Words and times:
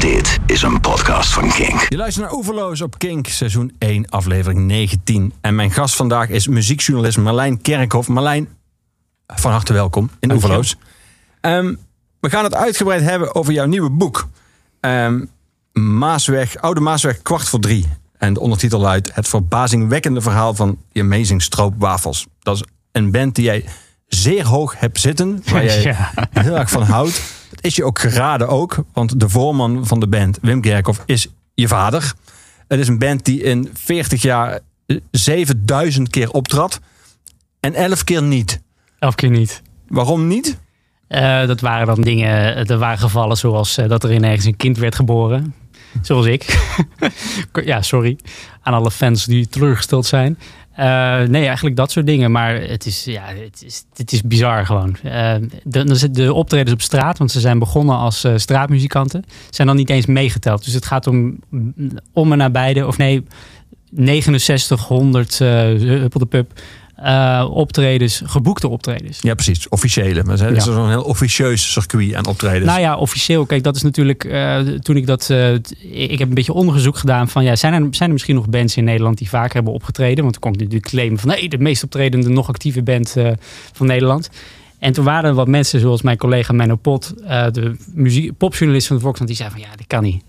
Dit 0.00 0.38
is 0.46 0.62
een 0.62 0.80
podcast 0.80 1.32
van 1.32 1.48
Kink. 1.52 1.86
Je 1.88 1.96
luistert 1.96 2.26
naar 2.26 2.34
Oeverloos 2.34 2.80
op 2.80 2.98
Kink, 2.98 3.26
seizoen 3.26 3.72
1, 3.78 4.08
aflevering 4.08 4.60
19. 4.66 5.32
En 5.40 5.54
mijn 5.54 5.70
gast 5.70 5.96
vandaag 5.96 6.28
is 6.28 6.46
muziekjournalist 6.46 7.18
Marlijn 7.18 7.60
Kerkhoff. 7.60 8.08
Marlijn, 8.08 8.48
van 9.26 9.50
harte 9.50 9.72
welkom 9.72 10.10
in 10.20 10.32
Oeverloos. 10.32 10.76
Ehm, 11.40 11.74
we 12.20 12.30
gaan 12.30 12.44
het 12.44 12.54
uitgebreid 12.54 13.02
hebben 13.02 13.34
over 13.34 13.52
jouw 13.52 13.66
nieuwe 13.66 13.90
boek. 13.90 14.28
Ehm, 14.80 15.24
Maasweg, 15.72 16.56
Oude 16.56 16.80
Maasweg, 16.80 17.22
kwart 17.22 17.48
voor 17.48 17.60
drie. 17.60 17.86
En 18.18 18.32
de 18.32 18.40
ondertitel 18.40 18.80
luidt 18.80 19.14
Het 19.14 19.28
verbazingwekkende 19.28 20.20
verhaal 20.20 20.54
van 20.54 20.78
The 20.92 21.00
Amazing 21.00 21.42
Stroopwafels. 21.42 22.26
Dat 22.38 22.54
is 22.56 22.62
een 22.92 23.10
band 23.10 23.34
die 23.34 23.44
jij 23.44 23.64
zeer 24.06 24.46
hoog 24.46 24.74
hebt 24.78 25.00
zitten, 25.00 25.42
waar 25.50 25.64
jij 25.70 25.82
Ja. 25.82 26.10
heel 26.32 26.56
erg 26.56 26.70
van 26.70 26.82
houdt. 26.82 27.36
Is 27.60 27.76
je 27.76 27.84
ook 27.84 27.98
geraden 27.98 28.48
ook, 28.48 28.84
want 28.92 29.20
de 29.20 29.28
voorman 29.28 29.86
van 29.86 30.00
de 30.00 30.08
band, 30.08 30.38
Wim 30.42 30.60
Kerkhoff, 30.60 31.02
is 31.06 31.26
je 31.54 31.68
vader. 31.68 32.12
Het 32.68 32.80
is 32.80 32.88
een 32.88 32.98
band 32.98 33.24
die 33.24 33.42
in 33.42 33.70
40 33.74 34.22
jaar 34.22 34.60
eh, 34.86 34.96
7000 35.10 36.08
keer 36.08 36.30
optrad 36.30 36.80
en 37.60 37.74
11 37.74 38.04
keer 38.04 38.22
niet. 38.22 38.60
Elf 38.98 39.14
keer 39.14 39.30
niet. 39.30 39.62
Waarom 39.88 40.26
niet? 40.26 40.58
Eh, 41.08 41.46
dat 41.46 41.60
waren 41.60 41.86
dan 41.86 42.00
dingen, 42.00 42.66
er 42.66 42.78
waren 42.78 42.98
gevallen 42.98 43.36
zoals 43.36 43.76
eh, 43.76 43.88
dat 43.88 44.04
er 44.04 44.12
ineens 44.12 44.44
een 44.44 44.56
kind 44.56 44.78
werd 44.78 44.94
geboren. 44.94 45.54
Zoals 46.02 46.26
ik. 46.26 46.70
ja, 47.64 47.82
sorry 47.82 48.18
aan 48.62 48.74
alle 48.74 48.90
fans 48.90 49.24
die 49.24 49.48
teleurgesteld 49.48 50.06
zijn. 50.06 50.38
Eh, 50.78 51.22
nee, 51.22 51.46
eigenlijk 51.46 51.76
dat 51.76 51.90
soort 51.90 52.06
dingen. 52.06 52.30
Maar 52.30 52.60
het 52.60 52.86
is, 52.86 53.04
ja, 53.04 53.22
het 53.24 53.62
is, 53.66 53.84
het 53.96 54.12
is 54.12 54.22
bizar 54.22 54.66
gewoon. 54.66 54.96
Eh, 55.02 55.34
de, 55.64 56.10
de 56.10 56.32
optredens 56.32 56.72
op 56.72 56.82
straat, 56.82 57.18
want 57.18 57.30
ze 57.30 57.40
zijn 57.40 57.58
begonnen 57.58 57.96
als 57.96 58.24
eh, 58.24 58.32
straatmuzikanten, 58.36 59.24
zijn 59.50 59.66
dan 59.66 59.76
niet 59.76 59.90
eens 59.90 60.06
meegeteld. 60.06 60.64
Dus 60.64 60.74
het 60.74 60.86
gaat 60.86 61.06
om, 61.06 61.38
om 62.12 62.32
en 62.32 62.38
nabij, 62.38 62.82
of 62.82 62.98
nee, 62.98 63.24
6900 63.94 65.40
uh, 65.40 65.48
huppel 65.78 66.20
de 66.20 66.26
pup. 66.26 66.52
Eh, 67.02 67.46
optredens, 67.50 68.22
geboekte 68.24 68.68
optredens. 68.68 69.18
Ja, 69.20 69.34
precies. 69.34 69.68
Officiële. 69.68 70.22
Maar 70.24 70.38
het 70.38 70.56
is 70.56 70.64
Ja. 70.64 70.72
zo'n 70.72 70.88
heel 70.88 71.02
officieus 71.02 71.72
circuit 71.72 72.14
aan 72.14 72.26
optredens. 72.26 72.64
Nou 72.64 72.80
ja, 72.80 72.96
officieel. 72.96 73.46
Kijk, 73.46 73.62
dat 73.62 73.76
is 73.76 73.82
natuurlijk. 73.82 74.24
eh, 74.24 74.58
toen 74.58 74.96
ik 74.96 75.06
dat. 75.06 75.30
eh, 75.30 75.54
ik 76.10 76.18
heb 76.18 76.28
een 76.28 76.34
beetje 76.34 76.52
onderzoek 76.52 76.96
gedaan 76.96 77.28
van. 77.28 77.44
Ja, 77.44 77.56
zijn 77.56 77.72
er, 77.72 77.86
zijn 77.90 78.08
er 78.08 78.12
misschien 78.14 78.34
nog 78.34 78.48
bands 78.48 78.76
in 78.76 78.84
Nederland 78.84 79.18
die 79.18 79.28
vaker 79.28 79.54
hebben 79.54 79.72
opgetreden? 79.72 80.22
Want 80.22 80.34
er 80.34 80.40
komt 80.40 80.56
natuurlijk 80.56 80.86
claimen 80.86 81.18
van. 81.18 81.28
Nee, 81.30 81.48
de 81.48 81.58
meest 81.58 81.82
optredende, 81.84 82.28
nog 82.28 82.48
actieve 82.48 82.82
band 82.82 83.16
van 83.72 83.86
Nederland. 83.86 84.30
En 84.78 84.92
toen 84.92 85.04
waren 85.04 85.30
er 85.30 85.36
wat 85.36 85.48
mensen, 85.48 85.80
zoals 85.80 86.02
mijn 86.02 86.16
collega 86.16 86.52
Menno 86.52 86.76
Pot, 86.76 87.14
de 87.52 87.76
muziek, 87.94 88.36
popjournalist 88.36 88.86
van 88.86 88.96
de 88.96 89.02
Volkskrant, 89.02 89.30
die 89.36 89.40
zei 89.46 89.50
van 89.50 89.68
ja, 89.70 89.76
dat 89.76 89.86
kan 89.86 90.02
niet. 90.02 90.22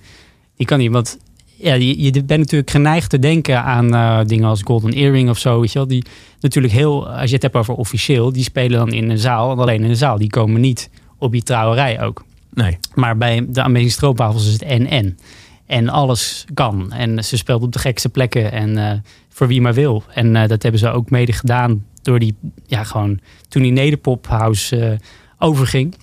Die 0.57 0.65
kan 0.67 0.79
niet, 0.79 0.91
want 0.91 1.17
ja, 1.61 1.73
je, 1.73 2.01
je 2.01 2.11
bent 2.11 2.39
natuurlijk 2.39 2.69
geneigd 2.69 3.09
te 3.09 3.19
denken 3.19 3.63
aan 3.63 3.93
eh, 3.93 4.19
dingen 4.25 4.49
als 4.49 4.61
Golden 4.63 4.93
Earring 4.93 5.29
of 5.29 5.37
zo, 5.37 5.59
weet 5.59 5.71
je 5.71 5.77
wel. 5.77 5.87
Die 5.87 6.05
natuurlijk 6.39 6.73
heel, 6.73 7.09
als 7.09 7.29
je 7.29 7.33
het 7.33 7.43
hebt 7.43 7.55
over 7.55 7.73
officieel, 7.73 8.33
die 8.33 8.43
spelen 8.43 8.77
dan 8.77 8.91
in 8.91 9.09
een 9.09 9.17
zaal, 9.17 9.51
en 9.51 9.57
alleen 9.57 9.83
in 9.83 9.89
een 9.89 9.95
zaal. 9.95 10.17
Die 10.17 10.29
komen 10.29 10.61
niet 10.61 10.89
op 11.17 11.31
die 11.31 11.43
trouwerij 11.43 12.01
ook. 12.01 12.25
Nee. 12.53 12.77
Maar 12.95 13.17
bij 13.17 13.45
de 13.49 13.61
Amazing 13.61 13.91
Stroopwafels 13.91 14.47
is 14.47 14.53
het 14.53 14.61
en-en. 14.61 15.17
En 15.65 15.89
alles 15.89 16.45
kan. 16.53 16.91
En 16.91 17.23
ze 17.23 17.37
speelt 17.37 17.63
op 17.63 17.71
de 17.71 17.79
gekste 17.79 18.09
plekken 18.09 18.51
en 18.51 18.77
eh, 18.77 18.97
voor 19.29 19.47
wie 19.47 19.61
maar 19.61 19.73
wil. 19.73 20.03
En 20.13 20.35
eh, 20.35 20.47
dat 20.47 20.61
hebben 20.63 20.79
ze 20.79 20.89
ook 20.89 21.09
mede 21.09 21.33
gedaan 21.33 21.85
door 22.01 22.19
die, 22.19 22.35
ja 22.65 22.83
gewoon, 22.83 23.19
toen 23.47 23.61
die 23.61 23.71
Nederpophouse 23.71 24.79
eh 24.79 24.97
overging. 25.39 25.95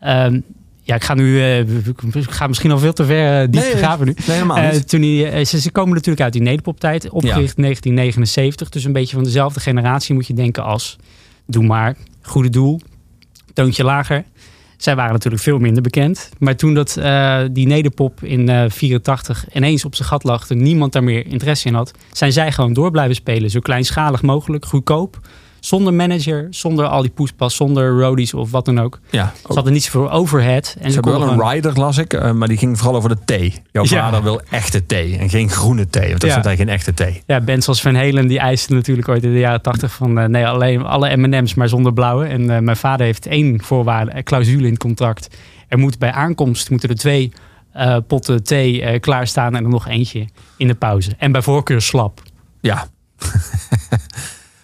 Ehm, 0.00 0.40
ja, 0.84 0.94
ik 0.94 1.04
ga 1.04 1.14
nu, 1.14 1.40
eh, 1.40 1.58
ik 1.58 2.30
ga 2.30 2.46
misschien 2.46 2.70
al 2.70 2.78
veel 2.78 2.92
te 2.92 3.04
ver 3.04 3.40
eh, 3.40 3.48
diep 3.50 3.62
Nee, 3.62 3.76
graven 3.76 4.06
nu. 4.06 4.14
Nee, 4.26 4.36
helemaal 4.36 4.56
Eh, 4.56 4.70
toen 4.70 5.00
die, 5.00 5.44
ze, 5.44 5.60
ze 5.60 5.70
komen 5.70 5.94
natuurlijk 5.94 6.22
uit 6.22 6.32
die 6.32 6.42
Nederpoptijd, 6.42 7.04
opgericht 7.04 7.56
in 7.56 7.62
1979. 7.62 8.68
Dus 8.68 8.84
een 8.84 8.92
beetje 8.92 9.14
van 9.14 9.24
dezelfde 9.24 9.60
generatie 9.60 10.14
moet 10.14 10.26
je 10.26 10.34
denken 10.34 10.64
als 10.64 10.96
Doe 11.46 11.64
maar, 11.64 11.96
Goede 12.22 12.48
Doel, 12.48 12.80
Toontje 13.52 13.84
Lager. 13.84 14.24
Zij 14.76 14.96
waren 14.96 15.12
natuurlijk 15.12 15.42
veel 15.42 15.58
minder 15.58 15.82
bekend. 15.82 16.30
Maar 16.38 16.56
toen 16.56 16.74
dat, 16.74 17.00
die 17.52 17.66
nederpop 17.66 18.24
in 18.24 18.48
eh 18.48 18.64
84 18.68 19.46
ineens 19.52 19.84
op 19.84 19.94
zijn 19.94 20.08
gat 20.08 20.24
lag... 20.24 20.50
en 20.50 20.62
niemand 20.62 20.92
daar 20.92 21.04
meer 21.04 21.26
interesse 21.26 21.68
in 21.68 21.74
had... 21.74 21.90
zijn 22.12 22.32
zij 22.32 22.52
gewoon 22.52 22.72
door 22.72 22.90
blijven 22.90 23.14
spelen. 23.14 23.50
Zo 23.50 23.60
kleinschalig 23.60 24.22
mogelijk, 24.22 24.64
goedkoop. 24.64 25.20
Zonder 25.62 25.94
manager, 25.94 26.46
zonder 26.50 26.86
al 26.86 27.02
die 27.02 27.10
poespas, 27.10 27.56
zonder 27.56 27.90
roadies 28.00 28.34
of 28.34 28.50
wat 28.50 28.64
dan 28.64 28.80
ook. 28.80 29.00
Ja. 29.10 29.32
Ze 29.46 29.52
hadden 29.52 29.72
niet 29.72 29.82
zoveel 29.82 30.10
overhead. 30.10 30.76
En 30.80 30.88
Ze 30.90 30.94
hebben 30.94 31.18
wel 31.20 31.28
een 31.30 31.48
rider, 31.50 31.72
las 31.78 31.98
ik, 31.98 32.12
eh, 32.12 32.32
maar 32.32 32.48
die 32.48 32.56
ging 32.56 32.78
vooral 32.78 32.96
over 32.96 33.08
de 33.08 33.16
thee. 33.24 33.54
Jouw 33.72 33.84
Ja. 33.84 33.88
vader 33.88 34.22
wil 34.22 34.40
echte 34.50 34.86
thee 34.86 35.18
en 35.18 35.28
geen 35.30 35.50
groene 35.50 35.88
thee, 35.88 36.08
want 36.08 36.20
dat 36.20 36.30
Ja. 36.30 36.38
is 36.38 36.44
eigenlijk 36.44 36.58
geen 36.58 36.68
echte 36.68 36.94
thee. 36.94 37.22
Ja, 37.26 37.40
bands 37.40 37.68
als 37.68 37.80
Van 37.82 37.94
Halen 37.94 38.26
die 38.26 38.38
eisten 38.38 38.74
natuurlijk 38.74 39.08
ooit 39.08 39.22
in 39.24 39.32
de 39.32 39.38
jaren 39.38 39.62
tachtig 39.62 39.92
van 39.92 40.18
eh, 40.18 40.26
nee, 40.28 40.46
alleen 40.46 40.84
alle 40.84 41.16
M&M's 41.16 41.54
maar 41.54 41.68
zonder 41.68 41.92
blauwe. 41.92 42.24
En 42.26 42.50
eh, 42.50 42.58
mijn 42.58 42.76
vader 42.76 43.06
heeft 43.06 43.26
één 43.26 43.62
voorwaarde, 43.62 44.16
een 44.16 44.22
clausule 44.24 44.64
in 44.64 44.72
het 44.72 44.82
contract. 44.82 45.28
Er 45.68 45.78
moet 45.78 45.98
bij 45.98 46.12
aankomst 46.12 46.70
moeten 46.70 46.88
er 46.88 46.96
twee 46.96 47.32
potten 48.06 48.42
thee 48.44 48.82
eh, 48.82 49.00
klaarstaan 49.00 49.54
en 49.56 49.62
er 49.64 49.70
nog 49.70 49.88
eentje 49.88 50.26
in 50.56 50.66
de 50.66 50.74
pauze. 50.74 51.10
En 51.18 51.32
bij 51.32 51.42
voorkeur 51.42 51.82
slap. 51.82 52.22
Ja. 52.60 52.86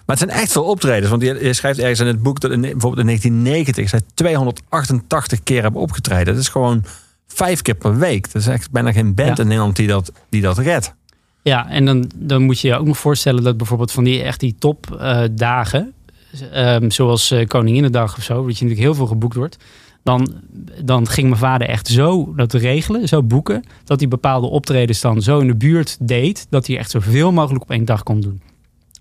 maar 0.09 0.17
het 0.17 0.29
zijn 0.29 0.41
echt 0.41 0.53
veel 0.53 0.65
optredens. 0.65 1.11
Want 1.11 1.23
je, 1.23 1.53
schrijft 1.53 1.79
ergens 1.79 2.01
in 2.01 2.07
het 2.07 2.23
boek 2.23 2.41
dat 2.41 2.51
in, 2.51 2.61
bijvoorbeeld 2.61 2.99
in 2.99 3.07
1990 3.07 3.89
zij 3.89 4.01
288 4.15 5.43
keer 5.43 5.63
hebben 5.63 5.81
opgetreden. 5.81 6.35
Dat 6.35 6.43
is 6.43 6.49
gewoon 6.49 6.85
vijf 7.27 7.63
keer 7.63 7.75
per 7.75 7.99
week. 7.99 8.33
Dat 8.33 8.43
is 8.43 8.49
echt 8.49 8.71
bijna 8.71 8.93
geen 8.93 9.15
band 9.15 9.37
Ja. 9.37 9.43
in 9.43 9.49
Nederland 9.49 9.77
die 9.77 9.87
dat, 9.87 10.13
die 10.29 10.41
dat 10.43 10.59
redt. 10.59 10.95
Ja, 11.43 11.69
en 11.69 11.85
dan, 11.85 12.11
dan 12.17 12.43
moet 12.43 12.61
je 12.61 12.69
je 12.69 12.77
ook 12.77 12.87
nog 12.87 12.99
voorstellen 12.99 13.43
dat 13.43 13.57
bijvoorbeeld 13.57 13.93
van 13.93 14.05
die 14.05 14.23
echt 14.23 14.41
die 14.41 14.55
topdagen, 14.59 15.93
ehm 16.53 16.91
zoals 16.91 17.31
eh, 17.31 17.47
Koninginnedag 17.47 18.17
of 18.17 18.23
zo, 18.23 18.35
dat 18.35 18.45
je 18.59 18.65
natuurlijk 18.65 18.81
heel 18.81 18.95
veel 18.95 19.07
geboekt 19.07 19.37
wordt. 19.37 19.57
Dan, 20.03 20.35
dan 20.85 21.09
ging 21.09 21.29
mijn 21.29 21.41
vader 21.41 21.69
echt 21.69 21.89
zo 21.89 22.33
dat 22.37 22.53
regelen, 22.53 23.09
zo 23.09 23.23
boeken, 23.23 23.65
dat 23.85 24.01
hij 24.01 24.09
bepaalde 24.09 24.47
optredens 24.47 25.01
dan 25.01 25.23
zo 25.23 25.39
in 25.39 25.47
de 25.47 25.57
buurt 25.57 25.97
deed, 26.01 26.47
dat 26.51 26.67
hij 26.67 26.79
echt 26.79 26.91
zoveel 26.91 27.33
mogelijk 27.33 27.63
op 27.63 27.71
één 27.71 27.85
dag 27.85 28.03
kon 28.03 28.21
doen. 28.21 28.41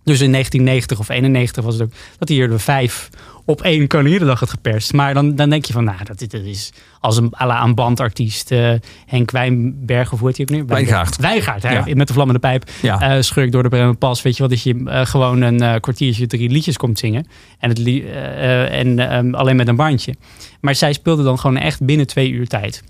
Dus 0.07 0.21
in 0.21 0.31
1990 0.31 0.99
of 0.99 1.09
91 1.09 1.63
was 1.63 1.73
het 1.73 1.83
ook 1.83 1.91
dat 2.17 2.27
hij 2.29 2.39
er 2.39 2.59
vijf 2.59 3.09
op 3.45 3.61
één 3.61 3.87
Koninginnedag 3.87 4.39
had 4.39 4.49
geperst. 4.49 4.93
Maar 4.93 5.13
dan, 5.13 5.35
dan 5.35 5.49
denk 5.49 5.65
je 5.65 5.73
van, 5.73 5.83
nou, 5.83 5.97
dat, 6.03 6.19
dat 6.19 6.41
is 6.41 6.71
als 6.99 7.17
een, 7.17 7.33
à 7.41 7.45
la 7.45 7.63
een 7.63 7.75
bandartiest. 7.75 8.51
eh, 8.51 8.71
Henk 9.05 9.31
Wijnberg, 9.31 10.11
of 10.13 10.19
hoe 10.19 10.27
heet 10.27 10.37
hij 10.37 10.45
ook 10.45 10.51
nu? 10.55 10.63
Wijngaard. 10.67 11.15
Wijngaard, 11.17 11.63
hè, 11.63 11.71
Ja. 11.73 11.85
met 11.93 12.07
de 12.07 12.13
vlammende 12.13 12.39
pijp 12.39 12.69
Ja. 12.81 13.01
eh 13.15 13.21
schurk 13.21 13.51
door 13.51 13.63
de 13.63 13.69
Bremen 13.69 13.97
Pas. 13.97 14.21
Weet 14.21 14.33
je 14.33 14.39
wel, 14.39 14.49
dat 14.49 14.61
je 14.63 14.83
eh, 14.85 15.05
gewoon 15.05 15.41
een 15.41 15.79
kwartiertje 15.79 16.27
drie 16.27 16.49
liedjes 16.49 16.77
komt 16.77 16.99
zingen. 16.99 17.27
En, 17.59 17.69
het 17.69 17.77
li- 17.77 18.05
en 18.07 18.99
ehm, 19.09 19.33
alleen 19.33 19.55
met 19.55 19.67
een 19.67 19.75
bandje. 19.75 20.15
Maar 20.61 20.75
zij 20.75 20.93
speelde 20.93 21.23
dan 21.23 21.39
gewoon 21.39 21.57
echt 21.57 21.83
binnen 21.85 22.07
twee 22.07 22.29
uur 22.31 22.47
tijd. 22.47 22.83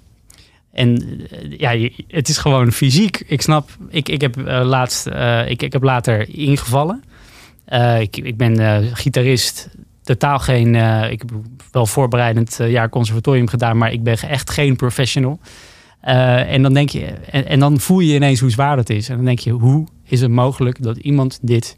En 0.77 1.21
eh, 1.29 1.59
ja, 1.59 1.89
het 2.07 2.29
is 2.29 2.37
gewoon 2.37 2.71
fysiek. 2.71 3.23
Ik 3.27 3.41
snap, 3.41 3.69
ik, 3.89 4.09
ik, 4.09 4.21
heb, 4.21 4.37
eh, 4.37 4.65
laatst, 4.65 5.07
eh, 5.07 5.49
ik, 5.49 5.61
ik 5.61 5.73
heb 5.73 5.83
later 5.83 6.29
ingevallen. 6.29 7.03
Ik, 7.99 8.17
ik 8.17 8.37
ben 8.37 8.83
gitarist. 8.95 9.69
Totaal 10.03 10.39
geen. 10.39 10.75
ik 11.11 11.19
heb 11.21 11.31
wel 11.71 11.85
voorbereidend 11.85 12.59
jaar 12.67 12.89
conservatorium 12.89 13.47
gedaan, 13.47 13.77
maar 13.77 13.91
ik 13.91 14.03
ben 14.03 14.17
echt 14.19 14.51
geen 14.51 14.75
professional. 14.75 15.39
En 16.01 16.61
dan 16.61 16.73
denk 16.73 16.89
je, 16.89 17.05
en, 17.05 17.45
en 17.45 17.59
dan 17.59 17.79
voel 17.79 17.99
je 17.99 18.15
ineens 18.15 18.39
hoe 18.39 18.49
zwaar 18.49 18.75
dat 18.75 18.89
is. 18.89 19.09
En 19.09 19.15
dan 19.15 19.25
denk 19.25 19.39
je, 19.39 19.51
hoe 19.51 19.87
is 20.03 20.21
het 20.21 20.31
mogelijk 20.31 20.83
dat 20.83 20.97
iemand 20.97 21.39
dit 21.41 21.77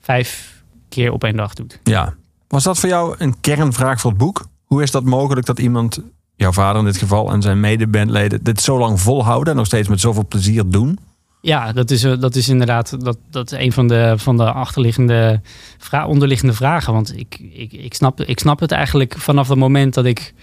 vijf 0.00 0.62
keer 0.88 1.12
op 1.12 1.24
één 1.24 1.36
dag 1.36 1.54
doet? 1.54 1.80
ja. 1.82 2.14
Was 2.48 2.64
dat 2.64 2.78
voor 2.78 2.88
jou 2.88 3.14
een 3.18 3.40
kernvraag 3.40 4.00
voor 4.00 4.10
het 4.10 4.18
boek? 4.18 4.48
Hoe 4.64 4.82
is 4.82 4.90
dat 4.90 5.04
mogelijk 5.04 5.46
dat 5.46 5.58
iemand, 5.58 6.02
jouw 6.36 6.52
vader 6.52 6.78
in 6.78 6.84
dit 6.84 6.96
geval 6.96 7.32
en 7.32 7.42
zijn 7.42 7.60
medebandleden, 7.60 8.44
dit 8.44 8.60
zo 8.60 8.78
lang 8.78 9.00
volhouden 9.00 9.52
en 9.52 9.58
nog 9.58 9.66
steeds 9.66 9.88
met 9.88 10.00
zoveel 10.00 10.26
plezier 10.26 10.68
doen? 10.68 10.98
Ja, 11.46 11.72
dat 11.72 11.90
is, 11.90 12.04
eh, 12.04 12.20
dat 12.20 12.34
is 12.34 12.48
inderdaad 12.48 13.04
dat, 13.04 13.18
dat 13.30 13.52
is 13.52 13.58
een 13.58 13.72
van 13.72 13.88
de, 13.88 14.14
van 14.16 14.36
de 14.36 14.52
achterliggende, 14.52 15.40
vra 15.78 16.06
onderliggende 16.06 16.52
vragen. 16.52 16.92
Want 16.92 17.18
ik, 17.18 17.38
ik, 17.52 17.72
ik, 17.72 17.94
snap, 17.94 18.20
ik 18.20 18.38
snap 18.38 18.60
het 18.60 18.72
eigenlijk 18.72 19.14
vanaf 19.18 19.48
het 19.48 19.58
moment 19.58 19.94
dat 19.94 20.04
ik 20.04 20.34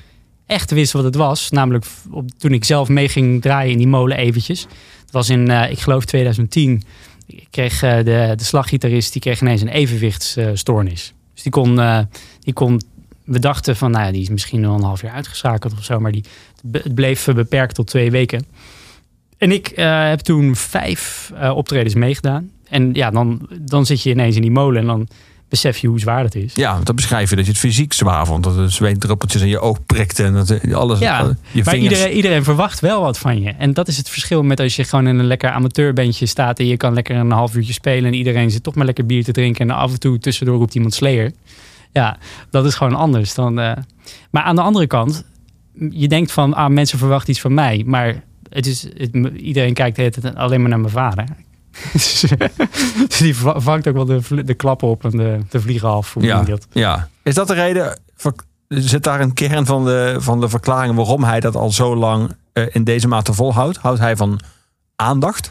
echt 0.46 0.72
wist 0.72 0.92
wat 0.92 1.04
het 1.04 1.16
was. 1.16 1.50
Namelijk 1.50 1.86
op, 2.12 2.30
toen 2.38 2.52
ik 2.52 2.64
zelf 2.64 2.90
mee 2.90 3.10
ging 3.10 3.42
draaien 3.42 3.72
in 3.72 3.78
die 3.78 3.88
molen 3.88 4.18
eventjes. 4.18 4.62
Het 5.02 5.12
was 5.12 5.30
in, 5.30 5.50
eh, 5.50 5.72
ik 5.72 5.80
geloof 5.80 6.06
2010. 6.06 6.84
Ik 7.28 7.48
kreeg 7.50 7.84
eh, 7.84 7.98
de, 7.98 8.34
de 8.36 8.44
slaggitarist, 8.44 9.12
die 9.12 9.22
kreeg 9.22 9.42
ineens 9.42 9.62
een 9.62 9.68
evenwichtsstoornis. 9.68 11.14
Dus 11.34 11.44
die 11.44 11.52
kon, 11.52 11.80
die 12.40 12.54
kon, 12.54 12.82
we 13.26 13.40
dachten 13.40 13.76
van, 13.76 13.92
nou 13.92 14.06
ja, 14.06 14.12
die 14.12 14.22
is 14.22 14.30
misschien 14.30 14.62
wel 14.62 14.74
een 14.74 14.84
half 14.84 15.02
jaar 15.02 15.14
uitgeschakeld 15.14 15.74
of 15.74 15.84
zo. 15.84 16.00
Maar 16.00 16.12
die, 16.12 16.24
het 16.72 16.96
bleef 16.96 17.26
beperkt 17.26 17.76
tot 17.76 17.88
twee 17.88 18.12
weken. 18.12 18.46
En 19.38 19.52
ik 19.52 19.68
eh, 19.68 20.08
heb 20.08 20.20
toen 20.20 20.56
vijf 20.56 21.32
eh, 21.36 21.56
optredens 21.56 21.96
meegedaan. 21.96 22.52
En 22.70 22.94
ja, 22.94 23.12
dan, 23.12 23.48
dan 23.60 23.86
zit 23.86 24.02
je 24.02 24.10
ineens 24.10 24.36
in 24.36 24.42
die 24.42 24.52
molen 24.52 24.82
en 24.82 24.88
dan 24.88 25.08
besef 25.54 25.78
je 25.78 25.88
hoe 25.88 26.00
zwaar 26.00 26.24
het 26.24 26.36
is. 26.36 26.56
Ja, 26.56 26.74
want 26.74 26.86
dan 26.86 26.96
beschrijf 26.96 27.30
je 27.30 27.36
dat 27.36 27.46
je 27.46 27.52
het 27.52 27.60
fysiek 27.60 27.94
zwaar 27.94 28.26
vond. 28.26 28.44
Dat 28.44 28.56
de 28.56 28.70
zweetdruppeltjes 28.70 29.42
in 29.42 29.48
je 29.48 29.60
oog 29.60 29.86
prikte. 29.86 30.24
En 30.24 30.34
dat 30.34 30.74
alles, 30.74 31.00
Ja, 31.00 31.20
eh, 31.20 31.26
je 31.52 31.64
maar 31.64 31.74
vingers... 31.74 31.94
iedereen, 31.94 32.16
iedereen 32.16 32.44
verwacht 32.44 32.80
wel 32.80 33.02
wat 33.02 33.18
van 33.18 33.42
je. 33.42 33.50
En 33.50 33.74
dat 33.74 33.88
is 33.88 33.98
het 33.98 34.10
verschil 34.10 34.44
met 34.44 34.60
als 34.60 34.76
je 34.76 34.84
gewoon 34.84 35.08
in 35.08 35.20
een 35.20 35.26
lekker 35.28 35.50
amateurbandje 35.50 36.26
staat 36.26 36.60
en 36.60 36.68
je 36.68 36.78
kan 36.78 36.94
lekker 36.94 37.16
een 37.16 37.32
half 37.32 37.56
uurtje 37.56 37.74
spelen 37.74 38.06
en 38.06 38.18
iedereen 38.18 38.52
zit 38.52 38.64
toch 38.64 38.76
maar 38.76 38.86
lekker 38.86 39.06
bier 39.06 39.24
te 39.24 39.32
drinken 39.32 39.70
en 39.70 39.76
af 39.76 39.92
en 39.92 40.00
toe 40.00 40.20
tussendoor 40.20 40.58
roept 40.58 40.76
iemand 40.76 40.94
Slayer. 40.94 41.32
Ja, 42.02 42.18
dat 42.50 42.66
is 42.66 42.76
gewoon 42.76 42.96
anders 42.96 43.34
dan. 43.34 43.60
eh, 43.60 43.72
Maar 44.32 44.44
aan 44.44 44.56
de 44.56 44.62
andere 44.62 44.88
kant, 44.88 45.24
je 45.90 46.08
denkt 46.08 46.32
van, 46.32 46.54
ah, 46.54 46.70
mensen 46.70 46.98
verwachten 46.98 47.30
iets 47.30 47.42
van 47.42 47.54
mij, 47.54 47.84
maar 47.86 48.24
het 48.50 48.66
is, 48.66 48.82
het, 48.98 49.14
iedereen 49.36 49.74
kijkt 49.74 49.96
tijd 49.96 50.36
alleen 50.36 50.60
maar 50.62 50.70
naar 50.70 50.80
mijn 50.80 50.92
vader. 50.94 51.26
dus 51.94 52.26
die 53.20 53.36
va- 53.36 53.60
vangt 53.60 53.88
ook 53.88 53.94
wel 53.96 54.06
de, 54.06 54.44
de 54.46 54.54
klappen 54.54 54.88
op 54.88 55.04
en 55.04 55.10
de, 55.18 55.40
de 55.50 55.62
vliegen 55.62 55.90
af. 55.90 56.14
Hoe 56.14 56.24
Ja, 56.24 56.42
dat? 56.44 56.68
ja. 56.72 57.10
Is 57.24 57.36
dat 57.36 57.48
de 57.48 57.54
reden? 57.54 58.00
Zit 58.68 59.04
daar 59.04 59.22
een 59.22 59.34
kern 59.34 59.66
van 59.66 59.86
de, 59.86 60.16
van 60.20 60.40
de 60.40 60.50
verklaring 60.50 60.96
waarom 60.96 61.24
hij 61.24 61.40
dat 61.40 61.56
al 61.56 61.72
zo 61.72 61.96
lang 61.96 62.36
eh, 62.54 62.64
in 62.72 62.84
deze 62.84 63.08
mate 63.08 63.34
volhoudt? 63.34 63.78
Houdt 63.78 64.00
hij 64.00 64.16
van 64.16 64.40
aandacht? 64.96 65.50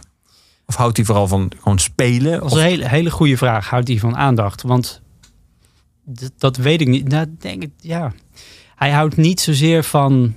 Of 0.66 0.74
houdt 0.76 0.96
hij 0.96 1.06
vooral 1.06 1.28
van 1.28 1.52
gewoon 1.60 1.78
spelen? 1.78 2.40
Dat 2.40 2.50
is 2.50 2.56
een 2.56 2.62
hele, 2.62 2.88
hele 2.88 3.10
goede 3.10 3.36
vraag. 3.36 3.68
Houdt 3.68 3.88
hij 3.88 3.98
van 3.98 4.16
aandacht? 4.16 4.62
Want 4.62 5.00
dat 6.38 6.56
weet 6.56 6.80
ik 6.80 6.88
niet. 6.88 7.08
Nou, 7.08 7.26
denk 7.38 7.62
ik, 7.62 7.70
ja. 7.80 8.12
Hij 8.76 8.90
houdt 8.90 9.16
niet 9.16 9.40
zozeer 9.40 9.84
van. 9.84 10.34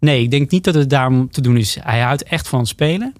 Nee, 0.00 0.22
ik 0.22 0.30
denk 0.30 0.50
niet 0.50 0.64
dat 0.64 0.74
het 0.74 0.90
daarom 0.90 1.30
te 1.30 1.40
doen 1.40 1.56
is. 1.56 1.76
Hij 1.80 2.00
houdt 2.00 2.22
echt 2.22 2.48
van 2.48 2.66
spelen. 2.66 3.14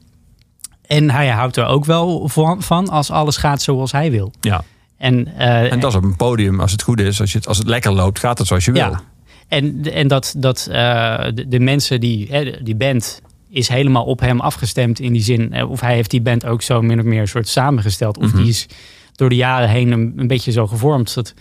En 0.86 1.10
hij 1.10 1.28
houdt 1.28 1.56
er 1.56 1.66
ook 1.66 1.84
wel 1.84 2.28
van, 2.58 2.88
als 2.88 3.10
alles 3.10 3.36
gaat 3.36 3.62
zoals 3.62 3.92
hij 3.92 4.10
wil. 4.10 4.32
Ja. 4.40 4.64
En, 4.96 5.36
eh, 5.38 5.72
En 5.72 5.80
dat 5.80 5.90
is 5.90 5.96
op 5.96 6.04
een 6.04 6.16
podium, 6.16 6.60
als 6.60 6.72
het 6.72 6.82
goed 6.82 7.00
is, 7.00 7.20
als, 7.20 7.32
je 7.32 7.38
het, 7.38 7.46
als 7.48 7.58
het 7.58 7.66
lekker 7.66 7.92
loopt, 7.92 8.18
gaat 8.18 8.38
het 8.38 8.46
zoals 8.46 8.64
je 8.64 8.72
wil. 8.72 8.82
ja. 8.82 9.00
En, 9.48 9.92
en 9.92 10.08
dat, 10.08 10.34
dat 10.36 10.66
eh, 10.70 11.24
de, 11.34 11.48
de 11.48 11.60
mensen 11.60 12.00
die, 12.00 12.26
hè, 12.30 12.62
die 12.62 12.76
band 12.76 13.20
is 13.48 13.68
helemaal 13.68 14.04
op 14.04 14.20
hem 14.20 14.40
afgestemd 14.40 15.00
in 15.00 15.12
die 15.12 15.22
zin. 15.22 15.52
eh, 15.52 15.70
Of 15.70 15.80
hij 15.80 15.94
heeft 15.94 16.10
die 16.10 16.20
band 16.22 16.46
ook 16.46 16.62
zo 16.62 16.82
min 16.82 16.98
of 16.98 17.04
meer 17.04 17.20
een 17.20 17.28
soort 17.28 17.48
samengesteld. 17.48 18.18
Of 18.18 18.26
Mhm. 18.26 18.36
die 18.36 18.48
is 18.48 18.66
door 19.14 19.28
de 19.28 19.36
jaren 19.36 19.68
heen 19.68 19.90
een, 19.90 20.26
beetje 20.26 20.52
zo 20.52 20.66
gevormd. 20.66 21.14
Dat 21.14 21.34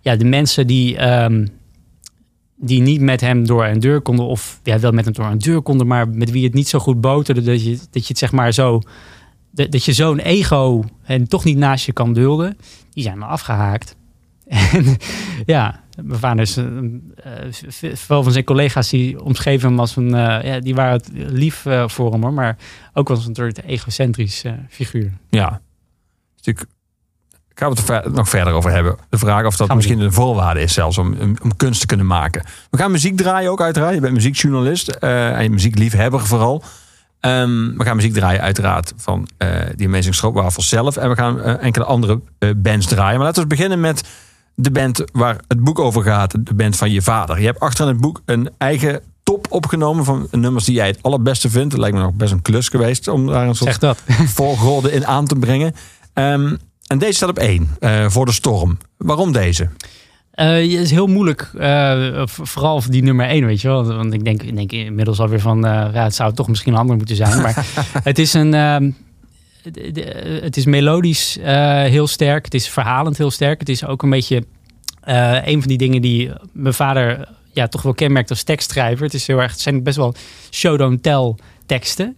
ja, 0.00 0.16
de 0.16 0.24
mensen 0.24 0.66
die, 0.66 0.96
ehm, 0.96 1.46
die 2.56 2.80
niet 2.80 3.00
met 3.00 3.20
hem 3.20 3.46
door 3.46 3.64
een 3.64 3.80
deur 3.80 4.00
konden. 4.00 4.26
Of 4.26 4.60
ja, 4.62 4.78
wel 4.78 4.92
met 4.92 5.04
hem 5.04 5.14
door 5.14 5.26
een 5.26 5.38
deur 5.38 5.62
konden. 5.62 5.86
Maar 5.86 6.08
met 6.08 6.30
wie 6.30 6.44
het 6.44 6.54
niet 6.54 6.68
zo 6.68 6.78
goed 6.78 7.00
boterde. 7.00 7.42
Dat 7.42 7.64
je, 7.64 7.70
dat 7.90 8.02
je 8.02 8.08
het 8.08 8.18
zeg 8.18 8.32
maar 8.32 8.52
zo... 8.52 8.80
Dat, 9.52 9.84
je 9.84 9.92
zo'n 9.92 10.18
ego 10.18 10.84
en 11.02 11.28
toch 11.28 11.44
niet 11.44 11.56
naast 11.56 11.86
je 11.86 11.92
kan 11.92 12.12
dulden. 12.12 12.58
Die 12.90 13.02
zijn 13.02 13.16
er 13.20 13.26
afgehaakt. 13.28 13.96
En 14.72 14.96
ja, 15.46 15.84
mijn 16.02 16.18
vader 16.20 16.40
is... 16.40 16.58
v- 17.68 17.98
veel 17.98 18.22
van 18.22 18.32
zijn 18.32 18.44
collega's 18.44 18.88
die 18.88 19.22
omschreven 19.24 19.68
hem 19.68 19.80
als 19.80 19.96
een... 19.96 20.14
eh, 20.14 20.44
ja, 20.52 20.60
die 20.60 20.74
waren 20.74 20.92
het 20.92 21.10
lief 21.14 21.66
eh, 21.66 21.88
voor 21.88 22.12
hem 22.12 22.22
hoor. 22.22 22.32
Maar 22.32 22.56
ook 22.92 23.10
als 23.10 23.26
een 23.26 23.34
soort 23.34 23.62
egocentrisch 23.62 24.44
eh, 24.44 24.52
figuur. 24.68 25.12
Ja. 25.30 25.60
Ik 26.42 26.64
gaan 27.60 27.74
we 27.74 27.92
het 27.92 28.14
nog 28.14 28.28
verder 28.28 28.52
over 28.52 28.70
hebben. 28.70 28.96
De 29.08 29.18
vraag 29.18 29.46
of 29.46 29.56
dat 29.56 29.66
Gaan 29.66 29.76
misschien 29.76 30.00
een 30.00 30.12
voorwaarde 30.12 30.60
is 30.60 30.72
zelfs 30.72 30.98
om, 30.98 31.16
om, 31.42 31.56
kunst 31.56 31.80
te 31.80 31.86
kunnen 31.86 32.06
maken. 32.06 32.44
We 32.70 32.78
gaan 32.78 32.90
muziek 32.90 33.16
draaien 33.16 33.50
ook 33.50 33.60
uiteraard. 33.60 33.94
Je 33.94 34.00
bent 34.00 34.14
muziekjournalist 34.14 34.88
eh, 34.88 35.40
en 35.40 35.50
muziekliefhebber 35.50 36.26
vooral. 36.26 36.62
Ehm, 37.20 37.76
we 37.76 37.84
gaan 37.84 37.96
muziek 37.96 38.12
draaien 38.12 38.40
uiteraard 38.40 38.92
van 38.96 39.28
eh 39.36 39.48
die 39.76 39.86
Amazing 39.86 40.14
Stroopwafels 40.14 40.68
zelf. 40.68 40.96
En 40.96 41.08
we 41.08 41.16
gaan 41.16 41.40
eh, 41.40 41.62
enkele 41.62 41.84
andere 41.84 42.20
bands 42.56 42.86
draaien. 42.86 43.16
Maar 43.16 43.26
laten 43.26 43.42
we 43.42 43.48
beginnen 43.48 43.80
met 43.80 44.08
de 44.54 44.70
band 44.70 45.04
waar 45.12 45.36
het 45.48 45.64
boek 45.64 45.78
over 45.78 46.02
gaat. 46.02 46.46
De 46.46 46.54
band 46.54 46.76
van 46.76 46.90
je 46.90 47.02
vader. 47.02 47.40
Je 47.40 47.46
hebt 47.46 47.60
achter 47.60 47.86
in 47.86 47.92
het 47.92 48.00
boek 48.00 48.22
een 48.24 48.50
eigen 48.58 49.02
top 49.22 49.46
opgenomen 49.50 50.04
van 50.04 50.28
nummers 50.30 50.64
die 50.64 50.74
jij 50.74 50.86
het 50.86 51.02
allerbeste 51.02 51.50
vindt. 51.50 51.72
Het 51.72 51.80
lijkt 51.80 51.96
me 51.96 52.02
nog 52.02 52.12
best 52.12 52.32
een 52.32 52.42
klus 52.42 52.68
geweest 52.68 53.08
om 53.08 53.26
daar 53.26 53.48
een 53.48 53.54
soort 53.54 53.80
dat. 53.80 54.02
volgorde 54.40 54.92
in 54.92 55.06
aan 55.06 55.26
te 55.26 55.36
brengen. 55.36 55.74
Ehm, 56.12 56.56
en 56.90 56.98
deze 56.98 57.12
staat 57.12 57.28
op 57.28 57.38
één, 57.38 57.68
eh, 57.78 58.08
voor 58.08 58.26
de 58.26 58.32
storm. 58.32 58.78
Waarom 58.96 59.32
deze? 59.32 59.68
Het 60.30 60.70
is 60.70 60.90
heel 60.90 61.06
moeilijk, 61.06 61.50
eh, 61.58 62.22
vooral 62.26 62.80
voor 62.80 62.92
die 62.92 63.02
nummer 63.02 63.30
1, 63.30 63.46
weet 63.46 63.60
je 63.60 63.68
wel. 63.68 63.84
Want 63.84 64.12
ik 64.12 64.24
denk, 64.24 64.42
ik 64.42 64.56
denk 64.56 64.72
inmiddels 64.72 65.20
alweer 65.20 65.40
van, 65.40 65.60
ja, 65.60 66.02
het 66.02 66.14
zou 66.14 66.34
toch 66.34 66.48
misschien 66.48 66.72
een 66.72 66.78
ander 66.78 66.96
moeten 66.96 67.16
zijn. 67.16 67.42
Maar 67.42 67.66
het 68.02 68.18
is 68.18 68.32
een, 68.34 68.54
ehm, 68.54 68.90
het 70.42 70.56
is 70.56 70.64
melodisch 70.64 71.38
heel 71.84 72.06
sterk. 72.06 72.44
Het 72.44 72.54
is 72.54 72.68
verhalend 72.68 73.18
heel 73.18 73.30
sterk. 73.30 73.60
Het 73.60 73.68
is 73.68 73.84
ook 73.84 74.02
een 74.02 74.10
beetje 74.10 74.44
een 75.44 75.58
van 75.60 75.68
die 75.68 75.78
dingen 75.78 76.02
die 76.02 76.30
mijn 76.52 76.74
vader 76.74 77.28
ja, 77.52 77.68
toch 77.68 77.82
wel 77.82 77.94
kenmerkt 77.94 78.30
als 78.30 78.42
tekstschrijver. 78.42 79.04
Het, 79.04 79.14
is 79.14 79.26
heel 79.26 79.40
erg, 79.40 79.50
het 79.50 79.60
zijn 79.60 79.82
best 79.82 79.96
wel 79.96 80.14
show-don't-tell 80.50 81.34
teksten. 81.66 82.16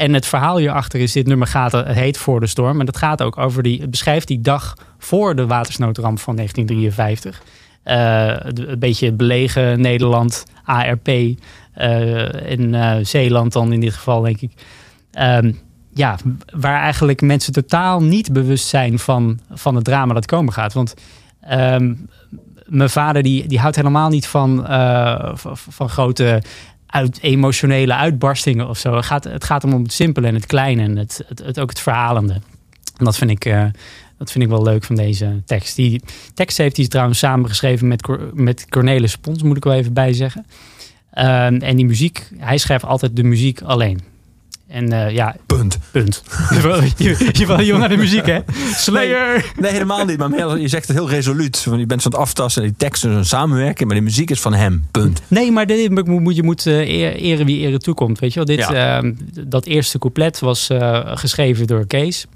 En 0.00 0.14
het 0.14 0.26
verhaal 0.26 0.56
hierachter 0.58 1.00
is, 1.00 1.12
dit 1.12 1.26
nummer 1.26 1.46
gaat, 1.46 1.72
het 1.72 1.86
heet 1.86 2.18
Voor 2.18 2.40
de 2.40 2.46
Storm. 2.46 2.80
En 2.80 2.86
dat 2.86 2.96
gaat 2.96 3.22
ook 3.22 3.38
over 3.38 3.62
die, 3.62 3.88
beschrijft 3.88 4.28
die 4.28 4.40
dag 4.40 4.74
voor 4.98 5.34
de 5.36 5.46
watersnoodramp 5.46 6.18
van 6.18 6.36
1953. 6.36 7.42
Eh, 7.82 7.96
de- 8.54 8.66
een 8.68 8.78
beetje 8.78 9.12
belegen 9.12 9.80
Nederland, 9.80 10.44
ARP 10.64 11.08
eh 11.08 12.50
in 12.50 12.74
eh, 12.74 12.96
Zeeland 13.02 13.52
dan 13.52 13.72
in 13.72 13.80
dit 13.80 13.94
geval, 13.94 14.20
denk 14.20 14.40
ik. 14.40 14.52
Ehm, 15.12 15.52
ja, 15.94 16.16
waar 16.54 16.80
eigenlijk 16.80 17.20
mensen 17.20 17.52
totaal 17.52 18.02
niet 18.02 18.32
bewust 18.32 18.66
zijn 18.66 18.98
van, 18.98 19.40
van 19.50 19.74
het 19.74 19.84
drama 19.84 20.14
dat 20.14 20.26
komen 20.26 20.52
gaat. 20.52 20.72
Want 20.72 20.94
ehm, 21.40 21.94
mijn 22.66 22.90
vader 22.90 23.22
die, 23.22 23.46
die 23.46 23.58
houdt 23.58 23.76
helemaal 23.76 24.08
niet 24.08 24.24
eh, 24.24 25.30
van, 25.34 25.56
van 25.56 25.88
grote 25.88 26.42
uit, 26.90 27.18
emotionele 27.20 27.94
uitbarstingen 27.94 28.68
of 28.68 28.78
zo. 28.78 28.94
Het 28.94 29.04
gaat, 29.04 29.24
het 29.24 29.44
gaat 29.44 29.64
om 29.64 29.82
het 29.82 29.92
simpele 29.92 30.26
en 30.26 30.34
het 30.34 30.46
kleine 30.46 30.82
en 30.82 30.96
het, 30.96 31.24
het, 31.44 31.60
ook 31.60 31.68
het 31.68 31.80
verhalende. 31.80 32.34
En 32.96 33.04
dat 33.04 33.16
vind 33.16 33.30
ik, 33.30 33.44
eh, 33.44 33.64
dat 34.18 34.32
vind 34.32 34.44
ik 34.44 34.50
wel 34.50 34.62
leuk 34.62 34.84
van 34.84 34.96
deze 34.96 35.42
tekst. 35.46 35.76
Die 35.76 36.02
tekst 36.34 36.58
heeft 36.58 36.76
hij 36.76 36.88
trouwens 36.88 37.18
samengeschreven 37.18 37.88
met, 37.88 38.08
met 38.34 38.68
Cornelis 38.68 39.16
Pons, 39.16 39.42
moet 39.42 39.56
ik 39.56 39.64
wel 39.64 39.74
even 39.74 39.92
bijzeggen. 39.92 40.46
Ehm, 41.10 41.54
en 41.54 41.76
die 41.76 41.86
muziek, 41.86 42.28
hij 42.36 42.58
schrijft 42.58 42.84
altijd 42.84 43.16
de 43.16 43.22
muziek 43.22 43.62
alleen. 43.62 44.00
En 44.70 44.92
eh, 44.92 45.10
ja, 45.14 45.36
Punt. 45.46 45.78
punt. 45.92 46.22
je, 46.96 47.44
wil 47.46 47.60
jong 47.62 47.80
naar 47.80 47.88
de 47.88 47.96
muziek, 47.96 48.26
hè? 48.26 48.38
Slayer! 48.74 49.52
Nee, 49.60 49.72
helemaal 49.72 50.04
niet. 50.04 50.18
Maar 50.18 50.30
meer, 50.30 50.58
je 50.58 50.68
zegt 50.68 50.88
het 50.88 50.96
heel 50.96 51.08
resoluut. 51.10 51.64
Want 51.64 51.80
je 51.80 51.86
bent 51.86 52.02
van 52.02 52.10
het 52.12 52.20
aftasten 52.20 52.62
en 52.62 52.68
die 52.68 52.76
teksten 52.76 53.12
zijn 53.12 53.24
samenwerking. 53.24 53.86
Maar 53.88 53.96
die 53.96 54.04
muziek 54.06 54.30
is 54.30 54.40
van 54.40 54.54
hem. 54.54 54.86
Punt. 54.90 55.22
Nee, 55.28 55.52
maar 55.52 55.66
dit, 55.66 55.80
je 56.34 56.42
moet 56.42 56.66
eh, 56.66 56.88
eer- 56.88 57.14
eren 57.14 57.46
wie 57.46 57.58
eren 57.58 57.78
toekomt. 57.78 58.18
Weet 58.18 58.32
je 58.32 58.44
wel? 58.44 58.56
Dit, 58.56 58.68
Ja. 58.68 58.96
ehm, 58.98 59.12
dat 59.48 59.66
eerste 59.66 59.98
couplet 59.98 60.38
was 60.40 60.68
eh, 60.70 61.00
geschreven 61.16 61.66
door 61.66 61.86
Kees. 61.86 62.26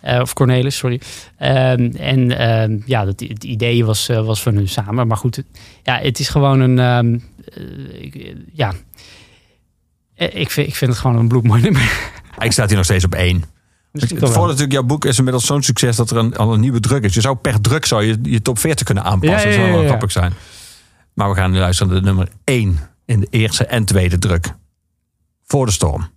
Eh, 0.00 0.20
of 0.20 0.32
Cornelis, 0.32 0.76
sorry. 0.76 1.00
Ehm, 1.38 1.90
en 1.96 2.38
ehm, 2.38 2.78
ja, 2.86 3.04
dat, 3.04 3.20
het 3.20 3.44
idee 3.44 3.84
was, 3.84 4.06
was 4.06 4.42
van 4.42 4.54
hun 4.54 4.68
samen. 4.68 5.06
Maar 5.06 5.16
goed, 5.16 5.36
het- 5.36 5.46
ja, 5.82 5.98
het 5.98 6.18
is 6.18 6.28
gewoon 6.28 6.60
een... 6.60 7.22
ja, 8.52 8.72
ik 10.28 10.50
vind, 10.50 10.66
ik 10.68 10.76
vind 10.76 10.90
het 10.90 11.00
gewoon 11.00 11.16
een 11.16 11.28
bloedmooi 11.28 11.62
nummer. 11.70 12.10
Ik 12.38 12.52
staat 12.52 12.66
hier 12.68 12.76
nog 12.76 12.84
steeds 12.84 13.04
op 13.04 13.14
één. 13.14 13.44
Het 13.92 14.08
voordeel 14.08 14.32
wel. 14.32 14.42
natuurlijk, 14.46 14.72
jouw 14.72 14.82
boek 14.82 15.04
is 15.04 15.18
inmiddels 15.18 15.46
zo'n 15.46 15.62
succes 15.62 15.96
dat 15.96 16.10
er 16.10 16.16
een, 16.16 16.36
al 16.36 16.52
een 16.52 16.60
nieuwe 16.60 16.80
druk 16.80 17.04
is. 17.04 17.14
Je 17.14 17.20
zou 17.20 17.36
per 17.36 17.60
druk 17.60 17.84
zou 17.84 18.04
je, 18.04 18.18
je 18.22 18.42
top 18.42 18.58
40 18.58 18.86
kunnen 18.86 19.04
aanpassen. 19.04 19.50
Ja, 19.50 19.56
ja, 19.56 19.60
Dat 19.60 19.66
zou 19.66 19.78
wel 19.78 19.86
grappig 19.86 20.12
zijn. 20.12 20.32
Maar 21.14 21.28
we 21.28 21.34
gaan 21.34 21.50
nu 21.50 21.58
luisteren 21.58 21.92
naar 21.92 22.00
de 22.00 22.06
nummer 22.06 22.28
1 22.44 22.78
in 23.04 23.20
de 23.20 23.26
eerste 23.30 23.64
en 23.66 23.84
tweede 23.84 24.18
druk. 24.18 24.54
Voor 25.46 25.66
de 25.66 25.72
storm. 25.72 26.10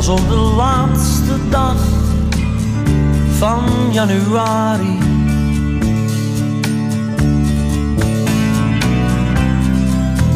Was 0.00 0.08
op 0.08 0.28
de 0.28 0.34
laatste 0.34 1.48
dag 1.50 1.76
van 3.38 3.62
januari. 3.92 4.98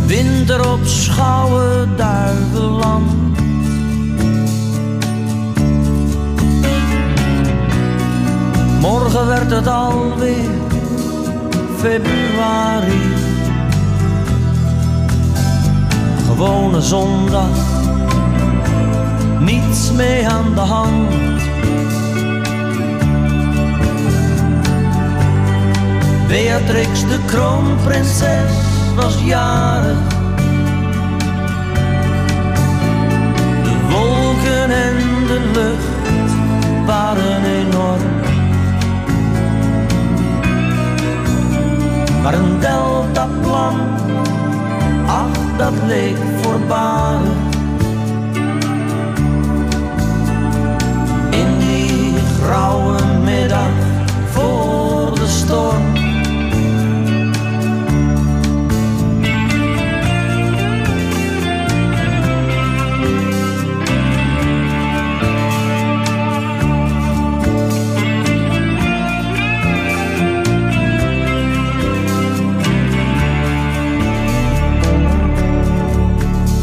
Winter 0.06 0.73
op 0.73 0.85
schouwen 0.85 1.97
duiveland. 1.97 3.11
Morgen 8.80 9.26
werd 9.26 9.50
het 9.50 9.66
alweer 9.66 10.50
februari. 11.76 13.00
Gewone 16.26 16.80
zondag 16.80 17.75
niets 19.44 19.92
mee 19.92 20.28
aan 20.28 20.54
de 20.54 20.60
hand. 20.60 21.12
Beatrix 26.28 27.00
de 27.00 27.18
kroonprinses 27.26 28.52
was 28.96 29.22
jarig. 29.24 30.08
De 33.62 33.76
wolken 33.90 34.70
en 34.70 34.96
de 35.26 35.40
lucht 35.52 36.26
waren 36.86 37.44
enorm. 37.44 38.12
Maar 42.22 42.34
een 42.34 42.60
deltaplan, 42.60 43.80
ach 45.06 45.56
dat 45.56 45.74
leek 45.86 46.16
voorbarig. 46.42 47.53
Grauwe 52.44 53.04
middag 53.24 53.70
voor 54.30 55.14
de 55.14 55.26
storm. 55.26 55.92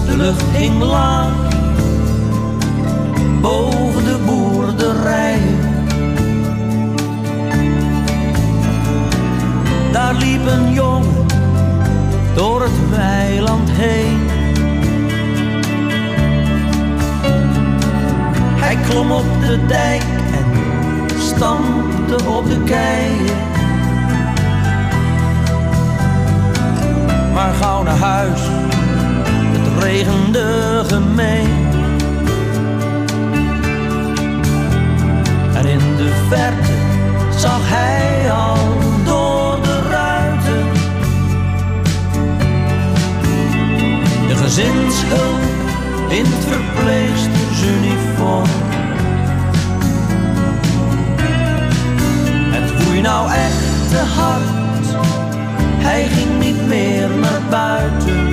De 0.05 0.17
lucht 0.17 0.41
hing 0.51 0.81
laag 0.81 1.40
Daar 10.11 10.19
liep 10.19 10.45
een 10.45 10.73
jongen 10.73 11.25
door 12.35 12.61
het 12.61 12.89
weiland 12.89 13.69
heen. 13.71 14.19
Hij 18.59 18.77
klom 18.89 19.11
op 19.11 19.25
de 19.41 19.65
dijk 19.65 20.03
en 20.33 21.19
stampte 21.19 22.25
op 22.25 22.45
de 22.49 22.63
keien. 22.63 23.37
Maar 27.33 27.53
gauw 27.53 27.83
naar 27.83 27.97
huis 27.97 28.41
het 28.43 29.83
regende 29.83 30.83
gemeen. 30.87 31.67
En 35.53 35.65
in 35.65 35.95
de 35.95 36.25
verte 36.29 36.73
zag 37.37 37.61
hij 37.63 38.31
al 38.31 38.90
gezinshulp 44.51 45.39
in 46.09 46.25
het 46.25 46.45
verpleegstersuniform. 46.45 48.49
Het 52.51 52.83
woei 52.83 53.01
nou 53.01 53.31
echt 53.31 53.89
te 53.89 53.97
hard, 53.97 55.05
hij 55.77 56.07
ging 56.07 56.39
niet 56.39 56.67
meer 56.67 57.09
naar 57.09 57.41
buiten. 57.49 58.29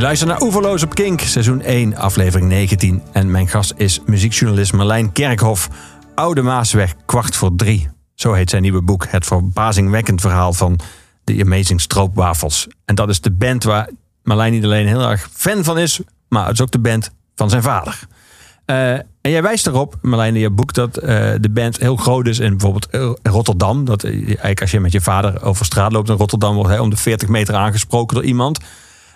Je 0.00 0.06
luistert 0.06 0.30
naar 0.30 0.42
Oeverloos 0.42 0.82
op 0.82 0.94
Kink, 0.94 1.20
seizoen 1.20 1.62
1, 1.62 1.96
aflevering 1.96 2.48
19. 2.48 3.02
En 3.12 3.30
mijn 3.30 3.48
gast 3.48 3.72
is 3.76 4.00
muziekjournalist 4.06 4.72
Marlijn 4.72 5.12
Kerkhoff. 5.12 5.68
Oude 6.14 6.42
Maasweg, 6.42 6.94
kwart 7.06 7.36
voor 7.36 7.56
drie. 7.56 7.88
Zo 8.14 8.32
heet 8.32 8.50
zijn 8.50 8.62
nieuwe 8.62 8.82
boek. 8.82 9.06
Het 9.08 9.26
verbazingwekkend 9.26 10.20
verhaal 10.20 10.52
van 10.52 10.78
de 11.24 11.42
Amazing 11.44 11.80
Stroopwafels. 11.80 12.68
En 12.84 12.94
dat 12.94 13.08
is 13.08 13.20
de 13.20 13.30
band 13.30 13.64
waar 13.64 13.90
Marlijn 14.22 14.52
niet 14.52 14.64
alleen 14.64 14.86
heel 14.86 15.08
erg 15.10 15.28
fan 15.32 15.64
van 15.64 15.78
is, 15.78 16.00
maar 16.28 16.44
het 16.44 16.52
is 16.52 16.60
ook 16.60 16.70
de 16.70 16.78
band 16.78 17.10
van 17.34 17.50
zijn 17.50 17.62
vader. 17.62 17.98
Eh, 18.64 18.92
en 18.92 19.30
jij 19.30 19.42
wijst 19.42 19.66
erop, 19.66 19.96
Marlijn, 20.02 20.34
in 20.34 20.40
je 20.40 20.50
boek, 20.50 20.74
dat 20.74 20.96
eh, 20.96 21.32
de 21.40 21.50
band 21.50 21.78
heel 21.78 21.96
groot 21.96 22.26
is 22.26 22.38
in 22.38 22.50
bijvoorbeeld 22.50 22.86
eh, 22.86 23.10
Rotterdam. 23.22 23.84
Dat 23.84 24.04
eigenlijk 24.04 24.60
als 24.60 24.70
je 24.70 24.80
met 24.80 24.92
je 24.92 25.00
vader 25.00 25.42
over 25.42 25.64
straat 25.64 25.92
loopt 25.92 26.08
in 26.08 26.16
Rotterdam, 26.16 26.54
wordt 26.54 26.70
hij 26.70 26.78
om 26.78 26.90
de 26.90 26.96
40 26.96 27.28
meter 27.28 27.54
aangesproken 27.54 28.14
door 28.14 28.24
iemand. 28.24 28.58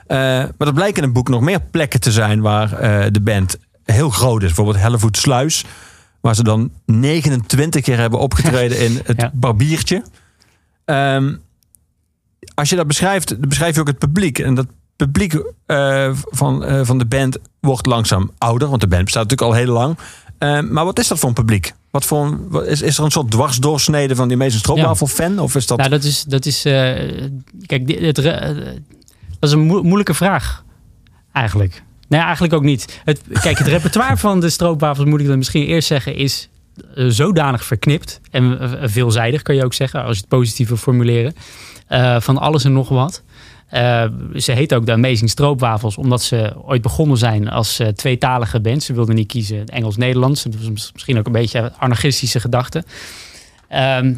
Eh, 0.06 0.16
maar 0.58 0.68
er 0.68 0.72
blijken 0.72 0.96
in 0.96 1.02
het 1.04 1.12
boek 1.12 1.28
nog 1.28 1.40
meer 1.40 1.60
plekken 1.70 2.00
te 2.00 2.12
zijn 2.12 2.40
waar 2.40 2.72
eh, 2.72 3.06
de 3.12 3.20
band 3.20 3.56
heel 3.84 4.10
groot 4.10 4.40
is. 4.40 4.46
Bijvoorbeeld 4.46 4.76
Hellevoet 4.78 5.16
Sluis, 5.16 5.64
waar 6.20 6.34
ze 6.34 6.42
dan 6.42 6.70
29 6.86 7.82
keer 7.82 7.98
hebben 7.98 8.18
opgetreden 8.18 8.78
in 8.84 9.00
het 9.04 9.20
Ja. 9.20 9.30
Barbiertje. 9.34 10.02
Ehm, 10.84 11.34
als 12.54 12.68
je 12.70 12.76
dat 12.76 12.86
beschrijft, 12.86 13.28
dan 13.28 13.48
beschrijf 13.48 13.74
je 13.74 13.80
ook 13.80 13.86
het 13.86 13.98
publiek. 13.98 14.38
En 14.38 14.54
dat 14.54 14.66
publiek 14.96 15.42
eh, 15.66 16.10
van, 16.12 16.84
van 16.86 16.98
de 16.98 17.06
band 17.06 17.38
wordt 17.60 17.86
langzaam 17.86 18.30
ouder, 18.38 18.68
want 18.68 18.80
de 18.80 18.86
band 18.88 19.04
bestaat 19.04 19.22
natuurlijk 19.30 19.50
al 19.50 19.58
heel 19.64 19.72
lang. 19.72 19.98
Eh, 20.38 20.60
maar 20.60 20.84
wat 20.84 20.98
is 20.98 21.08
dat 21.08 21.18
voor 21.18 21.28
een 21.28 21.34
publiek? 21.34 21.74
Wat 21.90 22.04
voor 22.04 22.24
een, 22.24 22.48
wat- 22.48 22.66
is, 22.66 22.82
is 22.82 22.98
er 22.98 23.04
een 23.04 23.10
soort 23.10 23.30
dwarsdoorsnede 23.30 24.14
van 24.14 24.28
die 24.28 24.36
meeste 24.36 24.58
stroopwafel-fan? 24.58 25.38
Of 25.38 25.54
is 25.54 25.66
dat... 25.66 25.78
Nou, 25.78 25.90
dat 25.90 26.04
is, 26.04 26.22
dat 26.24 26.46
is 26.46 26.62
kijk, 26.62 27.86
dit- 27.86 28.00
het, 28.00 28.18
dat 29.50 29.52
is 29.52 29.64
een 29.64 29.66
moe- 29.70 29.82
moeilijke 29.82 30.14
vraag, 30.14 30.64
eigenlijk. 31.32 31.82
Nee, 32.08 32.20
eigenlijk 32.20 32.52
ook 32.52 32.62
niet. 32.62 33.00
Het, 33.04 33.22
kijk, 33.40 33.58
het 33.58 33.66
repertoire 33.66 34.16
van 34.16 34.40
de 34.40 34.50
stroopwafels, 34.50 35.08
moet 35.08 35.20
ik 35.20 35.26
dan 35.26 35.38
misschien 35.38 35.66
eerst 35.66 35.88
zeggen, 35.88 36.14
is 36.14 36.48
eh, 36.94 37.04
zodanig 37.08 37.64
verknipt. 37.64 38.20
En 38.30 38.60
eh, 38.60 38.70
veelzijdig, 38.82 39.42
kan 39.42 39.54
je 39.54 39.64
ook 39.64 39.74
zeggen, 39.74 40.02
als 40.02 40.14
je 40.14 40.20
het 40.20 40.28
positief 40.28 40.68
wil 40.68 40.76
formuleren. 40.76 41.34
Eh, 41.86 42.20
van 42.20 42.38
alles 42.38 42.64
en 42.64 42.72
nog 42.72 42.88
wat. 42.88 43.22
Ze 44.34 44.52
heet 44.52 44.74
ook 44.74 44.86
de 44.86 44.92
Amazing 44.92 45.30
Stroopwafels, 45.30 45.96
omdat 45.96 46.22
ze 46.22 46.52
ooit 46.64 46.82
begonnen 46.82 47.16
zijn 47.16 47.48
als 47.48 47.80
tweetalige 47.94 48.60
band. 48.60 48.82
Ze 48.82 48.92
wilden 48.92 49.14
niet 49.14 49.26
kiezen 49.26 49.66
Engels-Nederlands. 49.66 50.42
Dat 50.42 50.70
misschien 50.92 51.18
ook 51.18 51.26
een 51.26 51.32
beetje 51.32 51.72
anarchistische 51.78 52.40
gedachte. 52.40 52.84
Ehm, 53.68 54.14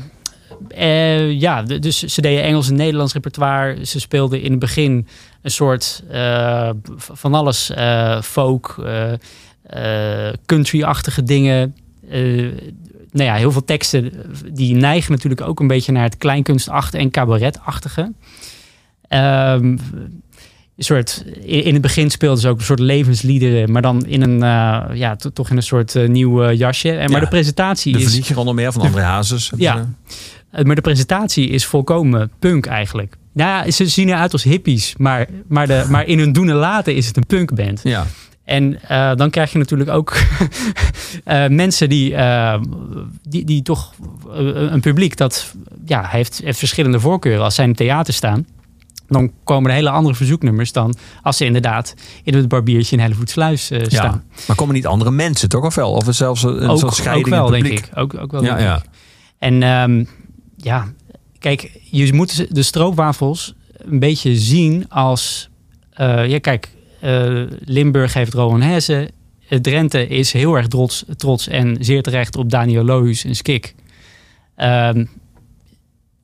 eh, 0.69 1.41
ja, 1.41 1.63
dus 1.63 1.99
ze 1.99 2.21
deden 2.21 2.43
Engels 2.43 2.69
en 2.69 2.75
Nederlands 2.75 3.13
repertoire. 3.13 3.87
Ze 3.87 4.01
speelden 4.01 4.41
in 4.41 4.51
het 4.51 4.61
begin 4.61 5.07
een 5.43 5.51
soort 5.51 6.03
eh, 6.11 6.71
van 6.97 7.35
alles 7.35 7.71
eh, 7.71 8.23
folk, 8.23 8.87
country-achtige 10.47 11.23
dingen. 11.23 11.77
Nou 13.11 13.29
ja, 13.31 13.35
heel 13.35 13.53
veel 13.53 13.65
teksten 13.65 14.13
die 14.53 14.75
neigen 14.75 15.13
natuurlijk 15.13 15.41
ook 15.41 15.61
een 15.61 15.67
beetje 15.67 15.93
naar 15.93 16.03
het 16.03 16.17
kleinkunstachtige 16.17 16.99
en 16.99 17.11
cabaretachtige. 17.11 18.13
Ehm, 19.09 19.77
soort, 20.85 21.25
in 21.43 21.73
het 21.73 21.83
begin 21.83 22.11
speelden 22.11 22.41
ze 22.41 22.49
ook 22.49 22.59
een 22.59 22.65
soort 22.65 22.79
levensliederen, 22.79 23.73
maar 23.73 23.83
dan 23.83 24.07
in 24.07 24.23
een, 24.23 24.43
eh, 24.43 24.97
ja, 24.97 25.17
to- 25.17 25.31
toch 25.31 25.51
in 25.51 25.57
een 25.57 25.63
soort 25.63 25.95
eh, 25.95 26.09
nieuw 26.09 26.43
eh, 26.45 26.59
jasje. 26.59 26.91
En, 26.91 27.11
maar 27.11 27.19
Ja, 27.19 27.25
de 27.25 27.31
presentatie 27.31 27.93
de 27.93 27.99
is. 27.99 28.11
vlieger 28.11 28.39
onder 28.39 28.55
meer 28.55 28.73
van 28.73 28.83
André 28.83 29.01
Hazes. 29.03 29.53
Ja. 29.57 29.89
Maar 30.63 30.75
de 30.75 30.81
presentatie 30.81 31.49
is 31.49 31.65
volkomen 31.67 32.31
punk 32.39 32.67
eigenlijk. 32.67 33.17
Nou, 33.33 33.65
ja, 33.65 33.71
ze 33.71 33.87
zien 33.87 34.09
eruit 34.09 34.33
als 34.33 34.43
hippies, 34.43 34.95
maar, 34.99 35.27
maar, 35.49 35.67
de, 35.67 35.85
maar 35.91 36.07
in 36.07 36.19
hun 36.19 36.33
doen 36.33 36.49
en 36.49 36.55
laten 36.55 36.95
is 36.95 37.07
het 37.07 37.17
een 37.17 37.27
punkband. 37.27 37.81
Ja. 37.83 38.07
En 38.45 38.79
dan 39.17 39.31
krijg 39.31 39.53
je 39.53 39.59
natuurlijk 39.59 39.91
ook 39.91 40.17
mensen 41.49 41.89
die, 41.89 42.15
die, 43.29 43.45
die 43.45 43.63
toch 43.63 43.95
een 44.33 44.81
publiek 44.81 45.17
dat 45.17 45.55
ja, 45.87 46.07
heeft, 46.07 46.41
heeft 46.45 46.59
verschillende 46.59 47.01
voorkeuren. 47.01 47.45
Als 47.45 47.55
zij 47.55 47.65
in 47.65 47.71
het 47.71 47.79
theater 47.79 48.15
staan, 48.15 48.47
dan 49.09 49.33
komen 49.45 49.71
er 49.71 49.77
hele 49.77 49.91
andere 49.91 50.15
verzoeknummers 50.15 50.73
dan 50.73 50.95
als 51.23 51.37
ze 51.37 51.45
inderdaad 51.45 51.95
in 52.23 52.35
het 52.35 52.49
barbiertje 52.49 52.97
in 52.97 53.03
Hellevoetsluis 53.03 53.71
eh 53.71 53.81
staan. 53.87 54.23
ja. 54.27 54.43
Maar 54.47 54.57
komen 54.57 54.75
niet 54.75 54.87
andere 54.87 55.11
mensen 55.11 55.49
toch 55.49 55.65
of 55.65 55.75
wel? 55.75 55.93
Of 55.93 56.07
zelfs 56.11 56.43
een 56.43 56.69
ook, 56.69 56.79
soort 56.79 56.95
scheiding 56.95 57.27
ook 57.27 57.33
wel, 57.33 57.51
denk 57.51 57.67
ik. 57.67 57.91
Ook, 57.95 58.19
ook 58.19 58.31
wel, 58.31 58.43
Ja, 58.43 58.49
denk 58.49 58.61
ja. 58.61 58.77
ik. 58.77 58.83
En 59.39 59.63
ehm, 59.63 60.05
ja, 60.57 60.87
kijk, 61.39 61.81
je 61.91 62.13
moet 62.13 62.55
de 62.55 62.63
stroopwafels 62.63 63.55
een 63.77 63.99
beetje 63.99 64.37
zien 64.37 64.89
als... 64.89 65.49
eh, 65.93 66.27
ja, 66.29 66.39
kijk, 66.39 66.69
eh, 67.01 67.43
Limburg 67.65 68.15
heeft 68.15 68.35
Rowan 68.35 68.61
Hesse. 68.63 69.11
Drenthe 69.61 70.07
is 70.07 70.33
heel 70.33 70.55
erg 70.57 70.67
trots, 70.67 71.05
trots 71.17 71.49
en 71.49 71.77
zeer 71.81 72.03
terecht 72.03 72.37
op 72.37 72.51
Daniel 72.51 72.85
Lohuus 72.85 73.25
en 73.25 73.37
Skik. 73.37 73.75
Ehm, 74.57 75.05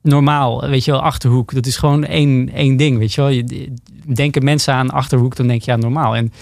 normaal, 0.03 0.69
weet 0.69 0.85
je 0.85 0.91
wel, 0.91 1.01
Achterhoek, 1.03 1.55
dat 1.55 1.67
is 1.67 1.77
gewoon 1.77 2.05
één, 2.05 2.51
één 2.55 2.77
ding, 2.77 2.99
weet 2.99 3.13
je 3.15 3.21
wel. 3.21 3.31
Je, 3.31 3.73
denken 4.15 4.45
mensen 4.45 4.75
aan 4.75 4.91
Achterhoek, 4.91 5.37
dan 5.37 5.47
denk 5.47 5.63
je 5.63 5.71
ja, 5.71 5.77
normaal. 5.77 6.17
En 6.17 6.33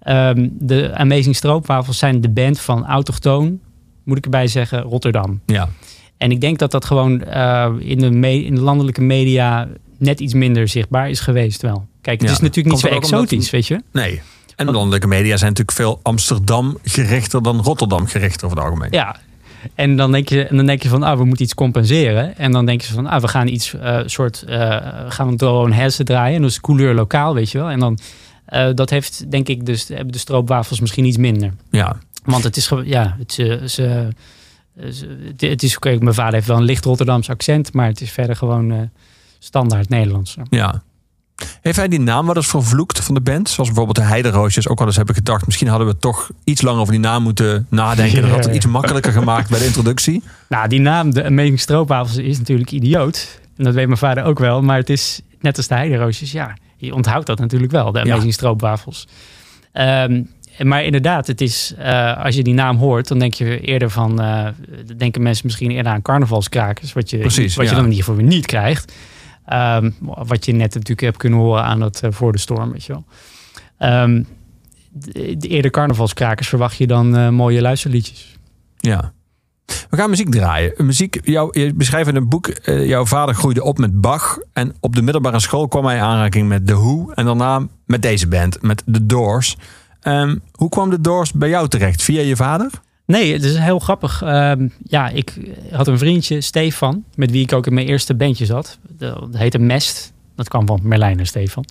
ehm, 0.00 0.48
de 0.52 0.94
Amazing 0.94 1.36
Stroopwafels 1.36 1.98
zijn 1.98 2.20
de 2.20 2.28
band 2.30 2.60
van 2.60 2.86
autochtoon, 2.86 3.60
moet 4.04 4.16
ik 4.18 4.24
erbij 4.24 4.46
zeggen, 4.46 4.80
Rotterdam. 4.82 5.40
Ja. 5.46 5.68
En 6.16 6.30
ik 6.30 6.40
denk 6.40 6.58
dat 6.58 6.70
dat 6.70 6.84
gewoon 6.84 7.22
eh, 7.22 7.68
in, 7.78 7.98
de 7.98 8.10
me- 8.10 8.44
in 8.44 8.54
de 8.54 8.60
landelijke 8.60 9.00
media 9.02 9.68
net 9.98 10.20
iets 10.20 10.34
minder 10.34 10.68
zichtbaar 10.68 11.10
is 11.10 11.20
geweest 11.20 11.62
wel. 11.62 11.86
Kijk, 12.00 12.20
het 12.20 12.28
Ja. 12.28 12.34
is 12.36 12.40
natuurlijk 12.40 12.74
niet 12.74 12.82
Komt 12.82 12.92
zo 12.92 13.00
omdat- 13.00 13.10
exotisch, 13.28 13.50
weet 13.50 13.66
je. 13.66 13.80
Nee. 13.92 14.20
En 14.56 14.66
de 14.66 14.72
landelijke 14.72 15.06
media 15.06 15.36
zijn 15.36 15.50
natuurlijk 15.50 15.76
veel 15.76 16.00
Amsterdam 16.02 16.78
gerichter 16.84 17.42
dan 17.42 17.60
Rotterdam 17.60 18.06
gerichter 18.06 18.44
over 18.46 18.58
het 18.58 18.66
algemeen. 18.66 18.88
Ja. 18.92 19.16
En 19.74 19.96
dan 19.96 20.12
denk 20.12 20.28
je, 20.28 20.44
en 20.46 20.56
dan 20.56 20.66
denk 20.66 20.82
je 20.82 20.88
van, 20.88 21.02
ah, 21.02 21.18
we 21.18 21.24
moeten 21.24 21.44
iets 21.44 21.54
compenseren. 21.54 22.36
En 22.36 22.52
dan 22.52 22.66
denk 22.66 22.80
je 22.80 22.92
van, 22.92 23.06
ah, 23.06 23.20
we 23.20 23.28
gaan 23.28 23.48
iets 23.48 23.74
eh, 23.74 23.98
soort, 24.06 24.42
eh 24.42 24.76
gaan 25.08 25.30
we 25.30 25.38
gewoon 25.38 25.72
hersen 25.72 26.04
draaien. 26.04 26.44
Is 26.44 26.60
couleur 26.60 26.94
lokaal, 26.94 27.34
weet 27.34 27.50
je 27.50 27.58
wel. 27.58 27.70
En 27.70 27.78
dan, 27.78 27.98
eh, 28.44 28.68
dat 28.74 28.90
heeft, 28.90 29.30
denk 29.30 29.48
ik, 29.48 29.66
dus 29.66 29.88
hebben 29.88 30.12
de 30.12 30.18
stroopwafels 30.18 30.80
misschien 30.80 31.04
iets 31.04 31.16
minder. 31.16 31.52
Ja. 31.70 31.96
Want 32.24 32.44
het 32.44 32.56
is, 32.56 32.70
ja, 32.84 33.16
het, 33.18 33.32
ze, 33.32 33.60
ze, 33.66 34.08
ze- 34.92 35.16
het, 35.26 35.40
het 35.40 35.62
is 35.62 35.76
oké. 35.76 35.96
mijn 35.98 36.14
vader 36.14 36.34
heeft 36.34 36.46
wel 36.46 36.56
een 36.56 36.62
licht 36.62 36.84
Rotterdams 36.84 37.30
accent, 37.30 37.72
maar 37.72 37.86
het 37.86 38.00
is 38.00 38.10
verder 38.10 38.36
gewoon 38.36 38.90
standaard 39.38 39.88
Nederlands. 39.88 40.36
Ja. 40.50 40.82
Heeft 41.60 41.76
hij 41.76 41.88
die 41.88 42.00
naam 42.00 42.26
wel 42.26 42.36
eens 42.36 42.46
vervloekt 42.46 43.00
van 43.00 43.14
de 43.14 43.20
band? 43.20 43.48
Zoals 43.48 43.68
bijvoorbeeld 43.68 43.96
de 43.96 44.12
Heideroosjes. 44.12 44.68
Ook 44.68 44.78
wel 44.78 44.86
eens 44.86 44.96
heb 44.96 45.08
ik 45.08 45.14
gedacht, 45.14 45.46
misschien 45.46 45.68
hadden 45.68 45.86
we 45.86 45.96
toch 45.96 46.30
iets 46.44 46.62
langer 46.62 46.80
over 46.80 46.92
die 46.92 47.02
naam 47.02 47.22
moeten 47.22 47.66
nadenken. 47.70 48.16
Ja. 48.16 48.20
Dat 48.20 48.30
had 48.30 48.44
het 48.44 48.54
iets 48.54 48.66
makkelijker 48.66 49.12
gemaakt 49.12 49.50
bij 49.50 49.58
de 49.58 49.64
introductie. 49.64 50.22
Nou, 50.48 50.68
die 50.68 50.80
naam, 50.80 51.12
de 51.14 51.24
Amazing 51.24 51.60
Stroopwafels, 51.60 52.16
is 52.16 52.38
natuurlijk 52.38 52.70
idioot. 52.70 53.40
En 53.56 53.64
dat 53.64 53.74
weet 53.74 53.86
mijn 53.86 53.98
vader 53.98 54.24
ook 54.24 54.38
wel. 54.38 54.62
Maar 54.62 54.76
het 54.76 54.90
is 54.90 55.20
net 55.40 55.56
als 55.56 55.66
de 55.66 55.74
Heideroosjes, 55.74 56.32
ja. 56.32 56.56
Je 56.76 56.94
onthoudt 56.94 57.26
dat 57.26 57.38
natuurlijk 57.38 57.72
wel, 57.72 57.92
de 57.92 57.98
Ja. 57.98 58.12
Amazing 58.12 58.32
Stroopwafels. 58.32 59.06
Ehm, 59.72 60.22
maar 60.58 60.84
inderdaad, 60.84 61.26
het 61.26 61.40
is, 61.40 61.74
eh, 61.78 62.24
als 62.24 62.34
je 62.34 62.42
die 62.42 62.54
naam 62.54 62.76
hoort, 62.76 63.08
dan 63.08 63.18
denk 63.18 63.34
je 63.34 63.60
eerder 63.60 63.90
van, 63.90 64.16
dan 64.16 64.54
denken 64.96 65.22
mensen 65.22 65.46
misschien 65.46 65.70
eerder 65.70 65.92
aan 65.92 66.02
carnavalskrakers, 66.02 66.92
wat 66.92 67.10
je, 67.10 67.18
Precies, 67.18 67.54
wat 67.56 67.68
je 67.68 67.74
dan 67.74 67.84
in 67.84 67.90
ieder 67.90 68.04
geval 68.04 68.20
weer 68.20 68.28
niet 68.28 68.46
krijgt. 68.46 68.92
Ehm, 69.50 69.90
wat 70.00 70.44
je 70.44 70.52
net 70.52 70.74
natuurlijk 70.74 71.00
hebt 71.00 71.16
kunnen 71.16 71.38
horen 71.38 71.64
aan 71.64 71.80
het 71.80 72.00
eh, 72.00 72.10
voor 72.12 72.32
de 72.32 72.38
storm, 72.38 72.72
weet 72.72 72.84
je. 72.84 72.96
Ehm, 73.78 74.22
de, 74.92 75.36
de 75.36 75.48
eerder 75.48 75.70
carnavalskrakers 75.70 76.48
verwacht 76.48 76.76
je 76.76 76.86
dan 76.86 77.16
eh, 77.16 77.28
mooie 77.28 77.60
luisterliedjes. 77.60 78.36
Ja. 78.76 79.12
We 79.90 79.96
gaan 79.96 80.10
muziek 80.10 80.30
draaien. 80.30 80.72
Muziek, 80.76 81.20
jou, 81.22 81.60
je 81.60 81.74
beschrijft 81.74 82.08
in 82.08 82.16
een 82.16 82.28
boek, 82.28 82.48
eh, 82.48 82.86
jouw 82.86 83.06
vader 83.06 83.34
groeide 83.34 83.62
op 83.62 83.78
met 83.78 84.00
Bach. 84.00 84.38
En 84.52 84.74
op 84.80 84.94
de 84.94 85.02
middelbare 85.02 85.40
school 85.40 85.68
kwam 85.68 85.84
hij 85.84 85.96
in 85.96 86.02
aanraking 86.02 86.48
met 86.48 86.66
The 86.66 86.74
Who. 86.74 87.10
En 87.14 87.24
daarna 87.24 87.66
met 87.86 88.02
deze 88.02 88.28
band, 88.28 88.62
met 88.62 88.82
The 88.92 89.06
Doors. 89.06 89.56
Ehm, 90.00 90.36
hoe 90.52 90.68
kwam 90.68 90.90
The 90.90 91.00
Doors 91.00 91.32
bij 91.32 91.48
jou 91.48 91.68
terecht? 91.68 92.02
Via 92.02 92.20
je 92.20 92.36
vader? 92.36 92.70
Nee, 93.10 93.32
het 93.32 93.44
is 93.44 93.56
heel 93.56 93.78
grappig. 93.78 94.22
Ehm, 94.22 94.68
ja, 94.82 95.08
ik 95.08 95.34
had 95.70 95.86
een 95.86 95.98
vriendje, 95.98 96.40
Stefan, 96.40 97.04
met 97.14 97.30
wie 97.30 97.42
ik 97.42 97.52
ook 97.52 97.66
in 97.66 97.74
mijn 97.74 97.86
eerste 97.86 98.14
bandje 98.14 98.46
zat. 98.46 98.78
Dat 98.88 99.28
heette 99.36 99.58
Mest. 99.58 100.12
Dat 100.34 100.48
kwam 100.48 100.66
van 100.66 100.80
Merlijn 100.82 101.18
en 101.18 101.26
Stefan. 101.26 101.64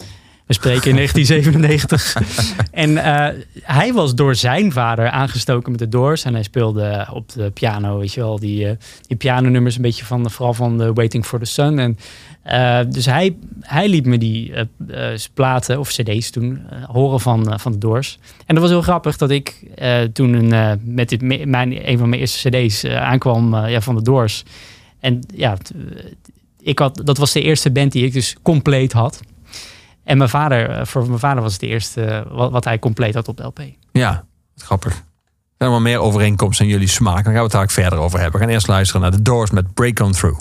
We 0.50 0.56
spreken 0.56 0.90
in 0.90 0.96
1997. 1.06 2.16
en 2.72 2.98
eh, 2.98 3.36
hij 3.62 3.94
was 3.94 4.16
door 4.16 4.36
zijn 4.36 4.72
vader 4.72 5.10
aangestoken 5.10 5.72
met 5.72 5.80
de 5.80 5.90
Doors. 5.90 6.24
En 6.24 6.34
hij 6.34 6.44
speelde 6.44 7.08
op 7.14 7.32
de 7.34 7.52
piano, 7.52 8.00
weet 8.00 8.14
je 8.14 8.20
wel, 8.20 8.40
die, 8.40 8.68
eh 8.68 8.76
die 9.08 9.18
pianonummers 9.18 9.76
een 9.76 9.82
beetje 9.82 10.06
van, 10.06 10.32
vooral 10.32 10.54
van 10.54 10.78
de 10.78 10.94
Waiting 10.94 11.26
for 11.26 11.40
the 11.40 11.46
Sun. 11.46 11.80
En, 11.80 11.98
eh, 12.42 12.80
dus 12.90 13.06
hij, 13.06 13.36
hij 13.62 13.90
liet 13.90 14.06
me 14.06 14.18
die 14.18 14.54
platen 15.34 15.80
of 15.80 15.90
cd's 15.90 16.30
toen 16.30 16.62
horen 16.86 17.20
van, 17.20 17.60
van 17.60 17.72
de 17.72 17.78
Doors. 17.78 18.20
En 18.46 18.56
dat 18.56 18.64
was 18.64 18.72
heel 18.72 18.82
grappig 18.82 19.18
dat 19.18 19.30
ik 19.30 19.64
toen 20.14 20.34
een, 20.34 20.80
met 20.84 21.10
dit, 21.10 21.22
mijn, 21.46 21.90
een 21.90 21.98
van 21.98 22.10
mijn 22.10 22.22
eerste 22.22 22.50
cd's 22.50 22.86
aankwam 22.86 23.68
ja, 23.68 23.82
van 23.82 23.96
de 23.96 24.02
Doors. 24.02 24.44
En 25.00 25.20
ja, 25.36 25.58
ik 26.62 26.80
had, 26.80 27.02
dat 27.04 27.18
was 27.18 27.32
de 27.32 27.42
eerste 27.42 27.72
band 27.72 27.92
die 27.92 28.06
ik 28.06 28.14
dus 28.14 28.36
compleet 28.42 28.94
had. 28.94 29.20
En 30.10 30.18
mijn 30.18 30.30
vader, 30.30 30.70
eh, 30.70 30.86
voor 30.86 31.08
mijn 31.08 31.20
vader 31.20 31.44
was 31.44 31.52
het 31.52 31.62
de 31.62 31.68
eerste 31.68 32.06
eh, 32.06 32.22
wat, 32.52 32.64
hij 32.64 32.80
compleet 32.80 33.14
had 33.14 33.28
op 33.28 33.38
de 33.38 33.44
LP. 33.44 33.60
Ja, 33.92 34.24
grappig. 34.56 34.94
Er 34.94 35.04
zijn 35.58 35.70
wel 35.70 35.80
meer 35.80 36.00
overeenkomsten 36.00 36.66
in 36.66 36.72
jullie 36.72 36.88
smaak. 36.88 37.24
Dan 37.24 37.24
gaan 37.24 37.34
we 37.34 37.40
het 37.40 37.52
daar 37.52 37.70
verder 37.70 38.00
over 38.00 38.20
hebben. 38.20 38.40
We 38.40 38.46
gaan 38.46 38.54
eerst 38.54 38.68
luisteren 38.68 39.02
naar 39.02 39.12
The 39.12 39.22
Doors 39.22 39.52
met 39.52 39.74
Break 39.74 40.00
On 40.00 40.12
Through. 40.12 40.40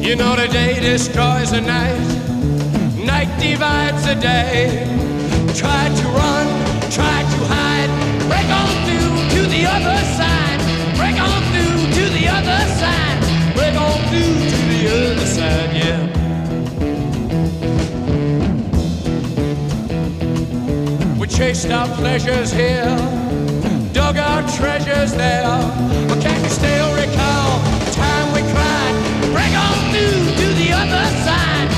You 0.00 0.16
know 0.16 0.34
the 0.34 0.48
day 0.50 0.80
destroys 0.80 1.48
the 1.48 1.60
night, 1.60 1.98
night 3.04 3.40
divides 3.40 4.02
the 4.02 4.18
day. 4.18 4.86
Try 5.54 5.88
to 6.00 6.08
run, 6.08 6.46
try 6.90 7.22
to 7.22 7.44
hide, 7.54 7.90
break 8.28 8.48
on 8.48 8.83
chased 21.36 21.68
our 21.72 21.88
pleasures 21.96 22.52
here, 22.52 22.84
dug 23.92 24.16
our 24.16 24.42
treasures 24.56 25.12
there. 25.14 25.42
But 26.06 26.22
can 26.22 26.40
you 26.44 26.48
still 26.48 26.94
recall 26.94 27.58
the 27.84 27.90
time 27.90 28.32
we 28.34 28.40
cried? 28.52 28.94
Break 29.32 29.52
on 29.58 29.76
through 29.90 30.30
to 30.36 30.54
the 30.54 30.70
other 30.72 31.04
side. 31.24 31.73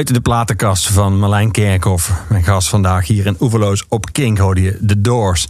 Uit 0.00 0.14
de 0.14 0.20
platenkast 0.20 0.88
van 0.88 1.18
Marlijn 1.18 1.50
Kerkhoff. 1.50 2.12
Mijn 2.28 2.44
gast 2.44 2.68
vandaag 2.68 3.06
hier 3.06 3.26
in 3.26 3.36
Oeverloos 3.40 3.84
op 3.88 4.12
Kink 4.12 4.38
hoorde 4.38 4.62
je 4.62 4.78
The 4.86 5.00
Doors. 5.00 5.48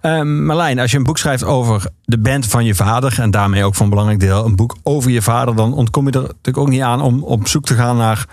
Eh, 0.00 0.22
Marlijn, 0.22 0.78
als 0.78 0.90
je 0.90 0.96
een 0.96 1.02
boek 1.02 1.18
schrijft 1.18 1.44
over 1.44 1.90
de 2.04 2.18
band 2.18 2.46
van 2.46 2.64
je 2.64 2.74
vader... 2.74 3.20
en 3.20 3.30
daarmee 3.30 3.64
ook 3.64 3.74
van 3.74 3.84
een 3.84 3.90
belangrijk 3.90 4.20
deel 4.20 4.44
een 4.44 4.56
boek 4.56 4.76
over 4.82 5.10
je 5.10 5.22
vader... 5.22 5.56
dan 5.56 5.74
ontkom 5.74 6.06
je 6.06 6.12
er 6.12 6.20
natuurlijk 6.20 6.58
ook 6.58 6.68
niet 6.68 6.80
aan 6.80 7.00
om 7.00 7.22
op 7.22 7.48
zoek 7.48 7.64
te 7.64 7.74
gaan 7.74 7.96
naar... 7.96 8.26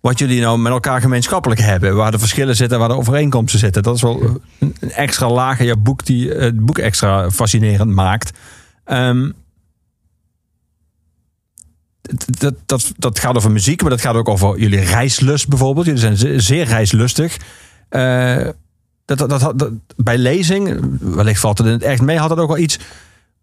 wat 0.00 0.18
jullie 0.18 0.40
nou 0.40 0.58
met 0.58 0.72
elkaar 0.72 1.00
gemeenschappelijk 1.00 1.60
hebben. 1.60 1.96
Waar 1.96 2.10
de 2.10 2.18
verschillen 2.18 2.56
zitten, 2.56 2.78
waar 2.78 2.88
de 2.88 2.96
overeenkomsten 2.96 3.60
zitten. 3.60 3.82
Dat 3.82 3.96
is 3.96 4.02
wel 4.02 4.40
een 4.58 4.92
extra 4.92 5.30
laag 5.30 5.60
in 5.60 5.66
je 5.66 5.76
boek 5.76 6.06
die 6.06 6.30
het 6.30 6.64
boek 6.64 6.78
extra 6.78 7.30
fascinerend 7.30 7.94
maakt. 7.94 8.38
Ehm, 8.84 9.30
dat, 12.38 12.54
dat, 12.66 12.92
dat 12.96 13.18
gaat 13.18 13.36
over 13.36 13.50
muziek, 13.50 13.80
maar 13.80 13.90
dat 13.90 14.00
gaat 14.00 14.14
ook 14.14 14.28
over 14.28 14.58
jullie 14.58 14.80
reislust 14.80 15.48
bijvoorbeeld. 15.48 15.86
Jullie 15.86 16.00
zijn 16.00 16.16
ze- 16.16 16.40
zeer 16.40 16.64
reislustig. 16.64 17.36
Eh, 17.88 18.36
dat, 19.04 19.18
dat, 19.18 19.30
dat, 19.30 19.58
dat- 19.58 19.70
bij 19.96 20.18
lezing, 20.18 20.80
wellicht 21.00 21.40
valt 21.40 21.58
het 21.58 21.66
in 21.66 21.72
het 21.72 21.82
echt 21.82 22.02
mee, 22.02 22.18
had 22.18 22.30
het 22.30 22.38
ook 22.38 22.48
wel 22.48 22.58
iets 22.58 22.78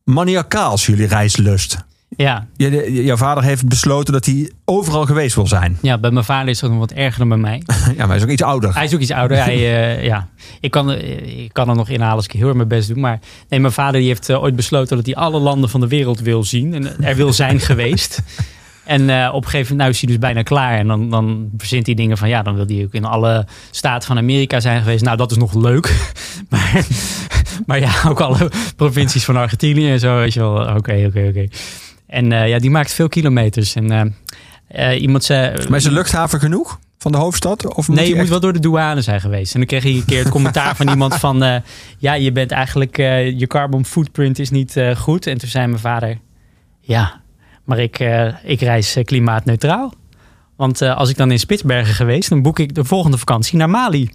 maniacaals, 0.03 0.85
jullie 0.85 1.07
reislust. 1.07 1.77
Ja, 2.17 2.47
Je, 2.55 2.71
je- 2.71 3.03
jouw 3.03 3.17
vader 3.17 3.43
heeft 3.43 3.67
besloten 3.67 4.13
dat 4.13 4.25
hij 4.25 4.51
overal 4.65 5.05
geweest 5.05 5.35
wil 5.35 5.47
zijn. 5.47 5.77
ja, 5.81 5.97
bij 5.97 6.11
mijn 6.11 6.25
vader 6.25 6.49
is 6.49 6.59
dat 6.59 6.69
nog 6.69 6.79
wat 6.79 6.91
erger 6.91 7.19
dan 7.19 7.27
bij 7.29 7.37
mij. 7.37 7.61
Ja, 7.67 7.93
maar 7.97 8.07
hij 8.07 8.15
is 8.17 8.23
ook 8.23 8.29
iets 8.29 8.41
ouder. 8.41 8.73
Hij 8.73 8.83
is 8.85 8.93
ook 8.93 8.99
iets 8.99 9.11
ouder. 9.11 9.37
Hij, 9.43 9.55
eh, 9.55 10.03
ja. 10.03 10.27
ik, 10.59 10.71
kan, 10.71 10.91
eh, 10.91 11.43
ik 11.43 11.53
kan 11.53 11.69
er 11.69 11.75
nog 11.75 11.89
inhalen 11.89 12.15
als 12.15 12.25
ik 12.25 12.31
heel 12.31 12.47
erg 12.47 12.55
mijn 12.55 12.67
best 12.67 12.87
doe. 12.87 12.97
Maar 12.97 13.19
nee, 13.49 13.59
mijn 13.59 13.73
vader 13.73 13.99
die 13.99 14.09
heeft 14.09 14.31
ooit 14.31 14.55
besloten 14.55 14.95
dat 14.97 15.05
hij 15.05 15.15
alle 15.15 15.39
landen 15.39 15.69
van 15.69 15.79
de 15.79 15.87
wereld 15.87 16.19
wil 16.19 16.43
zien. 16.43 16.73
En 16.73 17.03
er 17.03 17.15
wil 17.15 17.33
zijn 17.33 17.59
geweest. 17.59 18.19
En 18.87 19.09
eh, 19.09 19.29
op 19.33 19.43
een 19.43 19.49
gegeven 19.49 19.59
moment 19.59 19.77
nou 19.77 19.89
is 19.89 19.99
hij 19.99 20.09
dus 20.09 20.19
bijna 20.19 20.41
klaar. 20.41 20.77
En 20.77 20.87
dan, 20.87 21.09
dan 21.09 21.49
verzint 21.57 21.85
hij 21.85 21.95
dingen 21.95 22.17
van 22.17 22.29
ja, 22.29 22.41
dan 22.41 22.55
wil 22.55 22.65
hij 22.67 22.83
ook 22.83 22.93
in 22.93 23.05
alle 23.05 23.45
staten 23.71 24.07
van 24.07 24.17
Amerika 24.17 24.59
zijn 24.59 24.81
geweest. 24.81 25.03
Nou, 25.03 25.17
dat 25.17 25.31
is 25.31 25.37
nog 25.37 25.53
leuk. 25.53 26.11
maar, 26.49 26.85
maar 27.65 27.79
ja, 27.79 27.91
ook 28.07 28.19
alle 28.19 28.51
provincies 28.75 29.25
van 29.25 29.37
Argentinië 29.37 29.91
en 29.91 29.99
zo. 29.99 30.15
Weet 30.15 30.33
je 30.33 30.39
wel, 30.39 30.75
oké, 30.75 31.05
oké, 31.07 31.27
oké. 31.29 31.47
En 32.07 32.31
eh, 32.31 32.47
ja, 32.47 32.59
die 32.59 32.69
maakt 32.69 32.93
veel 32.93 33.09
kilometers. 33.09 33.75
En 33.75 34.15
eh, 34.67 35.01
iemand 35.01 35.23
zei... 35.23 35.67
Maar 35.67 35.77
is 35.77 35.83
de 35.83 35.91
luchthaven 35.91 36.39
genoeg 36.39 36.79
van 36.97 37.11
de 37.11 37.17
hoofdstad? 37.17 37.75
Of 37.75 37.87
Nee, 37.87 38.07
je 38.07 38.15
moet 38.15 38.29
wel 38.29 38.39
door 38.39 38.53
de 38.53 38.59
douane 38.59 39.01
zijn 39.01 39.21
geweest. 39.21 39.53
En 39.53 39.59
dan 39.59 39.67
kreeg 39.67 39.83
je 39.83 39.89
een 39.89 40.05
keer 40.05 40.19
het 40.19 40.29
commentaar 40.29 40.75
van 40.75 40.89
iemand 40.89 41.15
van... 41.15 41.61
ja, 41.97 42.13
je 42.13 42.31
bent 42.31 42.51
eigenlijk... 42.51 42.97
je 43.37 43.45
carbon 43.47 43.85
footprint 43.85 44.39
is 44.39 44.49
niet 44.49 44.81
goed. 44.97 45.27
En 45.27 45.37
toen 45.37 45.49
zei 45.49 45.67
mijn 45.67 45.79
vader... 45.79 46.17
Ja, 46.81 47.21
maar 47.67 47.79
ik, 47.79 47.99
eh, 47.99 48.33
ik 48.43 48.59
reis 48.59 48.95
eh, 48.95 49.03
klimaatneutraal. 49.03 49.93
Want 50.55 50.81
eh, 50.81 50.97
als 50.97 51.09
ik 51.09 51.17
dan 51.17 51.31
in 51.31 51.39
Spitsbergen 51.39 51.93
geweest... 51.93 52.29
dan 52.29 52.41
boek 52.41 52.59
ik 52.59 52.75
de 52.75 52.85
volgende 52.85 53.17
vakantie 53.17 53.57
naar 53.57 53.69
Mali. 53.69 54.11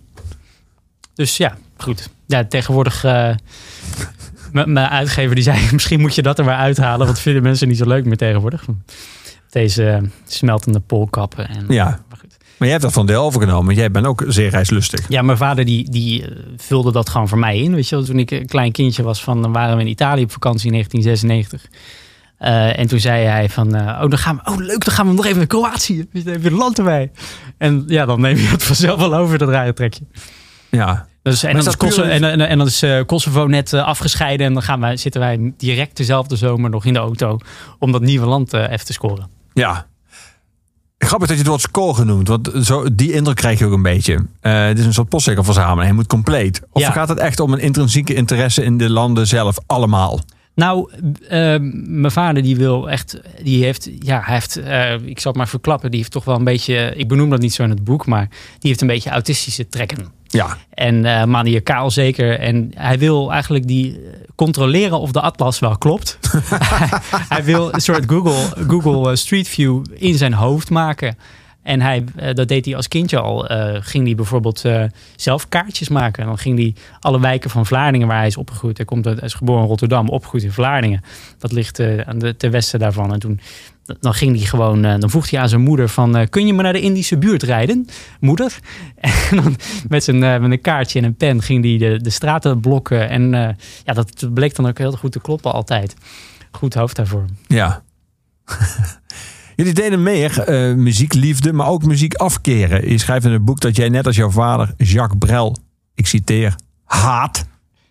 Dus 1.15 1.37
ja, 1.37 1.57
goed. 1.77 2.09
Ja, 2.27 2.45
tegenwoordig... 2.45 3.03
mijn 4.53 4.79
uitgever 4.79 5.35
die 5.35 5.45
zei... 5.45 5.69
misschien 5.73 6.01
moet 6.01 6.15
je 6.15 6.23
dat 6.23 6.39
er 6.39 6.45
maar 6.45 6.57
uithalen... 6.57 7.07
want 7.07 7.19
vinden 7.19 7.43
mensen 7.43 7.69
niet 7.69 7.77
zo 7.77 7.87
leuk 7.87 8.05
meer 8.05 8.17
tegenwoordig. 8.17 8.65
Deze 9.51 10.11
smeltende 10.27 10.81
poolkappen. 10.81 11.49
En, 11.49 11.65
Ja. 11.69 11.85
Maar 12.09 12.19
goed. 12.19 12.37
Maar 12.39 12.69
jij 12.69 12.71
hebt 12.71 12.83
dat 12.83 12.93
van 12.93 13.07
deel 13.07 13.23
overgenomen. 13.23 13.65
want 13.65 13.77
Jij 13.77 13.91
bent 13.91 14.07
ook 14.07 14.25
zeer 14.27 14.51
reislustig. 14.51 15.09
Ja, 15.09 15.23
mijn 15.23 15.39
vader 15.39 15.65
die, 15.65 15.91
die 15.91 16.25
vulde 16.57 16.93
dat 16.93 17.09
gewoon 17.09 17.29
voor 17.29 17.39
mij 17.39 17.59
in. 17.59 17.75
Weet 17.75 17.89
je, 17.89 17.97
wel. 17.97 18.05
toen 18.05 18.19
ik 18.19 18.31
een 18.31 18.47
klein 18.47 18.73
kindje 18.73 19.03
was, 19.03 19.23
van, 19.23 19.43
dan 19.43 19.53
waren 19.53 19.77
we 19.77 19.83
in 19.83 19.89
Italië 19.89 20.23
op 20.23 20.33
vakantie 20.33 20.67
in 20.67 20.73
1996. 20.73 22.02
Eh, 22.43 22.79
en 22.79 22.87
toen 22.87 23.01
zei 23.01 23.25
hij 23.25 23.49
van, 23.49 23.75
eh, 23.75 24.03
oh, 24.03 24.09
dan 24.11 24.19
gaan 24.19 24.41
we, 24.45 24.51
oh 24.51 24.57
leuk, 24.59 24.85
dan 24.85 24.95
gaan 24.95 25.09
we 25.09 25.15
nog 25.15 25.25
even 25.25 25.37
naar 25.39 25.47
Kroatië. 25.47 26.07
Dus 26.13 26.25
dan 26.25 26.33
heb 26.33 26.43
je 26.43 26.49
het 26.49 26.59
land 26.59 26.79
erbij. 26.79 27.11
En 27.59 27.85
ja, 27.87 28.05
dan 28.05 28.21
neem 28.21 28.37
je 28.37 28.47
het 28.47 28.63
vanzelf 28.73 29.01
wel 29.01 29.15
over, 29.15 29.39
dat 29.39 29.49
rare 29.49 29.73
trekje. 29.73 30.05
Ja. 30.71 31.07
Dus, 31.23 31.43
en, 31.43 31.57
dan 31.57 31.67
is 31.67 31.77
Kosovo, 31.77 32.03
puur- 32.03 32.11
en, 32.11 32.25
en, 32.25 32.41
en 32.41 32.59
dan 32.59 32.67
is 32.67 32.83
eh, 32.83 33.01
Kosovo 33.07 33.47
net 33.47 33.73
afgescheiden. 33.75 34.47
En 34.47 34.53
dan 34.53 34.63
gaan 34.63 34.81
wij, 34.81 34.97
zitten 34.97 35.21
wij 35.21 35.53
direct 35.57 35.97
dezelfde 35.97 36.37
zomer 36.37 36.71
nog 36.71 36.85
in 36.85 36.93
de 36.93 36.99
auto 36.99 37.39
om 37.79 37.93
dat 37.93 38.01
nieuwe 38.03 38.27
land 38.27 38.53
even 38.53 38.87
te 38.87 38.93
scoren. 38.93 39.29
Ja. 39.53 39.87
Grappig 40.99 41.29
dat 41.29 41.37
je 41.37 41.43
het 41.43 41.51
woord 41.51 41.61
score 41.61 41.95
genoemd. 41.95 42.29
Want 42.29 42.51
zo, 42.63 42.95
die 42.95 43.13
indruk 43.13 43.37
krijg 43.37 43.59
je 43.59 43.65
ook 43.67 43.73
een 43.73 43.83
beetje. 43.83 44.27
Het 44.41 44.79
is 44.79 44.85
een 44.85 44.93
soort 44.95 45.09
postzegelverzameling. 45.09 45.85
Hij 45.85 45.93
moet 45.93 46.07
compleet. 46.07 46.63
Of 46.71 46.83
Ja. 46.83 46.91
gaat 46.91 47.09
het 47.09 47.19
echt 47.19 47.41
om 47.41 47.53
een 47.53 47.59
intrinsieke 47.59 48.15
interesse 48.15 48.65
in 48.65 48.77
de 48.79 48.91
landen 48.91 49.27
zelf? 49.27 49.59
Allemaal. 49.67 50.21
Nou, 50.55 50.91
eh, 51.29 51.57
mijn 51.85 52.13
vader 52.13 52.43
die 52.43 52.57
wil 52.57 52.91
echt, 52.91 53.21
die 53.43 53.65
heeft, 53.65 53.91
ja, 53.99 54.21
hij 54.25 54.35
heeft, 54.35 54.57
eh, 54.57 54.93
ik 54.93 55.21
zal 55.21 55.31
het 55.31 55.41
maar 55.41 55.49
verklappen, 55.49 55.91
die 55.91 55.99
heeft 55.99 56.13
toch 56.13 56.25
wel 56.25 56.37
een 56.37 56.45
beetje, 56.45 56.93
ik 56.97 57.09
benoem 57.09 57.31
dat 57.31 57.41
niet 57.41 57.55
zo 57.55 57.63
in 57.63 57.71
het 57.71 57.85
boek, 57.85 58.07
maar 58.07 58.29
die 58.31 58.69
heeft 58.69 58.81
een 58.81 58.87
beetje 58.87 59.11
autistische 59.11 59.69
trekken. 59.69 60.21
Ja. 60.27 60.57
En 60.71 61.05
eh 61.05 61.25
maniacaal 61.25 61.91
zeker. 61.91 62.39
En 62.39 62.73
hij 62.75 62.99
wil 62.99 63.33
eigenlijk 63.33 63.67
die 63.67 64.01
controleren 64.35 65.01
of 65.01 65.13
de 65.13 65.21
atlas 65.21 65.59
wel 65.59 65.79
klopt. 65.79 66.19
hij, 66.45 67.01
hij 67.37 67.45
wil 67.45 67.75
een 67.75 67.81
soort 67.81 68.05
Google, 68.07 68.65
Google 68.69 69.17
Street 69.17 69.49
View 69.49 69.85
in 69.95 70.15
zijn 70.15 70.33
hoofd 70.33 70.71
maken. 70.71 71.17
En 71.63 71.81
hij, 71.81 72.05
eh, 72.17 72.35
dat 72.35 72.49
deed 72.49 72.65
hij 72.65 72.77
als 72.77 72.89
kindje 72.89 73.19
al. 73.19 73.49
eh, 73.49 73.77
ging 73.81 74.05
hij 74.05 74.15
bijvoorbeeld 74.15 74.65
eh, 74.65 74.85
zelf 75.17 75.49
kaartjes 75.49 75.89
maken. 75.89 76.23
En 76.23 76.29
dan 76.29 76.39
ging 76.39 76.59
hij 76.59 76.75
alle 77.01 77.21
wijken 77.21 77.51
van 77.51 77.67
Vlaardingen 77.67 78.07
waar 78.07 78.17
hij 78.17 78.27
is 78.27 78.37
opgegroeid. 78.37 78.77
Hij, 78.77 78.87
komt 78.87 79.05
hij 79.05 79.15
is 79.15 79.35
geboren 79.35 79.63
in 79.63 79.69
Rotterdam, 79.69 80.09
opgegroeid 80.09 80.45
in 80.45 80.53
Vlaardingen. 80.53 81.03
Dat 81.39 81.53
ligt 81.53 81.81
aan 81.81 82.19
de, 82.19 82.37
ten 82.37 82.51
westen 82.51 82.79
daarvan. 82.79 83.13
En 83.13 83.19
toen 83.19 83.41
dan 84.01 84.15
ging 84.15 84.37
hij 84.37 84.47
gewoon, 84.47 84.83
dan 84.83 85.11
vroeg 85.11 85.31
hij 85.31 85.41
aan 85.41 85.49
zijn 85.49 85.61
moeder 85.61 85.89
van, 85.89 86.29
kun 86.29 86.47
je 86.47 86.53
me 86.53 86.63
naar 86.63 86.73
de 86.73 86.81
Indische 86.81 87.19
buurt 87.19 87.43
rijden, 87.43 87.87
moeder? 88.21 88.59
En 89.31 89.37
dan 89.37 89.57
met, 89.89 90.05
zijn, 90.05 90.19
met 90.19 90.51
een 90.51 90.61
kaartje 90.61 90.99
en 90.99 91.05
een 91.05 91.15
pen 91.15 91.43
ging 91.43 91.65
hij 91.65 91.79
de, 91.79 92.03
de 92.03 92.11
straten 92.11 92.61
blokken. 92.61 93.09
En 93.09 93.31
ja, 93.85 93.93
dat 93.93 94.29
bleek 94.35 94.55
dan 94.55 94.67
ook 94.67 94.79
heel 94.79 94.93
goed 94.93 95.13
te 95.13 95.21
kloppen 95.21 95.53
altijd. 95.53 95.95
Goed 96.51 96.75
hoofd 96.75 96.97
daarvoor. 96.97 97.25
Ja. 97.47 97.83
Jullie 99.63 99.77
deden 99.77 100.03
meer 100.03 100.41
eh, 100.41 100.75
muziekliefde, 100.75 101.53
maar 101.53 101.67
ook 101.67 101.85
muziek 101.85 102.15
afkeren. 102.15 102.91
Je 102.91 102.99
schrijft 102.99 103.25
in 103.25 103.33
het 103.33 103.45
boek 103.45 103.61
dat 103.61 103.77
jij 103.77 103.89
net 103.89 104.07
als 104.07 104.17
jouw 104.17 104.31
vader 104.31 104.75
Jacques 104.77 105.19
Brel, 105.19 105.57
ik 105.95 106.07
citeer, 106.07 106.55
haat. 106.85 107.45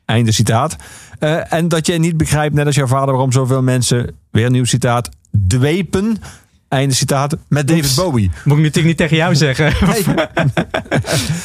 Einde 0.05 0.31
citaat. 0.31 0.75
Eh, 1.19 1.53
en 1.53 1.67
dat 1.67 1.86
jij 1.86 1.97
niet 1.97 2.17
begrijpt, 2.17 2.55
net 2.55 2.65
als 2.65 2.75
jouw 2.75 2.88
vader, 2.88 3.12
waarom 3.12 3.31
zoveel 3.31 3.62
mensen, 3.62 4.15
weer 4.31 4.45
een 4.45 4.51
nieuw 4.51 4.65
citaat, 4.65 5.10
dwepen. 5.47 6.17
Einde 6.71 6.93
citaat, 6.95 7.38
met 7.47 7.67
David 7.67 7.84
Oeps. 7.84 7.95
Bowie. 7.95 8.31
Moet 8.43 8.57
ik 8.57 8.63
natuurlijk 8.63 8.86
niet 8.88 8.97
tegen 8.97 9.17
jou 9.17 9.36
zeggen. 9.36 9.73
Nee, 9.89 10.03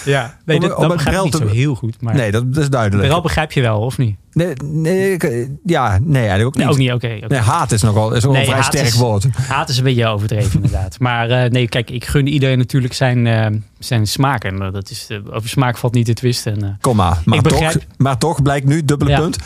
ja, 0.14 0.36
nee, 0.44 0.60
dat, 0.60 0.78
dat 0.80 0.88
begrijp 0.92 1.16
ik 1.16 1.22
niet 1.24 1.34
zo 1.34 1.46
heel 1.48 1.74
goed. 1.74 2.00
Maar 2.00 2.14
nee 2.14 2.30
dat, 2.30 2.52
dat 2.54 2.62
is 2.62 2.70
duidelijk. 2.70 3.08
Brel 3.08 3.20
begrijp 3.20 3.52
je 3.52 3.60
wel, 3.60 3.80
of 3.80 3.98
niet? 3.98 4.16
Nee, 4.32 4.52
nee, 4.64 5.12
ik- 5.12 5.48
ja, 5.64 5.98
nee, 6.02 6.26
eigenlijk 6.26 6.46
ook 6.46 6.54
niet. 6.54 6.64
Nee, 6.64 6.72
ook 6.92 7.02
niet, 7.02 7.14
oké. 7.20 7.26
Nee, 7.28 7.38
haat 7.40 7.72
is 7.72 7.82
nogal 7.82 8.14
is 8.14 8.24
Nee, 8.24 8.36
een 8.40 8.46
vrij 8.46 8.62
sterk 8.62 8.86
is- 8.86 8.94
woord. 8.94 9.26
Haat 9.48 9.68
is 9.68 9.78
een 9.78 9.84
beetje 9.84 10.06
overdreven, 10.06 10.54
inderdaad. 10.54 10.96
Maar 11.06 11.30
eh, 11.30 11.50
nee, 11.50 11.68
kijk, 11.68 11.90
ik 11.90 12.04
gun 12.04 12.26
iedereen 12.26 12.58
natuurlijk 12.58 12.94
zijn, 12.94 13.26
eh, 13.26 13.46
zijn 13.78 14.06
smaak. 14.06 14.44
En 14.44 14.62
eh, 14.62 14.72
dat 14.72 14.90
is, 14.90 15.08
over 15.32 15.48
smaak 15.48 15.76
valt 15.76 15.94
niet 15.94 16.06
te 16.06 16.12
twisten. 16.14 16.62
En, 16.62 16.78
Kom 16.80 16.96
maar. 16.96 17.18
Maar, 17.24 17.38
Ik 17.38 17.44
toch, 17.44 17.58
begrijp- 17.58 17.86
maar 17.96 18.18
toch 18.18 18.42
blijkt 18.42 18.66
nu, 18.66 18.84
dubbele 18.84 19.10
Ja. 19.10 19.20
punt. 19.20 19.38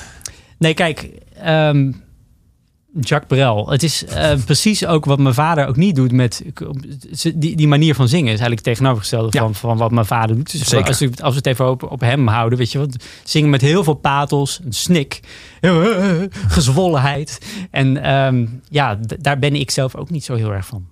Nee, 0.59 0.75
kijk, 0.75 1.09
ehm 1.43 1.91
Jacques 3.01 3.27
Brel. 3.39 3.71
Het 3.71 3.83
is 3.83 4.05
eh, 4.05 4.33
precies 4.45 4.87
ook 4.87 5.05
wat 5.05 5.19
mijn 5.19 5.35
vader 5.35 5.67
ook 5.67 5.77
niet 5.77 5.95
doet 5.97 6.13
met 6.13 6.43
die, 7.35 7.57
die 7.57 7.69
manier 7.69 7.95
van 7.95 8.09
zingen. 8.09 8.25
Is 8.33 8.41
eigenlijk 8.41 8.65
het 8.67 8.75
tegenovergestelde 8.77 9.29
Ja. 9.31 9.41
van, 9.41 9.55
van 9.55 9.77
wat 9.77 9.91
mijn 9.91 10.07
vader 10.07 10.37
doet. 10.37 10.53
Dus 10.53 10.69
Zeker. 10.69 10.87
Als, 10.87 10.99
we- 10.99 11.11
als 11.23 11.31
we 11.33 11.37
het 11.39 11.47
even 11.47 11.71
op, 11.71 11.83
op 11.91 12.01
hem 12.01 12.27
houden, 12.27 12.59
weet 12.59 12.73
je 12.73 12.79
wat? 12.79 12.97
Zingen 13.25 13.51
met 13.51 13.61
heel 13.61 13.85
veel 13.85 13.95
pathos, 13.95 14.61
een 14.65 14.73
snik, 14.73 15.21
gezwollenheid. 16.49 17.39
En 17.71 18.03
ehm, 18.03 18.47
ja, 18.69 18.99
daar 19.21 19.39
ben 19.39 19.55
ik 19.55 19.71
zelf 19.71 19.95
ook 19.97 20.11
niet 20.11 20.25
zo 20.25 20.35
heel 20.35 20.53
erg 20.53 20.67
van. 20.67 20.87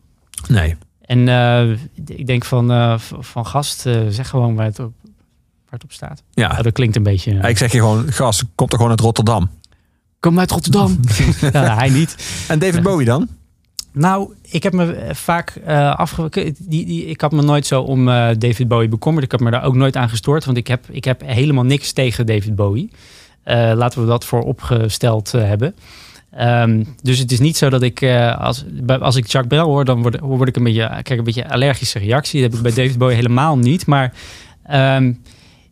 Nee. 0.48 0.76
En 1.00 1.28
eh, 1.28 1.70
ik 2.06 2.26
denk 2.26 2.44
van, 2.44 2.98
v- 3.00 3.12
van 3.18 3.46
gast, 3.46 3.80
zeg 4.08 4.28
gewoon 4.28 4.54
waar 4.54 4.64
het 4.66 4.78
op, 4.78 4.92
waar 5.02 5.12
het 5.70 5.84
op 5.84 5.92
staat. 5.92 6.22
Ja. 6.32 6.50
Oh, 6.50 6.62
dat 6.62 6.72
klinkt 6.72 6.96
een 6.96 7.02
beetje... 7.02 7.32
Ik 7.32 7.58
zeg 7.58 7.72
je 7.72 7.78
gewoon, 7.78 8.12
gast, 8.12 8.44
komt 8.54 8.70
er 8.70 8.76
gewoon 8.76 8.92
uit 8.92 9.00
Rotterdam. 9.00 9.50
Kom 10.20 10.38
uit 10.38 10.50
Rotterdam. 10.50 11.00
ja, 11.52 11.76
hij 11.76 11.88
niet. 11.88 12.16
En 12.48 12.58
David 12.58 12.82
Bowie 12.82 13.06
dan? 13.06 13.28
Nou, 13.92 14.34
ik 14.42 14.62
heb 14.62 14.72
me 14.72 14.92
eh, 14.92 15.14
vaak 15.14 15.54
uh, 15.68 15.94
afge... 15.94 16.54
Die, 16.58 16.86
die, 16.86 17.06
ik 17.06 17.20
had 17.20 17.32
me 17.32 17.42
nooit 17.42 17.66
zo 17.66 17.82
om 17.82 18.08
eh, 18.08 18.28
David 18.38 18.68
Bowie 18.68 18.88
bekommerd. 18.88 19.24
Ik 19.24 19.30
heb 19.30 19.40
me 19.40 19.50
daar 19.50 19.64
ook 19.64 19.74
nooit 19.74 19.96
aan 19.96 20.08
gestoord. 20.08 20.44
Want 20.44 20.56
ik 20.56 20.66
heb, 20.66 20.84
ik 20.90 21.04
heb 21.04 21.22
helemaal 21.24 21.64
niks 21.64 21.92
tegen 21.92 22.26
David 22.26 22.54
Bowie. 22.56 22.90
Eh, 23.42 23.72
laten 23.74 24.00
we 24.00 24.06
dat 24.06 24.24
voor 24.24 24.42
opgesteld 24.42 25.32
hebben. 25.32 25.74
Um, 26.40 26.94
dus 27.02 27.18
het 27.18 27.32
is 27.32 27.38
niet 27.38 27.56
zo 27.56 27.70
dat 27.70 27.82
ik, 27.82 28.00
uh, 28.00 28.40
als, 28.40 28.64
als 29.00 29.16
ik 29.16 29.26
Jacques 29.26 29.46
Brel 29.46 29.66
hoor, 29.66 29.84
dan 29.84 30.02
word, 30.02 30.20
word 30.20 30.48
ik 30.48 30.56
een 30.56 30.62
beetje, 30.62 30.88
krijg 31.02 31.18
een 31.18 31.24
beetje 31.24 31.50
allergische 31.50 31.98
reactie. 31.98 32.40
Dat 32.42 32.50
heb 32.50 32.66
ik 32.66 32.74
bij 32.74 32.84
David 32.84 32.98
Bowie 32.98 33.16
helemaal 33.16 33.58
niet. 33.58 33.86
Maar 33.86 34.12
um, 34.70 35.22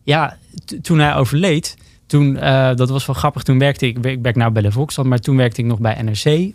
ja, 0.03 0.37
toen 0.81 0.99
hij 0.99 1.15
overleed, 1.15 1.77
toen, 2.07 2.35
uh, 2.35 2.75
dat 2.75 2.89
was 2.89 3.05
wel 3.05 3.15
grappig. 3.15 3.43
Toen 3.43 3.59
werkte 3.59 3.87
ik, 3.87 4.05
ik 4.05 4.19
werk 4.21 4.35
nou 4.35 4.51
bij 4.51 4.61
de 4.61 5.03
maar 5.03 5.19
toen 5.19 5.37
werkte 5.37 5.61
ik 5.61 5.67
nog 5.67 5.79
bij 5.79 6.01
NRC, 6.01 6.25
uh, 6.25 6.51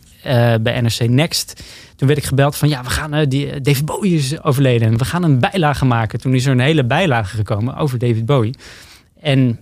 bij 0.60 0.80
NRC 0.80 1.08
Next. 1.08 1.62
Toen 1.96 2.08
werd 2.08 2.20
ik 2.20 2.26
gebeld 2.26 2.56
van, 2.56 2.68
ja, 2.68 2.82
we 2.82 2.90
gaan, 2.90 3.14
uh, 3.14 3.20
die, 3.28 3.60
David 3.60 3.84
Bowie 3.84 4.14
is 4.14 4.42
overleden 4.42 4.88
en 4.88 4.98
we 4.98 5.04
gaan 5.04 5.22
een 5.22 5.38
bijlage 5.38 5.84
maken. 5.84 6.20
Toen 6.20 6.34
is 6.34 6.46
er 6.46 6.52
een 6.52 6.60
hele 6.60 6.84
bijlage 6.84 7.36
gekomen 7.36 7.76
over 7.76 7.98
David 7.98 8.26
Bowie. 8.26 8.54
En 9.20 9.60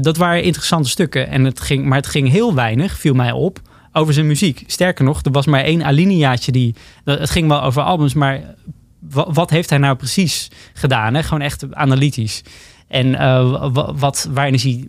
dat 0.00 0.16
waren 0.16 0.42
interessante 0.42 0.88
stukken, 0.88 1.28
en 1.28 1.44
het 1.44 1.60
ging, 1.60 1.84
maar 1.84 1.98
het 1.98 2.06
ging 2.06 2.30
heel 2.30 2.54
weinig, 2.54 2.98
viel 2.98 3.14
mij 3.14 3.32
op, 3.32 3.60
over 3.92 4.14
zijn 4.14 4.26
muziek. 4.26 4.64
Sterker 4.66 5.04
nog, 5.04 5.22
er 5.22 5.30
was 5.30 5.46
maar 5.46 5.64
één 5.64 5.84
alineaatje 5.84 6.52
die, 6.52 6.74
het 7.04 7.30
ging 7.30 7.48
wel 7.48 7.62
over 7.62 7.82
albums, 7.82 8.14
maar 8.14 8.40
wat, 8.98 9.28
wat 9.32 9.50
heeft 9.50 9.70
hij 9.70 9.78
nou 9.78 9.96
precies 9.96 10.50
gedaan? 10.72 11.14
Hè? 11.14 11.22
Gewoon 11.22 11.40
echt 11.40 11.74
analytisch. 11.74 12.42
En 12.90 13.06
uh, 13.06 13.74
wat, 13.98 14.28
waarin 14.32 14.54
is 14.54 14.62
hij 14.62 14.88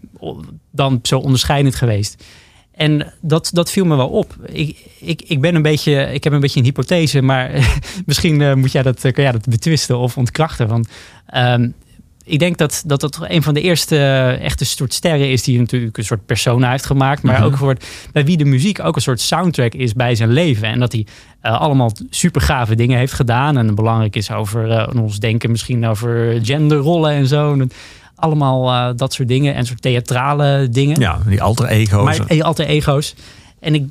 dan 0.71 0.99
zo 1.03 1.19
onderscheidend 1.19 1.75
geweest? 1.75 2.23
En 2.71 3.13
dat, 3.21 3.49
dat 3.53 3.71
viel 3.71 3.85
me 3.85 3.95
wel 3.95 4.09
op. 4.09 4.35
Ik, 4.45 4.77
ik, 4.99 5.21
ik 5.21 5.41
ben 5.41 5.55
een 5.55 5.61
beetje, 5.61 6.13
ik 6.13 6.23
heb 6.23 6.33
een 6.33 6.39
beetje 6.39 6.59
een 6.59 6.65
hypothese, 6.65 7.21
maar 7.21 7.51
misschien 8.05 8.39
uh, 8.39 8.53
moet 8.53 8.71
jij 8.71 8.83
dat, 8.83 9.01
kan 9.01 9.23
jij 9.23 9.31
dat 9.31 9.45
betwisten 9.45 9.97
of 9.97 10.17
ontkrachten. 10.17 10.67
Want 10.67 10.87
um, 11.35 11.73
ik 12.23 12.39
denk 12.39 12.57
dat, 12.57 12.83
dat 12.85 13.01
dat 13.01 13.19
een 13.21 13.43
van 13.43 13.53
de 13.53 13.61
eerste 13.61 13.95
uh, 13.95 14.43
echte 14.43 14.65
soort 14.65 14.93
sterren 14.93 15.29
is 15.29 15.43
die 15.43 15.59
natuurlijk 15.59 15.97
een 15.97 16.03
soort 16.03 16.25
persona 16.25 16.71
heeft 16.71 16.85
gemaakt. 16.85 17.23
Maar 17.23 17.35
mm 17.35 17.41
-hmm. 17.41 17.51
ook 17.51 17.57
voor 17.57 17.75
bij 18.11 18.25
wie 18.25 18.37
de 18.37 18.45
muziek 18.45 18.79
ook 18.79 18.95
een 18.95 19.01
soort 19.01 19.21
soundtrack 19.21 19.73
is 19.73 19.93
bij 19.93 20.15
zijn 20.15 20.31
leven. 20.31 20.67
En 20.67 20.79
dat 20.79 20.91
hij 20.91 21.05
uh, 21.43 21.61
allemaal 21.61 21.91
super 22.09 22.41
gave 22.41 22.75
dingen 22.75 22.97
heeft 22.97 23.13
gedaan. 23.13 23.57
En 23.57 23.75
belangrijk 23.75 24.15
is 24.15 24.31
over 24.31 24.69
uh, 24.69 25.01
ons 25.01 25.19
denken 25.19 25.51
misschien 25.51 25.85
over 25.85 26.39
genderrollen 26.43 27.11
en 27.11 27.27
zo. 27.27 27.53
En 27.53 27.69
allemaal 28.15 28.69
uh, 28.69 28.95
dat 28.95 29.13
soort 29.13 29.27
dingen. 29.27 29.55
En 29.55 29.65
soort 29.65 29.81
theatrale 29.81 30.67
dingen. 30.71 30.99
Ja, 30.99 31.19
die 31.27 31.41
alter 31.41 31.67
ego's. 31.67 32.03
Maar 32.03 32.27
die 32.27 32.43
alter 32.43 32.65
ego's. 32.65 33.15
En 33.59 33.75
ik, 33.75 33.89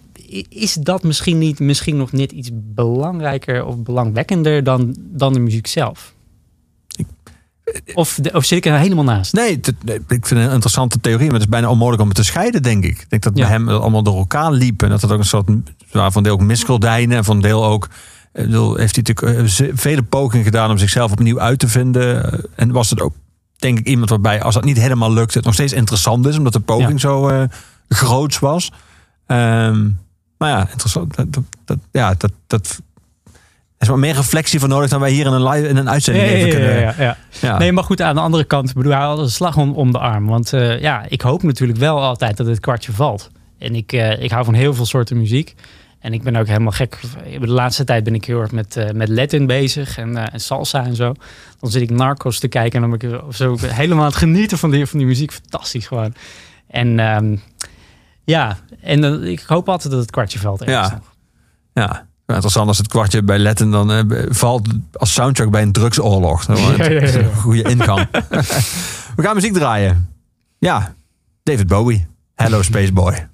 is 0.48 0.74
dat 0.74 1.02
misschien 1.02 1.38
niet 1.38 1.60
misschien 1.60 1.96
nog 1.96 2.12
net 2.12 2.32
iets 2.32 2.50
belangrijker 2.52 3.64
of 3.64 3.76
belangwekkender 3.76 4.64
dan, 4.64 4.96
dan 4.98 5.32
de 5.32 5.40
muziek 5.40 5.66
zelf? 5.66 6.14
Of, 7.94 8.18
de, 8.22 8.32
of 8.32 8.44
zit 8.44 8.58
ik 8.58 8.72
er 8.72 8.78
helemaal 8.78 9.04
naast? 9.04 9.32
Nee, 9.32 9.50
ik 9.50 9.74
vind 10.06 10.28
het 10.28 10.30
een 10.30 10.50
interessante 10.50 11.00
theorie, 11.00 11.24
maar 11.24 11.34
het 11.34 11.42
is 11.42 11.48
bijna 11.48 11.68
onmogelijk 11.68 12.02
om 12.02 12.08
het 12.08 12.16
te 12.16 12.24
scheiden, 12.24 12.62
denk 12.62 12.84
ik. 12.84 13.00
Ik 13.00 13.10
denk 13.10 13.22
dat 13.22 13.32
ja. 13.36 13.42
bij 13.42 13.52
hem 13.52 13.68
allemaal 13.68 14.02
door 14.02 14.16
elkaar 14.16 14.52
liep 14.52 14.82
en 14.82 14.88
dat 14.88 15.02
het 15.02 15.12
ook 15.12 15.18
een 15.18 15.24
soort, 15.24 15.50
van 15.90 16.22
deel 16.22 16.32
ook 16.32 16.40
miskeldijnen 16.40 17.16
en 17.16 17.24
van 17.24 17.40
deel 17.40 17.64
ook, 17.64 17.88
heeft 18.32 18.96
hij 18.96 19.04
natuurlijk 19.04 19.50
vele 19.74 20.02
pogingen 20.02 20.44
gedaan 20.44 20.70
om 20.70 20.78
zichzelf 20.78 21.12
opnieuw 21.12 21.40
uit 21.40 21.58
te 21.58 21.68
vinden. 21.68 22.40
En 22.54 22.72
was 22.72 22.90
het 22.90 23.00
ook, 23.00 23.14
denk 23.56 23.78
ik, 23.78 23.86
iemand 23.86 24.10
waarbij, 24.10 24.42
als 24.42 24.54
dat 24.54 24.64
niet 24.64 24.80
helemaal 24.80 25.12
lukt, 25.12 25.34
het 25.34 25.44
nog 25.44 25.54
steeds 25.54 25.72
interessant 25.72 26.26
is, 26.26 26.38
omdat 26.38 26.52
de 26.52 26.60
poging 26.60 26.92
ja. 26.92 26.98
zo 26.98 27.28
uh, 27.28 27.42
groots 27.88 28.38
was. 28.38 28.72
Um, 29.26 29.98
maar 30.38 30.50
ja, 30.50 30.68
interessant. 30.70 31.16
Dat, 31.16 31.26
dat, 31.64 31.78
ja, 31.90 32.14
dat, 32.18 32.32
dat 32.46 32.80
is 33.80 33.88
maar 33.88 33.98
meer 33.98 34.14
reflectie 34.14 34.58
voor 34.58 34.68
nodig 34.68 34.90
dan 34.90 35.00
wij 35.00 35.10
hier 35.10 35.26
in 35.26 35.32
een, 35.32 35.48
live, 35.48 35.68
in 35.68 35.76
een 35.76 35.90
uitzending 35.90 36.26
ja, 36.26 36.32
even 36.32 36.48
ja, 36.48 36.92
kunnen. 36.92 37.16
Ja. 37.40 37.58
Nee, 37.58 37.72
maar 37.72 37.84
goed, 37.84 38.00
aan 38.00 38.14
de 38.14 38.20
andere 38.20 38.44
kant 38.44 38.74
bedoel 38.74 38.92
hij 38.92 39.00
had 39.00 39.18
een 39.18 39.30
slag 39.30 39.56
om, 39.56 39.72
om 39.72 39.92
de 39.92 39.98
arm. 39.98 40.26
Want 40.26 40.52
uh, 40.52 40.80
ja, 40.80 41.04
ik 41.08 41.20
hoop 41.20 41.42
natuurlijk 41.42 41.78
wel 41.78 42.00
altijd 42.00 42.36
dat 42.36 42.46
het 42.46 42.60
kwartje 42.60 42.92
valt. 42.92 43.30
En 43.58 43.74
ik, 43.74 43.92
uh, 43.92 44.22
ik 44.22 44.30
hou 44.30 44.44
van 44.44 44.54
heel 44.54 44.74
veel 44.74 44.86
soorten 44.86 45.18
muziek. 45.18 45.54
En 45.98 46.12
ik 46.12 46.22
ben 46.22 46.36
ook 46.36 46.46
helemaal 46.46 46.72
gek. 46.72 47.00
De 47.40 47.46
laatste 47.46 47.84
tijd 47.84 48.04
ben 48.04 48.14
ik 48.14 48.24
heel 48.24 48.40
erg 48.40 48.52
met, 48.52 48.76
uh, 48.76 48.90
met 48.90 49.08
Latin 49.08 49.46
bezig 49.46 49.98
en, 49.98 50.32
en 50.32 50.40
salsa 50.40 50.84
en 50.84 50.96
zo. 50.96 51.14
Dan 51.60 51.70
zit 51.70 51.82
ik 51.82 51.90
Narcos 51.90 52.38
te 52.38 52.48
kijken 52.48 52.82
en 52.82 52.90
dan 52.90 52.98
ben 52.98 53.10
ik 53.10 53.34
zo 53.34 53.56
helemaal 53.60 54.04
aan 54.04 54.10
het 54.10 54.18
genieten 54.18 54.58
van 54.58 54.70
die, 54.70 54.86
van 54.86 54.98
die 54.98 55.08
muziek. 55.08 55.32
Fantastisch 55.32 55.86
gewoon. 55.86 56.14
En 56.68 56.98
um, 56.98 57.42
ja, 58.24 58.56
en 58.80 59.24
ik 59.24 59.40
hoop 59.40 59.68
altijd 59.68 59.92
dat 59.92 60.00
het 60.00 60.10
kwartje 60.10 60.38
valt. 60.38 60.64
Ja. 60.64 60.82
Nog. 60.82 61.14
Ja. 61.72 62.08
Interessant 62.34 62.68
als 62.68 62.78
het 62.78 62.88
kwartje 62.88 63.22
bij 63.22 63.38
Letten 63.38 63.70
dan 63.70 63.92
uh, 63.92 64.22
valt 64.28 64.68
als 64.92 65.12
soundtrack 65.12 65.50
bij 65.50 65.62
een 65.62 65.72
drugsoorlog. 65.72 66.44
Dat 66.44 66.58
ja, 66.58 66.90
ja, 66.90 67.24
goede 67.36 67.62
ingang. 67.62 68.08
We 69.16 69.22
gaan 69.22 69.34
muziek 69.34 69.52
draaien. 69.52 70.08
Ja, 70.58 70.94
David 71.42 71.66
Bowie. 71.66 72.06
Hello 72.34 72.62
Space 72.62 72.92
Boy. 72.92 73.28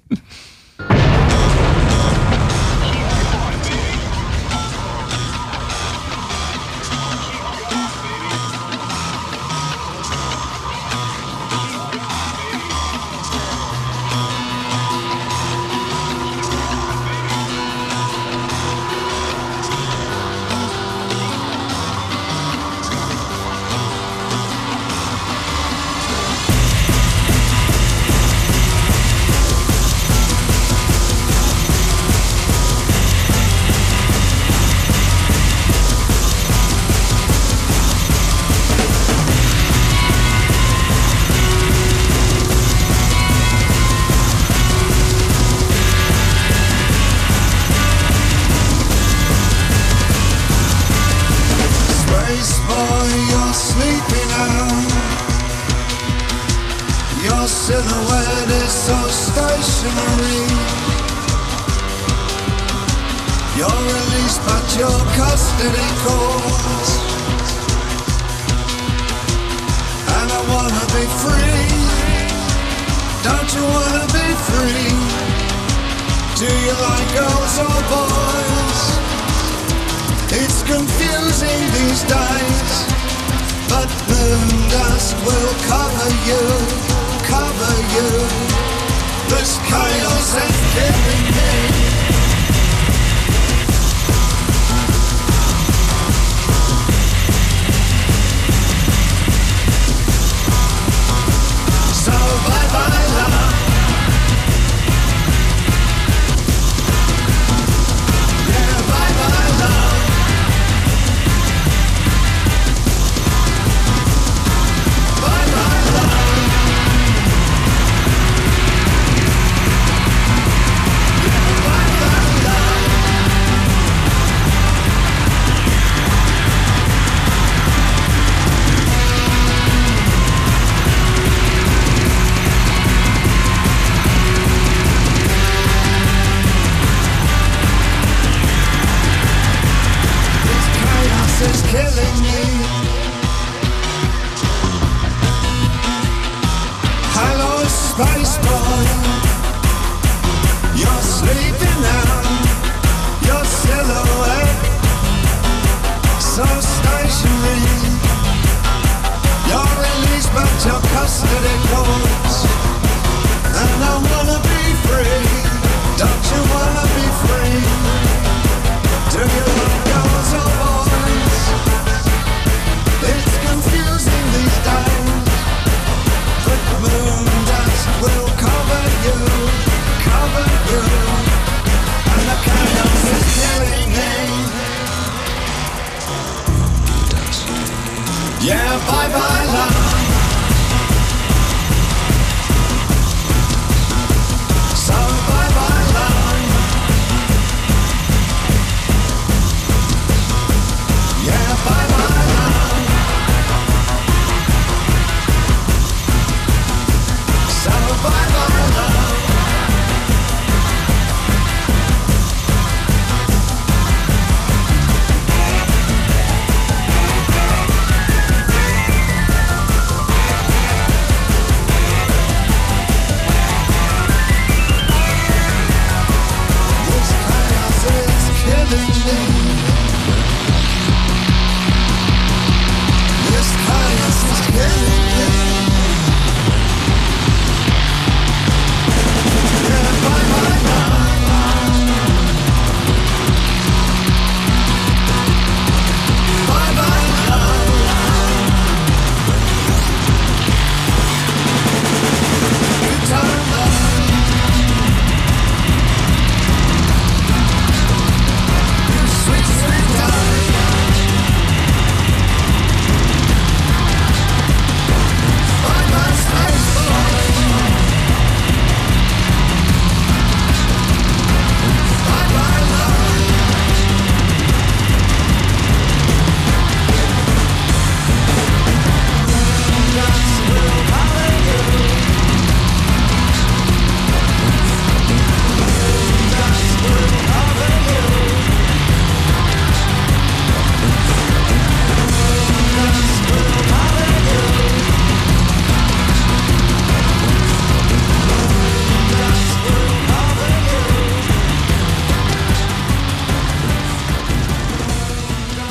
Yeah, 188.39 188.77
bye 188.87 189.09
bye 189.09 189.45
love. 189.45 189.86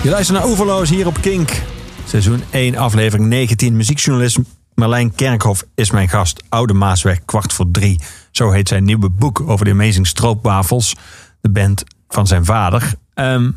Je 0.07 0.13
luistert 0.13 0.39
naar 0.39 0.49
Oeverloos 0.49 0.91
hier 0.91 1.07
op 1.07 1.21
Kink. 1.21 1.63
Seizoen 2.05 2.43
1, 2.51 2.77
aflevering 2.77 3.29
19. 3.29 3.77
Muziekjournalist 3.77 4.39
Marlijn 4.75 5.15
Kerkhoff 5.15 5.65
is 5.75 5.91
mijn 5.91 6.09
gast. 6.09 6.43
Oude 6.49 6.73
Maasweg, 6.73 7.25
kwart 7.25 7.53
voor 7.53 7.71
drie. 7.71 8.01
Zo 8.31 8.51
heet 8.51 8.69
zijn 8.69 8.85
nieuwe 8.85 9.11
boek 9.11 9.41
over 9.41 9.65
de 9.65 9.71
Amazing 9.71 10.07
Stroopwafels. 10.07 10.97
De 11.41 11.51
band 11.51 11.85
van 12.09 12.27
zijn 12.27 12.45
vader. 12.45 12.95
Ehm, 13.15 13.51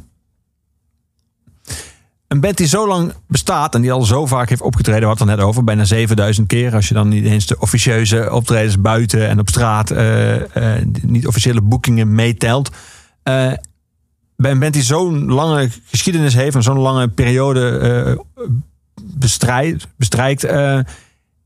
een 2.27 2.39
band 2.39 2.57
die 2.57 2.67
zo 2.67 2.87
lang 2.87 3.13
bestaat 3.27 3.75
en 3.75 3.81
die 3.81 3.91
al 3.91 4.03
zo 4.03 4.25
vaak 4.25 4.49
heeft 4.49 4.61
opgetreden, 4.61 5.09
het 5.09 5.19
er 5.19 5.25
net 5.25 5.39
over, 5.39 5.63
bijna 5.63 5.83
7000 5.83 6.47
keer. 6.47 6.75
Als 6.75 6.87
je 6.87 6.93
dan 6.93 7.07
niet 7.07 7.25
eens 7.25 7.45
de 7.45 7.59
officieuze 7.59 8.31
optredens 8.31 8.81
buiten 8.81 9.27
en 9.27 9.39
op 9.39 9.49
straat, 9.49 9.91
eh, 9.91 10.75
eh, 10.75 10.85
niet 11.01 11.27
officiële 11.27 11.61
boekingen 11.61 12.15
meetelt. 12.15 12.69
Eh, 13.23 13.51
bij 14.41 14.51
een 14.51 14.59
band 14.59 14.73
die 14.73 14.83
zo'n 14.83 15.31
lange 15.31 15.69
geschiedenis 15.85 16.33
heeft 16.33 16.55
en 16.55 16.63
zo'n 16.63 16.79
lange 16.79 17.07
periode 17.07 17.77
eh 17.77 18.47
bestrijdt, 19.03 19.87
bestrijkt, 19.95 20.43
eh, 20.43 20.79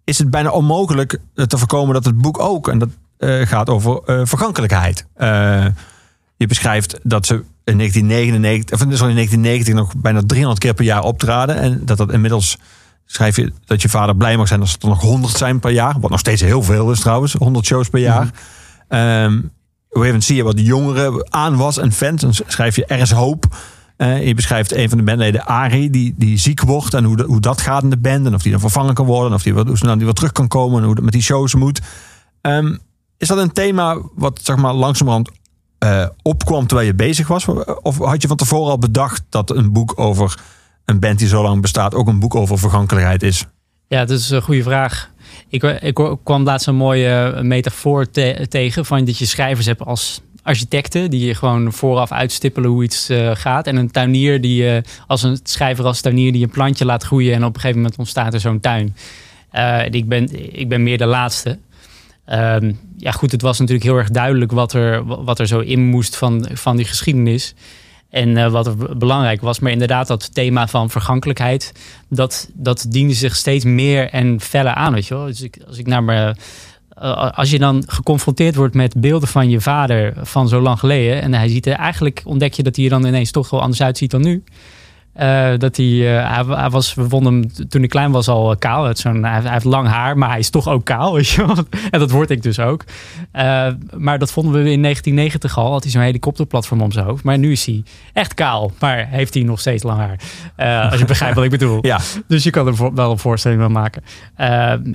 is 0.04 0.18
het 0.18 0.30
bijna 0.30 0.50
onmogelijk 0.50 1.20
eh, 1.36 1.46
te 1.46 1.58
voorkomen 1.58 1.94
dat 1.94 2.06
het 2.06 2.18
boek 2.18 2.39
ook, 2.39 2.68
en 2.68 2.80
dat 2.80 2.89
gaat 3.48 3.70
over 3.70 4.02
vergankelijkheid. 4.28 5.06
Je 6.36 6.48
beschrijft 6.48 7.00
dat 7.04 7.26
ze 7.26 7.34
in 7.64 7.78
1999, 7.78 8.76
of 8.76 8.80
sorry, 8.80 9.10
in 9.10 9.16
1990 9.16 9.74
nog 9.74 10.02
bijna 10.02 10.22
300 10.26 10.60
keer 10.60 10.74
per 10.74 10.86
jaar 10.86 11.04
optraden 11.04 11.56
en 11.56 11.86
dat 11.86 11.98
dat 11.98 12.12
inmiddels 12.12 12.58
schrijf 13.06 13.36
je 13.36 13.52
dat 13.66 13.82
je 13.82 13.89
vader 13.89 14.16
blij 14.16 14.38
mag 14.38 14.48
zijn 14.48 14.60
als 14.60 14.72
het 14.72 14.84
er 14.84 14.89
nog 14.89 15.02
100 15.02 15.38
zijn 15.38 15.60
per 15.60 15.72
jaar. 15.72 16.00
Wat 16.00 16.10
nog 16.10 16.20
steeds 16.20 16.41
heel 16.41 16.64
veel 16.64 16.91
is 16.91 17.00
trouwens, 17.00 17.34
100 17.34 17.66
shows 17.66 17.89
per 17.89 18.00
jaar. 18.00 18.30
Ehm, 18.88 19.38
op 19.38 19.62
een 19.94 20.24
zie 20.24 20.36
je 20.36 20.44
wat 20.44 20.60
jongeren 20.60 21.28
aan 21.32 21.56
was 21.58 21.78
en 21.78 21.91
fans. 21.91 22.22
Dan 22.22 22.34
schrijf 22.34 22.76
je 22.76 22.86
Er 22.86 23.00
is 23.00 23.12
hoop. 23.12 23.46
Eh, 23.98 24.28
je 24.28 24.34
beschrijft 24.34 24.72
een 24.74 24.89
van 24.89 24.98
de 24.98 25.04
bandleden, 25.04 25.46
Ari, 25.46 25.89
die, 25.89 26.14
die 26.18 26.38
ziek 26.38 26.62
wordt. 26.62 26.94
En 26.94 27.04
hoe, 27.04 27.24
hoe 27.24 27.39
dat 27.39 27.62
gaat 27.62 27.84
in 27.84 27.89
de 27.89 27.98
band. 27.98 28.26
En 28.26 28.34
of 28.34 28.41
die 28.41 28.52
dan 28.52 28.60
vervangen 28.60 28.94
kan 28.94 29.06
worden. 29.06 29.30
En 29.30 29.36
of 29.36 29.44
die, 29.44 29.54
wat- 29.54 29.68
hoe 29.68 29.78
snel 29.78 29.96
die 29.96 30.06
weer 30.06 30.14
terug 30.14 30.32
kan 30.32 30.48
komen. 30.48 30.80
En 30.80 30.86
hoe 30.86 30.96
dat 30.96 31.04
met 31.04 31.14
die 31.14 31.22
shows 31.22 31.56
moet. 31.56 31.82
Ehm, 32.41 32.76
is 33.18 33.28
dat 33.28 33.38
een 33.38 33.52
thema 33.52 33.98
wat 34.16 34.39
zeg 34.44 34.56
maar, 34.56 34.74
langzamerhand 34.74 35.30
eh, 35.80 36.06
opkwam 36.22 36.68
terwijl 36.68 36.88
je 36.88 36.96
bezig 36.96 37.28
was? 37.28 37.46
Of 37.82 37.98
had 37.98 38.22
je 38.22 38.28
van 38.28 38.38
tevoren 38.38 38.72
al 38.72 38.78
bedacht 38.78 39.24
dat 39.30 39.50
een 39.56 39.72
boek 39.72 39.94
over 40.00 40.39
een 40.86 41.00
band 41.00 41.20
die 41.20 41.28
zo 41.28 41.41
lang 41.44 41.62
bestaat... 41.62 41.96
ook 41.96 42.08
een 42.08 42.20
boek 42.20 42.36
over 42.36 42.60
vergankelijkheid 42.60 43.24
is? 43.24 43.46
Ja, 43.88 44.06
dat 44.06 44.20
is 44.20 44.30
een 44.30 44.41
goede 44.41 44.64
vraag. 44.64 45.12
Ik, 45.47 45.63
ik 45.63 45.99
kwam 46.23 46.43
laatst 46.43 46.67
een 46.67 46.75
mooie 46.75 47.39
metafoor 47.41 48.09
te- 48.09 48.45
tegen 48.49 48.86
van 48.86 49.05
dat 49.05 49.17
je 49.17 49.25
schrijvers 49.25 49.65
hebt 49.65 49.86
als 49.86 50.21
architecten 50.43 51.09
die 51.09 51.25
je 51.25 51.36
gewoon 51.36 51.73
vooraf 51.73 52.11
uitstippelen 52.11 52.69
hoe 52.69 52.84
iets 52.84 53.09
eh, 53.09 53.31
gaat. 53.34 53.67
En 53.67 53.75
een 53.75 53.91
tuinier 53.91 54.41
die 54.41 54.63
je 54.63 54.84
als 55.07 55.23
een 55.23 55.39
schrijver 55.43 55.86
als 55.86 56.01
tuinier 56.01 56.31
die 56.31 56.43
een 56.43 56.49
plantje 56.49 56.86
laat 56.86 57.03
groeien 57.03 57.34
en 57.34 57.43
op 57.43 57.53
een 57.55 57.61
gegeven 57.61 57.81
moment 57.81 57.97
ontstaat 57.99 58.34
er 58.34 58.39
zo'n 58.39 58.59
tuin. 58.59 58.95
Eh, 59.49 59.86
ik, 59.89 60.07
ben, 60.07 60.57
ik 60.59 60.69
ben 60.69 60.84
meer 60.84 60.97
de 60.97 61.05
laatste. 61.05 61.57
Ehm, 62.25 62.71
ja, 62.97 63.11
goed, 63.11 63.31
het 63.31 63.41
was 63.41 63.59
natuurlijk 63.59 63.86
heel 63.86 63.97
erg 63.97 64.09
duidelijk 64.09 64.51
wat 64.51 64.73
er, 64.73 65.05
wat 65.23 65.39
er 65.39 65.47
zo 65.47 65.59
in 65.59 65.86
moest 65.86 66.15
van, 66.15 66.47
van 66.53 66.75
die 66.75 66.86
geschiedenis. 66.86 67.53
En 68.14 68.38
eh, 68.38 68.51
wat 68.51 68.97
belangrijk 68.97 69.41
was. 69.41 69.59
Maar 69.59 69.72
inderdaad, 69.72 70.07
dat 70.07 70.34
thema 70.34 70.68
van 70.68 70.89
vergankelijkheid, 70.89 71.72
dat, 72.09 72.49
dat 72.53 72.86
diende 72.89 73.14
zich 73.14 73.36
steeds 73.36 73.66
meer 73.66 74.09
en 74.09 74.41
feller 74.41 74.74
aan. 74.74 74.93
Weet 74.93 75.07
je 75.07 75.14
wel? 75.16 75.26
Dus 75.26 75.41
ik, 75.41 75.57
als 75.68 75.78
ik 75.78 75.88
naar 75.88 76.36
eh, 77.03 77.30
als 77.32 77.49
je 77.49 77.59
dan 77.59 77.84
geconfronteerd 77.88 78.55
wordt 78.55 78.74
met 78.74 79.01
beelden 79.01 79.28
van 79.28 79.49
je 79.49 79.61
vader 79.61 80.14
van 80.22 80.47
zo 80.47 80.61
lang 80.61 80.80
geleden. 80.80 81.22
En 81.22 81.34
hij 81.34 81.47
ziet 81.47 81.66
er 81.66 81.74
eigenlijk, 81.74 82.22
ontdek 82.26 82.53
je 82.53 82.64
dat 82.64 82.76
hij 82.76 82.86
er 82.86 82.91
dan 82.91 83.05
ineens 83.05 83.32
toch 83.32 83.49
wel 83.49 83.61
anders 83.61 83.82
uitziet 83.82 84.11
dan 84.11 84.22
nu. 84.22 84.43
Eh, 85.14 85.51
dat 85.57 85.78
hij, 85.78 86.18
eh, 86.18 86.36
hij, 86.36 86.55
hij 86.57 86.70
was, 86.70 86.93
we 86.93 87.09
vonden 87.09 87.34
hem 87.34 87.70
toen 87.70 87.84
ik 87.84 87.89
klein 87.89 88.11
was 88.11 88.28
al 88.28 88.51
eh, 88.51 88.57
kaal. 88.59 88.86
Het 88.86 88.99
zo'n- 88.99 89.24
hij, 89.24 89.32
heeft- 89.32 89.43
hij 89.43 89.53
heeft 89.53 89.66
lang 89.66 89.88
haar, 89.88 90.18
maar 90.18 90.30
hij 90.30 90.39
is 90.39 90.49
toch 90.49 90.68
ook 90.68 90.86
kaal. 90.86 91.14
Weet 91.16 91.28
je 91.30 91.45
wel? 91.45 91.55
En 91.91 91.99
dat 91.99 92.11
word 92.11 92.30
ik 92.30 92.43
dus 92.43 92.59
ook. 92.59 92.84
Maar 93.97 94.20
dat 94.20 94.32
vonden 94.32 94.51
we 94.53 94.72
in 94.72 94.82
1990 94.82 95.57
al. 95.57 95.72
Had 95.72 95.84
hij 95.84 95.91
zo'n 95.91 96.01
helikopterplatform 96.01 96.82
om 96.82 96.91
zijn 96.91 97.05
hoofd. 97.05 97.24
Maar 97.24 97.38
nu 97.38 97.51
is 97.51 97.66
hij 97.66 97.84
echt 98.14 98.34
kaal. 98.34 98.72
Maar 98.80 99.07
heeft 99.09 99.34
hij 99.34 99.43
nog 99.43 99.59
steeds 99.59 99.84
lang 99.84 99.99
haar. 99.99 100.20
Als 100.91 100.99
je 100.99 101.05
begrijpt 101.05 101.36
wat 101.36 101.43
ik 101.43 101.49
bedoel. 101.51 101.80
Ja, 101.93 101.99
Dus 102.28 102.43
je 102.43 102.49
kan 102.49 102.68
er 102.68 102.76
voor- 102.76 102.93
wel 102.93 103.11
een 103.11 103.18
voorstelling 103.18 103.61
van 103.61 103.72
maken. 103.72 104.03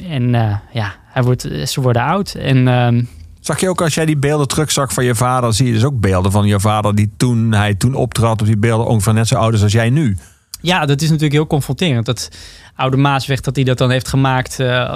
En 0.09 0.31
ja, 0.73 0.95
hij 1.09 1.23
wordt, 1.23 1.49
ze 1.64 1.81
worden 1.81 2.03
oud. 2.03 2.35
En 2.35 2.69
ehm, 2.69 3.03
Zag 3.49 3.61
je 3.61 3.69
ook 3.69 3.83
als 3.83 3.95
jij 3.95 4.07
die 4.07 4.17
beelden 4.17 4.49
terugzag 4.49 4.93
van 4.93 5.05
je 5.05 5.15
vader, 5.15 5.55
zie 5.55 5.67
je 5.67 5.73
dus 5.73 5.85
ook 5.85 6.01
beelden 6.01 6.33
van 6.33 6.47
je 6.47 6.61
vader 6.61 6.95
die 6.95 7.11
toen 7.17 7.53
hij 7.53 7.75
toen 7.75 7.95
optrad 7.95 8.41
op 8.41 8.47
die 8.47 8.57
beelden 8.57 8.87
ongeveer 8.87 9.15
net 9.15 9.29
zo 9.29 9.35
oud 9.35 9.55
is 9.55 9.63
als 9.63 9.73
jij 9.73 9.91
nu. 9.91 10.17
Ja, 10.61 10.87
dat 10.87 11.01
is 11.01 11.07
natuurlijk 11.07 11.35
heel 11.35 11.47
confronterend. 11.47 12.07
Dat 12.07 12.31
oude 12.75 12.97
Maasweg, 12.97 13.41
dat 13.41 13.57
hij 13.57 13.65
dat 13.65 13.79
dan 13.79 13.91
heeft 13.91 14.09
gemaakt 14.09 14.61
eh, 14.61 14.91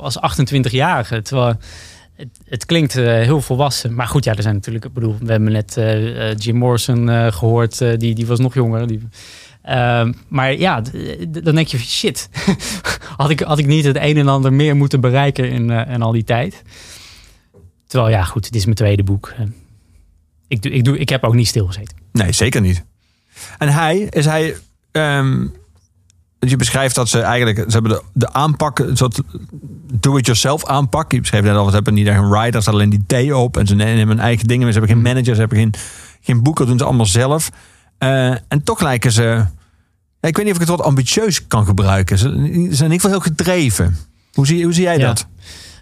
als 0.00 0.18
28-jarige. 0.18 1.22
Terwijl 1.22 1.54
het, 2.16 2.28
het 2.48 2.66
klinkt 2.66 2.96
eh, 2.96 3.04
heel 3.04 3.40
volwassen. 3.40 3.94
Maar 3.94 4.08
goed, 4.08 4.24
ja, 4.24 4.34
er 4.34 4.42
zijn 4.42 4.54
natuurlijk... 4.54 4.84
Ik 4.84 4.92
bedoel, 4.92 5.16
we 5.20 5.30
hebben 5.30 5.52
net 5.52 5.76
eh, 5.76 6.34
Jim 6.34 6.56
Morrison 6.56 7.10
eh, 7.10 7.32
gehoord. 7.32 7.80
eh, 7.80 7.98
die, 7.98 8.14
die 8.14 8.26
was 8.26 8.38
nog 8.38 8.54
jonger. 8.54 8.86
Die, 8.86 9.08
maar 10.28 10.58
ja, 10.58 10.82
dan 11.28 11.54
denk 11.54 11.66
je, 11.66 11.78
shit. 11.78 12.28
had, 13.16 13.30
ik, 13.30 13.40
had 13.40 13.58
ik 13.58 13.66
niet 13.66 13.84
het 13.84 13.96
een 13.96 14.16
en 14.16 14.28
ander 14.28 14.52
meer 14.52 14.76
moeten 14.76 15.00
bereiken 15.00 15.50
in, 15.50 15.70
in 15.70 16.02
al 16.02 16.12
die 16.12 16.24
tijd? 16.24 16.62
Terwijl, 17.92 18.12
ja, 18.12 18.24
goed, 18.24 18.42
dit 18.44 18.54
is 18.54 18.64
mijn 18.64 18.76
tweede 18.76 19.02
boek. 19.02 19.32
Eh, 19.36 19.46
Ik, 20.48 20.62
doe, 20.62 20.72
ik, 20.72 20.84
doe, 20.84 20.98
ik 20.98 21.08
heb 21.08 21.24
ook 21.24 21.34
niet 21.34 21.46
stilgezeten. 21.48 21.96
Nee, 22.12 22.32
zeker 22.32 22.60
niet. 22.60 22.84
En 23.58 23.68
hij, 23.68 23.96
is 23.98 24.24
hij. 24.24 24.56
ehm, 24.90 25.46
je 26.38 26.56
beschrijft 26.56 26.94
dat 26.94 27.08
ze 27.08 27.20
eigenlijk. 27.20 27.56
Ze 27.58 27.72
hebben 27.72 27.90
de, 27.92 28.02
de 28.12 28.32
aanpak, 28.32 28.78
een 28.78 28.96
soort 28.96 29.20
do-it-yourself 29.92 30.66
aanpak. 30.66 31.12
Je 31.12 31.20
beschreef 31.20 31.42
net 31.42 31.54
al, 31.56 31.68
ze 31.68 31.74
hebben 31.74 31.94
niet 31.94 32.06
echt 32.06 32.18
een 32.18 32.28
writer, 32.30 32.54
er 32.54 32.62
staat 32.62 32.74
alleen 32.74 32.90
die 32.90 33.04
thee 33.06 33.36
op. 33.36 33.56
En 33.56 33.66
ze 33.66 33.74
nemen 33.74 34.08
hun 34.08 34.18
eigen 34.18 34.46
dingen. 34.46 34.62
maar 34.62 34.72
Ze 34.72 34.78
hebben 34.78 34.96
geen 34.96 35.04
managers, 35.04 35.34
ze 35.34 35.40
hebben 35.40 35.58
geen, 35.58 35.74
geen 36.20 36.42
boeken, 36.42 36.66
doen 36.66 36.78
ze 36.78 36.84
allemaal 36.84 37.06
zelf. 37.06 37.50
Eh, 37.98 38.30
en 38.30 38.62
toch 38.64 38.80
lijken 38.80 39.12
ze. 39.12 39.44
ik 40.20 40.36
weet 40.36 40.44
niet 40.44 40.54
of 40.54 40.60
ik 40.60 40.68
het 40.68 40.76
wat 40.76 40.86
ambitieus 40.86 41.46
kan 41.46 41.64
gebruiken. 41.66 42.18
Ze, 42.18 42.28
ze 42.28 42.34
zijn 42.34 42.46
in 42.50 42.70
ieder 42.70 42.90
geval 42.92 43.10
heel 43.10 43.20
gedreven. 43.20 43.96
Hoe 44.32 44.46
zie, 44.46 44.64
hoe 44.64 44.72
zie 44.72 44.82
jij 44.82 44.98
Ja. 44.98 45.06
dat? 45.06 45.26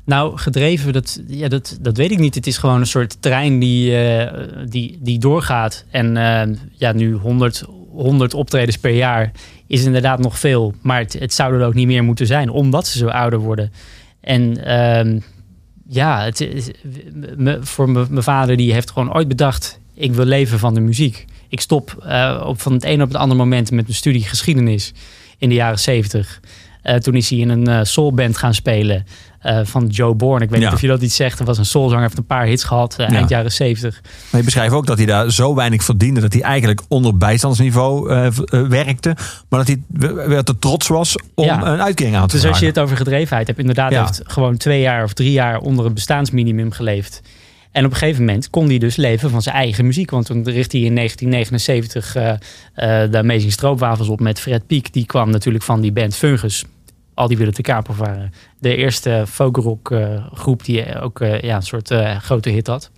Nou, 0.05 0.39
gedreven, 0.39 0.93
dat, 0.93 1.23
ja, 1.27 1.49
dat, 1.49 1.79
dat 1.81 1.97
weet 1.97 2.11
ik 2.11 2.19
niet. 2.19 2.35
Het 2.35 2.47
is 2.47 2.59
gewoon 2.59 2.81
een 2.81 2.87
soort 2.87 3.23
trein 3.23 3.59
die, 3.59 3.97
eh, 3.97 4.47
die, 4.69 4.99
die 5.01 5.19
doorgaat. 5.19 5.85
En 5.91 6.17
eh, 6.17 6.57
ja, 6.73 6.93
nu 6.93 7.13
100, 7.13 7.65
100 7.91 8.35
optredens 8.35 8.79
per 8.79 8.95
jaar 8.95 9.33
is 9.67 9.85
inderdaad 9.85 10.19
nog 10.19 10.39
veel. 10.39 10.75
Maar 10.83 10.99
het, 10.99 11.13
het 11.13 11.33
zou 11.33 11.55
er 11.55 11.67
ook 11.67 11.75
niet 11.75 11.87
meer 11.87 12.05
moeten 12.05 12.27
zijn, 12.27 12.51
omdat 12.51 12.87
ze 12.87 12.99
zo 12.99 13.07
ouder 13.07 13.39
worden. 13.39 13.73
En 14.21 14.65
ehm, 14.65 15.19
ja, 15.89 16.31
voor 17.61 17.91
mijn 17.91 18.23
vader, 18.23 18.57
die 18.57 18.73
heeft 18.73 18.91
gewoon 18.91 19.15
ooit 19.15 19.29
bedacht... 19.29 19.79
ik 19.95 20.13
wil 20.13 20.25
leven 20.25 20.59
van 20.59 20.75
de 20.75 20.81
muziek. 20.81 21.25
Ik 21.49 21.61
stop 21.61 22.05
eh, 22.07 22.45
op, 22.47 22.61
van 22.61 22.73
het 22.73 22.85
ene 22.85 23.03
op 23.03 23.09
het 23.09 23.19
andere 23.19 23.41
moment 23.41 23.71
met 23.71 23.85
mijn 23.85 23.97
studie 23.97 24.25
geschiedenis 24.25 24.93
in 25.39 25.49
de 25.49 25.55
jaren 25.55 25.79
70. 25.79 26.41
Eh, 26.83 26.97
toen 26.97 27.15
is 27.15 27.31
hij 27.31 27.39
in 27.39 27.49
een 27.49 27.67
eh, 27.67 27.81
soulband 27.83 28.37
gaan 28.37 28.55
spelen 28.55 29.07
eh, 29.41 29.61
van 29.65 29.87
Joe 29.87 30.15
Bourne. 30.15 30.45
Ik 30.45 30.51
weet 30.51 30.61
Ja. 30.61 30.65
niet 30.67 30.75
of 30.75 30.81
je 30.81 30.87
dat 30.89 31.03
iets 31.03 31.17
zegt. 31.17 31.39
Er 31.39 31.45
was 31.45 31.59
een 31.59 31.65
soulzanger, 31.65 32.03
heeft 32.03 32.19
een 32.19 32.27
paar 32.27 32.47
hits 32.47 32.65
gehad 32.65 32.97
eh, 32.99 33.09
Ja. 33.09 33.15
eind 33.15 33.29
jaren 33.29 33.53
70. 33.53 34.01
Maar 34.31 34.41
je 34.41 34.45
beschrijft 34.47 34.75
ook 34.75 34.87
dat 34.87 34.97
hij 34.97 35.07
daar 35.07 35.31
zo 35.33 35.55
weinig 35.55 35.85
verdiende 35.85 36.21
dat 36.21 36.33
hij 36.33 36.43
eigenlijk 36.43 36.81
onder 36.89 37.17
bijstandsniveau 37.17 38.11
eh, 38.11 38.29
werkte. 38.69 39.17
Maar 39.49 39.65
dat 39.65 39.67
hij 39.67 39.83
weer 40.27 40.43
te 40.43 40.59
trots 40.59 40.89
was 40.89 41.17
om 41.35 41.45
Ja. 41.45 41.67
een 41.67 41.83
uitkering 41.83 42.17
aan 42.17 42.27
te 42.27 42.37
Dus 42.37 42.47
als 42.47 42.59
je 42.59 42.67
het 42.67 42.79
over 42.79 42.97
gedrevenheid 42.97 43.47
hebt, 43.47 43.59
inderdaad, 43.59 43.93
heeft 43.93 44.21
gewoon 44.25 44.57
twee 44.57 44.81
jaar 44.81 45.05
of 45.05 45.13
drie 45.13 45.33
jaar 45.33 45.59
onder 45.59 45.85
het 45.85 45.95
bestaansminimum 45.95 46.71
geleefd. 46.73 47.23
En 47.73 47.85
op 47.85 47.91
een 47.91 47.97
gegeven 47.97 48.25
moment 48.25 48.51
kon 48.51 48.67
hij 48.69 48.79
dus 48.79 48.97
leven 48.97 49.31
van 49.31 49.43
zijn 49.43 49.55
eigen 49.55 49.87
muziek. 49.87 50.11
Want 50.11 50.27
toen 50.27 50.45
richt 50.45 50.73
hij 50.73 50.81
in 50.81 50.95
1979 50.95 52.15
eh, 52.15 52.31
eh, 53.05 53.11
de 53.11 53.19
Amazing 53.19 53.53
Stroopwafels 53.53 54.09
op 54.09 54.21
met 54.21 54.41
Fred 54.41 54.67
Piek. 54.67 54.93
Die 54.93 55.07
kwam 55.07 55.31
natuurlijk 55.31 55.65
van 55.65 55.81
die 55.81 55.93
band 55.93 56.17
Fungus. 56.17 56.65
Al 57.21 57.29
die 57.29 57.37
Willen 57.37 57.55
te 57.55 57.63
Kaper 57.63 57.95
waren 57.95 58.33
de 58.59 58.77
eerste 58.77 59.25
folkrock 59.29 59.91
eh, 59.91 60.27
groep 60.33 60.65
die 60.65 61.01
ook 61.01 61.21
eh, 61.21 61.41
ja, 61.41 61.57
een 61.57 61.63
soort 61.63 61.91
eh, 61.91 62.17
grote 62.17 62.51
hit 62.51 62.67
had. 62.67 62.91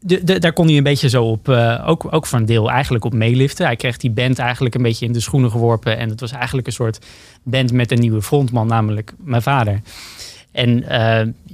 De, 0.00 0.38
daar 0.38 0.52
kon 0.52 0.66
hij 0.66 0.76
een 0.76 0.82
beetje 0.82 1.08
zo 1.08 1.24
op, 1.24 1.48
eh, 1.48 1.84
ook, 1.86 2.12
ook 2.12 2.30
een 2.30 2.46
deel 2.46 2.70
eigenlijk 2.70 3.04
op 3.04 3.12
meeliften. 3.12 3.66
Hij 3.66 3.76
kreeg 3.76 3.96
die 3.96 4.10
band 4.10 4.38
eigenlijk 4.38 4.74
een 4.74 4.82
beetje 4.82 5.06
in 5.06 5.12
de 5.12 5.20
schoenen 5.20 5.50
geworpen. 5.50 5.98
En 5.98 6.08
het 6.08 6.20
was 6.20 6.32
eigenlijk 6.32 6.66
een 6.66 6.72
soort 6.72 6.98
band 7.42 7.72
met 7.72 7.92
een 7.92 8.00
nieuwe 8.00 8.22
frontman, 8.22 8.66
namelijk 8.66 9.12
mijn 9.18 9.42
vader. 9.42 9.80
En 10.52 10.84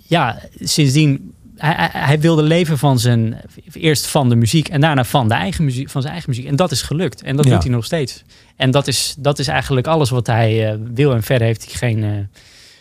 ja, 0.06 0.40
sindsdien, 0.60 1.33
hij, 1.72 1.88
hij- 1.92 2.20
wilde 2.20 2.42
leven 2.42 2.78
van 2.78 2.98
zijn, 2.98 3.40
eerst 3.72 4.06
van 4.06 4.28
de 4.28 4.36
muziek 4.36 4.68
en 4.68 4.80
daarna 4.80 5.04
van, 5.04 5.28
de 5.28 5.34
eigen 5.34 5.64
muziek, 5.64 5.90
van 5.90 6.00
zijn 6.00 6.12
eigen 6.12 6.30
muziek. 6.30 6.46
En 6.48 6.56
dat 6.56 6.70
is 6.70 6.82
gelukt. 6.82 7.22
En 7.22 7.36
dat 7.36 7.44
Ja. 7.44 7.50
doet 7.50 7.62
hij 7.62 7.72
nog 7.72 7.84
steeds. 7.84 8.22
En 8.56 8.70
dat 8.70 8.86
is, 8.86 9.14
dat 9.18 9.38
is 9.38 9.48
eigenlijk 9.48 9.86
alles 9.86 10.10
wat 10.10 10.26
hij 10.26 10.70
eh, 10.72 10.78
wil. 10.94 11.12
En 11.14 11.22
verder 11.22 11.46
heeft 11.46 11.64
hij 11.64 11.74
geen, 11.74 12.04
eh, 12.04 12.10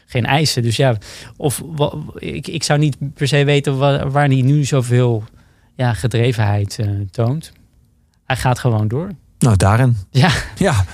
geen 0.06 0.26
eisen. 0.26 0.64
Dus 0.64 0.76
ja, 0.76 0.98
of 1.38 1.64
ik, 2.16 2.48
ik 2.48 2.64
zou 2.64 2.80
niet 2.80 2.98
per 3.14 3.28
se 3.28 3.44
weten 3.44 3.78
wa- 3.78 4.08
waar 4.10 4.28
hij 4.28 4.42
nu 4.42 4.64
zoveel 4.64 5.24
ja, 5.76 5.94
gedrevenheid 5.94 6.80
eh, 6.80 6.88
toont. 7.12 7.52
Hij 8.26 8.36
gaat 8.36 8.60
gewoon 8.60 8.88
door. 8.88 9.10
Nou, 9.40 9.58
daarin. 9.58 9.98
Ja, 10.12 10.30
Ja. 10.58 10.86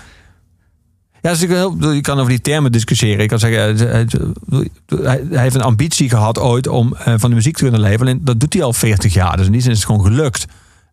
Ja, 1.22 1.30
dus 1.30 1.40
je 1.40 2.02
kan 2.02 2.18
over 2.18 2.30
die 2.30 2.42
termen 2.42 2.72
discussiëren. 2.72 3.20
Ik 3.24 3.28
kan 3.30 3.40
zeggen, 3.40 3.90
eh, 3.92 4.60
hij, 5.04 5.24
heeft 5.42 5.56
een 5.56 5.62
ambitie 5.62 6.10
gehad 6.10 6.40
ooit 6.40 6.68
om 6.68 6.96
eh, 6.96 7.14
van 7.18 7.30
de 7.30 7.36
muziek 7.36 7.56
te 7.56 7.62
kunnen 7.62 7.80
leven. 7.82 8.00
Alleen 8.00 8.22
dat 8.24 8.40
doet 8.40 8.54
hij 8.54 8.64
al 8.64 8.74
40 8.74 9.14
jaar. 9.14 9.38
Dus 9.38 9.46
in 9.46 9.52
die 9.52 9.62
zin 9.62 9.72
is 9.72 9.78
het 9.78 9.86
gewoon 9.86 10.04
gelukt. 10.06 10.46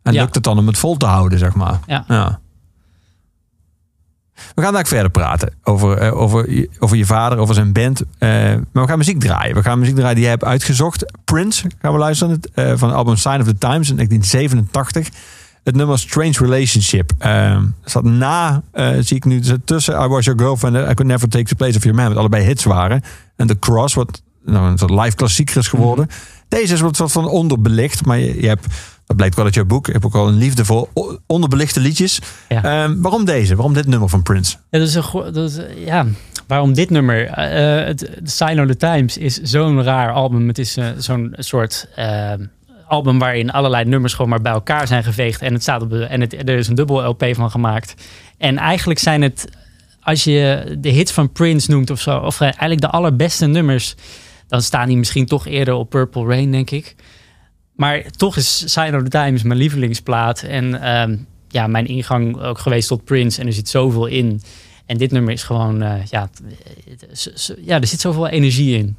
En 0.03 0.13
Ja. 0.13 0.21
lukt 0.21 0.35
het 0.35 0.45
dan 0.45 0.59
om 0.59 0.67
het 0.67 0.79
vol 0.79 0.97
te 0.97 1.07
houden, 1.07 1.39
zeg 1.39 1.55
maar. 1.55 1.79
Ja. 1.87 2.41
We 4.55 4.63
gaan 4.63 4.73
daar 4.73 4.87
verder 4.87 5.11
praten 5.11 5.53
over, 5.63 5.99
eh, 5.99 6.17
over, 6.21 6.51
je- 6.53 6.71
over 6.79 6.97
je 6.97 7.07
vader, 7.07 7.39
over 7.39 7.55
zijn 7.55 7.73
band. 7.73 8.03
Maar 8.19 8.59
we 8.73 8.87
gaan 8.87 8.99
muziek 8.99 9.21
draaien. 9.21 9.55
We 9.55 9.63
gaan 9.63 9.79
muziek 9.79 9.95
draaien 9.95 10.15
die 10.15 10.23
jij 10.23 10.33
hebt 10.33 10.45
uitgezocht. 10.45 11.13
Prince 11.25 11.71
gaan 11.81 11.93
we 11.93 11.99
luisteren 11.99 12.41
van 12.55 12.89
het 12.89 12.97
album 12.99 13.17
Sign 13.17 13.41
of 13.41 13.47
the 13.47 13.59
Times 13.59 13.91
in 13.91 13.97
1987. 13.97 15.09
Het 15.67 15.77
nummer 15.77 15.99
Strange 15.99 16.33
Relationship. 16.39 17.13
Eh, 17.19 17.59
staat 17.85 18.05
na, 18.05 18.63
eh, 18.73 18.91
zie 19.01 19.17
ik 19.17 19.25
nu 19.25 19.41
tussen 19.65 20.03
I 20.03 20.07
Was 20.07 20.25
Your 20.25 20.41
Girlfriend 20.41 20.77
en 20.77 20.83
I 20.83 20.95
Could 20.95 21.05
Never 21.05 21.29
Take 21.29 21.45
the 21.45 21.55
Place 21.55 21.77
of 21.77 21.83
Your 21.83 21.99
Man. 21.99 22.09
Wat 22.09 22.17
allebei 22.17 22.45
hits 22.45 22.65
waren. 22.65 23.03
En 23.37 23.47
The 23.47 23.59
Cross, 23.59 23.95
wat 23.95 24.23
nou, 24.45 24.71
een 24.71 24.79
soort 24.79 24.91
live 24.91 25.17
klassieker 25.17 25.57
is 25.57 25.69
geworden. 25.69 26.09
Deze 26.49 26.75
is 26.75 26.81
wat, 26.81 26.97
wat 26.97 27.13
van 27.13 27.29
onderbelicht. 27.29 28.05
Maar 28.05 28.19
je, 28.19 28.41
je 28.41 28.49
hebt 28.49 28.67
Dat 29.07 29.17
blijkt 29.17 29.37
wel 29.37 29.45
uit 29.45 29.55
jouw 29.55 29.65
boek. 29.65 29.87
Je 29.87 29.93
hebt 29.93 30.05
ook 30.05 30.15
al 30.15 30.29
een 30.29 30.37
liefde 30.37 30.65
voor 30.65 30.89
onderbelichte 31.27 31.81
liedjes. 31.81 32.21
Ja. 32.49 32.63
Ehm, 32.63 33.01
waarom 33.01 33.25
deze? 33.25 33.55
Waarom 33.55 33.75
dit 33.75 33.87
nummer 33.87 34.09
van 34.09 34.23
Prince? 34.23 34.57
Ja, 34.71 34.79
dat 34.79 34.89
is 34.89 34.95
een, 34.95 35.33
dat 35.33 35.51
is, 35.51 35.59
ja, 35.85 36.07
waarom 36.47 36.73
dit 36.75 36.91
nummer? 36.91 37.27
Eh, 37.27 37.87
het 37.87 37.99
The 37.99 38.31
Sign 38.31 38.61
of 38.61 38.67
the 38.67 38.77
Times 38.77 39.19
is 39.19 39.41
zo'n 39.41 39.83
raar 39.83 40.13
album. 40.13 40.49
Het 40.49 40.59
is 40.59 40.77
eh, 40.77 40.87
zo'n 40.99 41.35
soort 41.39 41.89
eh, 41.95 42.33
album 42.89 43.19
waarin 43.19 43.51
allerlei 43.51 43.85
nummers 43.85 44.15
gewoon 44.15 44.31
maar 44.31 44.41
bij 44.41 44.53
elkaar 44.53 44.87
zijn 44.87 45.05
geveegd. 45.05 45.43
En, 45.43 45.53
het 45.53 45.63
staat 45.63 45.83
op 45.83 45.93
en 45.93 46.21
het, 46.21 46.33
er 46.49 46.49
is 46.59 46.69
een 46.69 46.75
dubbel 46.75 47.05
LP 47.09 47.25
van 47.33 47.51
gemaakt. 47.51 47.95
En 48.39 48.59
eigenlijk 48.59 48.99
zijn 48.99 49.23
het, 49.23 49.49
als 50.01 50.25
je 50.25 50.77
de 50.79 50.89
hits 50.89 51.13
van 51.13 51.33
Prince 51.33 51.71
noemt 51.71 51.91
of 51.91 52.01
zo, 52.01 52.19
of 52.19 52.37
eh, 52.41 52.43
eigenlijk 52.47 52.81
de 52.81 52.91
allerbeste 52.91 53.47
nummers, 53.47 53.95
dan 54.49 54.63
staan 54.63 54.89
die 54.89 54.97
misschien 54.97 55.27
toch 55.27 55.47
eerder 55.47 55.75
op 55.75 55.91
Purple 55.91 56.27
Rain, 56.27 56.51
denk 56.51 56.71
ik. 56.71 56.95
Maar 57.75 58.03
toch 58.17 58.37
is 58.37 58.73
Sign 58.73 58.95
of 58.95 59.03
the 59.03 59.09
Times 59.09 59.43
mijn 59.43 59.59
lievelingsplaat. 59.59 60.43
En 60.43 60.83
ehm, 60.83 61.17
ja, 61.49 61.67
mijn 61.67 61.87
ingang 61.87 62.41
ook 62.43 62.59
geweest 62.59 62.89
tot 62.89 63.05
Prince. 63.05 63.41
En 63.41 63.47
er 63.47 63.53
zit 63.53 63.69
zoveel 63.69 64.07
in. 64.07 64.41
En 64.87 64.97
dit 64.97 65.11
nummer 65.11 65.33
is 65.33 65.43
gewoon, 65.43 65.83
eh, 65.83 66.05
ja, 66.11 66.29
het- 66.89 67.07
s- 67.35 67.53
ja, 67.61 67.81
er 67.81 67.87
zit 67.87 68.01
zoveel 68.01 68.29
energie 68.29 68.79
in. 68.79 68.97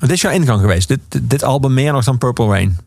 Dit 0.00 0.10
is 0.10 0.20
jouw 0.20 0.32
ingang 0.32 0.60
geweest. 0.60 0.88
Dit, 0.88 1.00
dit 1.22 1.42
album 1.42 1.74
meer 1.74 1.92
nog 1.92 2.04
dan 2.04 2.18
Purple 2.18 2.46
Rain. 2.46 2.78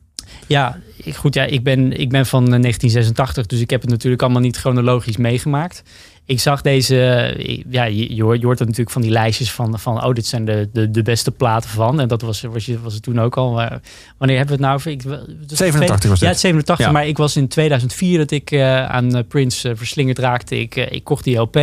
Ja, 0.48 0.80
ik- 1.04 1.16
goed, 1.16 1.34
ja 1.34 1.44
ik, 1.44 1.64
ben, 1.64 2.00
ik 2.00 2.10
ben 2.10 2.26
van 2.26 2.44
eh, 2.54 2.60
1986, 2.62 3.46
dus 3.46 3.60
ik 3.60 3.70
heb 3.70 3.82
het 3.82 3.90
natuurlijk 3.90 4.22
allemaal 4.22 4.42
niet 4.42 4.58
chronologisch 4.58 5.18
meegemaakt. 5.18 5.84
Ik 6.26 6.40
zag 6.40 6.62
deze, 6.62 7.04
eh, 7.06 7.62
ja, 7.70 7.84
je, 7.84 8.24
hoort, 8.24 8.40
je 8.40 8.46
hoort 8.46 8.60
het 8.60 8.68
natuurlijk 8.68 8.90
van 8.96 9.02
die 9.02 9.12
lijstjes 9.12 9.52
van, 9.52 9.80
van 9.80 10.04
oh, 10.06 10.14
dit 10.14 10.26
zijn 10.26 10.46
de, 10.46 10.70
de, 10.74 10.92
de 10.92 11.02
beste 11.02 11.32
platen 11.32 11.70
van. 11.70 12.00
En 12.00 12.08
dat 12.08 12.22
was, 12.22 12.42
was, 12.42 12.66
je- 12.66 12.82
was 12.82 12.94
het 12.94 13.04
toen 13.04 13.20
ook 13.20 13.38
al. 13.38 13.52
Maar 13.52 13.82
wanneer 14.18 14.38
hebben 14.38 14.58
we 14.58 14.64
het 14.66 14.72
nou 14.72 14.76
over? 14.76 14.92
Ik, 14.92 15.02
het 15.42 15.52
is 15.52 15.58
87 15.58 16.10
was 16.10 16.20
Ja, 16.20 16.26
dit. 16.26 16.34
het 16.36 16.40
87, 16.40 16.86
Ja. 16.86 16.92
maar 16.92 17.08
ik 17.08 17.18
was 17.18 17.36
in 17.36 17.48
2004 17.48 18.18
dat 18.18 18.32
ik 18.32 18.52
eh, 18.52 18.86
aan 18.86 19.16
eh, 19.16 19.24
Prince 19.28 19.70
eh, 19.70 19.76
verslingerd 19.78 20.20
raakte. 20.20 20.60
Ik, 20.60 20.76
eh, 20.76 20.92
ik 20.92 21.04
kocht 21.04 21.24
die 21.24 21.38
LP 21.38 21.60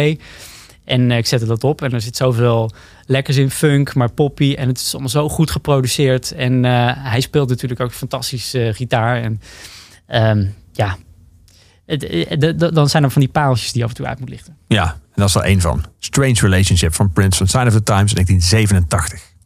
en 0.89 1.11
eh, 1.11 1.17
ik 1.17 1.27
zette 1.27 1.47
dat 1.47 1.65
op. 1.65 1.83
En 1.83 1.93
er 1.93 2.01
zit 2.01 2.17
zoveel 2.17 2.71
lekkers 3.07 3.37
in, 3.37 3.51
funk, 3.51 3.95
maar 3.95 4.11
poppy. 4.13 4.55
En 4.55 4.69
het 4.69 4.79
is 4.79 4.93
allemaal 4.93 5.11
zo 5.11 5.29
goed 5.29 5.51
geproduceerd. 5.51 6.33
En 6.33 6.65
eh, 6.65 6.91
hij 6.95 7.21
speelt 7.21 7.49
natuurlijk 7.49 7.81
ook 7.81 7.93
fantastisch 7.93 8.55
eh, 8.55 8.75
gitaar. 8.75 9.23
En 9.23 9.41
ehm, 10.07 10.47
ja, 10.73 10.97
het, 11.87 12.59
dan 12.75 12.89
zijn 12.89 13.03
er 13.03 13.11
van 13.11 13.21
die 13.21 13.31
paaltjes 13.31 13.73
die 13.73 13.85
af 13.85 13.89
en 13.89 13.97
toe 13.97 14.07
uit 14.07 14.21
moet 14.21 14.29
lichten. 14.29 14.57
Ja, 14.67 14.85
en 14.93 14.99
dat 15.15 15.29
is 15.29 15.35
er 15.35 15.43
één 15.43 15.61
van. 15.61 15.85
Strange 15.99 16.41
Relationship 16.41 16.95
van 16.95 17.13
Prince 17.13 17.39
van 17.39 17.47
Sign 17.47 17.67
of 17.67 17.73
the 17.73 17.83
Times 17.83 18.13
1987. 18.13 19.37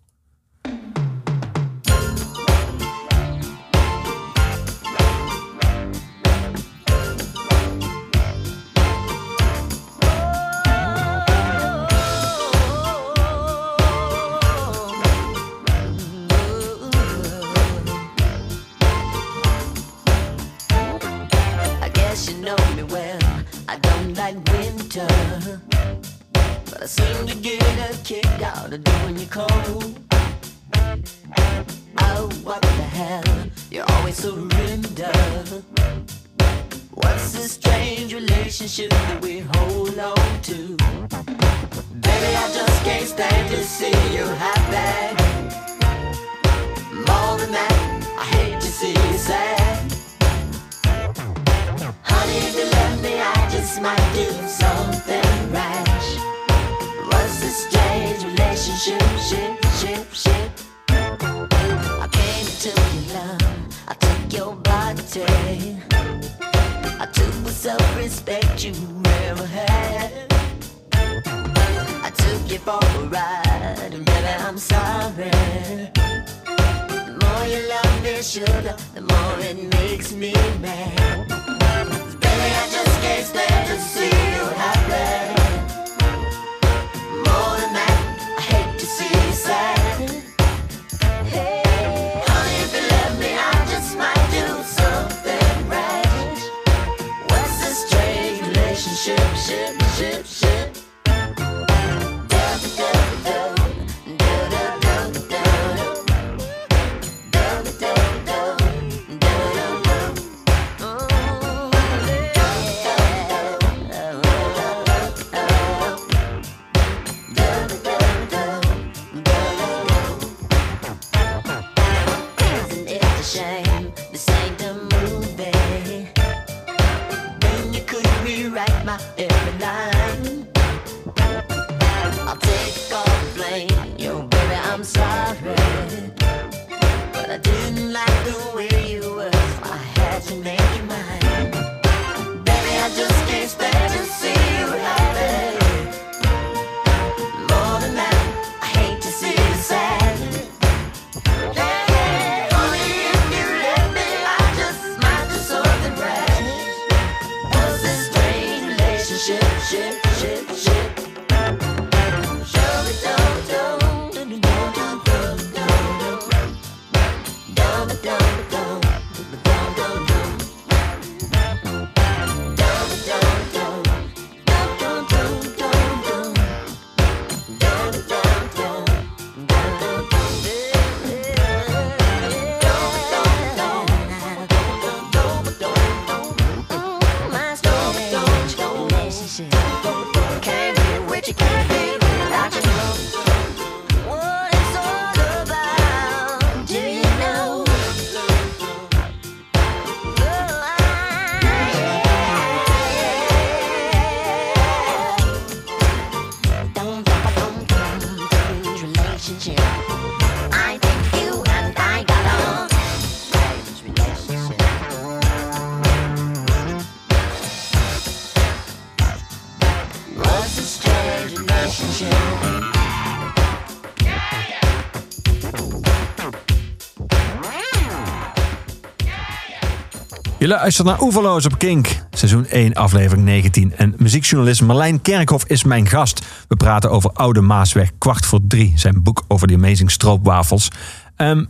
Luistert 230.59 230.87
naar 230.87 231.01
Oeverloos 231.01 231.47
op 231.47 231.59
Kink, 231.59 232.07
seizoen 232.11 232.47
1, 232.47 232.75
aflevering 232.75 233.25
19. 233.25 233.73
En 233.77 233.95
muziekjournalist 233.99 234.63
Marlijn 234.63 235.03
Kerkhoff 235.03 235.45
is 235.45 235.65
mijn 235.65 235.87
gast. 235.87 236.27
We 236.49 236.57
praten 236.57 236.91
over 236.91 237.11
Oude 237.13 237.41
Maasweg, 237.41 237.91
kwart 237.99 238.27
voor 238.27 238.41
drie. 238.49 238.73
Zijn 238.77 239.03
boek 239.03 239.25
over 239.29 239.47
de 239.47 239.55
Amazing 239.55 239.91
Stroopwafels. 239.91 240.69
Ehm, 241.17 241.45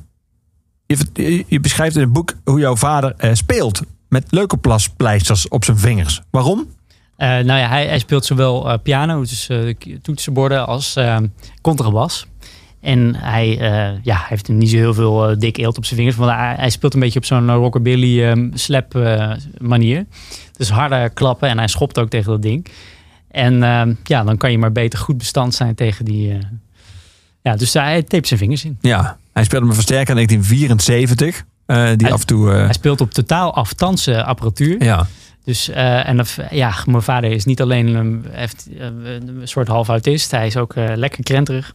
je, 1.46 1.60
beschrijft 1.60 1.94
in 1.94 2.00
het 2.00 2.12
boek 2.12 2.34
hoe 2.44 2.60
jouw 2.60 2.76
vader 2.76 3.14
eh, 3.16 3.30
speelt. 3.34 3.82
Met 4.08 4.24
leukoplaspleisters 4.30 5.48
op 5.48 5.64
zijn 5.64 5.78
vingers. 5.78 6.20
Waarom? 6.30 6.68
Eh, 7.16 7.28
nou 7.28 7.60
ja, 7.60 7.68
hij, 7.68 7.86
hij 7.86 7.98
speelt 7.98 8.24
zowel 8.24 8.70
eh, 8.70 8.78
piano, 8.82 9.20
dus 9.20 9.50
toetsenborden, 10.02 10.66
als 10.66 10.96
eh, 10.96 11.16
contrabas. 11.60 12.26
En 12.82 13.14
hij, 13.16 13.58
eh, 13.60 13.98
ja, 14.02 14.24
heeft 14.28 14.48
niet 14.48 14.70
zo 14.70 14.76
heel 14.76 14.94
veel 14.94 15.28
eh, 15.30 15.36
dik 15.38 15.56
eelt 15.56 15.76
op 15.76 15.84
zijn 15.84 15.98
vingers. 15.98 16.16
Want 16.18 16.30
hij, 16.30 16.54
hij 16.58 16.70
speelt 16.70 16.94
een 16.94 17.00
beetje 17.00 17.18
op 17.18 17.24
zo'n 17.24 17.48
eh, 17.48 17.54
rockabilly 17.54 18.24
ehm, 18.24 18.48
slap 18.54 18.94
eh, 18.94 19.32
manier. 19.58 20.06
Dus 20.56 20.70
harde 20.70 21.10
klappen 21.14 21.48
en 21.48 21.58
hij 21.58 21.68
schopt 21.68 21.98
ook 21.98 22.08
tegen 22.08 22.30
dat 22.30 22.42
ding. 22.42 22.66
En 23.30 23.62
ehm, 23.62 23.94
ja, 24.04 24.24
dan 24.24 24.36
kan 24.36 24.50
je 24.50 24.58
maar 24.58 24.72
beter 24.72 24.98
goed 24.98 25.18
bestand 25.18 25.54
zijn 25.54 25.74
tegen 25.74 26.04
die... 26.04 26.38
ja, 27.42 27.56
dus 27.56 27.72
hij 27.72 28.02
tape 28.02 28.26
zijn 28.26 28.38
vingers 28.40 28.64
in. 28.64 28.78
Ja, 28.80 29.16
hij 29.32 29.44
speelde 29.44 29.66
met 29.66 29.74
versterker 29.74 30.18
in 30.18 30.26
1974. 30.26 31.44
eh, 31.66 31.76
die 31.76 32.06
Hij- 32.06 32.12
af 32.12 32.20
en 32.20 32.26
toe... 32.26 32.48
Hij 32.50 32.72
speelt 32.72 33.00
op 33.00 33.10
totaal 33.10 33.54
afstandse 33.54 34.24
apparatuur. 34.24 34.84
ja. 34.84 35.06
Dus, 35.44 35.68
en 35.68 36.16
dat- 36.16 36.38
ja, 36.50 36.74
mijn 36.86 37.02
vader 37.02 37.30
is 37.30 37.44
niet 37.44 37.60
alleen 37.60 37.94
een, 37.94 38.24
heeft, 38.30 38.68
een 38.78 39.40
soort 39.44 39.68
half 39.68 39.88
autist, 39.88 40.30
hij 40.30 40.46
is 40.46 40.56
ook 40.56 40.74
lekker 40.76 41.22
krenterig. 41.22 41.74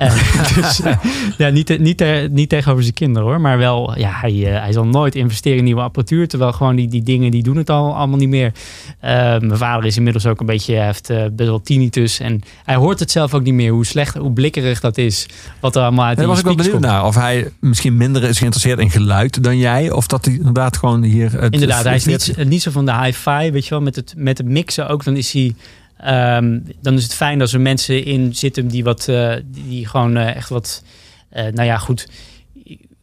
Dus 0.54 0.80
eh, 0.80 0.96
ja, 1.38 1.48
niet, 1.48 1.78
niet, 1.78 2.28
niet 2.30 2.48
tegenover 2.48 2.82
zijn 2.82 2.94
kinderen 2.94 3.28
hoor, 3.28 3.40
maar 3.40 3.58
wel, 3.58 3.98
ja, 3.98 4.10
hij, 4.12 4.54
eh, 4.54 4.62
hij 4.62 4.72
zal 4.72 4.86
nooit 4.86 5.14
investeren 5.14 5.58
in 5.58 5.64
nieuwe 5.64 5.80
apparatuur, 5.80 6.28
terwijl 6.28 6.52
gewoon 6.52 6.76
die, 6.76 6.88
die 6.88 7.02
dingen, 7.02 7.30
die 7.30 7.42
doen 7.42 7.56
het 7.56 7.70
al 7.70 7.96
allemaal 7.96 8.18
niet 8.18 8.28
meer. 8.28 8.52
Eh, 9.00 9.10
mijn 9.38 9.56
vader 9.56 9.84
is 9.84 9.96
inmiddels 9.96 10.26
ook 10.26 10.40
een 10.40 10.46
beetje, 10.46 10.74
hij 10.74 10.84
heeft 10.84 11.08
best 11.08 11.48
wel 11.48 11.60
tinnitus 11.60 12.20
en 12.20 12.40
hij 12.64 12.74
hoort 12.74 12.98
het 12.98 13.10
zelf 13.10 13.34
ook 13.34 13.42
niet 13.42 13.54
meer, 13.54 13.72
hoe 13.72 13.86
slecht, 13.86 14.14
hoe 14.14 14.32
blikkerig 14.32 14.80
dat 14.80 14.98
is, 14.98 15.26
wat 15.60 15.76
er 15.76 15.82
allemaal 15.82 16.04
uit 16.04 16.18
die 16.18 16.26
was 16.26 16.38
ik 16.38 16.44
wel 16.44 16.54
benieuwd 16.54 16.74
komt. 16.74 16.84
naar. 16.84 17.04
Of 17.04 17.14
hij 17.14 17.50
misschien 17.60 17.96
minder 17.96 18.22
is 18.22 18.38
geïnteresseerd 18.38 18.78
in 18.78 18.90
geluid 18.90 19.42
dan 19.42 19.58
jij. 19.58 19.90
Of 19.90 20.06
dat 20.06 20.24
hij 20.24 20.34
inderdaad 20.34 20.76
gewoon 20.76 21.02
hier... 21.02 21.40
Het 21.40 21.52
Inderdaad, 21.52 21.84
hij 21.84 21.94
is 21.94 22.04
niet, 22.04 22.34
niet 22.44 22.62
zo 22.62 22.70
van 22.70 22.86
de 22.86 22.96
hi-fi, 22.96 23.50
weet 23.50 23.64
je 23.64 23.70
wel, 23.70 23.80
met 23.80 23.96
het, 23.96 24.14
met 24.16 24.38
het 24.38 24.46
mixen 24.46 24.88
ook. 24.88 25.04
Dan 25.04 25.16
is 25.16 25.32
hij. 25.32 25.54
Ehm, 26.02 26.58
dan 26.80 26.94
is 26.94 27.02
het 27.02 27.14
fijn 27.14 27.40
als 27.40 27.52
er 27.52 27.60
mensen 27.60 28.04
in 28.04 28.34
zitten 28.34 28.68
die 28.68 28.84
wat, 28.84 29.08
eh, 29.08 29.34
die, 29.46 29.86
gewoon 29.86 30.16
eh, 30.16 30.36
echt 30.36 30.48
wat, 30.48 30.82
eh, 31.28 31.44
nou 31.44 31.66
ja, 31.66 31.78
goed. 31.78 32.08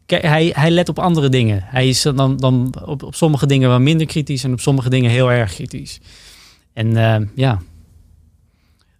Hij, 0.05 0.51
hij 0.55 0.71
let 0.71 0.89
op 0.89 0.99
andere 0.99 1.29
dingen. 1.29 1.61
Hij 1.63 1.87
is 1.87 2.01
dan, 2.01 2.37
dan 2.37 2.73
op, 2.85 3.03
op 3.03 3.15
sommige 3.15 3.45
dingen 3.45 3.69
wel 3.69 3.79
minder 3.79 4.07
kritisch 4.07 4.43
en 4.43 4.51
op 4.51 4.59
sommige 4.59 4.89
dingen 4.89 5.11
heel 5.11 5.31
erg 5.31 5.53
kritisch. 5.53 5.99
En 6.77 6.97
eh, 6.97 7.27
ja. 7.35 7.61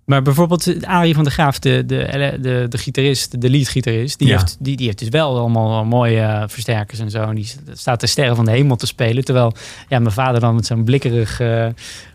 Maar 0.08 0.22
bijvoorbeeld 0.22 0.86
Arie 0.86 1.14
van 1.16 1.24
der 1.24 1.34
Graaf, 1.34 1.60
de, 1.60 1.84
de, 1.86 2.38
de, 2.42 2.66
de 2.70 2.78
gitarist, 2.78 3.42
de 3.42 3.50
leadgitarist, 3.50 4.20
die, 4.20 4.28
Ja. 4.28 4.38
heeft, 4.38 4.56
die, 4.60 4.76
die 4.78 4.86
heeft 4.86 5.00
dus 5.00 5.10
wel 5.10 5.38
allemaal 5.38 5.86
mooie 5.86 6.20
eh, 6.22 6.44
versterkers 6.48 7.00
en 7.00 7.10
zo. 7.10 7.22
En 7.22 7.36
die 7.36 7.52
staat 7.74 8.00
de 8.00 8.08
sterren 8.08 8.36
van 8.36 8.46
de 8.46 8.52
hemel 8.52 8.76
te 8.76 8.86
spelen. 8.86 9.26
Terwijl 9.26 9.54
ja, 9.90 10.00
mijn 10.00 10.14
vader 10.14 10.40
dan 10.40 10.56
met 10.56 10.66
zo'n 10.66 10.84
blikkerig 10.84 11.40
eh, 11.40 11.68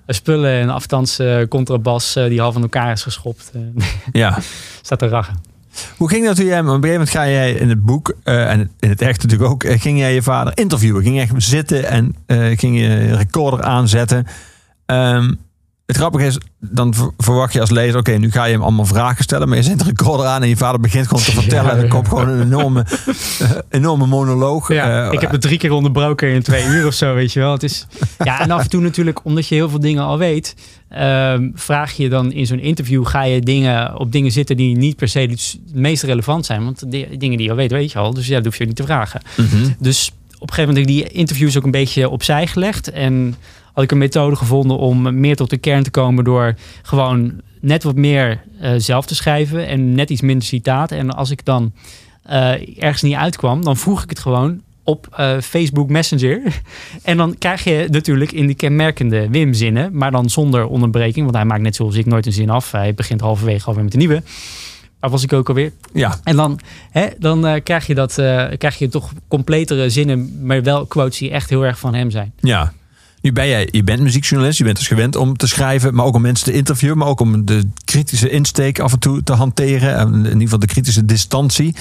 spullen 0.06 0.60
en 0.60 0.70
afstands 0.70 1.18
eh, 1.18 1.36
contrabas 1.48 2.12
die 2.12 2.40
half 2.40 2.56
aan 2.56 2.62
elkaar 2.62 2.92
is 2.92 3.02
geschopt, 3.02 3.52
Ja. 4.12 4.38
staat 4.82 4.98
te 4.98 5.08
rachen. 5.08 5.34
Hoe 5.96 6.08
ging 6.08 6.24
dat 6.26 6.36
toen 6.36 6.44
jij... 6.44 6.58
Op 6.60 6.64
een 6.66 6.70
gegeven 6.72 6.90
moment 6.92 7.10
ga 7.10 7.28
jij 7.28 7.52
in 7.52 7.68
het 7.68 7.82
boek... 7.84 8.16
en 8.22 8.70
in 8.80 8.88
het 8.88 9.00
echt 9.02 9.22
natuurlijk 9.22 9.50
ook... 9.50 9.64
ging 9.80 9.98
jij 9.98 10.14
je 10.14 10.22
vader 10.22 10.52
interviewen. 10.58 11.02
Ging 11.02 11.14
je 11.14 11.20
echt 11.20 11.32
zitten 11.36 11.84
en 11.88 12.14
ging 12.56 12.78
je 12.78 12.86
een 12.86 13.16
recorder 13.16 13.62
aanzetten. 13.62 14.26
Ehm, 14.86 15.32
het 15.86 15.96
grappige 15.96 16.26
is... 16.26 16.38
Dan 16.58 16.94
ver- 16.94 17.10
verwacht 17.18 17.52
je 17.52 17.60
als 17.60 17.70
lezer... 17.70 17.98
Oké, 17.98 18.12
nu 18.12 18.30
ga 18.30 18.44
je 18.44 18.52
hem 18.52 18.62
allemaal 18.62 18.84
vragen 18.84 19.24
stellen. 19.24 19.48
Maar 19.48 19.56
je 19.56 19.62
zet 19.62 19.78
de 19.78 19.84
recorder 19.84 20.26
aan 20.26 20.42
en 20.42 20.48
je 20.48 20.56
vader 20.56 20.80
begint 20.80 21.06
gewoon 21.08 21.22
te 21.22 21.32
vertellen. 21.40 21.70
En 21.70 21.78
dan 21.80 21.88
komt 21.88 22.08
gewoon 22.08 22.28
een 22.28 22.42
enorme, 22.42 22.84
eh, 23.40 23.50
enorme 23.70 24.06
monoloog. 24.06 24.72
Ja, 24.72 25.06
Eh, 25.06 25.12
ik 25.12 25.20
heb 25.20 25.30
het 25.30 25.40
drie 25.40 25.58
keer 25.58 25.72
onderbroken 25.72 26.28
in 26.28 26.42
twee 26.42 26.64
uur 26.66 26.86
of 26.86 26.94
zo, 26.94 27.14
weet 27.14 27.32
je 27.32 27.40
wel. 27.40 27.52
Het 27.52 27.62
is, 27.62 27.86
ja, 28.24 28.40
en 28.40 28.50
af 28.50 28.62
en 28.62 28.68
toe 28.70 28.80
natuurlijk, 28.80 29.24
omdat 29.24 29.48
je 29.48 29.54
heel 29.54 29.68
veel 29.68 29.80
dingen 29.80 30.02
al 30.02 30.18
weet, 30.18 30.54
ehm, 30.88 31.50
vraag 31.54 31.92
je 31.92 32.08
dan 32.08 32.32
in 32.32 32.46
zo'n 32.46 32.58
interview, 32.60 33.06
ga 33.06 33.22
je 33.24 33.40
dingen, 33.40 33.98
op 33.98 34.12
dingen 34.12 34.32
zitten 34.32 34.56
die 34.56 34.76
niet 34.76 34.96
per 34.96 35.08
se 35.08 35.18
het 35.20 35.56
meest 35.72 36.02
relevant 36.02 36.46
zijn. 36.46 36.64
Want 36.64 36.90
de 36.90 37.08
dingen 37.18 37.36
die 37.36 37.44
je 37.46 37.50
al 37.50 37.56
weet, 37.56 37.70
weet 37.70 37.92
je 37.92 37.98
al. 37.98 38.14
Dus 38.14 38.26
ja, 38.26 38.34
dat 38.36 38.44
hoef 38.44 38.56
je 38.56 38.66
niet 38.66 38.76
te 38.76 38.82
vragen. 38.84 39.20
mhm. 39.36 39.68
Dus 39.78 40.12
op 40.38 40.48
een 40.48 40.54
gegeven 40.54 40.74
moment 40.74 40.96
heb 40.96 41.00
ik 41.04 41.10
die 41.10 41.18
interviews 41.18 41.56
ook 41.56 41.64
een 41.64 41.70
beetje 41.70 42.08
opzij 42.08 42.46
gelegd. 42.46 42.90
En 42.90 43.34
had 43.72 43.84
ik 43.84 43.90
een 43.90 43.98
methode 43.98 44.36
gevonden 44.36 44.78
om 44.78 45.20
meer 45.20 45.36
tot 45.36 45.50
de 45.50 45.56
kern 45.56 45.82
te 45.82 45.90
komen 45.90 46.24
door 46.24 46.54
gewoon 46.82 47.40
net 47.62 47.82
wat 47.82 47.96
meer 47.96 48.42
eh, 48.60 48.72
zelf 48.76 49.06
te 49.06 49.14
schrijven 49.14 49.66
en 49.66 49.94
net 49.94 50.10
iets 50.10 50.20
minder 50.20 50.46
citaten. 50.46 50.98
En 50.98 51.10
als 51.10 51.30
ik 51.30 51.44
dan 51.44 51.72
eh, 52.22 52.78
ergens 52.78 53.02
niet 53.02 53.14
uitkwam, 53.14 53.64
dan 53.64 53.76
vroeg 53.76 54.02
ik 54.02 54.10
het 54.10 54.18
gewoon 54.18 54.60
op 54.84 55.06
eh, 55.16 55.38
Facebook 55.40 55.88
Messenger. 55.88 56.42
en 57.02 57.16
dan 57.16 57.38
krijg 57.38 57.64
je 57.64 57.86
natuurlijk 57.90 58.32
in 58.32 58.46
die 58.46 58.56
kenmerkende 58.56 59.28
Wim-zinnen, 59.28 59.96
maar 59.96 60.10
dan 60.10 60.30
zonder 60.30 60.66
onderbreking, 60.66 61.24
want 61.24 61.36
hij 61.36 61.44
maakt 61.44 61.62
net 61.62 61.76
zoals 61.76 61.94
ik 61.94 62.06
nooit 62.06 62.26
een 62.26 62.32
zin 62.32 62.50
af. 62.50 62.72
Hij 62.72 62.94
begint 62.94 63.20
halverwege 63.20 63.66
alweer 63.66 63.84
met 63.84 63.92
een 63.92 63.98
nieuwe. 63.98 64.22
Waar 65.00 65.10
was 65.10 65.22
ik 65.22 65.32
ook 65.32 65.48
alweer? 65.48 65.72
Ja, 65.92 66.18
En 66.24 66.36
dan, 66.36 66.60
hè, 66.90 67.06
dan 67.18 67.60
krijg, 67.62 67.86
je 67.86 67.94
dat, 67.94 68.12
krijg 68.58 68.78
je 68.78 68.88
toch 68.88 69.12
completere 69.28 69.90
zinnen, 69.90 70.46
maar 70.46 70.62
wel 70.62 70.86
quotes 70.86 71.18
die 71.18 71.30
echt 71.30 71.50
heel 71.50 71.64
erg 71.64 71.78
van 71.78 71.94
hem 71.94 72.10
zijn. 72.10 72.32
Ja. 72.40 72.72
Nu 73.22 73.32
ben 73.32 73.48
jij, 73.48 73.68
je 73.70 73.84
bent 73.84 74.00
muziekjournalist, 74.00 74.58
je 74.58 74.64
bent 74.64 74.76
dus 74.76 74.86
gewend 74.86 75.16
om 75.16 75.36
te 75.36 75.46
schrijven, 75.46 75.94
maar 75.94 76.04
ook 76.04 76.14
om 76.14 76.22
mensen 76.22 76.44
te 76.44 76.52
interviewen, 76.52 76.98
maar 76.98 77.08
ook 77.08 77.20
om 77.20 77.44
de 77.44 77.68
kritische 77.84 78.30
insteek 78.30 78.78
af 78.78 78.92
en 78.92 78.98
toe 78.98 79.22
te 79.22 79.32
hanteren. 79.32 79.96
En 79.96 80.14
in 80.14 80.24
ieder 80.24 80.40
geval 80.40 80.58
de 80.58 80.66
kritische 80.66 81.04
distantie. 81.04 81.76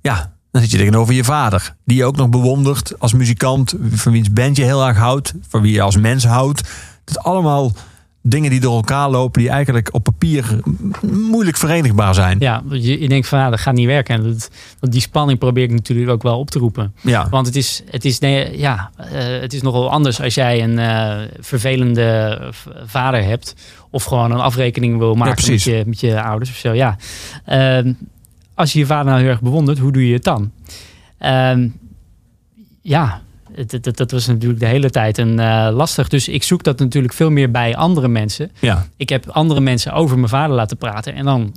Ja, 0.00 0.32
dan 0.50 0.62
zit 0.62 0.70
je 0.70 0.76
tegenover 0.76 1.14
je 1.14 1.24
vader, 1.24 1.74
die 1.84 1.96
je 1.96 2.04
ook 2.04 2.16
nog 2.16 2.28
bewondert 2.28 2.98
als 2.98 3.12
muzikant, 3.12 3.74
van 3.90 4.12
wiens 4.12 4.32
band 4.32 4.56
je 4.56 4.64
heel 4.64 4.86
erg 4.86 4.96
houdt, 4.96 5.34
van 5.48 5.62
wie 5.62 5.72
je 5.72 5.82
als 5.82 5.96
mens 5.96 6.24
houdt. 6.24 6.60
Is 7.04 7.18
allemaal 7.18 7.72
dingen 8.22 8.50
die 8.50 8.60
door 8.60 8.74
elkaar 8.74 9.10
lopen, 9.10 9.40
die 9.40 9.50
eigenlijk 9.50 9.88
op 9.94 10.02
papier 10.02 10.60
moeilijk 11.30 11.56
verenigbaar 11.56 12.14
zijn. 12.14 12.36
Ja, 12.40 12.62
je, 12.70 13.00
je 13.00 13.08
denkt 13.08 13.28
van 13.28 13.50
dat 13.50 13.60
gaat 13.60 13.74
niet 13.74 13.86
werken. 13.86 14.14
En 14.14 14.22
dat, 14.22 14.50
die 14.80 15.00
spanning 15.00 15.38
probeer 15.38 15.64
ik 15.64 15.70
natuurlijk 15.70 16.10
ook 16.10 16.22
wel 16.22 16.38
op 16.38 16.50
te 16.50 16.58
roepen. 16.58 16.94
Ja, 17.00 17.28
Want 17.28 17.46
het 17.46 17.56
is, 17.56 17.82
het 17.90 18.04
is, 18.04 18.18
nee, 18.18 18.58
ja, 18.58 18.90
eh, 18.96 19.40
het 19.40 19.52
is 19.52 19.62
nogal 19.62 19.90
anders 19.90 20.20
als 20.20 20.34
jij 20.34 20.62
een 20.62 20.78
eh, 20.78 21.20
vervelende 21.40 22.38
vader 22.84 23.24
hebt. 23.24 23.54
Of 23.90 24.04
gewoon 24.04 24.30
een 24.30 24.40
afrekening 24.40 24.98
wil 24.98 25.14
maken 25.14 25.50
met, 25.50 25.62
je, 25.62 25.82
met 25.86 26.00
je 26.00 26.22
ouders 26.22 26.50
of 26.50 26.56
zo. 26.56 26.72
Ja. 26.72 26.96
Ehm, 27.44 27.92
als 28.54 28.72
je 28.72 28.78
je 28.78 28.86
vader 28.86 29.04
nou 29.04 29.20
heel 29.20 29.30
erg 29.30 29.42
bewondert, 29.42 29.78
hoe 29.78 29.92
doe 29.92 30.06
je 30.06 30.14
het 30.14 30.24
dan? 30.24 30.50
Ehm, 31.18 31.68
ja, 32.82 33.22
dat, 33.66 33.82
dat, 33.84 33.96
dat 33.96 34.10
was 34.10 34.26
natuurlijk 34.26 34.60
de 34.60 34.66
hele 34.66 34.90
tijd 34.90 35.18
een, 35.18 35.38
eh, 35.38 35.68
lastig. 35.72 36.08
Dus 36.08 36.28
ik 36.28 36.42
zoek 36.42 36.62
dat 36.62 36.78
natuurlijk 36.78 37.14
veel 37.14 37.30
meer 37.30 37.50
bij 37.50 37.76
andere 37.76 38.08
mensen. 38.08 38.50
ja. 38.58 38.86
Ik 38.96 39.08
heb 39.08 39.28
andere 39.28 39.60
mensen 39.60 39.92
over 39.92 40.16
mijn 40.16 40.28
vader 40.28 40.56
laten 40.56 40.76
praten. 40.76 41.14
En 41.14 41.24
dan, 41.24 41.54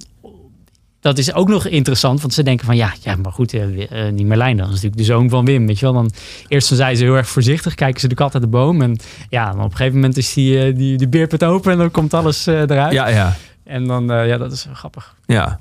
dat 0.99 1.17
is 1.17 1.33
ook 1.33 1.47
nog 1.47 1.65
interessant. 1.65 2.21
Want 2.21 2.33
ze 2.33 2.43
denken 2.43 2.65
van, 2.65 2.75
ja, 2.75 2.93
ja 3.01 3.15
maar 3.15 3.31
goed, 3.31 3.53
eh, 3.53 4.07
eh, 4.07 4.15
die 4.15 4.25
Merlijn, 4.25 4.57
dat 4.57 4.65
is 4.65 4.73
natuurlijk 4.73 5.01
de 5.01 5.07
zoon 5.07 5.29
van 5.29 5.45
Wim. 5.45 5.67
Weet 5.67 5.79
je 5.79 5.85
wel, 5.85 5.93
dan, 5.93 6.11
eerst 6.47 6.69
dan 6.69 6.77
zijn 6.77 6.97
ze 6.97 7.03
heel 7.03 7.15
erg 7.15 7.27
voorzichtig, 7.27 7.75
kijken 7.75 7.99
ze 7.99 8.07
de 8.07 8.15
kat 8.15 8.33
uit 8.33 8.43
de 8.43 8.49
boom. 8.49 8.81
En 8.81 8.97
ja, 9.29 9.51
dan 9.51 9.59
op 9.59 9.71
een 9.71 9.77
gegeven 9.77 9.95
moment 9.95 10.17
is 10.17 10.33
die, 10.33 10.73
die, 10.73 10.97
die 10.97 11.07
beerput 11.07 11.43
open 11.43 11.71
en 11.71 11.77
dan 11.77 11.91
komt 11.91 12.13
alles 12.13 12.45
eruit. 12.45 12.93
ja, 12.93 13.07
ja. 13.07 13.35
En 13.63 13.87
dan, 13.87 14.05
ja, 14.05 14.37
dat 14.37 14.51
is 14.51 14.67
grappig. 14.73 15.15
Ja. 15.25 15.59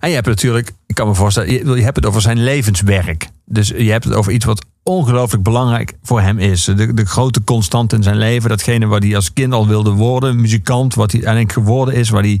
En 0.00 0.08
je 0.08 0.14
hebt 0.14 0.26
het 0.26 0.34
natuurlijk, 0.36 0.72
ik 0.86 0.94
kan 0.94 1.06
me 1.08 1.14
voorstellen, 1.14 1.52
je, 1.52 1.64
je 1.76 1.82
hebt 1.82 1.96
het 1.96 2.06
over 2.06 2.20
zijn 2.20 2.42
levenswerk. 2.42 3.28
Dus 3.44 3.68
je 3.68 3.90
hebt 3.90 4.04
het 4.04 4.14
over 4.14 4.32
iets 4.32 4.44
wat 4.44 4.64
ongelooflijk 4.82 5.42
belangrijk 5.42 5.94
voor 6.02 6.20
hem 6.20 6.38
is. 6.38 6.64
De, 6.64 6.94
de 6.94 7.04
grote 7.06 7.44
constant 7.44 7.92
in 7.92 8.02
zijn 8.02 8.16
leven, 8.16 8.48
datgene 8.48 8.86
waar 8.86 9.00
hij 9.00 9.14
als 9.16 9.32
kind 9.32 9.52
al 9.52 9.66
wilde 9.66 9.90
worden, 9.90 10.40
muzikant, 10.40 10.94
wat 10.94 11.12
hij 11.12 11.20
uiteindelijk 11.24 11.52
geworden 11.66 11.94
is, 11.94 12.08
waar 12.10 12.22
hij, 12.22 12.40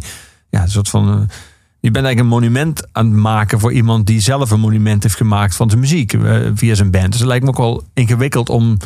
ja, 0.50 0.62
een 0.62 0.70
soort 0.70 0.88
van. 0.88 1.08
eh, 1.08 1.20
je 1.80 1.90
bent 1.90 2.04
eigenlijk 2.04 2.18
een 2.18 2.40
monument 2.40 2.82
aan 2.92 3.06
het 3.06 3.14
maken 3.14 3.60
voor 3.60 3.72
iemand 3.72 4.06
die 4.06 4.20
zelf 4.20 4.50
een 4.50 4.60
monument 4.60 5.02
heeft 5.02 5.16
gemaakt 5.16 5.56
van 5.56 5.68
zijn 5.68 5.80
muziek 5.80 6.12
eh, 6.12 6.36
via 6.54 6.74
zijn 6.74 6.90
band. 6.90 7.10
Dus 7.10 7.18
het 7.20 7.28
lijkt 7.28 7.44
me 7.44 7.50
ook 7.50 7.56
wel 7.56 7.82
ingewikkeld 7.94 8.48
om, 8.48 8.76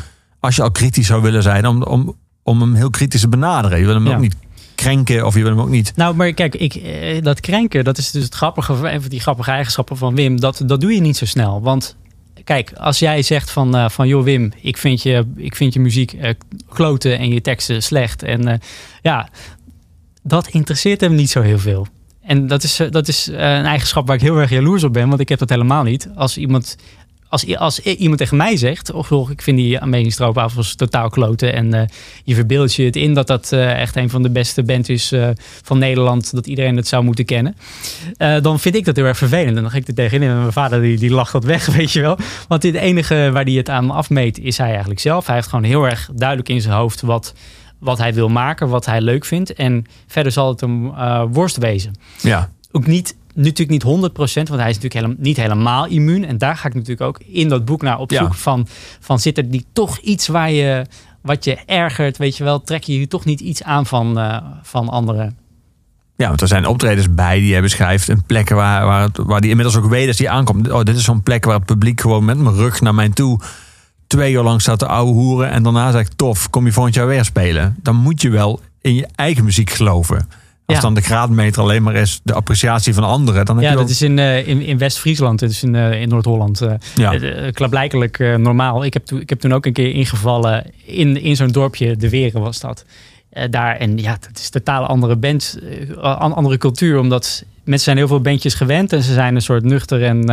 als 0.41 0.57
je 0.57 0.63
al 0.63 0.71
kritisch 0.71 1.07
zou 1.07 1.23
willen 1.23 1.43
zijn, 1.43 1.67
om, 1.67 1.83
om, 1.83 2.17
om 2.43 2.61
hem 2.61 2.75
heel 2.75 2.91
kritisch 2.91 3.21
te 3.21 3.29
benaderen. 3.29 3.79
Je 3.79 3.85
wil 3.85 3.95
hem 3.95 4.07
Ja. 4.07 4.15
ook 4.15 4.21
niet 4.21 4.37
krenken 4.83 5.27
of 5.27 5.35
je 5.35 5.43
wil 5.43 5.51
hem 5.51 5.61
ook 5.61 5.69
niet. 5.69 5.93
Nou, 5.97 6.15
maar 6.15 6.33
kijk, 6.33 6.55
ik, 6.55 6.75
eh, 6.75 7.23
dat 7.23 7.41
krenken, 7.41 7.85
dat 7.85 7.99
is 7.99 8.11
dus 8.11 8.25
het 8.25 8.35
grappige, 8.35 8.75
van 8.75 9.01
die 9.09 9.21
grappige 9.21 9.51
eigenschappen 9.51 9.97
van 9.97 10.15
Wim. 10.15 10.41
Dat, 10.41 10.63
dat 10.67 10.81
doe 10.81 10.95
je 10.95 11.01
niet 11.01 11.17
zo 11.17 11.27
snel. 11.27 11.63
Want 11.63 11.97
kijk, 12.45 12.73
als 12.73 12.99
jij 12.99 13.23
zegt 13.23 13.51
van, 13.51 13.77
eh, 13.77 13.89
van 13.89 14.09
joh 14.09 14.25
Wim, 14.25 14.53
ik 14.61 14.77
vind 14.77 15.03
je, 15.03 15.27
ik 15.37 15.57
vind 15.57 15.75
je 15.75 15.81
muziek 15.81 16.13
eh 16.13 16.35
kloten 16.69 17.19
en 17.19 17.29
je 17.29 17.41
teksten 17.41 17.83
slecht. 17.83 18.23
En 18.23 18.61
ja, 19.03 19.29
dat 20.23 20.49
interesseert 20.49 21.01
hem 21.01 21.15
niet 21.15 21.31
zo 21.31 21.41
heel 21.41 21.59
veel. 21.59 21.87
En 22.23 22.47
dat 22.47 22.63
is, 22.63 22.81
dat 22.91 23.09
is 23.09 23.27
een 23.27 23.65
eigenschap 23.65 24.07
waar 24.07 24.17
ik 24.17 24.23
heel 24.23 24.37
erg 24.37 24.51
jaloers 24.51 24.85
op 24.85 24.93
ben, 24.93 25.09
want 25.09 25.21
ik 25.21 25.29
heb 25.29 25.39
dat 25.39 25.49
helemaal 25.49 25.83
niet. 25.83 26.09
Als 26.15 26.39
iemand, 26.39 26.77
als, 27.33 27.57
als 27.57 27.81
iemand 27.81 28.19
tegen 28.19 28.37
mij 28.37 28.57
zegt, 28.57 28.93
of 28.93 29.09
joh, 29.09 29.31
ik 29.31 29.43
vind 29.43 29.57
die 29.57 29.81
Amazing 29.81 30.13
Stroopwafels 30.13 30.75
totaal 30.75 31.09
kloten 31.09 31.53
en 31.53 31.75
eh, 31.75 31.83
je 32.25 32.35
verbeeldt 32.35 32.75
je 32.75 32.85
het 32.85 32.97
in 32.97 33.15
dat 33.15 33.27
dat 33.27 33.53
eh, 33.53 33.81
echt 33.81 33.97
een 33.97 34.11
van 34.11 34.23
de 34.23 34.31
beste 34.31 34.63
bands 34.63 34.89
is 34.89 35.13
eh, 35.13 35.29
van 35.63 35.79
Nederland, 35.79 36.33
dat 36.33 36.47
iedereen 36.47 36.77
het 36.77 36.89
zou 36.89 37.05
moeten 37.05 37.25
kennen, 37.25 37.57
dan 38.43 38.61
vind 38.61 38.75
ik 38.75 38.85
dat 38.85 38.97
heel 38.97 39.05
erg 39.05 39.17
vervelend. 39.19 39.57
En 39.57 39.63
dan 39.63 39.71
ga 39.71 39.77
ik 39.77 39.89
er 39.89 39.95
tegenin 39.95 40.29
en 40.29 40.39
mijn 40.39 40.53
vader 40.53 40.81
die, 40.81 40.99
die 40.99 41.11
lacht 41.11 41.33
dat 41.33 41.45
weg, 41.45 41.67
weet 41.77 41.93
je 41.93 42.01
wel. 42.01 42.19
Want 42.49 42.63
het 42.63 42.75
enige 42.75 43.31
waar 43.33 43.45
hij 43.45 43.53
het 43.53 43.69
aan 43.69 43.91
afmeet 43.91 44.39
is 44.39 44.59
hij 44.59 44.71
eigenlijk 44.71 45.01
zelf. 45.01 45.27
Hij 45.27 45.35
heeft 45.35 45.49
gewoon 45.49 45.65
heel 45.65 45.85
erg 45.85 46.11
duidelijk 46.15 46.49
in 46.49 46.61
zijn 46.61 46.75
hoofd 46.75 47.01
wat, 47.01 47.35
wat 47.79 47.99
hij 47.99 48.15
wil 48.15 48.29
maken, 48.29 48.69
wat 48.69 48.87
hij 48.87 49.01
leuk 49.01 49.25
vindt. 49.25 49.53
En 49.53 49.87
verder 50.07 50.33
zal 50.33 50.49
het 50.49 50.61
hem 50.61 50.87
eh, 50.95 51.25
worst 51.31 51.57
wezen 51.57 51.93
Ja. 52.23 52.51
ook 52.73 52.87
niet, 52.87 53.17
natuurlijk 53.35 53.71
niet 53.71 53.83
100%, 53.83 53.87
want 54.49 54.61
hij 54.61 54.71
is 54.71 54.79
natuurlijk 54.79 54.95
helemaal, 54.95 55.17
niet 55.19 55.37
helemaal 55.37 55.87
immuun. 55.87 56.25
En 56.25 56.39
daar 56.39 56.57
ga 56.57 56.69
ik 56.69 56.75
natuurlijk 56.75 57.01
ook 57.01 57.19
in 57.27 57.49
dat 57.49 57.65
boek 57.65 57.83
naar 57.83 57.99
op 57.99 58.11
Ja. 58.11 58.23
zoek 58.23 58.35
van, 58.35 58.67
van 59.01 59.19
zit 59.19 59.39
er 59.39 59.45
niet 59.45 59.67
toch 59.73 59.99
iets 59.99 60.27
waar 60.29 60.51
je, 60.51 60.87
wat 61.23 61.45
je 61.45 61.59
ergert, 61.67 62.17
weet 62.19 62.37
je 62.37 62.45
wel, 62.45 62.61
trek 62.63 62.83
je 62.85 62.93
hier 62.93 63.09
toch 63.09 63.25
niet 63.25 63.41
iets 63.41 63.63
aan 63.63 63.87
van, 63.87 64.19
eh, 64.19 64.37
van 64.63 64.89
anderen. 64.89 65.37
Ja, 66.17 66.29
want 66.29 66.41
er 66.41 66.49
zijn 66.49 66.67
optredens 66.67 67.15
bij 67.15 67.39
die 67.39 67.53
hij 67.53 67.63
beschrijft. 67.63 68.09
En 68.09 68.25
plekken 68.27 68.57
waar, 68.57 68.87
waar, 68.87 69.03
het- 69.03 69.17
waar 69.17 69.41
die 69.41 69.51
inmiddels 69.51 69.77
ook 69.77 69.87
weet 69.91 70.09
als 70.09 70.19
hij 70.19 70.29
aankomt. 70.29 70.71
Oh, 70.71 70.83
dit 70.83 70.97
is 70.97 71.05
zo'n 71.05 71.23
plek 71.23 71.45
waar 71.45 71.55
het 71.57 71.67
publiek 71.67 72.01
gewoon 72.01 72.25
met 72.25 72.39
mijn 72.39 72.55
rug 72.55 72.81
naar 72.81 72.95
mij 72.95 73.09
toe 73.09 73.41
twee 74.07 74.33
uur 74.33 74.43
lang 74.43 74.61
staat 74.61 74.79
te 74.79 74.87
ouwe 74.87 75.13
hoeren. 75.13 75.51
En 75.51 75.63
daarna 75.63 75.91
zegt 75.93 76.19
tof, 76.19 76.51
kom 76.51 76.65
je 76.67 76.73
volgend 76.73 76.95
jaar 76.95 77.07
weer 77.07 77.25
spelen. 77.25 77.77
Dan 77.83 77.97
moet 77.97 78.23
je 78.23 78.29
wel 78.31 78.61
in 78.81 78.95
je 78.95 79.09
eigen 79.15 79.45
muziek 79.45 79.71
geloven. 79.71 80.29
Als 80.75 80.81
Ja. 80.83 80.87
dan 80.89 80.95
de 80.95 81.01
graadmeter 81.01 81.63
alleen 81.63 81.83
maar 81.83 81.95
is 81.95 82.21
de 82.23 82.33
appreciatie 82.33 82.95
van 82.95 83.05
anderen. 83.05 83.45
Dan 83.45 83.57
heb 83.57 83.65
Ja, 83.65 83.71
je 83.71 83.77
dat 83.77 83.89
is 83.89 84.03
in, 84.03 84.19
eh, 84.19 84.49
in, 84.49 84.61
in 84.63 84.79
West-Friesland, 84.79 85.39
dat 85.41 85.51
is 85.51 85.63
in, 85.63 85.75
eh, 85.75 86.01
in 86.01 86.09
Noord-Holland. 86.09 86.61
eh 86.61 86.73
Ja. 86.95 87.51
klaarblijkelijk 87.51 88.19
normaal. 88.37 88.85
Ik 88.85 88.93
heb, 88.93 89.05
toen, 89.07 89.21
ik 89.21 89.29
heb 89.29 89.41
toen 89.41 89.53
ook 89.53 89.67
een 89.67 89.73
keer 89.73 89.91
ingevallen 89.95 90.65
in, 90.85 91.23
in 91.23 91.37
zo'n 91.37 91.49
dorpje, 91.53 91.97
De 91.97 92.09
Weren 92.09 92.41
was 92.41 92.61
dat. 92.61 92.85
Daar, 93.51 93.77
en 93.77 93.99
ja, 93.99 94.11
dat 94.21 94.31
is 94.39 94.45
een 94.45 94.51
totaal 94.51 94.87
andere 94.87 95.17
band, 95.17 95.59
an- 96.01 96.35
andere 96.35 96.59
cultuur. 96.59 96.99
Omdat 96.99 97.45
mensen 97.65 97.85
zijn 97.85 97.97
heel 97.97 98.07
veel 98.07 98.21
bandjes 98.21 98.55
gewend 98.55 98.93
en 98.93 99.03
ze 99.03 99.13
zijn 99.13 99.35
een 99.35 99.43
soort 99.43 99.65
nuchter. 99.65 100.03
En 100.05 100.25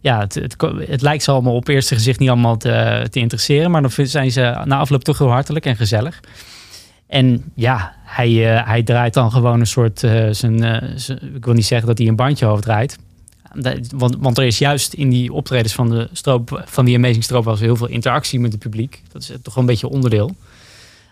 ja, 0.00 0.20
het, 0.20 0.34
het, 0.34 0.56
het 0.88 1.02
lijkt 1.02 1.22
ze 1.22 1.30
allemaal 1.30 1.54
op 1.54 1.68
eerste 1.68 1.94
gezicht 1.94 2.18
niet 2.18 2.28
allemaal 2.28 2.56
te, 2.56 3.06
te 3.10 3.18
interesseren. 3.18 3.70
Maar 3.70 3.82
dan 3.82 3.90
zijn 4.06 4.30
ze 4.32 4.60
na 4.64 4.76
afloop 4.78 5.04
toch 5.04 5.18
heel 5.18 5.30
hartelijk 5.30 5.66
en 5.66 5.76
gezellig. 5.76 6.20
En 7.10 7.44
ja, 7.54 7.94
hij, 8.04 8.56
eh, 8.56 8.66
hij 8.66 8.82
draait 8.82 9.14
dan 9.14 9.30
gewoon 9.32 9.60
een 9.60 9.66
soort. 9.66 10.02
eh, 10.02 10.28
zijn, 10.30 10.62
eh, 10.64 10.88
zijn- 10.96 11.34
ik 11.34 11.44
wil 11.44 11.54
niet 11.54 11.66
zeggen 11.66 11.88
dat 11.88 11.98
hij 11.98 12.06
een 12.06 12.16
bandje 12.16 12.46
overdraait. 12.46 12.98
Dat- 13.54 13.90
Want, 13.94 14.16
want 14.18 14.38
er 14.38 14.44
is 14.44 14.58
juist 14.58 14.92
in 14.92 15.10
die 15.10 15.32
optredens 15.32 15.72
van, 15.74 15.88
de 15.90 16.08
stroop, 16.12 16.62
van 16.64 16.84
die 16.84 16.96
Amazing 16.96 17.24
Stroop 17.24 17.44
was 17.44 17.60
heel 17.60 17.76
veel 17.76 17.86
interactie 17.88 18.40
met 18.40 18.52
het 18.52 18.60
publiek. 18.60 19.02
Dat 19.12 19.22
is 19.22 19.32
toch 19.42 19.54
wel 19.54 19.64
een 19.64 19.70
beetje 19.70 19.88
onderdeel. 19.88 20.30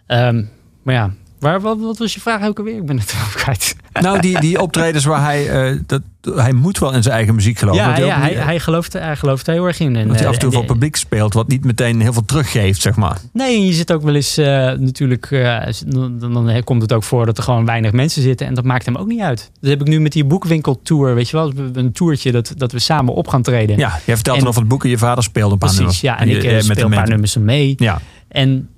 Ehm, 0.07 0.45
maar 0.83 0.95
ja, 0.95 1.13
waar, 1.41 1.61
wat, 1.61 1.79
wat 1.81 1.99
was 1.99 2.15
je 2.15 2.21
vraag 2.21 2.45
ook 2.47 2.59
alweer? 2.59 2.77
Ik 2.77 2.87
ben 2.87 2.99
het 2.99 3.13
even 3.13 3.41
kwijt. 3.41 3.77
Nou, 3.99 4.21
die, 4.21 4.41
die 4.41 4.61
optredens 4.61 5.05
waar 5.05 5.23
hij... 5.25 5.49
eh, 5.71 5.79
dat, 5.87 6.03
hij 6.35 6.53
moet 6.53 6.79
wel 6.79 6.93
in 6.95 7.03
zijn 7.03 7.15
eigen 7.15 7.35
muziek 7.35 7.59
geloven. 7.59 7.83
ja, 7.83 7.91
hij 7.93 8.05
ja 8.05 8.19
hij, 8.21 8.33
hij, 8.35 8.61
gelooft, 8.61 8.93
hij 8.93 9.17
gelooft 9.17 9.47
heel 9.47 9.67
erg 9.67 9.81
in. 9.81 9.97
En, 9.97 10.09
dat 10.09 10.19
hij 10.19 10.27
af 10.27 10.33
en 10.35 10.39
toe 10.39 10.51
eh, 10.51 10.57
voor 10.57 10.65
publiek 10.65 10.97
speelt... 10.97 11.35
wat 11.35 11.49
niet 11.49 11.65
meteen 11.65 12.01
heel 12.01 12.13
veel 12.13 12.25
teruggeeft, 12.25 12.81
zeg 12.83 12.97
maar. 12.97 13.19
Nee, 13.33 13.65
je 13.67 13.73
zit 13.73 13.93
ook 13.93 14.03
wel 14.03 14.15
eens 14.15 14.37
eh, 14.37 14.47
natuurlijk. 14.73 15.31
eh, 15.31 15.67
dan, 15.87 16.19
dan 16.19 16.63
komt 16.65 16.83
het 16.83 16.93
ook 16.93 17.03
voor 17.05 17.27
dat 17.27 17.37
er 17.39 17.43
gewoon 17.45 17.65
weinig 17.65 17.93
mensen 17.93 18.23
zitten. 18.23 18.47
En 18.47 18.55
dat 18.55 18.65
maakt 18.65 18.85
hem 18.87 18.97
ook 18.97 19.07
niet 19.09 19.21
uit. 19.21 19.51
Dat 19.61 19.71
heb 19.71 19.81
ik 19.81 19.87
nu 19.87 20.01
met 20.01 20.13
die 20.13 20.25
boekwinkeltour. 20.25 21.15
Weet 21.15 21.29
je 21.29 21.37
wel, 21.37 21.53
een 21.73 21.93
toertje 21.93 22.33
dat, 22.33 22.53
dat 22.57 22.73
we 22.73 22.79
samen 22.79 23.15
op 23.15 23.29
gaan 23.29 23.43
treden. 23.43 23.79
Ja, 23.79 23.99
jij 24.05 24.15
vertelt 24.15 24.37
En- 24.37 24.43
dan 24.43 24.49
over 24.51 24.61
het 24.61 24.71
boek 24.71 24.85
en 24.85 24.91
je 24.91 24.99
vader 24.99 25.23
speelde 25.25 25.53
een 25.53 25.59
paar 25.59 25.75
Precies, 25.75 25.79
nummers. 25.79 26.01
ja. 26.01 26.21
En 26.21 26.29
ik 26.37 26.43
je- 26.43 26.51
eh, 26.57 26.61
speel 26.61 26.85
een 26.85 26.91
paar 26.91 27.09
nummers 27.09 27.37
mee. 27.37 27.75
Ja, 27.77 28.01
En 28.29 28.69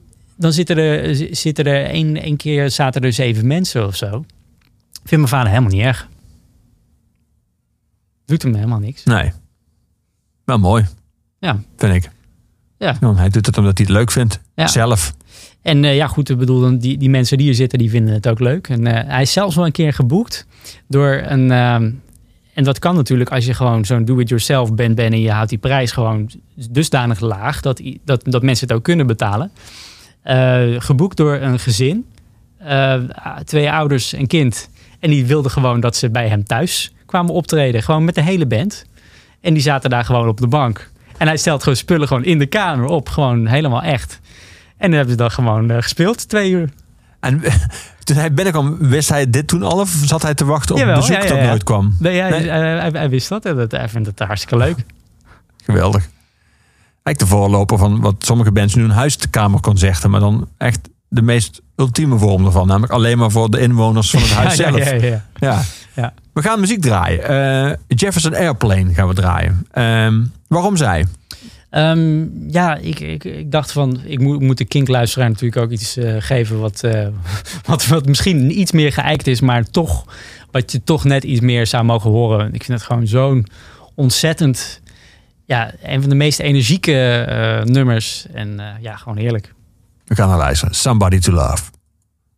dan 0.41 0.53
zitten 0.53 0.77
er, 0.77 1.15
zitten 1.37 1.65
er 1.65 1.85
één, 1.85 2.17
één 2.23 2.37
keer 2.37 2.71
zaten 2.71 3.03
er 3.03 3.13
zeven 3.13 3.47
mensen 3.47 3.87
of 3.87 3.97
zo. 3.97 4.09
Vindt 4.93 5.11
mijn 5.11 5.29
vader 5.29 5.49
helemaal 5.49 5.71
niet 5.71 5.83
erg. 5.83 6.09
Doet 8.25 8.43
hem 8.43 8.55
helemaal 8.55 8.79
niks. 8.79 9.05
nee. 9.05 9.33
Wel 10.45 10.59
mooi, 10.59 10.87
Ja. 11.39 11.63
vind 11.77 11.95
ik. 11.95 12.11
Ja. 12.79 12.97
Hij 13.15 13.29
doet 13.29 13.47
het 13.47 13.59
omdat 13.59 13.79
hij 13.79 13.87
het 13.87 13.97
leuk 13.97 14.11
vindt. 14.11 14.41
Ja. 14.55 14.67
Zelf. 14.67 15.15
En 15.63 15.85
eh, 15.85 15.97
ja, 15.97 16.07
goed, 16.07 16.29
ik 16.31 16.39
bedoel, 16.39 16.79
die, 16.79 16.99
die 16.99 17.11
mensen 17.11 17.37
die 17.37 17.47
hier 17.47 17.55
zitten, 17.55 17.79
die 17.79 17.91
vinden 17.91 18.15
het 18.15 18.29
ook 18.29 18.41
leuk. 18.41 18.69
En 18.69 18.87
eh, 18.87 19.09
hij 19.13 19.23
is 19.23 19.33
zelfs 19.33 19.57
wel 19.57 19.67
een 19.67 19.73
keer 19.73 19.93
geboekt 19.93 20.47
door 20.89 21.23
een... 21.25 21.51
ehm, 21.51 21.91
en 22.55 22.65
dat 22.65 22.79
kan 22.79 22.95
natuurlijk 22.95 23.31
als 23.31 23.47
je 23.47 23.55
gewoon 23.55 23.85
zo'n 23.85 24.05
do-it-yourself 24.05 24.75
bent, 24.75 24.95
ben 24.95 25.13
en 25.13 25.21
je 25.21 25.31
houdt 25.31 25.49
die 25.49 25.59
prijs 25.59 25.93
gewoon 25.93 26.31
dusdanig 26.71 27.21
laag 27.21 27.61
dat, 27.61 27.81
dat, 28.05 28.25
dat 28.25 28.43
mensen 28.43 28.67
het 28.69 28.77
ook 28.77 28.83
kunnen 28.85 29.07
betalen. 29.07 29.51
Eh, 30.23 30.63
geboekt 30.79 31.17
door 31.17 31.35
een 31.35 31.59
gezin, 31.59 32.07
eh, 32.59 32.95
twee 33.45 33.71
ouders 33.71 34.13
en 34.13 34.27
kind. 34.27 34.69
En 34.99 35.11
die 35.11 35.27
wilden 35.27 35.51
gewoon 35.51 35.81
dat 35.81 35.97
ze 35.97 36.11
bij 36.11 36.29
hem 36.29 36.45
thuis 36.45 36.95
kwamen 37.07 37.35
optreden, 37.35 37.83
gewoon 37.83 38.05
met 38.05 38.15
de 38.15 38.23
hele 38.23 38.47
band. 38.47 38.85
En 39.41 39.55
die 39.55 39.63
zaten 39.63 39.91
daar 39.91 40.05
gewoon 40.05 40.29
op 40.29 40.41
de 40.41 40.47
bank. 40.49 40.91
En 41.19 41.27
hij 41.27 41.37
stelt 41.37 41.63
gewoon 41.63 41.79
spullen 41.79 42.09
gewoon 42.09 42.25
in 42.25 42.39
de 42.39 42.47
kamer 42.47 42.87
op, 42.87 43.09
gewoon 43.09 43.47
helemaal 43.47 43.83
echt. 43.83 44.21
En 44.77 44.87
dan 44.89 44.93
hebben 44.93 45.11
ze 45.11 45.17
dan 45.17 45.31
gewoon 45.31 45.71
eh, 45.71 45.77
gespeeld, 45.83 46.29
twee 46.29 46.51
uur. 46.51 46.69
En 47.21 47.43
toen 48.05 48.17
hij 48.17 48.33
binnenkwam, 48.33 48.77
wist 48.79 49.09
hij 49.09 49.31
dit 49.31 49.49
toen 49.49 49.63
al? 49.63 49.79
Of 49.81 49.89
zat 50.05 50.23
hij 50.23 50.35
te 50.35 50.45
wachten 50.45 50.75
op 50.75 50.81
Jawel, 50.81 50.97
bezoek 50.97 51.17
ja, 51.17 51.23
ja, 51.23 51.29
dat 51.29 51.41
nooit 51.43 51.65
kwam? 51.65 51.97
Nee, 51.99 52.21
hij, 52.21 52.31
Nee. 52.31 52.49
hij, 52.49 52.61
hij- 52.79 52.91
hij 52.93 53.09
wist 53.11 53.29
dat 53.29 53.45
en 53.45 53.57
dat, 53.57 53.71
hij 53.71 53.89
vindt 53.89 54.07
het 54.07 54.19
hartstikke 54.19 54.57
leuk. 54.57 54.77
Geweldig. 55.65 56.09
Eigenlijk 57.11 57.19
de 57.19 57.39
voorloper 57.39 57.79
van 57.79 58.01
wat 58.01 58.15
sommige 58.19 58.53
bands 58.53 58.75
nu 58.75 58.85
een 58.85 58.91
huiskamerconcerten. 58.91 60.11
Maar 60.11 60.21
dan 60.21 60.49
echt 60.59 60.89
de 61.09 61.23
meest 61.23 61.61
ultieme 61.77 62.19
vorm 62.19 62.47
ervan. 62.47 62.67
Namelijk 62.67 62.93
alleen 62.93 63.19
maar 63.19 63.31
voor 63.31 63.51
de 63.51 63.61
inwoners 63.61 64.11
van 64.11 64.21
het 64.21 64.33
huis 64.43 64.57
ja, 64.57 64.71
zelf. 64.71 64.85
ja, 64.85 64.95
ja, 64.95 65.05
ja. 65.07 65.23
Ja. 65.39 65.63
Ja. 65.95 66.15
We 66.33 66.43
gaan 66.43 66.61
muziek 66.61 66.81
draaien. 66.81 67.29
Eh, 67.29 67.77
Jefferson 67.87 68.35
Airplane 68.35 68.95
gaan 68.95 69.09
we 69.09 69.15
draaien. 69.15 69.67
Ehm, 69.71 70.23
waarom 70.49 70.77
zij? 70.77 71.07
Ehm, 71.71 72.25
ja, 72.51 72.77
ik, 72.77 73.01
ik, 73.01 73.25
ik 73.25 73.51
dacht 73.51 73.73
van, 73.73 74.01
ik 74.05 74.21
moet, 74.21 74.41
moet 74.41 74.59
de 74.59 74.65
kinkluisteraar 74.65 75.29
natuurlijk 75.29 75.63
ook 75.63 75.71
iets 75.71 75.97
eh, 75.97 76.15
geven 76.19 76.61
wat, 76.61 76.83
eh, 76.83 77.07
wat, 77.67 77.87
wat 77.87 78.07
misschien 78.07 78.59
iets 78.61 78.73
meer 78.73 78.93
geëikt 78.93 79.27
is, 79.27 79.41
maar 79.41 79.71
toch, 79.71 80.05
wat 80.51 80.73
je 80.73 80.85
toch 80.85 81.05
net 81.05 81.25
iets 81.25 81.41
meer 81.41 81.67
zou 81.67 81.85
mogen 81.85 82.11
horen. 82.11 82.55
Ik 82.55 82.65
vind 82.65 82.79
het 82.79 82.87
gewoon 82.87 83.07
zo'n 83.07 83.47
ontzettend, 83.95 84.81
ja, 85.51 85.73
een 85.83 86.01
van 86.01 86.11
de 86.11 86.17
meest 86.17 86.41
energieke 86.41 86.93
eh, 86.93 87.63
nummers. 87.63 88.27
En 88.33 88.61
eh, 88.61 88.67
ja, 88.81 88.97
gewoon 88.97 89.19
heerlijk. 89.19 89.55
We 90.05 90.15
gaan 90.15 90.29
naar 90.29 90.39
luisteren. 90.39 90.75
Somebody 90.75 91.19
to 91.19 91.33
Love. 91.33 91.63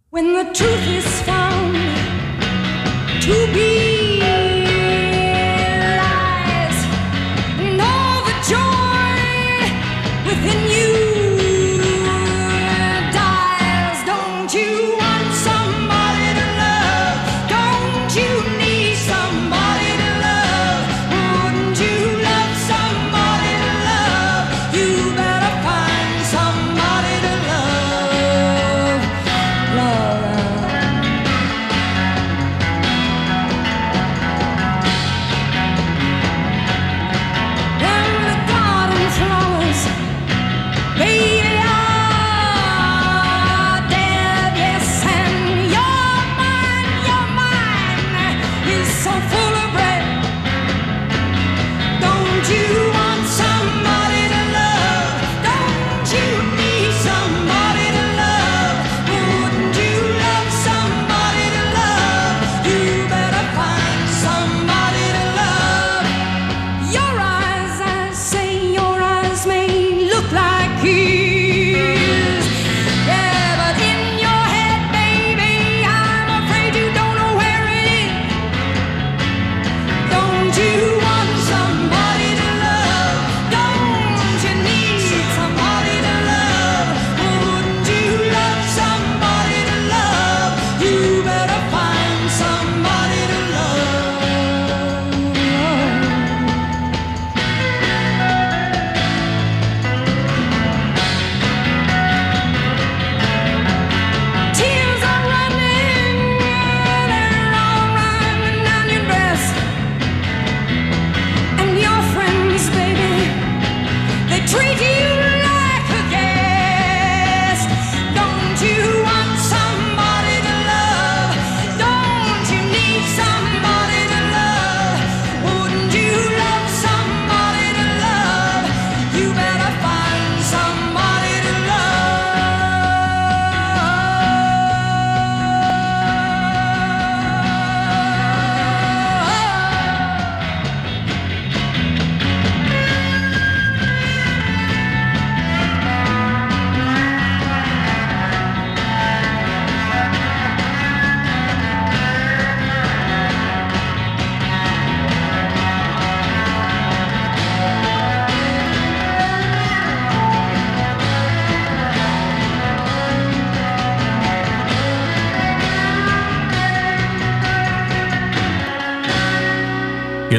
When 0.09 0.25
the 0.25 0.49
truth 0.53 0.87
is 0.87 1.05
found 1.05 1.77
to 3.21 3.53
be 3.53 3.92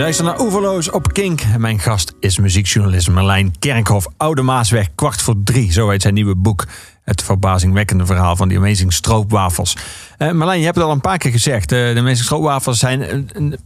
luistert 0.03 0.27
naar 0.27 0.39
Oeverloos 0.39 0.89
op 0.89 1.13
Kink. 1.13 1.41
Mijn 1.57 1.79
gast 1.79 2.13
is 2.19 2.37
muziekjournalist 2.37 3.09
Marlijn 3.09 3.53
Kerkhoff. 3.59 4.07
Oude 4.17 4.41
Maasweg, 4.41 4.87
kwart 4.95 5.21
voor 5.21 5.35
drie. 5.43 5.71
Zo 5.71 5.89
heet 5.89 6.01
zijn 6.01 6.13
nieuwe 6.13 6.35
boek. 6.35 6.65
Het 7.03 7.23
verbazingwekkende 7.23 8.05
verhaal 8.05 8.35
van 8.35 8.47
die 8.47 8.57
Amazing 8.57 8.93
Stroopwafels. 8.93 9.77
Eh 10.17 10.31
Marlijn, 10.31 10.59
je 10.59 10.65
hebt 10.65 10.77
het 10.77 10.85
al 10.85 10.91
een 10.91 11.01
paar 11.01 11.17
keer 11.17 11.31
gezegd. 11.31 11.71
eh, 11.71 11.79
de 11.79 11.99
Amazing 11.99 12.17
Stroopwafels 12.23 12.79
zijn... 12.79 13.25
Een, 13.33 13.57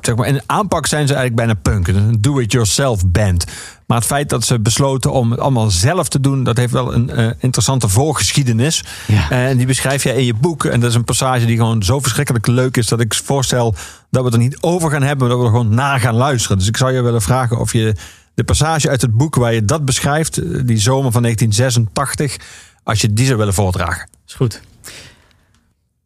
zeg 0.00 0.16
maar, 0.16 0.26
in 0.26 0.40
aanpak 0.46 0.86
zijn 0.86 1.06
ze 1.06 1.14
eigenlijk 1.14 1.46
bijna 1.46 1.60
punk. 1.62 1.88
Een 1.88 2.20
do-it-yourself 2.20 3.06
band. 3.06 3.44
Maar 3.86 3.98
het 3.98 4.06
feit 4.06 4.28
dat 4.28 4.44
ze 4.44 4.60
besloten 4.60 5.12
om 5.12 5.30
het 5.30 5.40
allemaal 5.40 5.70
zelf 5.70 6.08
te 6.08 6.20
doen... 6.20 6.44
dat 6.44 6.56
heeft 6.56 6.72
wel 6.72 6.94
een 6.94 7.10
eh, 7.10 7.30
interessante 7.38 7.88
voorgeschiedenis. 7.88 8.84
Ja. 9.06 9.30
En 9.30 9.56
die 9.56 9.66
beschrijf 9.66 10.02
jij 10.02 10.16
in 10.16 10.24
je 10.24 10.34
boek. 10.34 10.64
En 10.64 10.80
dat 10.80 10.90
is 10.90 10.96
een 10.96 11.04
passage 11.04 11.46
die 11.46 11.56
gewoon 11.56 11.82
zo 11.82 12.00
verschrikkelijk 12.00 12.46
leuk 12.46 12.76
is... 12.76 12.88
dat 12.88 13.00
ik 13.00 13.14
voorstel 13.14 13.74
dat 14.10 14.20
we 14.22 14.28
het 14.28 14.34
er 14.34 14.40
niet 14.40 14.58
over 14.60 14.90
gaan 14.90 15.02
hebben... 15.02 15.28
maar 15.28 15.36
dat 15.36 15.38
we 15.38 15.52
er 15.52 15.58
gewoon 15.58 15.74
naar 15.74 16.00
gaan 16.00 16.14
luisteren. 16.14 16.58
Dus 16.58 16.68
ik 16.68 16.76
zou 16.76 16.92
je 16.92 17.02
willen 17.02 17.22
vragen 17.22 17.58
of 17.58 17.72
je 17.72 17.94
de 18.34 18.44
passage 18.44 18.88
uit 18.88 19.00
het 19.02 19.16
boek... 19.16 19.34
waar 19.34 19.54
je 19.54 19.64
dat 19.64 19.84
beschrijft, 19.84 20.34
die 20.66 20.78
zomer 20.78 21.12
van 21.12 21.22
1986... 21.22 22.36
als 22.82 23.00
je 23.00 23.12
die 23.12 23.26
zou 23.26 23.38
willen 23.38 23.54
voordragen. 23.54 24.08
Is 24.26 24.34
goed. 24.34 24.60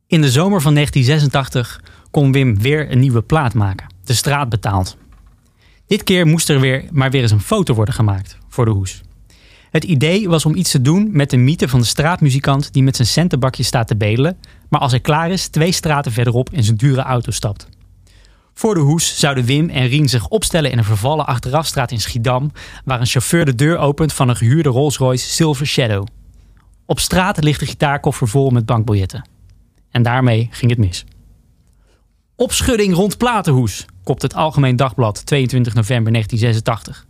In 0.06 0.20
de 0.20 0.30
zomer 0.30 0.60
van 0.60 0.74
1986 0.74 1.80
kon 2.10 2.32
Wim 2.32 2.58
weer 2.58 2.90
een 2.90 2.98
nieuwe 2.98 3.22
plaat 3.22 3.54
maken. 3.54 3.86
De 4.04 4.14
straat 4.14 4.48
betaald. 4.48 4.96
Dit 5.86 6.04
keer 6.04 6.26
moest 6.26 6.48
er 6.48 6.60
weer, 6.60 6.84
maar 6.90 7.10
weer 7.10 7.22
eens 7.22 7.30
een 7.30 7.40
foto 7.40 7.74
worden 7.74 7.94
gemaakt 7.94 8.38
voor 8.48 8.64
de 8.64 8.70
hoes. 8.70 9.02
Het 9.70 9.84
idee 9.84 10.28
was 10.28 10.46
om 10.46 10.54
iets 10.54 10.70
te 10.70 10.80
doen 10.80 11.08
met 11.12 11.30
de 11.30 11.36
mythe 11.36 11.68
van 11.68 11.80
de 11.80 11.86
straatmuzikant 11.86 12.72
die 12.72 12.82
met 12.82 12.96
zijn 12.96 13.08
centenbakje 13.08 13.62
staat 13.62 13.86
te 13.86 13.96
bedelen, 13.96 14.38
maar 14.68 14.80
als 14.80 14.90
hij 14.90 15.00
klaar 15.00 15.30
is 15.30 15.48
twee 15.48 15.72
straten 15.72 16.12
verderop 16.12 16.50
in 16.52 16.64
zijn 16.64 16.76
dure 16.76 17.02
auto 17.02 17.30
stapt. 17.30 17.68
Voor 18.54 18.74
de 18.74 18.80
hoes 18.80 19.18
zouden 19.18 19.44
Wim 19.44 19.70
en 19.70 19.86
Rien 19.86 20.08
zich 20.08 20.28
opstellen 20.28 20.70
in 20.70 20.78
een 20.78 20.84
vervallen 20.84 21.26
achterafstraat 21.26 21.90
in 21.90 22.00
Schiedam, 22.00 22.52
waar 22.84 23.00
een 23.00 23.06
chauffeur 23.06 23.44
de 23.44 23.54
deur 23.54 23.78
opent 23.78 24.12
van 24.12 24.28
een 24.28 24.36
gehuurde 24.36 24.68
Rolls-Royce 24.68 25.28
Silver 25.28 25.66
Shadow. 25.66 26.06
Op 26.86 27.00
straat 27.00 27.42
ligt 27.42 27.60
de 27.60 27.66
gitaarkoffer 27.66 28.28
vol 28.28 28.50
met 28.50 28.66
bankbiljetten. 28.66 29.28
En 29.90 30.02
daarmee 30.02 30.48
ging 30.50 30.70
het 30.70 30.80
mis. 30.80 31.04
Opschudding 32.36 32.94
rond 32.94 33.18
Platenhoes, 33.18 33.86
kopt 34.02 34.22
het 34.22 34.34
Algemeen 34.34 34.76
Dagblad 34.76 35.26
22 35.26 35.74
november 35.74 36.12
1986. 36.12 37.06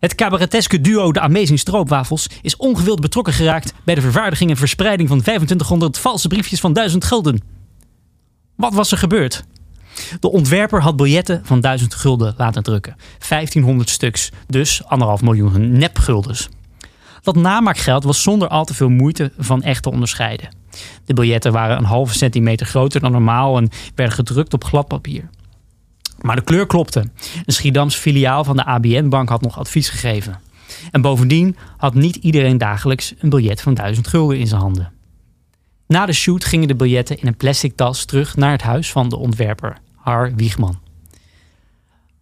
Het 0.00 0.14
cabareteske 0.14 0.80
duo 0.80 1.12
De 1.12 1.20
Amazing 1.20 1.58
Stroopwafels 1.58 2.28
is 2.42 2.56
ongewild 2.56 3.00
betrokken 3.00 3.32
geraakt 3.32 3.72
bij 3.84 3.94
de 3.94 4.00
vervaardiging 4.00 4.50
en 4.50 4.56
verspreiding 4.56 5.08
van 5.08 5.20
2500 5.20 5.98
valse 5.98 6.28
briefjes 6.28 6.60
van 6.60 6.72
1000 6.72 7.04
gulden. 7.04 7.40
Wat 8.56 8.74
was 8.74 8.92
er 8.92 8.98
gebeurd? 8.98 9.44
De 10.20 10.30
ontwerper 10.30 10.82
had 10.82 10.96
biljetten 10.96 11.40
van 11.44 11.60
1000 11.60 11.94
gulden 11.94 12.34
laten 12.36 12.62
drukken. 12.62 12.96
1500 13.28 13.88
stuks, 13.88 14.30
dus 14.46 14.84
anderhalf 14.84 15.22
miljoen 15.22 15.78
nepguldens. 15.78 16.48
Dat 17.26 17.36
namaakgeld 17.36 18.04
was 18.04 18.22
zonder 18.22 18.48
al 18.48 18.64
te 18.64 18.74
veel 18.74 18.88
moeite 18.88 19.32
van 19.38 19.62
echt 19.62 19.82
te 19.82 19.90
onderscheiden. 19.90 20.48
De 21.04 21.14
biljetten 21.14 21.52
waren 21.52 21.76
een 21.76 21.84
halve 21.84 22.14
centimeter 22.14 22.66
groter 22.66 23.00
dan 23.00 23.12
normaal 23.12 23.56
en 23.56 23.68
werden 23.94 24.14
gedrukt 24.14 24.54
op 24.54 24.64
glad 24.64 24.88
papier. 24.88 25.28
Maar 26.20 26.36
de 26.36 26.42
kleur 26.42 26.66
klopte. 26.66 27.00
Een 27.44 27.52
Schiedams 27.52 27.94
filiaal 27.94 28.44
van 28.44 28.56
de 28.56 28.64
ABN-bank 28.64 29.28
had 29.28 29.40
nog 29.40 29.58
advies 29.58 29.88
gegeven. 29.88 30.40
En 30.90 31.00
bovendien 31.00 31.56
had 31.76 31.94
niet 31.94 32.16
iedereen 32.16 32.58
dagelijks 32.58 33.14
een 33.18 33.30
biljet 33.30 33.60
van 33.60 33.74
1000 33.74 34.06
gulden 34.06 34.38
in 34.38 34.46
zijn 34.46 34.60
handen. 34.60 34.92
Na 35.86 36.06
de 36.06 36.12
shoot 36.12 36.44
gingen 36.44 36.68
de 36.68 36.74
biljetten 36.74 37.20
in 37.20 37.26
een 37.26 37.36
plastic 37.36 37.76
tas 37.76 38.04
terug 38.04 38.36
naar 38.36 38.52
het 38.52 38.62
huis 38.62 38.92
van 38.92 39.08
de 39.08 39.16
ontwerper, 39.16 39.78
Har 39.94 40.34
Wiegman. 40.34 40.85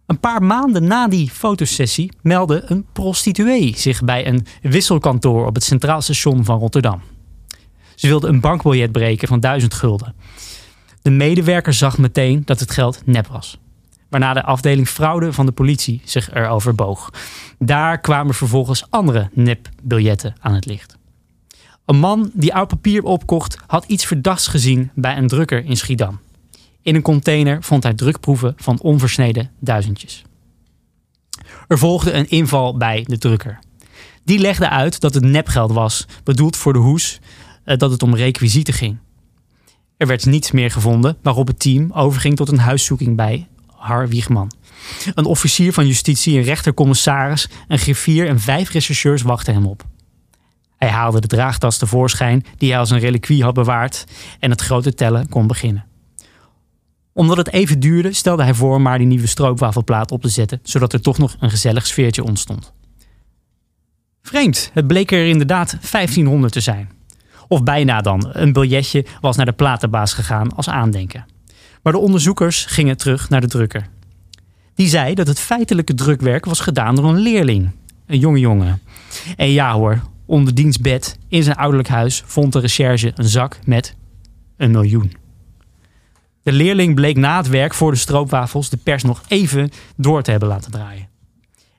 Een 0.05 0.19
paar 0.19 0.43
maanden 0.43 0.87
na 0.87 1.07
die 1.07 1.29
fotosessie 1.29 2.11
meldde 2.21 2.63
een 2.65 2.85
prostituee 2.93 3.77
zich 3.77 4.03
bij 4.03 4.27
een 4.27 4.45
wisselkantoor 4.61 5.45
op 5.45 5.55
het 5.55 5.63
Centraal 5.63 6.01
Station 6.01 6.45
van 6.45 6.59
Rotterdam. 6.59 7.01
Ze 7.95 8.07
wilde 8.07 8.27
een 8.27 8.39
bankbiljet 8.39 8.91
breken 8.91 9.27
van 9.27 9.39
1000 9.39 9.73
gulden. 9.73 10.15
De 11.01 11.09
medewerker 11.09 11.73
zag 11.73 11.97
meteen 11.97 12.41
dat 12.45 12.59
het 12.59 12.71
geld 12.71 13.01
nep 13.05 13.27
was. 13.27 13.57
Waarna 14.09 14.33
de 14.33 14.43
afdeling 14.43 14.87
fraude 14.87 15.33
van 15.33 15.45
de 15.45 15.51
politie 15.51 16.01
zich 16.03 16.33
erover 16.33 16.75
boog. 16.75 17.09
Daar 17.59 17.99
kwamen 17.99 18.33
vervolgens 18.33 18.85
andere 18.89 19.29
nepbiljetten 19.33 20.35
aan 20.39 20.53
het 20.53 20.65
licht. 20.65 20.97
Een 21.85 21.99
man 21.99 22.31
die 22.33 22.53
oud 22.53 22.67
papier 22.67 23.03
opkocht 23.03 23.57
had 23.67 23.85
iets 23.85 24.05
verdachts 24.05 24.47
gezien 24.47 24.91
bij 24.95 25.17
een 25.17 25.27
drukker 25.27 25.65
in 25.65 25.77
Schiedam. 25.77 26.19
In 26.85 26.95
een 26.95 27.01
container 27.01 27.63
vond 27.63 27.83
hij 27.83 27.93
drukproeven 27.93 28.53
van 28.57 28.79
onversneden 28.81 29.51
duizendjes. 29.59 30.23
Er 31.67 31.77
volgde 31.77 32.11
een 32.11 32.29
inval 32.29 32.77
bij 32.77 33.03
de 33.07 33.17
drukker. 33.17 33.59
Die 34.23 34.39
legde 34.39 34.69
uit 34.69 34.99
dat 34.99 35.13
het 35.13 35.23
nepgeld 35.23 35.71
was, 35.71 36.05
bedoeld 36.23 36.57
voor 36.57 36.73
de 36.73 36.79
hoes, 36.79 37.19
eh, 37.63 37.77
dat 37.77 37.91
het 37.91 38.03
om 38.03 38.15
requisieten 38.15 38.73
ging. 38.73 38.97
Er 39.97 40.07
werd 40.07 40.25
niets 40.25 40.51
meer 40.51 40.71
gevonden, 40.71 41.17
waarop 41.21 41.47
het 41.47 41.59
team 41.59 41.91
overging 41.91 42.35
tot 42.35 42.49
een 42.49 42.59
huiszoeking 42.59 43.15
bij 43.15 43.47
Har 43.67 44.07
Wiegman. 44.07 44.51
Een 45.13 45.25
officier 45.25 45.73
van 45.73 45.87
justitie, 45.87 46.37
een 46.37 46.43
rechtercommissaris, 46.43 47.49
een 47.67 47.79
griffier 47.79 48.27
en 48.27 48.39
vijf 48.39 48.69
rechercheurs 48.69 49.21
wachten 49.21 49.53
hem 49.53 49.65
op. 49.65 49.83
Hij 50.77 50.89
haalde 50.89 51.21
de 51.21 51.27
draagtas 51.27 51.77
tevoorschijn 51.77 52.45
die 52.57 52.69
hij 52.69 52.79
als 52.79 52.89
een 52.89 52.99
reliquie 52.99 53.43
had 53.43 53.53
bewaard 53.53 54.05
en 54.39 54.49
het 54.49 54.61
grote 54.61 54.93
tellen 54.93 55.29
kon 55.29 55.47
beginnen. 55.47 55.85
Omdat 57.17 57.37
het 57.37 57.51
even 57.51 57.79
duurde, 57.79 58.13
stelde 58.13 58.43
hij 58.43 58.53
voor 58.53 58.81
maar 58.81 58.97
die 58.97 59.07
nieuwe 59.07 59.27
stroopwafelplaat 59.27 60.11
op 60.11 60.21
te 60.21 60.29
zetten, 60.29 60.59
zodat 60.63 60.93
er 60.93 61.01
toch 61.01 61.17
nog 61.17 61.35
een 61.39 61.49
gezellig 61.49 61.87
sfeertje 61.87 62.23
ontstond. 62.23 62.73
Vreemd, 64.21 64.71
het 64.73 64.87
bleek 64.87 65.11
er 65.11 65.27
inderdaad 65.27 65.77
1500 65.91 66.53
te 66.53 66.59
zijn. 66.59 66.89
Of 67.47 67.63
bijna 67.63 68.01
dan, 68.01 68.29
een 68.31 68.53
biljetje 68.53 69.05
was 69.21 69.35
naar 69.35 69.45
de 69.45 69.51
platenbaas 69.51 70.13
gegaan 70.13 70.55
als 70.55 70.69
aandenken. 70.69 71.25
Maar 71.83 71.93
de 71.93 71.99
onderzoekers 71.99 72.65
gingen 72.65 72.97
terug 72.97 73.29
naar 73.29 73.41
de 73.41 73.47
drukker. 73.47 73.87
Die 74.73 74.87
zei 74.87 75.13
dat 75.13 75.27
het 75.27 75.39
feitelijke 75.39 75.93
drukwerk 75.93 76.45
was 76.45 76.59
gedaan 76.59 76.95
door 76.95 77.05
een 77.05 77.19
leerling, 77.19 77.71
een 78.07 78.19
jonge 78.19 78.39
jongen. 78.39 78.81
En 79.35 79.51
ja 79.51 79.73
hoor, 79.73 80.01
onder 80.25 80.55
diens 80.55 80.77
bed 80.77 81.17
in 81.27 81.43
zijn 81.43 81.55
ouderlijk 81.55 81.89
huis 81.89 82.23
vond 82.25 82.53
de 82.53 82.59
recherche 82.59 83.11
een 83.15 83.27
zak 83.27 83.59
met 83.65 83.95
een 84.57 84.71
miljoen. 84.71 85.23
De 86.45 86.51
leerling 86.51 86.95
bleek 86.95 87.17
na 87.17 87.37
het 87.37 87.47
werk 87.47 87.73
voor 87.73 87.91
de 87.91 87.97
stroopwafels 87.97 88.69
de 88.69 88.77
pers 88.77 89.03
nog 89.03 89.23
even 89.27 89.71
door 89.95 90.21
te 90.21 90.31
hebben 90.31 90.49
laten 90.49 90.71
draaien. 90.71 91.07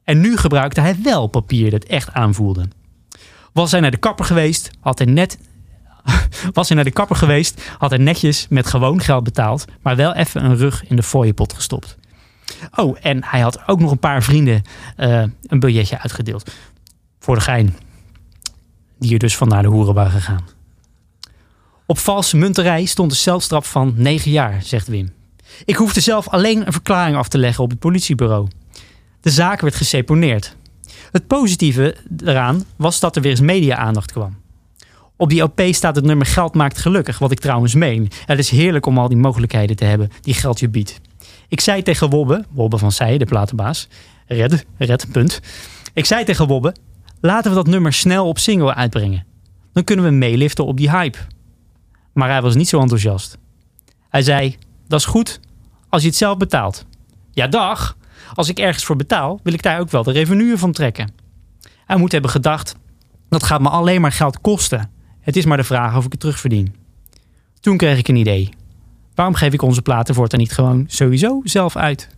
En 0.04 0.20
nu 0.20 0.36
gebruikte 0.36 0.80
hij 0.80 0.96
wel 1.02 1.26
papier 1.26 1.70
dat 1.70 1.84
echt 1.84 2.12
aanvoelde. 2.12 2.68
Was 3.52 3.70
hij 3.70 3.80
naar 3.80 3.90
de 3.90 3.96
kapper 3.96 4.24
geweest, 4.24 4.70
had 4.80 4.98
hij 4.98 5.06
net. 5.06 5.38
Was 6.52 6.66
hij 6.66 6.76
naar 6.76 6.84
de 6.84 6.92
kapper 6.92 7.16
geweest, 7.16 7.70
had 7.78 7.90
hij 7.90 7.98
netjes 7.98 8.46
met 8.48 8.66
gewoon 8.66 9.00
geld 9.00 9.24
betaald, 9.24 9.64
maar 9.82 9.96
wel 9.96 10.14
even 10.14 10.44
een 10.44 10.56
rug 10.56 10.86
in 10.86 10.96
de 10.96 11.02
fooiepot 11.02 11.52
gestopt. 11.52 11.96
Oh, 12.74 12.96
en 13.00 13.24
hij 13.24 13.40
had 13.40 13.68
ook 13.68 13.80
nog 13.80 13.90
een 13.90 13.98
paar 13.98 14.22
vrienden 14.22 14.62
eh, 14.96 15.22
een 15.42 15.60
biljetje 15.60 15.98
uitgedeeld. 15.98 16.50
Voor 17.18 17.34
de 17.34 17.40
gein. 17.40 17.76
Die 18.98 19.12
er 19.12 19.18
dus 19.18 19.36
van 19.36 19.48
naar 19.48 19.62
de 19.62 19.68
hoeren 19.68 19.94
waren 19.94 20.12
gegaan. 20.12 20.55
Op 21.86 21.98
valse 21.98 22.36
munterij 22.36 22.84
stond 22.84 23.10
een 23.10 23.16
celstraf 23.16 23.70
van 23.70 23.94
9 23.96 24.30
jaar, 24.30 24.62
zegt 24.62 24.88
Wim. 24.88 25.12
Ik 25.64 25.76
hoefde 25.76 26.00
zelf 26.00 26.28
alleen 26.28 26.66
een 26.66 26.72
verklaring 26.72 27.16
af 27.16 27.28
te 27.28 27.38
leggen 27.38 27.64
op 27.64 27.70
het 27.70 27.78
politiebureau. 27.78 28.48
De 29.20 29.30
zaak 29.30 29.60
werd 29.60 29.74
geseponeerd. 29.74 30.56
Het 31.10 31.26
positieve 31.26 31.96
eraan 32.24 32.64
was 32.76 33.00
dat 33.00 33.16
er 33.16 33.22
weer 33.22 33.30
eens 33.30 33.40
media-aandacht 33.40 34.12
kwam. 34.12 34.36
Op 35.16 35.28
die 35.28 35.42
LP 35.42 35.60
staat 35.70 35.96
het 35.96 36.04
nummer 36.04 36.26
Geld 36.26 36.54
maakt 36.54 36.78
gelukkig, 36.78 37.18
wat 37.18 37.30
ik 37.30 37.40
trouwens 37.40 37.74
meen. 37.74 38.10
Het 38.24 38.38
is 38.38 38.50
heerlijk 38.50 38.86
om 38.86 38.98
al 38.98 39.08
die 39.08 39.16
mogelijkheden 39.16 39.76
te 39.76 39.84
hebben 39.84 40.10
die 40.20 40.34
geld 40.34 40.60
je 40.60 40.68
biedt. 40.68 41.00
Ik 41.48 41.60
zei 41.60 41.82
tegen 41.82 42.10
Wobbe, 42.10 42.44
Wobbe 42.50 42.78
van 42.78 42.92
Zij, 42.92 43.18
de 43.18 43.24
platenbaas, 43.24 43.88
red, 44.26 44.66
red, 44.78 45.06
punt. 45.12 45.40
Ik 45.94 46.04
zei 46.04 46.24
tegen 46.24 46.46
Wobbe, 46.46 46.74
laten 47.20 47.50
we 47.50 47.56
dat 47.56 47.66
nummer 47.66 47.92
snel 47.92 48.28
op 48.28 48.38
single 48.38 48.74
uitbrengen. 48.74 49.24
Dan 49.72 49.84
kunnen 49.84 50.04
we 50.04 50.10
meeliften 50.10 50.66
op 50.66 50.76
die 50.76 50.90
hype. 50.90 51.18
Maar 52.16 52.28
hij 52.28 52.42
was 52.42 52.54
niet 52.54 52.68
zo 52.68 52.80
enthousiast. 52.80 53.38
Hij 54.08 54.22
zei, 54.22 54.56
dat 54.88 55.00
is 55.00 55.06
goed 55.06 55.40
als 55.88 56.02
je 56.02 56.08
het 56.08 56.16
zelf 56.16 56.36
betaalt. 56.36 56.86
Ja, 57.30 57.46
dag. 57.46 57.96
Als 58.34 58.48
ik 58.48 58.58
ergens 58.58 58.84
voor 58.84 58.96
betaal, 58.96 59.40
wil 59.42 59.52
ik 59.52 59.62
daar 59.62 59.80
ook 59.80 59.90
wel 59.90 60.02
de 60.02 60.12
revenue 60.12 60.58
van 60.58 60.72
trekken. 60.72 61.12
Hij 61.84 61.96
moet 61.96 62.12
hebben 62.12 62.30
gedacht, 62.30 62.74
dat 63.28 63.42
gaat 63.42 63.60
me 63.60 63.68
alleen 63.68 64.00
maar 64.00 64.12
geld 64.12 64.40
kosten. 64.40 64.90
Het 65.20 65.36
is 65.36 65.44
maar 65.44 65.56
de 65.56 65.64
vraag 65.64 65.96
of 65.96 66.04
ik 66.04 66.10
het 66.10 66.20
terugverdien. 66.20 66.74
Toen 67.60 67.76
kreeg 67.76 67.98
ik 67.98 68.08
een 68.08 68.16
idee. 68.16 68.48
Waarom 69.14 69.34
geef 69.34 69.52
ik 69.52 69.62
onze 69.62 69.82
platen 69.82 70.14
voortaan 70.14 70.40
niet 70.40 70.52
gewoon 70.52 70.84
sowieso 70.88 71.40
zelf 71.44 71.76
uit? 71.76 72.08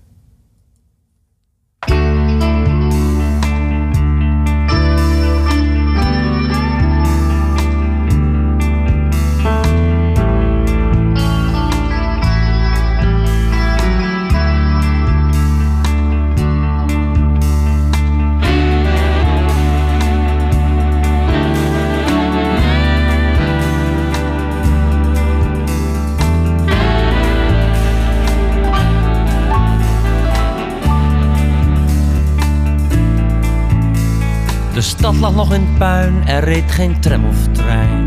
De 34.79 34.85
stad 34.85 35.17
lag 35.17 35.35
nog 35.35 35.55
in 35.55 35.75
puin, 35.79 36.27
er 36.27 36.45
reed 36.45 36.71
geen 36.71 37.01
tram 37.01 37.25
of 37.25 37.49
trein. 37.53 38.05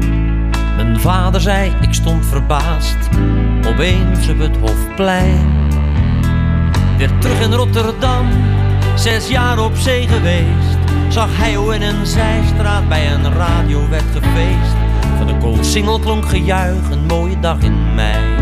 Mijn 0.76 1.00
vader 1.00 1.42
zei, 1.42 1.76
ik 1.82 1.94
stond 1.94 2.26
verbaasd, 2.26 2.98
opeens 3.68 4.30
op 4.30 4.40
het 4.40 4.58
Hofplein. 4.58 5.70
Weer 6.98 7.18
terug 7.20 7.42
in 7.42 7.54
Rotterdam, 7.54 8.28
zes 8.96 9.30
jaar 9.30 9.60
op 9.60 9.76
zee 9.76 10.08
geweest. 10.08 10.78
Zag 11.10 11.38
hij 11.38 11.56
hoe 11.56 11.76
in 11.76 11.82
een 11.82 12.06
zijstraat 12.06 12.90
bij 12.90 13.12
een 13.12 13.34
radio 13.34 13.90
werd 13.90 14.12
gefeest. 14.14 14.76
Van 15.18 15.28
de 15.28 15.38
koolsingel 15.38 16.00
klonk 16.00 16.26
gejuich, 16.26 16.90
een 16.92 17.06
mooie 17.06 17.40
dag 17.40 17.60
in 17.60 17.96
mei. 17.96 18.36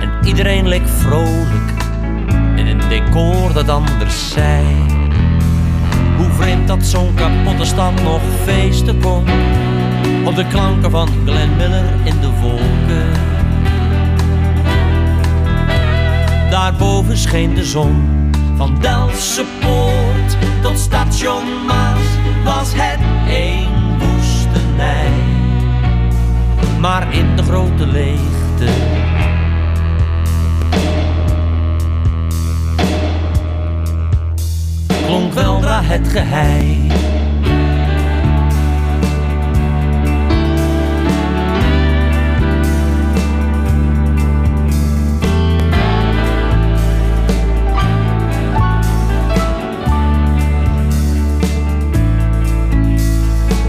En 0.00 0.10
iedereen 0.24 0.68
leek 0.68 0.88
vrolijk, 0.88 1.72
in 2.56 2.66
een 2.66 2.88
decor 2.88 3.52
dat 3.52 3.68
anders 3.68 4.30
zei. 4.30 4.95
Hoe 6.16 6.30
vreemd 6.30 6.68
dat 6.68 6.84
zo'n 6.84 7.14
kapotte 7.14 7.64
stad 7.64 8.02
nog 8.02 8.20
feesten 8.44 9.00
kon. 9.00 9.24
Op 10.24 10.34
de 10.34 10.46
klanken 10.46 10.90
van 10.90 11.08
Glenn 11.24 11.56
Miller 11.56 11.84
in 12.04 12.20
de 12.20 12.30
wolken. 12.40 13.10
Daarboven 16.50 17.16
scheen 17.16 17.54
de 17.54 17.64
zon. 17.64 18.14
Van 18.56 18.76
Delftse 18.80 19.44
Poort 19.60 20.36
tot 20.62 20.78
station 20.78 21.44
Maas 21.66 22.00
was 22.44 22.72
het 22.74 23.00
één 23.28 23.98
woestenij. 23.98 25.12
Maar 26.80 27.14
in 27.14 27.36
de 27.36 27.42
grote 27.42 27.86
leegte 27.86 28.72
weldra 35.36 35.82
het 35.82 36.08
geheim. 36.08 36.90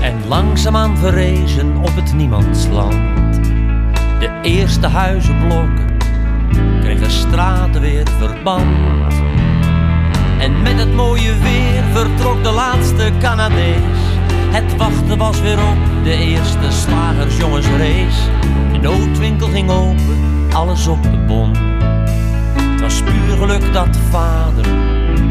En 0.02 0.28
langzaamaan 0.28 0.98
verrezen 0.98 1.78
op 1.78 1.96
het 1.96 2.14
niemandsland. 2.14 2.94
De 4.20 4.40
eerste 4.42 4.88
huizenblokken 4.88 5.98
kregen 6.80 7.12
straten 7.12 7.82
weer 7.82 8.08
verband. 8.20 9.47
En 10.40 10.62
met 10.62 10.78
het 10.78 10.94
mooie 10.94 11.38
weer 11.38 11.84
vertrok 11.92 12.44
de 12.44 12.52
laatste 12.52 13.12
Canadees. 13.20 14.06
Het 14.50 14.76
wachten 14.76 15.18
was 15.18 15.42
weer 15.42 15.60
op 15.60 16.04
de 16.04 16.14
eerste 16.14 16.72
slagersjongensrace. 16.72 18.30
De 18.72 18.78
noodwinkel 18.78 19.48
ging 19.48 19.70
open, 19.70 20.18
alles 20.54 20.88
op 20.88 21.04
de 21.04 21.18
bon. 21.28 21.56
Het 22.56 22.82
was 22.82 23.02
puur 23.02 23.38
geluk 23.38 23.74
dat 23.74 23.98
vader 24.10 24.68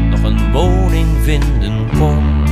nog 0.09 0.23
een 0.23 0.51
woning 0.51 1.07
vinden 1.21 1.89
kon. 1.97 2.45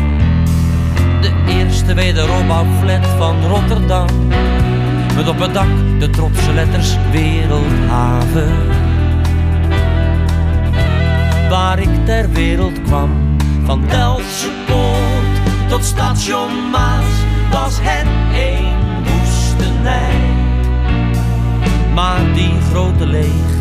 De 1.22 1.32
eerste 1.48 1.94
wederopbouwflat 1.94 3.08
van 3.18 3.46
Rotterdam. 3.48 4.08
Met 5.16 5.30
op 5.30 5.40
het 5.40 5.54
dak 5.54 6.00
de 6.00 6.10
trotse 6.10 6.54
letters 6.54 6.98
Wereldhaven 7.12 8.52
waar 11.50 11.80
ik 11.80 12.06
ter 12.06 12.30
wereld 12.32 12.82
kwam. 12.82 13.38
Van 13.64 13.84
Delftse 13.88 14.50
Poort 14.66 15.70
tot 15.70 15.84
station 15.84 16.70
Maas 16.72 17.06
was 17.52 17.78
het 17.82 18.08
één 18.36 19.04
woestenij. 19.04 20.20
Maar 21.94 22.34
die 22.34 22.54
grote 22.72 23.06
leegte 23.06 23.54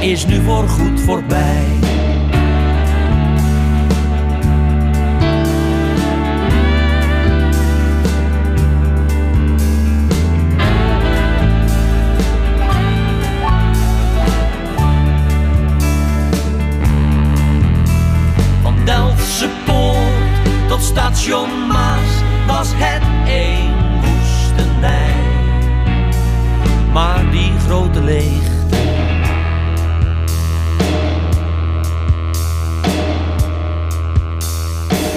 is 0.00 0.26
nu 0.26 0.42
voorgoed 0.42 1.00
voorbij. 1.00 1.66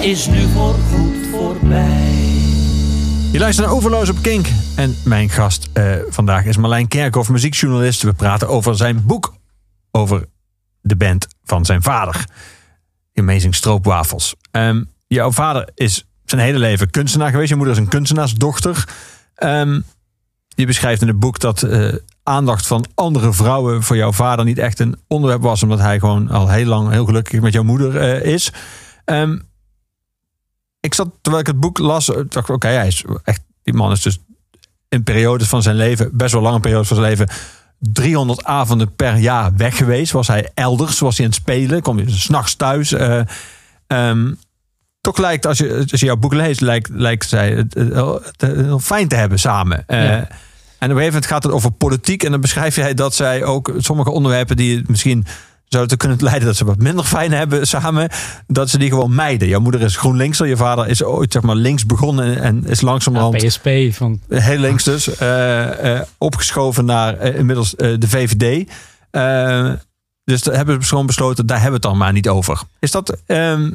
Is 0.04 0.26
nu 0.26 0.48
voorgoed 0.48 1.26
voorbij. 1.30 2.12
Je 3.32 3.38
luistert 3.38 3.66
naar 3.66 3.76
Overloos 3.76 4.08
op 4.08 4.22
Kink. 4.22 4.46
En 4.76 4.96
mijn 5.04 5.28
gast 5.28 5.68
eh, 5.72 5.96
vandaag 6.08 6.44
is 6.44 6.56
Marlijn 6.56 6.88
Kerkhoff, 6.88 7.28
muziekjournalist. 7.28 8.02
We 8.02 8.12
praten 8.12 8.48
over 8.48 8.76
zijn 8.76 9.06
boek 9.06 9.34
over 9.90 10.28
de 10.80 10.96
band 10.96 11.26
van 11.44 11.64
zijn 11.64 11.82
vader. 11.82 12.24
Amazing 13.14 13.54
Stroopwafels. 13.54 14.34
Ehm, 14.50 14.84
jouw 15.06 15.32
vader 15.32 15.68
is 15.74 16.04
zijn 16.24 16.40
hele 16.40 16.58
leven 16.58 16.90
kunstenaar 16.90 17.30
geweest. 17.30 17.48
Je 17.48 17.56
moeder 17.56 17.74
is 17.74 17.80
een 17.80 17.88
kunstenaarsdochter. 17.88 18.88
Ehm, 19.34 19.80
je 20.48 20.66
beschrijft 20.66 21.02
in 21.02 21.08
het 21.08 21.18
boek 21.18 21.38
dat 21.40 21.62
eh, 21.62 21.92
aandacht 22.24 22.66
van 22.66 22.84
andere 22.94 23.32
vrouwen 23.32 23.82
voor 23.82 23.96
jouw 23.96 24.12
vader 24.12 24.44
niet 24.44 24.58
echt 24.58 24.78
een 24.78 24.96
onderwerp 25.06 25.42
was. 25.42 25.62
Omdat 25.62 25.78
hij 25.78 25.98
gewoon 25.98 26.30
al 26.30 26.48
heel 26.48 26.66
lang 26.66 26.90
heel 26.90 27.04
gelukkig 27.04 27.40
met 27.40 27.52
jouw 27.52 27.62
moeder 27.62 27.96
eh, 27.96 28.32
is. 28.32 28.52
Ehm, 29.04 29.38
ik 30.80 30.94
zat, 30.94 31.08
terwijl 31.20 31.42
ik 31.42 31.50
het 31.50 31.60
boek 31.60 31.78
las, 31.78 32.10
eh, 32.10 32.20
dacht 32.28 32.50
oké, 32.50 32.68
hij 32.68 32.86
is 32.86 33.04
echt, 33.22 33.40
die 33.62 33.74
man 33.74 33.92
is 33.92 34.02
dus 34.02 34.18
in 34.88 35.02
periodes 35.02 35.48
van 35.48 35.62
zijn 35.62 35.76
leven, 35.76 36.16
best 36.16 36.32
wel 36.32 36.42
lange 36.42 36.60
periodes 36.60 36.88
van 36.88 36.96
zijn 36.96 37.08
leven, 37.08 37.28
300 37.78 38.44
avonden 38.44 38.94
per 38.94 39.16
jaar 39.16 39.56
weg 39.56 39.76
geweest. 39.76 40.12
Was 40.12 40.28
hij 40.28 40.50
elders, 40.54 40.98
was 40.98 41.16
hij 41.16 41.26
aan 41.26 41.32
het 41.32 41.40
spelen, 41.40 41.82
kwam 41.82 41.96
hij 41.96 42.10
s'nachts 42.10 42.54
thuis. 42.54 42.92
eh, 42.92 43.20
ehm, 43.86 44.32
toch 45.00 45.18
lijkt, 45.18 45.46
als 45.46 45.58
je, 45.58 45.86
als 45.90 46.00
je 46.00 46.06
jouw 46.06 46.16
boek 46.16 46.34
leest, 46.34 46.60
lijkt, 46.60 46.88
lijkt 46.92 47.28
zij 47.28 47.50
het, 47.50 47.74
heel, 48.36 48.78
fijn 48.78 49.08
te 49.08 49.16
hebben 49.16 49.38
samen. 49.38 49.84
Ja. 49.86 50.28
En 50.78 50.90
op 50.90 50.96
een 50.96 51.02
gegeven 51.02 51.04
moment 51.04 51.26
gaat 51.26 51.42
het 51.42 51.52
over 51.52 51.70
politiek. 51.70 52.22
En 52.22 52.30
dan 52.30 52.40
beschrijf 52.40 52.76
jij 52.76 52.94
dat 52.94 53.14
zij 53.14 53.44
ook 53.44 53.72
sommige 53.78 54.10
onderwerpen 54.10 54.56
die 54.56 54.76
het 54.76 54.88
misschien 54.88 55.26
zouden 55.74 55.96
kunnen 55.96 56.18
leiden 56.20 56.46
dat 56.46 56.56
ze 56.56 56.64
wat 56.64 56.78
minder 56.78 57.04
fijn 57.04 57.32
hebben 57.32 57.66
samen, 57.66 58.10
dat 58.46 58.70
ze 58.70 58.78
die 58.78 58.88
gewoon 58.88 59.14
mijden. 59.14 59.48
Jouw 59.48 59.60
moeder 59.60 59.80
is 59.80 59.96
GroenLinkser, 59.96 60.46
je 60.46 60.56
vader 60.56 60.88
is 60.88 61.02
ooit 61.02 61.32
zeg 61.32 61.42
maar 61.42 61.56
links 61.56 61.86
begonnen 61.86 62.40
en 62.40 62.64
is 62.66 62.80
Ja, 62.80 62.86
langzamerhand 62.86 63.36
PSP 63.36 63.68
van 63.90 64.20
heel 64.28 64.58
links 64.58 64.84
dus, 64.84 65.16
eh, 65.16 65.96
eh, 65.96 66.02
opgeschoven 66.18 66.84
naar 66.84 67.18
eh, 67.18 67.38
inmiddels 67.38 67.70
de 67.70 68.08
VVD. 68.08 68.68
Dus 70.24 70.42
daar 70.42 70.54
hebben 70.54 70.82
ze 70.82 70.88
gewoon 70.88 71.06
besloten, 71.06 71.46
daar 71.46 71.60
hebben 71.60 71.80
we 71.80 71.86
het 71.86 71.94
dan 71.94 72.04
maar 72.04 72.12
niet 72.12 72.28
over. 72.28 72.62
Is 72.78 72.90
dat, 72.90 73.16
ehm 73.26 73.70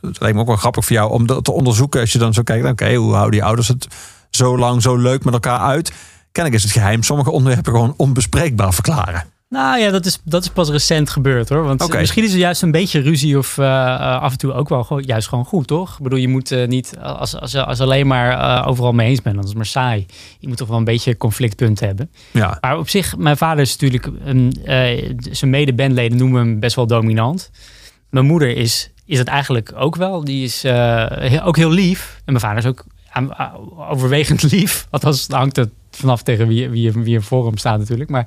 dat 0.00 0.20
lijkt 0.20 0.34
me 0.34 0.40
ook 0.40 0.48
wel 0.48 0.56
grappig 0.56 0.84
voor 0.84 0.96
jou 0.96 1.10
om 1.10 1.26
dat 1.26 1.44
te 1.44 1.52
onderzoeken 1.52 2.00
als 2.00 2.12
je 2.12 2.18
dan 2.18 2.34
zo 2.34 2.42
kijkt, 2.42 2.66
oké, 2.66 2.94
hoe 2.94 3.12
houden 3.12 3.32
die 3.32 3.44
ouders 3.44 3.68
het 3.68 3.86
zo 4.30 4.58
lang, 4.58 4.82
zo 4.82 4.96
leuk 4.96 5.24
met 5.24 5.34
elkaar 5.34 5.58
uit? 5.58 5.92
Kennelijk 6.34 6.62
is 6.64 6.70
het 6.70 6.80
geheim 6.82 7.02
sommige 7.02 7.30
onderwerpen 7.30 7.72
gewoon 7.72 7.94
onbespreekbaar 7.96 8.74
verklaren. 8.74 9.24
Nou 9.48 9.78
ja, 9.78 9.90
dat 9.90 10.06
is, 10.06 10.18
dat 10.24 10.42
is 10.42 10.48
pas 10.48 10.68
recent 10.70 11.10
gebeurd 11.10 11.48
hoor. 11.48 11.64
Want 11.64 11.82
Oké. 11.82 11.98
misschien 11.98 12.24
is 12.24 12.30
het 12.30 12.40
juist 12.40 12.62
een 12.62 12.70
beetje 12.70 13.00
ruzie 13.00 13.38
of 13.38 13.58
eh, 13.58 13.64
eh, 13.94 14.20
af 14.22 14.32
en 14.32 14.38
toe 14.38 14.52
ook 14.52 14.68
wel 14.68 14.84
gewoon, 14.84 15.02
juist 15.02 15.28
gewoon 15.28 15.44
goed, 15.44 15.66
toch? 15.66 15.96
Ik 15.96 16.02
bedoel, 16.02 16.18
je 16.18 16.28
moet 16.28 16.50
eh, 16.50 16.66
niet, 16.68 16.96
als, 17.02 17.36
als, 17.40 17.56
als 17.56 17.80
alleen 17.80 18.06
maar 18.06 18.66
overal 18.66 18.92
mee 18.92 19.08
eens 19.08 19.22
bent, 19.22 19.34
dan 19.34 19.44
is 19.44 19.48
het 19.50 19.58
maar 19.58 19.66
saai. 19.66 20.06
Je 20.38 20.48
moet 20.48 20.56
toch 20.56 20.68
wel 20.68 20.76
een 20.76 20.84
beetje 20.84 21.16
conflictpunten 21.16 21.86
hebben. 21.86 22.10
Ja, 22.30 22.58
Maar 22.60 22.78
op 22.78 22.88
zich, 22.88 23.16
mijn 23.16 23.36
vader 23.36 23.60
is 23.62 23.76
natuurlijk, 23.76 24.08
een, 24.24 24.56
zijn 25.30 25.50
mede-bandleden 25.50 26.18
noemen 26.18 26.40
hem 26.40 26.60
best 26.60 26.76
wel 26.76 26.86
dominant. 26.86 27.50
Mijn 28.10 28.26
moeder 28.26 28.56
is, 28.56 28.90
is 29.06 29.18
het 29.18 29.28
eigenlijk 29.28 29.72
ook 29.76 29.96
wel. 29.96 30.24
Die 30.24 30.44
is 30.44 30.62
heel- 30.62 31.42
ook 31.42 31.56
heel 31.56 31.70
lief. 31.70 32.14
En 32.16 32.32
mijn 32.32 32.40
vader 32.44 32.58
is 32.58 32.66
ook 32.66 32.84
overwegend 33.76 34.42
lief. 34.52 34.86
Althans, 34.90 35.26
hangt 35.28 35.56
het 35.56 35.70
vanaf 35.90 36.22
tegen 36.22 36.48
wie, 36.48 36.68
wie, 36.68 36.92
wie 36.92 37.20
voor 37.20 37.46
hem 37.46 37.56
staat 37.56 37.78
natuurlijk. 37.78 38.10
Maar 38.10 38.26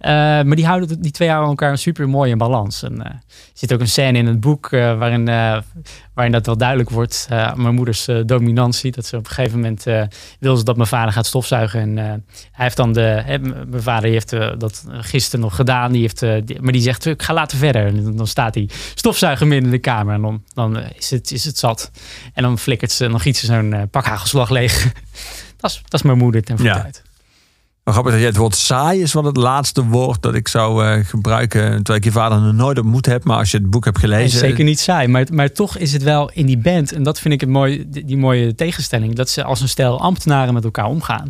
maar 0.00 0.56
die 0.56 0.66
houden 0.66 1.02
die 1.02 1.10
twee 1.12 1.28
houden 1.28 1.48
elkaar 1.48 1.78
super 1.78 2.08
mooi 2.08 2.30
in 2.30 2.38
balans. 2.38 2.82
En, 2.82 3.02
eh, 3.04 3.10
er 3.10 3.20
zit 3.52 3.72
ook 3.72 3.80
een 3.80 3.88
scène 3.88 4.18
in 4.18 4.26
het 4.26 4.40
boek 4.40 4.72
eh, 4.72 4.98
waarin, 4.98 5.28
eh, 5.28 5.60
waarin 6.14 6.32
dat 6.32 6.46
wel 6.46 6.56
duidelijk 6.56 6.90
wordt. 6.90 7.26
eh, 7.30 7.54
mijn 7.54 7.74
moeders 7.74 8.08
eh, 8.08 8.16
dominantie. 8.26 8.92
Dat 8.92 9.06
ze 9.06 9.16
op 9.16 9.24
een 9.26 9.30
gegeven 9.32 9.58
moment 9.60 9.86
eh, 9.86 10.02
wil 10.40 10.56
ze 10.56 10.64
dat 10.64 10.76
mijn 10.76 10.88
vader 10.88 11.12
gaat 11.12 11.26
stofzuigen. 11.26 11.80
En 11.80 11.98
eh, 11.98 12.04
hij 12.52 12.64
heeft 12.64 12.76
dan 12.76 12.92
de. 12.92 13.00
Hè, 13.24 13.38
mijn 13.38 13.82
vader 13.82 14.10
heeft 14.10 14.32
eh, 14.32 14.50
dat 14.58 14.84
gisteren 14.90 15.40
nog 15.40 15.54
gedaan. 15.56 15.92
Die 15.92 16.00
heeft, 16.00 16.22
eh, 16.22 16.34
die- 16.44 16.60
maar 16.62 16.72
die 16.72 16.82
zegt: 16.82 17.06
Ik 17.06 17.22
ga 17.22 17.32
later 17.34 17.58
verder. 17.58 17.86
En 17.86 18.16
dan- 18.16 18.26
staat 18.26 18.54
hij 18.54 18.68
stofzuigen 18.94 19.48
midden 19.48 19.64
in 19.66 19.74
de 19.74 19.78
kamer. 19.78 20.14
En 20.14 20.22
dan, 20.22 20.42
dan 20.54 20.78
eh, 20.78 20.90
is, 20.96 21.10
het, 21.10 21.30
is 21.30 21.44
het 21.44 21.58
zat. 21.58 21.90
En 22.34 22.42
dan 22.42 22.58
flikkert 22.58 22.92
ze, 22.92 23.08
dan 23.08 23.20
giet 23.20 23.36
ze 23.36 23.46
zo'n 23.46 23.72
eh, 23.72 23.82
pak 23.90 24.04
hagelslag 24.04 24.50
leeg. 24.50 24.82
dat, 25.60 25.70
is, 25.70 25.80
dat 25.88 26.00
is 26.00 26.02
mijn 26.02 26.18
moeder 26.18 26.42
ten 26.42 26.56
Ja. 26.62 26.82
uit. 26.84 27.02
Maar 27.88 27.96
grappig 27.96 28.16
dat 28.16 28.22
jij 28.22 28.32
het 28.32 28.42
woord 28.42 28.56
saai 28.56 29.02
is 29.02 29.12
wel 29.12 29.24
het 29.24 29.36
laatste 29.36 29.84
woord 29.84 30.22
dat 30.22 30.34
ik 30.34 30.48
zou 30.48 30.84
eh, 30.84 31.04
gebruiken. 31.04 31.62
Terwijl 31.62 31.98
ik 31.98 32.04
je 32.04 32.10
vader 32.10 32.40
nog 32.40 32.54
nooit 32.54 32.78
ontmoet 32.78 33.06
heb. 33.06 33.24
Maar 33.24 33.36
als 33.36 33.50
je 33.50 33.56
het 33.56 33.70
boek 33.70 33.84
hebt 33.84 33.98
gelezen. 33.98 34.38
zeker 34.38 34.64
niet 34.64 34.80
saai. 34.80 35.08
Maar, 35.08 35.26
maar 35.32 35.52
toch 35.52 35.76
is 35.76 35.92
het 35.92 36.02
wel 36.02 36.30
in 36.30 36.46
die 36.46 36.58
band. 36.58 36.92
En 36.92 37.02
dat 37.02 37.20
vind 37.20 37.34
ik 37.34 37.40
het 37.40 37.48
mooi, 37.48 37.84
die, 37.88 38.16
mooie 38.16 38.54
tegenstelling. 38.54 39.14
Dat 39.14 39.28
ze 39.28 39.44
als 39.44 39.60
een 39.60 39.68
stel 39.68 40.00
ambtenaren 40.00 40.54
met 40.54 40.64
elkaar 40.64 40.86
omgaan. 40.86 41.28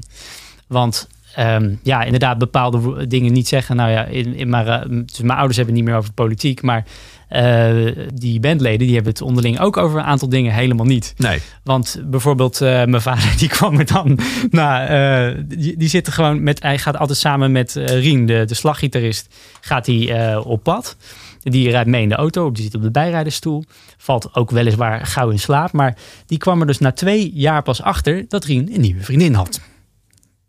Want 0.66 1.08
ehm, 1.34 1.74
ja, 1.82 2.02
inderdaad, 2.02 2.38
bepaalde 2.38 3.06
dingen 3.06 3.32
niet 3.32 3.48
zeggen. 3.48 3.76
Nou 3.76 3.90
ja, 3.90 4.04
in, 4.04 4.34
in 4.34 4.48
maar, 4.48 4.66
eh, 4.66 4.88
dus 4.88 5.20
mijn 5.20 5.38
ouders 5.38 5.56
hebben 5.56 5.74
het 5.74 5.84
niet 5.84 5.92
meer 5.92 6.00
over 6.00 6.12
politiek. 6.12 6.62
Maar 6.62 6.84
eh, 7.28 7.74
die 8.14 8.40
bandleden 8.40 8.86
die 8.86 8.94
hebben 8.94 9.12
het 9.12 9.22
onderling 9.22 9.60
ook 9.60 9.76
over 9.76 9.98
een 9.98 10.04
aantal 10.04 10.28
dingen 10.28 10.52
helemaal 10.52 10.86
niet. 10.86 11.14
Nee. 11.16 11.38
Want 11.64 12.02
bijvoorbeeld 12.04 12.60
eh, 12.60 12.68
mijn 12.68 13.02
vader 13.02 13.34
die 13.38 13.48
kwam 13.48 13.78
er 13.78 13.86
dan 13.86 14.18
na. 14.50 14.86
eh, 14.86 15.42
die, 15.44 15.76
die 15.76 15.88
zit 15.88 16.06
er 16.06 16.12
gewoon 16.12 16.42
met. 16.42 16.62
Hij 16.62 16.78
gaat 16.78 16.98
altijd 16.98 17.18
samen 17.18 17.52
met 17.52 17.72
Rien, 17.74 18.26
de, 18.26 18.44
de 18.44 18.54
slaggitarist, 18.54 19.34
gaat 19.60 19.86
hij 19.86 20.36
op 20.36 20.62
pad. 20.62 20.96
Die 21.42 21.70
rijdt 21.70 21.88
mee 21.88 22.02
in 22.02 22.08
de 22.08 22.14
auto, 22.14 22.52
die 22.52 22.64
zit 22.64 22.74
op 22.74 22.82
de 22.82 22.90
bijrijdersstoel. 22.90 23.64
Valt 23.96 24.34
ook 24.34 24.50
weliswaar 24.50 25.06
gauw 25.06 25.30
in 25.30 25.38
slaap. 25.38 25.72
Maar 25.72 25.96
die 26.26 26.38
kwam 26.38 26.60
er 26.60 26.66
dus 26.66 26.78
na 26.78 26.92
twee 26.92 27.30
jaar 27.34 27.62
pas 27.62 27.82
achter 27.82 28.24
dat 28.28 28.44
Rien 28.44 28.74
een 28.74 28.80
nieuwe 28.80 29.02
vriendin 29.02 29.34
had. 29.34 29.60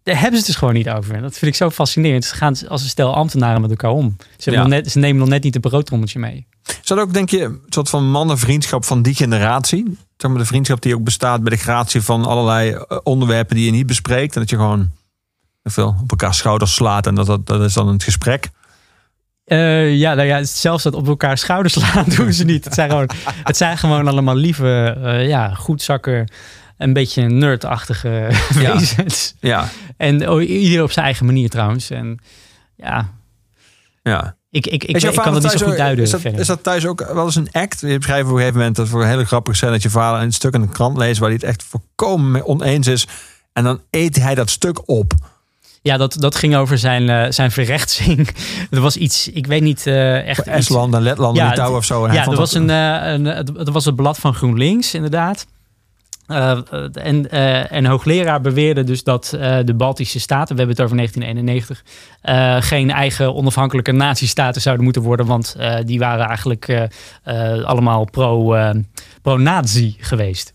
Daar 0.10 0.20
hebben 0.20 0.40
ze 0.40 0.46
het 0.46 0.46
dus 0.46 0.56
gewoon 0.56 0.74
niet 0.74 0.90
over. 0.90 1.16
En 1.16 1.22
dat 1.22 1.38
vind 1.38 1.52
ik 1.52 1.58
zo 1.58 1.70
fascinerend. 1.70 2.26
Ze 2.26 2.36
gaan 2.36 2.56
als 2.68 2.84
een 2.84 2.90
stel 2.90 3.16
ambtenaren 3.16 3.62
met 3.62 3.70
elkaar 3.70 3.92
om. 3.92 4.16
Ze, 4.38 4.52
Ja. 4.52 4.68
net, 4.68 4.92
ze 4.92 5.00
nemen 5.00 5.20
nog 5.20 5.30
net 5.30 5.44
niet 5.44 5.56
een 5.56 5.62
broodtrommeltje 5.62 6.20
mee. 6.20 6.48
Is 6.64 6.88
dat 6.88 7.00
ook, 7.00 7.14
denk 7.14 7.30
je, 7.30 7.44
een 7.44 7.62
soort 7.70 7.90
van 7.90 8.10
mannenvriendschap 8.12 8.86
van 8.86 9.02
die 9.02 9.16
generatie? 9.16 9.98
Zeg 10.18 10.32
maar 10.32 10.40
de 10.40 10.46
vriendschap 10.46 10.82
die 10.82 10.96
ook 10.96 11.04
bestaat 11.04 11.44
bij 11.44 11.56
de 11.56 11.62
gratie 11.62 12.02
van 12.02 12.26
allerlei 12.26 12.72
eh, 12.72 12.98
onderwerpen 13.04 13.56
die 13.56 13.66
je 13.66 13.72
niet 13.72 13.86
bespreekt. 13.86 14.34
En 14.36 14.42
dat 14.42 14.50
je 14.50 14.56
gewoon 14.56 14.90
veel 15.64 15.96
op 16.02 16.10
elkaar 16.10 16.34
schouders 16.34 16.74
slaat 16.74 17.08
en 17.08 17.16
dat, 17.16 17.26
dat, 17.26 17.48
dat 17.48 17.62
is 17.62 17.74
dan 17.74 17.88
het 17.88 18.04
gesprek. 18.04 18.50
Eh, 19.46 19.96
ja, 19.96 20.14
nou 20.14 20.28
ja, 20.28 20.44
zelfs 20.44 20.84
dat 20.84 20.94
op 20.94 21.08
elkaar 21.08 21.38
schouders 21.38 21.74
slaan 21.80 22.06
doen 22.16 22.34
ze 22.34 22.44
niet. 22.44 22.66
Het 22.66 22.74
zijn 22.74 22.90
gewoon, 22.90 23.10
het 23.44 23.58
zijn 23.58 23.78
gewoon 23.78 24.08
allemaal 24.08 24.36
lieve, 24.36 24.98
eh 25.04 25.28
ja, 25.28 25.54
goedzakker, 25.54 26.28
een 26.80 26.94
beetje 26.94 27.22
nerdachtige 27.28 28.10
Ja. 28.60 28.74
wezens. 28.78 29.34
Ja, 29.40 29.70
En 29.98 30.30
oh, 30.30 30.50
ieder 30.50 30.84
op 30.84 30.92
zijn 30.92 31.06
eigen 31.06 31.26
manier 31.26 31.50
trouwens. 31.50 31.90
En 31.90 32.20
ja, 32.76 33.10
ja. 34.04 34.36
ik, 34.50 34.68
ik, 34.68 34.84
ik, 34.84 34.96
Is 34.96 35.02
jouw 35.02 35.12
ik 35.12 35.16
kan 35.18 35.26
vader 35.26 35.42
het 35.42 35.52
niet 35.52 35.62
zo 35.62 35.68
goed 35.68 35.78
duiden. 35.78 36.04
Is 36.04 36.12
dat, 36.12 36.24
is 36.26 36.48
dat 36.48 36.64
thuis 36.64 36.86
ook 36.86 37.12
wel 37.14 37.26
eens 37.26 37.36
een 37.36 37.52
act? 37.52 37.80
Je 37.82 37.98
beschrijft 37.98 38.24
op 38.26 38.32
een 38.32 38.38
gegeven 38.38 38.58
moment 38.58 38.76
dat 38.76 38.88
voor 38.88 39.02
een 39.02 39.08
hele 39.08 39.26
grappig 39.26 39.56
zijn 39.56 39.72
dat 39.72 39.82
je 39.82 39.90
vader 39.90 40.22
een 40.22 40.32
stuk 40.34 40.54
in 40.54 40.62
de 40.62 40.68
krant 40.70 40.98
leest 40.98 41.20
waar 41.20 41.30
hij 41.30 41.38
het 41.42 41.48
echt 41.50 41.64
volkomen 41.64 42.32
mee 42.32 42.46
oneens 42.46 42.88
is. 42.88 43.08
En 43.54 43.64
dan 43.64 43.82
eet 43.90 44.16
hij 44.16 44.36
dat 44.36 44.50
stuk 44.50 44.90
op. 44.90 45.14
Ja, 45.82 45.98
dat, 45.98 46.16
dat 46.20 46.36
ging 46.36 46.56
over 46.56 46.78
zijn, 46.78 47.10
eh, 47.10 47.32
zijn 47.32 47.52
verrechtsing. 47.52 48.30
Er 48.72 48.82
was 48.82 48.98
iets, 48.98 49.28
ik 49.30 49.48
weet 49.48 49.62
niet 49.62 49.88
eh, 49.88 50.28
echt. 50.28 50.44
Voor 50.44 50.54
Estland 50.54 50.94
en 50.94 51.02
Letland 51.02 51.38
Ja, 51.38 51.48
Litouwen 51.48 51.78
of 51.78 51.86
zo. 51.86 52.04
En 52.04 52.10
hij 52.10 52.20
ja, 52.20 52.26
er 52.32 52.36
was 52.38 52.52
dat- 52.52 52.62
een, 52.62 52.70
eh, 52.70 53.12
een, 53.12 53.26
het 53.26 53.48
het 53.58 53.70
was 53.70 53.86
het 53.86 53.96
blad 53.96 54.20
van 54.20 54.34
GroenLinks, 54.34 54.94
inderdaad. 54.94 55.46
Eh, 56.30 56.58
en, 56.94 57.32
eh, 57.32 57.72
en 57.72 57.86
hoogleraar 57.86 58.42
beweerde 58.42 58.84
dus 58.84 59.04
dat 59.04 59.34
eh, 59.34 59.58
de 59.66 59.74
Baltische 59.74 60.20
Staten, 60.20 60.56
we 60.56 60.62
hebben 60.62 60.76
het 60.76 60.86
over 60.86 60.96
1991, 60.96 61.84
eh, 62.22 62.62
geen 62.62 62.92
eigen 62.92 63.36
onafhankelijke 63.36 63.92
natiestaten 63.92 64.62
zouden 64.62 64.84
moeten 64.84 65.02
worden, 65.02 65.26
want 65.26 65.56
die 65.86 66.00
waren 66.00 66.26
eigenlijk 66.26 66.90
allemaal 67.64 68.06
pro, 68.06 68.56
pro-nazi 69.22 69.96
geweest. 70.00 70.54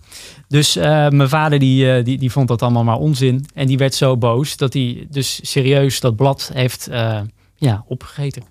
Dus 0.48 0.74
mijn 0.74 1.28
vader 1.28 1.58
die, 1.58 2.02
die, 2.02 2.18
die 2.18 2.30
vond 2.30 2.48
dat 2.48 2.62
allemaal 2.62 2.84
maar 2.84 2.98
onzin. 2.98 3.46
En 3.54 3.66
die 3.66 3.78
werd 3.78 3.94
zo 3.94 4.16
boos 4.16 4.56
dat 4.56 4.72
hij 4.72 5.06
dus 5.10 5.50
serieus 5.50 6.00
dat 6.00 6.16
blad 6.16 6.50
heeft 6.54 6.88
ja, 7.56 7.84
opgegeten. 7.86 8.42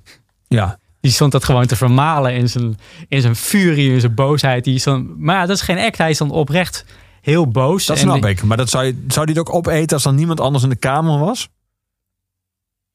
Ja, 0.47 0.79
Die 0.99 1.11
stond 1.11 1.31
dat 1.31 1.43
gewoon 1.43 1.65
te 1.65 1.75
vermalen 1.75 2.35
in 2.35 2.49
zijn, 2.49 2.77
in 3.07 3.21
zijn 3.21 3.35
furie, 3.35 3.93
in 3.93 3.99
zijn 3.99 4.15
boosheid. 4.15 4.63
Die 4.63 4.79
stond, 4.79 5.19
maar 5.19 5.35
ja, 5.35 5.45
dat 5.45 5.55
is 5.55 5.61
geen 5.61 5.79
act. 5.79 5.97
Hij 5.97 6.09
is 6.09 6.17
dan 6.17 6.31
oprecht 6.31 6.85
heel 7.23 7.47
boos. 7.47 7.85
dat 7.85 7.95
En 7.97 8.01
snap 8.01 8.25
ik. 8.25 8.43
Maar 8.43 8.57
dat 8.57 8.69
zou, 8.69 8.85
je, 8.85 9.05
zou 9.07 9.25
die 9.25 9.35
het 9.35 9.47
ook 9.47 9.55
opeten 9.55 9.95
als 9.95 10.05
er 10.05 10.13
niemand 10.13 10.39
anders 10.39 10.63
in 10.63 10.69
de 10.69 10.75
kamer 10.75 11.19
was? 11.19 11.49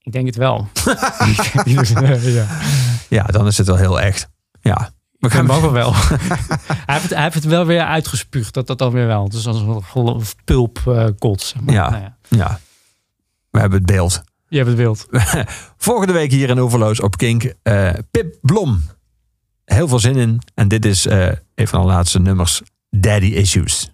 Ik 0.02 0.12
denk 0.12 0.26
het 0.26 0.36
wel. 0.36 0.68
ja. 2.22 2.46
Ja, 3.08 3.22
dan 3.22 3.46
is 3.46 3.58
het 3.58 3.66
wel 3.66 3.76
heel 3.76 4.00
echt. 4.00 4.28
Ja. 4.60 4.90
We 5.18 5.30
Gaan 5.30 5.46
boven 5.46 5.72
wel. 5.72 5.94
hij, 5.94 6.08
heeft 6.86 7.02
het, 7.02 7.10
hij 7.14 7.22
heeft 7.22 7.34
het 7.34 7.44
wel 7.44 7.64
weer 7.66 7.82
uitgespuugd. 7.84 8.54
Dat 8.54 8.66
dat 8.66 8.78
dan 8.78 8.92
weer 8.92 9.06
wel. 9.06 9.28
Dus 9.28 9.46
als 9.46 9.60
een 9.94 10.22
pulp 10.44 10.80
eh 10.86 11.06
kots. 11.18 11.48
zeg 11.48 11.62
maar. 11.62 11.74
Ja. 11.74 11.90
Nou 11.90 12.02
ja. 12.02 12.16
Ja, 12.28 12.60
we 13.50 13.58
hebben 13.58 13.78
het 13.78 13.86
beeld. 13.86 14.22
Je 14.48 14.56
hebt 14.56 14.68
het 14.68 14.78
wild. 14.78 15.06
Volgende 15.76 16.12
week 16.12 16.30
hier 16.30 16.48
in 16.48 16.58
Overloos 16.60 17.00
op 17.00 17.16
Kink. 17.16 17.52
eh, 17.62 17.90
Pip 18.10 18.38
Blom. 18.40 18.82
Heel 19.64 19.88
veel 19.88 19.98
zin 19.98 20.16
in. 20.16 20.40
En 20.54 20.68
dit 20.68 20.84
is 20.84 21.06
eh, 21.06 21.32
een 21.54 21.68
van 21.68 21.80
de 21.80 21.86
laatste 21.86 22.20
nummers. 22.20 22.62
Daddy 22.90 23.26
Issues. 23.26 23.90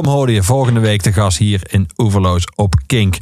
Blom 0.00 0.14
hoorde 0.14 0.32
je 0.32 0.42
volgende 0.42 0.80
week 0.80 1.02
te 1.02 1.12
gast 1.12 1.38
hier 1.38 1.62
in 1.70 1.88
Oeverloos 1.96 2.44
op 2.54 2.74
Kink. 2.86 3.18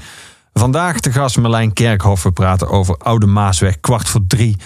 Vandaag 0.53 1.01
te 1.01 1.13
gast 1.13 1.39
Merlijn 1.39 1.73
Kerkhoff. 1.73 2.23
We 2.23 2.33
praten 2.33 2.69
over 2.69 2.97
Oude 2.97 3.27
Maasweg, 3.27 3.81
kwart 3.81 4.09
voor 4.09 4.21
drie. 4.27 4.57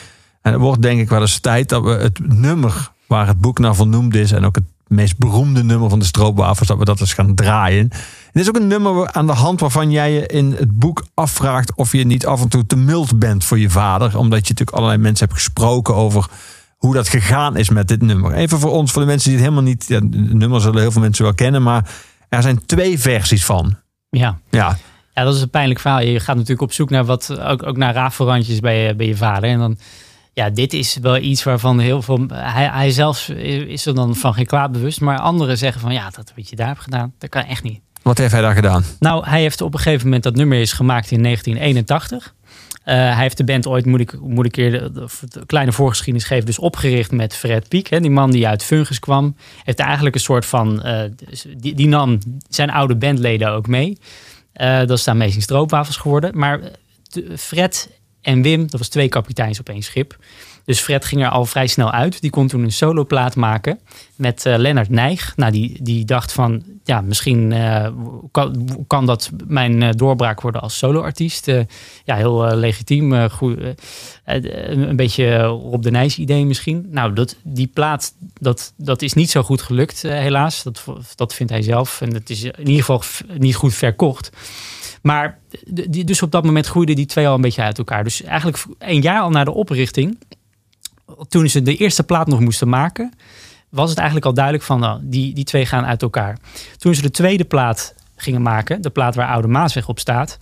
En 0.42 0.52
het 0.52 0.60
wordt 0.60 0.82
denk 0.82 1.00
ik 1.00 1.08
wel 1.08 1.20
eens 1.20 1.38
tijd 1.38 1.68
dat 1.68 1.82
we 1.82 1.90
het 1.90 2.34
nummer 2.34 2.90
waar 3.06 3.26
het 3.26 3.40
boek 3.40 3.58
naar 3.58 3.74
vernoemd 3.74 4.14
is... 4.14 4.32
en 4.32 4.44
ook 4.44 4.54
het 4.54 4.64
meest 4.86 5.18
beroemde 5.18 5.64
nummer 5.64 5.90
van 5.90 5.98
de 5.98 6.04
stroopwafels, 6.04 6.68
dat 6.68 6.78
we 6.78 6.84
dat 6.84 7.00
eens 7.00 7.12
gaan 7.12 7.34
draaien. 7.34 7.88
Het 8.32 8.42
is 8.42 8.48
ook 8.48 8.56
een 8.56 8.66
nummer 8.66 9.12
aan 9.12 9.26
de 9.26 9.32
hand 9.32 9.60
waarvan 9.60 9.90
jij 9.90 10.12
je 10.12 10.26
in 10.26 10.54
het 10.58 10.78
boek 10.78 11.04
afvraagt... 11.14 11.74
of 11.74 11.92
je 11.92 12.04
niet 12.04 12.26
af 12.26 12.40
en 12.42 12.48
toe 12.48 12.66
te 12.66 12.76
mild 12.76 13.18
bent 13.18 13.44
voor 13.44 13.58
je 13.58 13.70
vader. 13.70 14.18
Omdat 14.18 14.46
je 14.46 14.52
natuurlijk 14.52 14.76
allerlei 14.76 14.98
mensen 15.00 15.26
hebt 15.26 15.38
gesproken 15.38 15.94
over 15.94 16.26
hoe 16.82 16.94
dat 16.94 17.08
gegaan 17.08 17.56
is 17.56 17.68
met 17.68 17.88
dit 17.88 18.02
nummer. 18.02 18.32
Even 18.32 18.58
voor 18.58 18.70
ons, 18.70 18.92
voor 18.92 19.02
de 19.02 19.08
mensen 19.08 19.28
die 19.30 19.38
het 19.38 19.48
helemaal 19.48 19.68
niet... 19.70 19.84
Ja, 19.88 19.94
het 19.94 20.32
nummer 20.34 20.60
zullen 20.60 20.80
heel 20.80 20.92
veel 20.92 21.00
mensen 21.02 21.24
wel 21.24 21.34
kennen, 21.34 21.62
maar 21.62 21.90
er 22.28 22.42
zijn 22.42 22.66
twee 22.66 22.98
versies 22.98 23.44
van. 23.44 23.76
Ja. 24.10 24.38
Ja, 24.50 24.76
Ja, 25.14 25.24
dat 25.24 25.34
is 25.34 25.40
een 25.40 25.50
pijnlijk 25.50 25.80
verhaal. 25.80 26.00
Je 26.00 26.20
gaat 26.20 26.34
natuurlijk 26.34 26.62
op 26.62 26.72
zoek 26.72 26.90
naar 26.90 27.04
wat, 27.04 27.38
ook, 27.40 27.66
ook 27.66 27.76
naar 27.76 27.94
raafverrandjes 27.94 28.60
bij, 28.60 28.86
je- 28.86 28.94
bij 28.94 29.06
je 29.06 29.16
vader. 29.16 29.50
En 29.50 29.58
dan, 29.58 29.78
ja, 30.32 30.50
dit 30.50 30.72
is 30.72 30.98
wel 31.02 31.16
iets 31.18 31.42
waarvan 31.42 31.78
heel 31.78 32.02
veel, 32.02 32.26
hij, 32.32 32.68
hij 32.68 32.90
zelf 32.90 33.28
is 33.28 33.86
er 33.86 33.94
dan 33.94 34.16
van 34.16 34.34
geen 34.34 34.46
kwaad 34.46 34.72
bewust. 34.72 35.00
Maar 35.00 35.18
anderen 35.18 35.58
zeggen 35.58 35.80
van, 35.80 35.92
ja, 35.92 36.10
dat 36.10 36.32
wat 36.36 36.48
je 36.48 36.56
daar 36.56 36.66
hebt 36.66 36.80
gedaan, 36.80 37.12
dat 37.18 37.30
kan 37.30 37.42
echt 37.42 37.62
niet. 37.62 37.80
wat 38.02 38.18
heeft 38.18 38.32
hij 38.32 38.40
daar 38.42 38.54
gedaan? 38.54 38.84
Nou, 38.98 39.28
hij 39.28 39.40
heeft 39.40 39.60
op 39.60 39.74
een 39.74 39.80
gegeven 39.80 40.04
moment, 40.04 40.22
dat 40.22 40.34
nummer 40.34 40.58
is 40.60 40.72
gemaakt 40.72 41.10
in 41.10 41.22
1981. 41.22 42.34
Eh, 42.84 42.94
hij 42.94 43.22
heeft 43.22 43.36
de 43.36 43.44
band 43.44 43.66
ooit, 43.66 43.86
moet 43.86 44.00
ik, 44.00 44.20
moet 44.20 44.46
ik 44.46 44.54
hier 44.54 44.70
de, 44.70 45.06
kleine 45.46 45.72
voorgeschiedenis 45.72 46.24
geven, 46.24 46.46
dus 46.46 46.58
opgericht 46.58 47.10
met 47.10 47.36
Fred 47.36 47.68
Piek. 47.68 47.88
Die 48.02 48.10
man 48.10 48.30
die 48.30 48.48
uit 48.48 48.64
Fungus 48.64 48.98
kwam. 48.98 49.36
Heeft 49.64 49.78
eigenlijk 49.78 50.14
een 50.14 50.20
soort 50.20 50.46
van, 50.46 50.82
eh, 50.82 51.10
die, 51.56 51.74
die 51.74 51.88
nam 51.88 52.18
zijn 52.48 52.70
oude 52.70 52.96
bandleden 52.96 53.50
ook 53.50 53.66
mee. 53.66 53.98
Eh, 54.52 54.78
dat 54.78 54.90
is 54.90 55.04
de 55.04 55.10
Amazing 55.10 55.42
Stroopwafels 55.42 55.96
geworden. 55.96 56.38
Maar 56.38 56.60
Fred 57.36 57.88
en 58.20 58.42
Wim, 58.42 58.60
dat 58.60 58.78
was 58.78 58.88
twee 58.88 59.08
kapiteins 59.08 59.60
op 59.60 59.68
één 59.68 59.82
schip. 59.82 60.16
Dus 60.64 60.80
Fred 60.80 61.04
ging 61.04 61.22
er 61.22 61.28
al 61.28 61.44
vrij 61.44 61.66
snel 61.66 61.90
uit. 61.90 62.20
Die 62.20 62.30
kon 62.30 62.46
toen 62.46 62.62
een 62.62 62.72
soloplaat 62.72 63.36
maken 63.36 63.78
met 64.16 64.46
eh 64.46 64.58
Lennart 64.58 64.88
Nijg. 64.88 65.32
Nou, 65.36 65.52
die, 65.52 65.82
die 65.82 66.04
dacht 66.04 66.32
van, 66.32 66.62
ja, 66.84 67.00
misschien 67.00 67.52
eh, 67.52 67.88
kan, 68.30 68.68
kan 68.86 69.06
dat 69.06 69.30
mijn 69.46 69.82
eh, 69.82 69.90
doorbraak 69.92 70.40
worden 70.40 70.60
als 70.60 70.78
soloartiest. 70.78 71.46
Ja, 72.04 72.16
heel 72.16 72.56
legitiem. 72.56 73.30
goed, 73.30 73.58
een 74.24 74.96
beetje 74.96 75.42
Rob 75.42 75.82
de 75.82 75.90
Nijs 75.90 76.18
idee 76.18 76.46
misschien. 76.46 76.86
Nou, 76.90 77.12
dat, 77.12 77.36
die 77.42 77.66
plaat, 77.66 78.14
dat, 78.34 78.72
dat 78.76 79.02
is 79.02 79.12
niet 79.12 79.30
zo 79.30 79.42
goed 79.42 79.62
gelukt, 79.62 80.02
helaas. 80.02 80.62
Dat, 80.62 80.84
dat 81.14 81.34
vindt 81.34 81.52
hij 81.52 81.62
zelf. 81.62 82.00
En 82.00 82.14
het 82.14 82.30
is 82.30 82.42
in 82.42 82.68
ieder 82.68 82.84
geval 82.84 83.02
niet 83.38 83.54
goed 83.54 83.74
verkocht. 83.74 84.30
Maar 85.02 85.38
dus 85.88 86.22
op 86.22 86.30
dat 86.30 86.44
moment 86.44 86.66
groeiden 86.66 86.96
die 86.96 87.06
twee 87.06 87.28
al 87.28 87.34
een 87.34 87.40
beetje 87.40 87.62
uit 87.62 87.78
elkaar. 87.78 88.04
Dus 88.04 88.22
eigenlijk 88.22 88.64
een 88.78 89.00
jaar 89.00 89.20
al 89.20 89.30
na 89.30 89.44
de 89.44 89.54
oprichting, 89.54 90.18
toen 91.28 91.48
ze 91.48 91.62
de 91.62 91.76
eerste 91.76 92.02
plaat 92.02 92.26
nog 92.26 92.40
moesten 92.40 92.68
maken, 92.68 93.12
was 93.68 93.88
het 93.88 93.98
eigenlijk 93.98 94.26
al 94.26 94.34
duidelijk 94.34 94.64
van 94.64 94.80
nou, 94.80 95.00
die, 95.02 95.34
die 95.34 95.44
twee 95.44 95.66
gaan 95.66 95.84
uit 95.84 96.02
elkaar. 96.02 96.38
Toen 96.78 96.94
ze 96.94 97.02
de 97.02 97.10
tweede 97.10 97.44
plaat 97.44 97.94
gingen 98.16 98.42
maken, 98.42 98.82
de 98.82 98.90
plaat 98.90 99.14
waar 99.14 99.28
Oude 99.28 99.48
Maasweg 99.48 99.88
op 99.88 99.98
staat, 99.98 100.38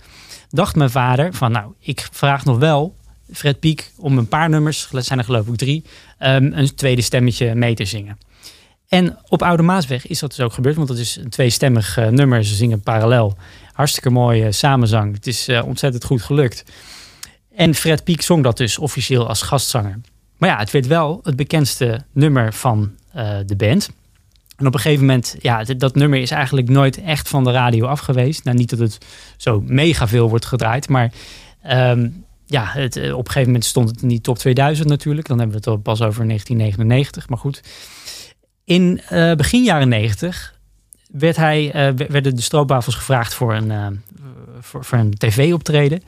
dacht 0.49 0.75
mijn 0.75 0.89
vader 0.89 1.33
van 1.33 1.51
nou, 1.51 1.73
ik 1.79 2.07
vraag 2.11 2.45
nog 2.45 2.57
wel 2.57 2.95
Fred 3.33 3.59
Piek 3.59 3.91
om 3.97 4.17
een 4.17 4.27
paar 4.27 4.49
nummers, 4.49 4.87
dat 4.91 5.05
zijn 5.05 5.19
er 5.19 5.25
geloof 5.25 5.47
ik 5.47 5.55
drie, 5.55 5.83
ehm, 6.17 6.51
een 6.53 6.75
tweede 6.75 7.01
stemmetje 7.01 7.55
mee 7.55 7.75
te 7.75 7.85
zingen. 7.85 8.17
En 8.91 9.17
op 9.27 9.41
Oude 9.41 9.63
Maasweg 9.63 10.07
is 10.07 10.19
dat 10.19 10.29
dus 10.29 10.45
ook 10.45 10.53
gebeurd, 10.53 10.75
want 10.75 10.87
dat 10.87 10.97
is 10.97 11.15
een 11.15 11.29
tweestemmig 11.29 11.97
eh, 11.97 12.07
nummer. 12.07 12.43
Ze 12.43 12.55
zingen 12.55 12.81
parallel. 12.81 13.37
Hartstikke 13.73 14.09
mooie 14.09 14.51
samenzang. 14.51 15.15
Het 15.15 15.27
is 15.27 15.47
eh, 15.47 15.65
ontzettend 15.65 16.03
goed 16.03 16.21
gelukt. 16.21 16.63
En 17.55 17.75
Fred 17.75 18.03
Piek 18.03 18.21
zong 18.21 18.43
dat 18.43 18.57
dus 18.57 18.77
officieel 18.77 19.27
als 19.27 19.41
gastzanger. 19.41 19.99
Maar 20.41 20.49
ja, 20.49 20.57
het 20.57 20.71
werd 20.71 20.87
wel 20.87 21.19
het 21.23 21.35
bekendste 21.35 22.01
nummer 22.11 22.53
van 22.53 22.91
eh, 23.13 23.37
de 23.45 23.55
band. 23.55 23.89
En 24.55 24.67
op 24.67 24.73
een 24.73 24.79
gegeven 24.79 25.05
moment, 25.05 25.35
ja, 25.39 25.63
dat 25.63 25.95
nummer 25.95 26.19
is 26.19 26.31
eigenlijk 26.31 26.69
nooit 26.69 27.01
echt 27.01 27.29
van 27.29 27.43
de 27.43 27.51
radio 27.51 27.85
af 27.85 27.99
geweest. 27.99 28.43
Nou, 28.43 28.57
niet 28.57 28.69
dat 28.69 28.79
het 28.79 28.97
zo 29.37 29.61
mega 29.65 30.07
veel 30.07 30.29
wordt 30.29 30.45
gedraaid, 30.45 30.89
maar 30.89 31.11
ehm, 31.61 32.09
ja, 32.45 32.65
het, 32.65 32.95
eh, 32.95 33.11
op 33.11 33.19
een 33.19 33.25
gegeven 33.25 33.47
moment 33.47 33.65
stond 33.65 33.89
het 33.89 34.01
in 34.01 34.07
die 34.07 34.21
top 34.21 34.37
2000 34.37 34.87
natuurlijk. 34.87 35.27
Dan 35.27 35.37
hebben 35.37 35.55
we 35.55 35.61
het 35.61 35.71
al 35.71 35.81
pas 35.81 36.01
over 36.01 36.25
1999, 36.27 37.29
maar 37.29 37.37
goed. 37.37 37.63
In 38.63 39.01
eh, 39.07 39.33
begin 39.33 39.63
jaren 39.63 39.89
90 39.89 40.59
werd 41.11 41.35
hij, 41.35 41.71
werden 41.95 42.35
de 42.35 42.41
stroopwafels 42.41 42.95
gevraagd 42.95 43.33
voor 43.33 43.53
een, 43.53 44.01
voor 44.61 44.85
een 44.89 45.13
tv-optreden. 45.17 46.01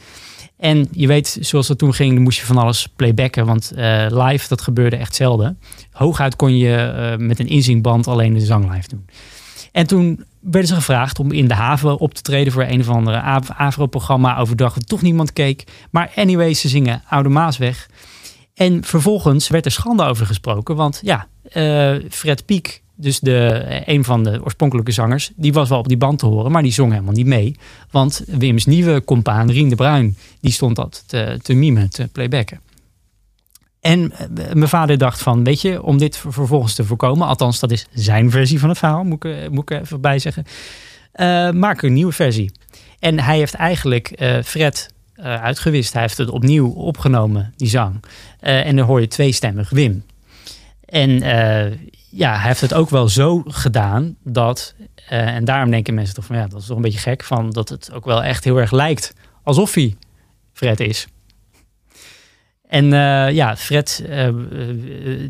En 0.58 0.88
je 0.92 1.08
weet, 1.08 1.38
zoals 1.42 1.68
dat 1.68 1.78
toen 1.78 1.94
ging, 1.94 2.20
moest 2.20 2.40
je 2.40 2.46
van 2.46 2.58
alles 2.58 2.88
playbacken. 2.96 3.46
Want 3.46 3.72
eh, 3.72 4.06
live, 4.10 4.48
dat 4.48 4.62
gebeurde 4.62 4.96
echt 4.96 5.16
zelden. 5.16 5.60
Hooguit 5.92 6.36
kon 6.36 6.58
je 6.58 6.76
eh, 6.76 7.18
met 7.18 7.40
een 7.40 7.48
inzingband 7.48 8.08
alleen 8.08 8.34
de 8.34 8.40
zang 8.40 8.72
live 8.74 8.88
doen. 8.88 9.06
En 9.72 9.88
toen 9.88 10.26
werden 10.40 10.68
ze 10.68 10.76
gevraagd 10.76 11.20
om 11.20 11.32
in 11.32 11.48
de 11.48 11.54
haven 11.54 12.00
op 12.00 12.14
te 12.14 12.22
treden 12.22 12.54
voor 12.54 12.64
een 12.64 12.80
of 12.80 12.90
andere 12.90 13.22
Av- 13.22 13.50
AVRO-programma 13.52 14.38
overdag, 14.38 14.74
wat 14.74 14.88
toch 14.88 15.02
niemand 15.02 15.34
keek. 15.34 15.64
Maar 15.92 16.12
anyway, 16.16 16.54
ze 16.54 16.68
zingen 16.68 17.04
Oude 17.10 17.30
Maasweg. 17.30 17.90
En 18.54 18.84
vervolgens 18.84 19.48
werd 19.48 19.66
er 19.66 19.72
schande 19.72 20.04
over 20.04 20.26
gesproken, 20.26 20.76
want 20.76 21.00
ja, 21.04 21.28
eh, 21.44 21.96
Fred 22.10 22.46
Piek, 22.46 22.83
dus 22.96 23.20
de, 23.20 23.48
eh, 23.48 23.94
een 23.96 24.04
van 24.04 24.24
de 24.24 24.44
oorspronkelijke 24.44 24.92
zangers, 24.92 25.32
die 25.36 25.54
was 25.54 25.70
wel 25.70 25.78
op 25.80 25.88
die 25.88 25.98
band 25.98 26.20
te 26.20 26.26
horen, 26.26 26.52
maar 26.52 26.64
die 26.64 26.72
zong 26.72 26.92
helemaal 26.92 27.14
niet 27.14 27.26
mee. 27.26 27.56
Want 27.92 28.24
Wim's 28.28 28.66
nieuwe 28.66 29.04
compaan, 29.04 29.52
Rien 29.52 29.70
de 29.70 29.76
Bruin, 29.76 30.18
die 30.40 30.52
stond 30.52 30.76
dat 30.76 31.04
te, 31.08 31.40
te 31.42 31.54
mimen, 31.54 31.90
te 31.90 32.08
playbacken. 32.08 32.60
En 33.84 34.12
eh, 34.12 34.28
mijn 34.54 34.70
vader 34.70 34.98
dacht 34.98 35.22
van, 35.22 35.44
weet 35.44 35.62
je, 35.62 35.84
om 35.84 35.98
dit 35.98 36.18
ver- 36.18 36.34
vervolgens 36.34 36.76
te 36.76 36.84
voorkomen, 36.84 37.28
althans 37.28 37.60
dat 37.60 37.72
is 37.72 37.88
zijn 37.94 38.32
versie 38.32 38.60
van 38.60 38.70
het 38.70 38.78
verhaal, 38.78 39.04
moet 39.04 39.24
ik, 39.24 39.32
eh, 39.36 39.50
moet 39.50 39.72
ik 39.72 39.82
even 39.82 40.02
bij 40.02 40.20
zeggen, 40.20 40.46
eh, 41.12 41.52
maak 41.52 41.82
een 41.82 41.94
nieuwe 41.94 42.12
versie. 42.12 42.52
En 43.00 43.20
hij 43.20 43.38
heeft 43.38 43.54
eigenlijk 43.54 44.40
Fred 44.46 44.92
uitgewist. 45.16 45.94
Hij 45.94 46.02
heeft 46.02 46.18
het 46.18 46.30
opnieuw 46.30 46.70
opgenomen, 46.70 47.54
die 47.56 47.68
zang. 47.68 48.04
En 48.40 48.76
dan 48.76 48.86
hoor 48.86 49.00
je 49.02 49.08
tweestemmig 49.08 49.70
Wim. 49.70 50.04
En 50.86 51.22
ja, 52.16 52.38
hij 52.38 52.48
heeft 52.48 52.62
het 52.62 52.74
ook 52.74 52.90
wel 52.90 53.10
zo 53.10 53.44
gedaan 53.48 54.16
dat, 54.24 54.76
eh, 55.08 55.36
en 55.36 55.46
daarom 55.46 55.72
denken 55.72 55.94
mensen 55.94 56.16
toch 56.16 56.26
van 56.26 56.36
ja, 56.36 56.48
dat 56.48 56.62
is 56.62 56.66
toch 56.66 56.76
een 56.76 56.82
beetje 56.82 57.00
gek, 57.00 57.24
van 57.24 57.50
dat 57.50 57.70
het 57.70 57.92
ook 57.94 58.06
wel 58.06 58.24
echt 58.24 58.44
heel 58.44 58.58
erg 58.58 58.72
lijkt 58.72 59.14
alsof 59.44 59.74
hij 59.74 59.96
Fred 60.54 60.80
is. 60.80 61.08
En 62.68 62.94
eh, 62.94 63.32
ja, 63.32 63.56
Fred, 63.56 64.04
eh, 64.10 64.30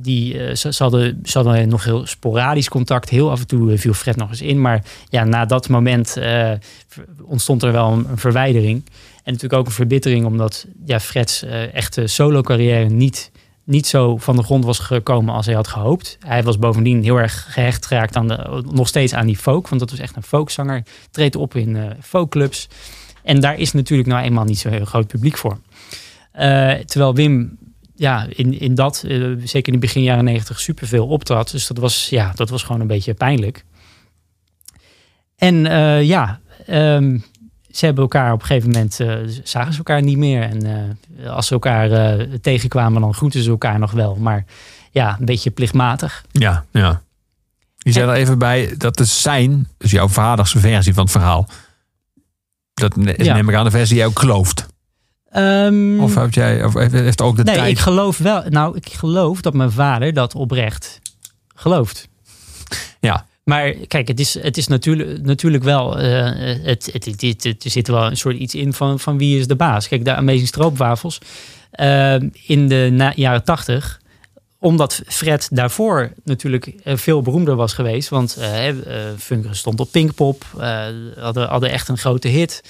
die, 0.01 0.55
ze, 0.55 0.73
hadden, 0.77 1.19
ze 1.23 1.37
hadden 1.37 1.69
nog 1.69 1.83
heel 1.83 2.05
sporadisch 2.05 2.69
contact. 2.69 3.09
Heel 3.09 3.31
af 3.31 3.39
en 3.39 3.47
toe 3.47 3.77
viel 3.77 3.93
Fred 3.93 4.15
nog 4.15 4.29
eens 4.29 4.41
in. 4.41 4.61
Maar 4.61 4.83
ja, 5.09 5.23
na 5.23 5.45
dat 5.45 5.69
moment 5.69 6.17
ontstond 7.23 7.63
er 7.63 7.71
wel 7.71 7.91
een, 7.91 8.05
een 8.09 8.17
verwijdering. 8.17 8.83
En 9.23 9.31
natuurlijk 9.31 9.53
ook 9.53 9.65
een 9.65 9.71
verbittering, 9.71 10.25
omdat 10.25 10.65
ja, 10.85 10.99
Fred's 10.99 11.43
echte 11.73 12.07
solo-carrière 12.07 12.89
niet, 12.89 13.31
niet 13.63 13.87
zo 13.87 14.17
van 14.17 14.35
de 14.35 14.43
grond 14.43 14.65
was 14.65 14.79
gekomen 14.79 15.33
als 15.33 15.45
hij 15.45 15.55
had 15.55 15.67
gehoopt. 15.67 16.17
Hij 16.25 16.43
was 16.43 16.57
bovendien 16.57 17.03
heel 17.03 17.17
erg 17.17 17.53
gehecht 17.53 17.85
geraakt 17.85 18.15
aan 18.15 18.27
de, 18.27 18.63
nog 18.71 18.87
steeds 18.87 19.13
aan 19.13 19.25
die 19.25 19.37
folk, 19.37 19.67
want 19.67 19.81
dat 19.81 19.89
was 19.89 19.99
echt 19.99 20.15
een 20.15 20.23
folkzanger. 20.23 20.83
Treedt 21.11 21.35
op 21.35 21.55
in 21.55 21.75
eh 21.75 21.91
folkclubs. 22.01 22.67
En 23.23 23.39
daar 23.39 23.59
is 23.59 23.71
natuurlijk 23.71 24.09
nou 24.09 24.23
eenmaal 24.23 24.43
niet 24.43 24.59
zo'n 24.59 24.71
heel 24.71 24.85
groot 24.85 25.07
publiek 25.07 25.37
voor. 25.37 25.57
Eh, 26.31 26.71
terwijl 26.71 27.15
Wim 27.15 27.57
ja, 27.95 28.25
in, 28.29 28.59
in 28.59 28.75
dat, 28.75 29.03
eh, 29.07 29.31
zeker 29.43 29.73
in 29.73 29.79
de 29.79 29.85
begin 29.85 30.03
jaren 30.03 30.23
negentig, 30.23 30.59
superveel 30.59 31.07
optrad. 31.07 31.51
Dus 31.51 31.67
dat 31.67 31.77
was, 31.77 32.09
ja, 32.09 32.31
dat 32.35 32.49
was 32.49 32.63
gewoon 32.63 32.81
een 32.81 32.87
beetje 32.87 33.13
pijnlijk. 33.13 33.65
En 35.35 35.55
ja, 36.05 36.39
ehm, 36.65 37.17
ze 37.73 37.85
hebben 37.85 38.03
elkaar 38.03 38.33
op 38.33 38.39
een 38.41 38.45
gegeven 38.45 38.69
moment, 38.71 38.99
eh, 38.99 39.15
zagen 39.43 39.71
ze 39.71 39.77
elkaar 39.77 40.01
niet 40.01 40.17
meer. 40.17 40.41
En 40.41 40.65
eh, 41.23 41.29
als 41.31 41.47
ze 41.47 41.53
elkaar 41.53 41.91
eh, 41.91 42.27
tegenkwamen, 42.41 43.01
dan 43.01 43.13
groeten 43.13 43.43
ze 43.43 43.49
elkaar 43.49 43.79
nog 43.79 43.91
wel. 43.91 44.15
Maar 44.15 44.45
ja, 44.91 45.15
een 45.19 45.25
beetje 45.25 45.51
plichtmatig. 45.51 46.23
Ja, 46.31 46.65
ja. 46.71 47.01
Je 47.77 47.91
zei 47.91 48.09
er 48.09 48.15
even 48.15 48.37
bij, 48.37 48.73
dat 48.77 48.99
is 48.99 49.21
zijn, 49.21 49.67
dus 49.77 49.91
jouw 49.91 50.07
vaders 50.07 50.51
versie 50.57 50.93
van 50.93 51.03
het 51.03 51.11
verhaal. 51.11 51.47
Dat 52.73 52.97
is 52.97 53.25
Ja. 53.25 53.33
neem 53.33 53.49
ik 53.49 53.55
aan 53.55 53.63
de 53.65 53.71
versie 53.71 53.89
die 53.89 53.97
jij 53.97 54.05
ook 54.05 54.19
gelooft. 54.19 54.65
Ehm, 55.29 55.99
Of 55.99 56.15
heb 56.15 56.33
jij, 56.33 56.63
of 56.63 56.73
heeft- 56.73 57.21
ook 57.21 57.35
de 57.35 57.43
nee, 57.43 57.55
tijd... 57.55 57.71
ik 57.71 57.79
geloof 57.79 58.17
wel. 58.17 58.43
Nou, 58.49 58.75
ik 58.77 58.93
geloof 58.93 59.41
dat 59.41 59.53
mijn 59.53 59.71
vader 59.71 60.13
dat 60.13 60.35
oprecht 60.35 61.01
gelooft. 61.55 62.07
Ja. 62.99 63.25
Maar 63.43 63.71
kijk, 63.71 64.07
het 64.07 64.19
is, 64.19 64.33
het 64.41 64.57
is 64.57 64.67
natuurlijk, 64.67 65.21
natuurlijk 65.21 65.63
wel. 65.63 65.99
eh, 65.99 66.25
het, 66.65 66.89
het, 66.93 67.05
het, 67.05 67.21
het- 67.43 67.63
er 67.63 67.71
zit 67.71 67.87
wel 67.87 68.05
een 68.05 68.17
soort 68.17 68.37
iets 68.37 68.55
in 68.55 68.73
van, 68.73 68.99
van 68.99 69.17
wie 69.17 69.39
is 69.39 69.47
de 69.47 69.55
baas. 69.55 69.87
Kijk, 69.87 70.05
de 70.05 70.15
Amazing 70.15 70.47
Stroopwafels. 70.47 71.19
eh, 71.71 72.15
in 72.45 72.67
de 72.67 73.11
jaren 73.15 73.43
tachtig 73.43 74.01
omdat 74.59 75.01
Fred 75.07 75.47
daarvoor 75.51 76.11
natuurlijk 76.23 76.65
eh, 76.65 76.95
veel 76.97 77.21
beroemder 77.21 77.55
was 77.55 77.73
geweest. 77.73 78.09
Want 78.09 78.37
eh, 78.37 78.67
Funker 79.17 79.55
stond 79.55 79.79
op 79.79 79.91
Pinkpop. 79.91 80.43
hadden, 81.19 81.47
hadden 81.47 81.69
echt 81.71 81.87
een 81.87 81.97
grote 81.97 82.27
hit. 82.27 82.61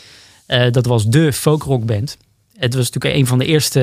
Dat 0.71 0.85
was 0.85 1.05
de 1.05 1.33
folkrockband. 1.33 2.17
Het 2.57 2.73
was 2.73 2.85
natuurlijk 2.91 3.15
een 3.21 3.27
van 3.27 3.37
de 3.37 3.45
eerste... 3.45 3.79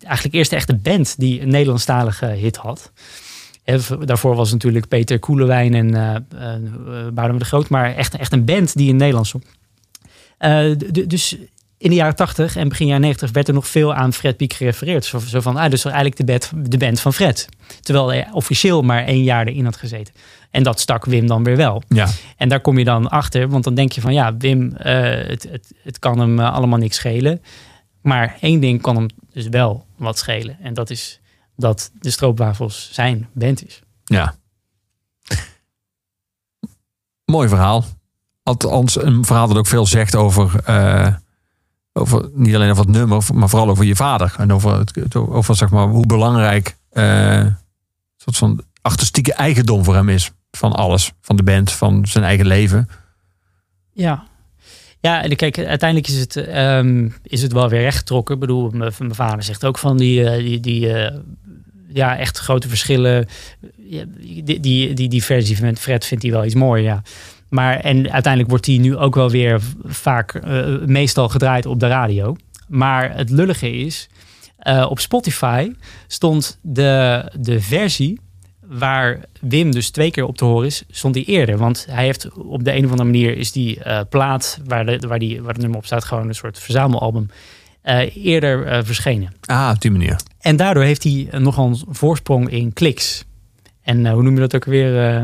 eigenlijk 0.00 0.34
eerste 0.34 0.56
echte 0.56 0.74
band 0.74 1.14
die 1.18 1.40
een 1.40 1.48
Nederlandstalige 1.48 2.26
hit 2.26 2.56
had. 2.56 2.92
Daarvoor 4.04 4.34
was 4.34 4.52
natuurlijk 4.52 4.88
Peter 4.88 5.18
Koelewijn 5.18 5.74
en 5.74 5.90
Boudewijn 7.14 7.38
de 7.38 7.44
Groot. 7.44 7.68
Maar 7.68 7.94
echt, 7.94 8.16
echt 8.16 8.32
een 8.32 8.44
band 8.44 8.76
die 8.76 8.88
in 8.88 8.96
Nederland 8.96 9.26
zong. 9.26 9.44
Dus 11.06 11.36
in 11.82 11.90
de 11.90 11.96
jaren 11.96 12.16
80 12.16 12.56
en 12.56 12.68
begin 12.68 12.86
jaren 12.86 13.02
90 13.02 13.30
werd 13.30 13.48
er 13.48 13.54
nog 13.54 13.66
veel 13.66 13.94
aan 13.94 14.12
Fred 14.12 14.36
Piek 14.36 14.52
gerefereerd. 14.52 15.04
Zo, 15.04 15.18
zo 15.18 15.40
van, 15.40 15.56
ah, 15.56 15.70
dus 15.70 15.84
eigenlijk 15.84 16.16
de 16.16 16.24
band, 16.24 16.50
de 16.70 16.78
band 16.78 17.00
van 17.00 17.12
Fred. 17.12 17.48
Terwijl 17.80 18.08
hij 18.08 18.28
officieel 18.32 18.82
maar 18.82 19.04
één 19.04 19.22
jaar 19.22 19.46
erin 19.46 19.64
had 19.64 19.76
gezeten. 19.76 20.14
En 20.50 20.62
dat 20.62 20.80
stak 20.80 21.04
Wim 21.04 21.26
dan 21.26 21.44
weer 21.44 21.56
wel. 21.56 21.82
Ja. 21.88 22.08
En 22.36 22.48
daar 22.48 22.60
kom 22.60 22.78
je 22.78 22.84
dan 22.84 23.08
achter, 23.08 23.48
want 23.48 23.64
dan 23.64 23.74
denk 23.74 23.92
je 23.92 24.00
van 24.00 24.12
ja, 24.12 24.36
Wim, 24.36 24.72
het, 24.76 25.42
het, 25.50 25.72
het 25.82 25.98
kan 25.98 26.18
hem 26.18 26.38
allemaal 26.38 26.78
niks 26.78 26.96
schelen. 26.96 27.42
Maar 28.00 28.36
één 28.40 28.60
ding 28.60 28.82
kan 28.82 28.96
hem 28.96 29.06
dus 29.32 29.48
wel 29.48 29.84
wat 29.96 30.18
schelen. 30.18 30.56
En 30.62 30.74
dat 30.74 30.90
is 30.90 31.20
dat 31.62 31.90
de 32.00 32.10
stroopwafels 32.10 32.88
zijn 32.92 33.28
band 33.32 33.66
is. 33.66 33.82
Ja. 34.04 34.34
Mooi 37.24 37.48
verhaal. 37.48 37.84
Althans, 38.42 39.02
een 39.02 39.24
verhaal 39.24 39.48
dat 39.48 39.56
ook 39.56 39.66
veel 39.66 39.86
zegt 39.86 40.16
over, 40.16 40.60
eh, 40.64 41.14
over 41.92 42.30
niet 42.32 42.54
alleen 42.54 42.70
over 42.70 42.84
het 42.84 42.94
nummer, 42.94 43.24
maar 43.34 43.48
vooral 43.48 43.68
over 43.68 43.84
je 43.84 43.96
vader. 43.96 44.34
En 44.38 44.52
over, 44.52 44.78
het, 44.78 45.16
over 45.16 45.56
zeg 45.56 45.70
maar, 45.70 45.86
hoe 45.86 46.06
belangrijk 46.06 46.76
een 46.90 47.56
soort 48.16 48.36
van 48.36 48.64
artistieke 48.82 49.32
eigendom 49.32 49.84
voor 49.84 49.94
hem 49.94 50.08
is. 50.08 50.30
Van 50.50 50.72
alles. 50.72 51.12
Van 51.20 51.36
de 51.36 51.42
band, 51.42 51.72
van 51.72 52.06
zijn 52.06 52.24
eigen 52.24 52.46
leven. 52.46 52.88
Ja. 53.92 54.24
Ja, 55.00 55.22
en 55.22 55.36
kijk, 55.36 55.58
uiteindelijk 55.58 56.08
is 56.08 56.18
het, 56.18 56.36
ehm, 56.36 57.08
is 57.22 57.42
het 57.42 57.52
wel 57.52 57.68
weer 57.68 57.80
rechtgetrokken. 57.80 58.34
Ik 58.34 58.40
bedoel, 58.40 58.70
mijn 58.70 59.14
vader 59.14 59.42
zegt 59.42 59.64
ook 59.64 59.78
van 59.78 59.96
die, 59.96 60.24
eh, 60.24 60.36
die, 60.38 60.60
die 60.60 61.10
ja, 61.92 62.18
echt 62.18 62.38
grote 62.38 62.68
verschillen. 62.68 63.26
Die, 64.20 64.60
die, 64.60 64.94
die, 64.94 65.08
die 65.08 65.24
versie 65.24 65.62
met 65.62 65.78
Fred 65.78 66.06
vindt 66.06 66.22
hij 66.22 66.32
wel 66.32 66.44
iets 66.44 66.54
mooier, 66.54 66.84
ja. 66.84 67.02
Maar 67.48 67.76
en 67.76 68.10
uiteindelijk 68.10 68.50
wordt 68.50 68.64
die 68.64 68.80
nu 68.80 68.96
ook 68.96 69.14
wel 69.14 69.30
weer 69.30 69.60
vaak, 69.84 70.34
eh, 70.34 70.78
meestal 70.86 71.28
gedraaid 71.28 71.66
op 71.66 71.80
de 71.80 71.88
radio. 71.88 72.36
Maar 72.68 73.16
het 73.16 73.30
lullige 73.30 73.70
is, 73.70 74.08
eh, 74.56 74.86
op 74.88 74.98
Spotify 74.98 75.72
stond 76.06 76.58
de, 76.62 77.24
de 77.40 77.60
versie 77.60 78.20
waar 78.60 79.20
Wim 79.40 79.70
dus 79.70 79.90
twee 79.90 80.10
keer 80.10 80.24
op 80.24 80.36
te 80.36 80.44
horen 80.44 80.66
is, 80.66 80.84
stond 80.90 81.14
hij 81.14 81.24
eerder. 81.24 81.58
Want 81.58 81.86
hij 81.90 82.04
heeft 82.04 82.32
op 82.32 82.64
de 82.64 82.72
een 82.72 82.84
of 82.84 82.90
andere 82.90 83.08
manier 83.10 83.36
is 83.36 83.52
die 83.52 83.82
eh, 83.82 84.00
plaat 84.08 84.60
waar, 84.64 84.86
de, 84.86 84.98
waar, 85.08 85.18
die, 85.18 85.42
waar 85.42 85.52
het 85.52 85.60
nummer 85.60 85.78
op 85.78 85.86
staat, 85.86 86.04
gewoon 86.04 86.28
een 86.28 86.34
soort 86.34 86.58
verzamelalbum, 86.58 87.30
eerder 88.14 88.66
eh, 88.66 88.78
verschenen. 88.84 89.32
Ah, 89.44 89.70
op 89.74 89.80
die 89.80 89.90
manier. 89.90 90.16
En 90.40 90.56
daardoor 90.56 90.82
heeft 90.82 91.02
hij 91.02 91.28
eh, 91.30 91.40
nogal 91.40 91.66
een 91.66 91.82
voorsprong 91.94 92.50
in 92.50 92.72
kliks. 92.72 93.24
En 93.82 94.06
eh, 94.06 94.12
hoe 94.12 94.22
noem 94.22 94.34
je 94.34 94.40
dat 94.40 94.54
ook 94.54 94.64
weer? 94.64 95.06
eh, 95.16 95.22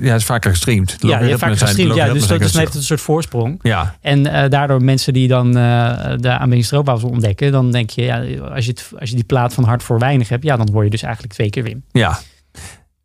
Ja, 0.00 0.14
is 0.14 0.24
vaker 0.24 0.50
gestreamd. 0.50 1.00
De 1.00 1.06
ja, 1.06 1.18
vaak 1.18 1.38
zijn- 1.38 1.56
gestreamd. 1.58 1.94
Ja, 1.94 2.12
dus, 2.12 2.26
dat, 2.26 2.38
dus 2.38 2.52
heeft 2.54 2.74
een 2.74 2.82
soort 2.82 3.00
voorsprong. 3.00 3.58
Ja, 3.62 3.96
En 4.00 4.26
eh, 4.26 4.50
daardoor 4.50 4.82
mensen 4.82 5.12
die 5.12 5.28
dan 5.28 5.56
eh, 5.56 6.12
de 6.18 6.62
stroopwafels 6.62 7.10
ontdekken, 7.12 7.52
dan 7.52 7.70
denk 7.72 7.90
je, 7.90 8.02
ja, 8.02 8.18
als, 8.40 8.64
je 8.64 8.70
het, 8.70 8.90
als 8.98 9.08
je 9.10 9.14
die 9.14 9.24
plaat 9.24 9.54
van 9.54 9.64
Hart 9.64 9.82
voor 9.82 9.98
Weinig 9.98 10.28
hebt, 10.28 10.44
ja, 10.44 10.56
dan 10.56 10.68
hoor 10.72 10.84
je 10.84 10.90
dus 10.90 11.02
eigenlijk 11.02 11.32
twee 11.34 11.50
keer 11.50 11.62
Wim. 11.62 11.82
ja. 11.92 12.18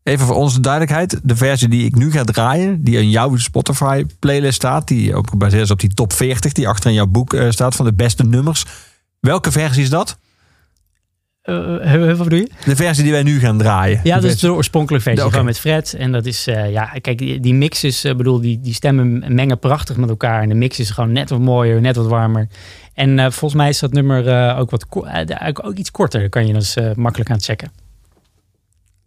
Even 0.03 0.25
voor 0.25 0.35
onze 0.35 0.59
duidelijkheid. 0.59 1.19
De 1.23 1.35
versie 1.35 1.67
die 1.67 1.85
ik 1.85 1.95
nu 1.95 2.11
ga 2.11 2.23
draaien, 2.23 2.83
die 2.83 2.97
in 2.97 3.09
jouw 3.09 3.35
Spotify 3.35 4.05
playlist 4.19 4.55
staat, 4.55 4.87
die 4.87 5.15
ook 5.15 5.29
gebaseerd 5.29 5.63
is 5.63 5.71
op 5.71 5.79
die 5.79 5.93
top 5.93 6.13
40, 6.13 6.51
die 6.51 6.67
achter 6.67 6.89
in 6.89 6.95
jouw 6.95 7.07
boek 7.07 7.33
eh, 7.33 7.49
staat 7.49 7.75
van 7.75 7.85
de 7.85 7.93
beste 7.93 8.23
nummers. 8.23 8.65
Welke 9.19 9.51
versie 9.51 9.83
is 9.83 9.89
dat? 9.89 10.17
Eh, 11.41 11.93
eh, 11.93 12.17
wat 12.17 12.23
bedoel 12.23 12.39
je? 12.39 12.49
De 12.65 12.75
versie 12.75 13.03
die 13.03 13.11
wij 13.11 13.23
nu 13.23 13.39
gaan 13.39 13.57
draaien. 13.57 13.99
Ja, 14.03 14.15
dat 14.15 14.23
is 14.23 14.39
de 14.39 14.53
oorspronkelijke 14.53 15.09
versie, 15.09 15.29
gewoon 15.29 15.45
met 15.45 15.59
Fred. 15.59 15.93
En 15.93 16.11
dat 16.11 16.25
is, 16.25 16.47
eh, 16.47 16.71
ja, 16.71 16.85
kijk, 16.85 17.17
die, 17.17 17.39
die 17.39 17.53
mix 17.53 17.83
is, 17.83 18.03
eh, 18.03 18.15
bedoel, 18.15 18.39
die, 18.41 18.59
die 18.59 18.73
stemmen 18.73 19.23
mengen 19.27 19.59
prachtig 19.59 19.97
met 19.97 20.09
elkaar. 20.09 20.41
En 20.41 20.49
de 20.49 20.55
mix 20.55 20.79
is 20.79 20.89
gewoon 20.89 21.11
net 21.11 21.29
wat 21.29 21.39
mooier, 21.39 21.81
net 21.81 21.95
wat 21.95 22.07
warmer. 22.07 22.47
En 22.93 23.19
eh, 23.19 23.23
volgens 23.23 23.53
mij 23.53 23.69
is 23.69 23.79
dat 23.79 23.93
nummer 23.93 24.27
eh, 24.27 24.59
ook 24.59 24.71
wat 24.71 24.85
eh, 25.05 25.47
ook 25.61 25.75
iets 25.75 25.91
korter. 25.91 26.29
Kan 26.29 26.47
je 26.47 26.53
dus 26.53 26.75
eh, 26.75 26.91
makkelijk 26.95 27.31
aan 27.31 27.41
checken. 27.41 27.71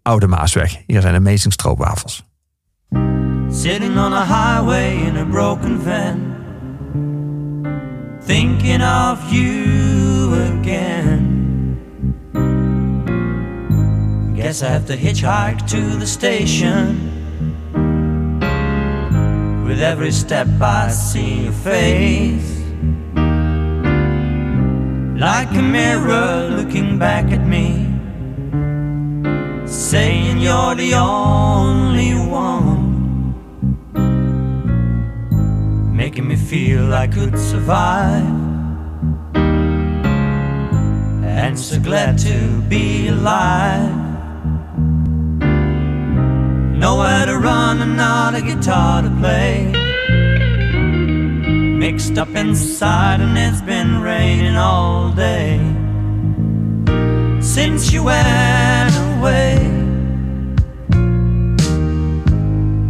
Oude 0.06 0.26
Maasweg. 0.26 0.82
Hier 0.86 1.00
zijn 1.00 1.14
Amazing 1.14 1.52
Stroopwafels. 1.52 2.24
Sitting 3.50 3.98
on 3.98 4.12
a 4.12 4.24
highway 4.24 5.06
in 5.06 5.16
a 5.16 5.24
broken 5.24 5.82
van, 5.82 6.34
thinking 8.26 8.82
of 8.82 9.32
you 9.32 10.34
again. 10.34 11.34
Guess 14.36 14.62
I 14.62 14.66
have 14.66 14.86
to 14.86 14.96
hitchhike 14.96 15.66
to 15.66 15.98
the 15.98 16.06
station. 16.06 17.10
With 19.64 19.80
every 19.80 20.12
step 20.12 20.46
I 20.60 20.90
see 20.90 21.42
your 21.42 21.52
face. 21.52 22.62
Like 25.18 25.58
a 25.58 25.62
mirror 25.62 26.48
looking 26.56 26.98
back 26.98 27.32
at 27.32 27.46
me 27.46 27.95
saying 29.66 30.38
you're 30.38 30.74
the 30.76 30.94
only 30.94 32.14
one, 32.14 33.34
making 35.94 36.28
me 36.28 36.36
feel 36.36 36.94
I 36.94 37.06
could 37.09 37.38
survive. 37.38 38.24
And 41.24 41.59
so 41.59 41.78
glad 41.80 42.18
to 42.18 42.60
be 42.68 43.09
alive. 43.09 43.94
Nowhere 46.76 47.26
to 47.26 47.38
run 47.38 47.82
and 47.82 47.97
not 47.97 48.34
a 48.34 48.43
guitar 48.43 49.02
to 49.02 49.10
play. 49.20 49.72
Mixed 51.78 52.18
up 52.18 52.34
inside, 52.34 53.20
and 53.20 53.36
it's 53.36 53.60
been 53.62 54.01
raining 54.01 54.56
all 54.56 55.10
day 55.10 55.59
since 57.40 57.93
you 57.93 58.02
went 58.02 58.65
away. 59.27 59.59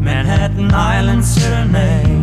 Manhattan 0.07 0.71
Island 0.73 1.25
Serenade. 1.25 2.16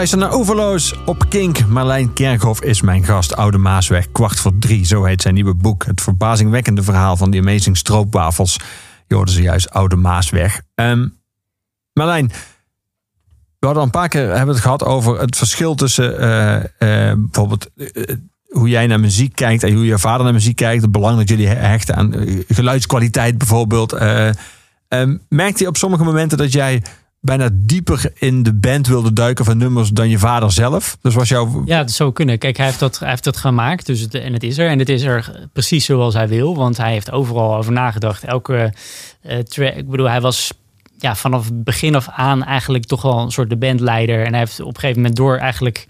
Luistert 0.00 0.20
naar 0.20 0.32
Overloos 0.38 0.94
op 1.04 1.24
Kink. 1.28 1.66
Marlijn 1.66 2.12
Kerkhoff 2.12 2.62
is 2.62 2.80
mijn 2.80 3.04
gast. 3.04 3.36
Oude 3.36 3.58
Maasweg, 3.58 4.12
kwart 4.12 4.40
voor 4.40 4.52
drie. 4.58 4.86
Zo 4.86 5.04
heet 5.04 5.22
zijn 5.22 5.34
nieuwe 5.34 5.54
boek. 5.54 5.84
Het 5.84 6.00
verbazingwekkende 6.00 6.82
verhaal 6.82 7.16
van 7.16 7.30
die 7.30 7.40
Amazing 7.40 7.76
Stroopwafels. 7.76 8.58
Je 9.06 9.14
hoorde 9.14 9.32
ze 9.32 9.42
juist, 9.42 9.70
Oude 9.70 9.96
Maasweg. 9.96 10.60
Ehm 10.74 11.08
Marlijn, 11.92 12.26
we 13.58 13.66
hadden 13.66 13.82
een 13.82 13.90
paar 13.90 14.08
keer 14.08 14.28
hebben 14.28 14.54
het 14.54 14.62
gehad 14.62 14.84
over 14.84 15.20
het 15.20 15.36
verschil 15.36 15.74
tussen 15.74 16.18
eh, 16.18 16.56
eh, 16.56 17.16
bijvoorbeeld 17.18 17.70
eh, 17.76 18.16
hoe 18.48 18.68
jij 18.68 18.86
naar 18.86 19.00
muziek 19.00 19.34
kijkt 19.34 19.62
en 19.62 19.74
hoe 19.74 19.84
je 19.84 19.98
vader 19.98 20.24
naar 20.24 20.34
muziek 20.34 20.56
kijkt. 20.56 20.82
Het 20.82 20.92
belang 20.92 21.16
dat 21.16 21.28
jullie 21.28 21.48
hechten 21.48 21.96
aan 21.96 22.14
geluidskwaliteit 22.48 23.38
bijvoorbeeld. 23.38 23.92
Eh, 23.92 24.28
ehm, 24.88 25.16
merkte 25.28 25.62
je 25.62 25.68
op 25.68 25.76
sommige 25.76 26.04
momenten 26.04 26.38
dat 26.38 26.52
jij 26.52 26.82
bijna 27.20 27.48
dieper 27.52 28.12
in 28.14 28.42
de 28.42 28.54
band 28.54 28.86
wilde 28.86 29.12
duiken 29.12 29.44
van 29.44 29.56
nummers 29.56 29.88
dan 29.90 30.08
je 30.08 30.18
vader 30.18 30.52
zelf? 30.52 30.96
Dus 31.00 31.14
was 31.14 31.28
jouw 31.28 31.62
Ja, 31.64 31.78
dat 31.78 31.90
zou 31.90 32.12
kunnen. 32.12 32.38
Kijk, 32.38 32.56
hij 32.56 32.66
heeft 32.66 32.78
dat, 32.78 32.98
hij 32.98 33.08
heeft 33.08 33.24
dat 33.24 33.36
gemaakt 33.36 33.86
dus 33.86 34.00
het, 34.00 34.14
en 34.14 34.32
het 34.32 34.42
is 34.42 34.58
er. 34.58 34.68
En 34.68 34.78
het 34.78 34.88
is 34.88 35.02
er 35.02 35.48
precies 35.52 35.84
zoals 35.84 36.14
hij 36.14 36.28
wil, 36.28 36.56
want 36.56 36.76
hij 36.76 36.92
heeft 36.92 37.10
overal 37.10 37.56
over 37.56 37.72
nagedacht. 37.72 38.24
Elke 38.24 38.72
eh, 39.22 39.38
track, 39.38 39.74
ik 39.74 39.88
bedoel, 39.88 40.08
hij 40.08 40.20
was 40.20 40.52
ja, 40.98 41.14
vanaf 41.16 41.44
het 41.44 41.64
begin 41.64 41.94
af 41.94 42.08
aan 42.08 42.44
eigenlijk 42.44 42.84
toch 42.84 43.02
wel 43.02 43.18
een 43.18 43.30
soort 43.30 43.50
de 43.50 43.56
bandleider. 43.56 44.24
En 44.24 44.30
hij 44.30 44.38
heeft 44.38 44.60
op 44.60 44.66
een 44.66 44.74
gegeven 44.74 44.96
moment 44.96 45.16
door 45.16 45.36
eigenlijk 45.36 45.86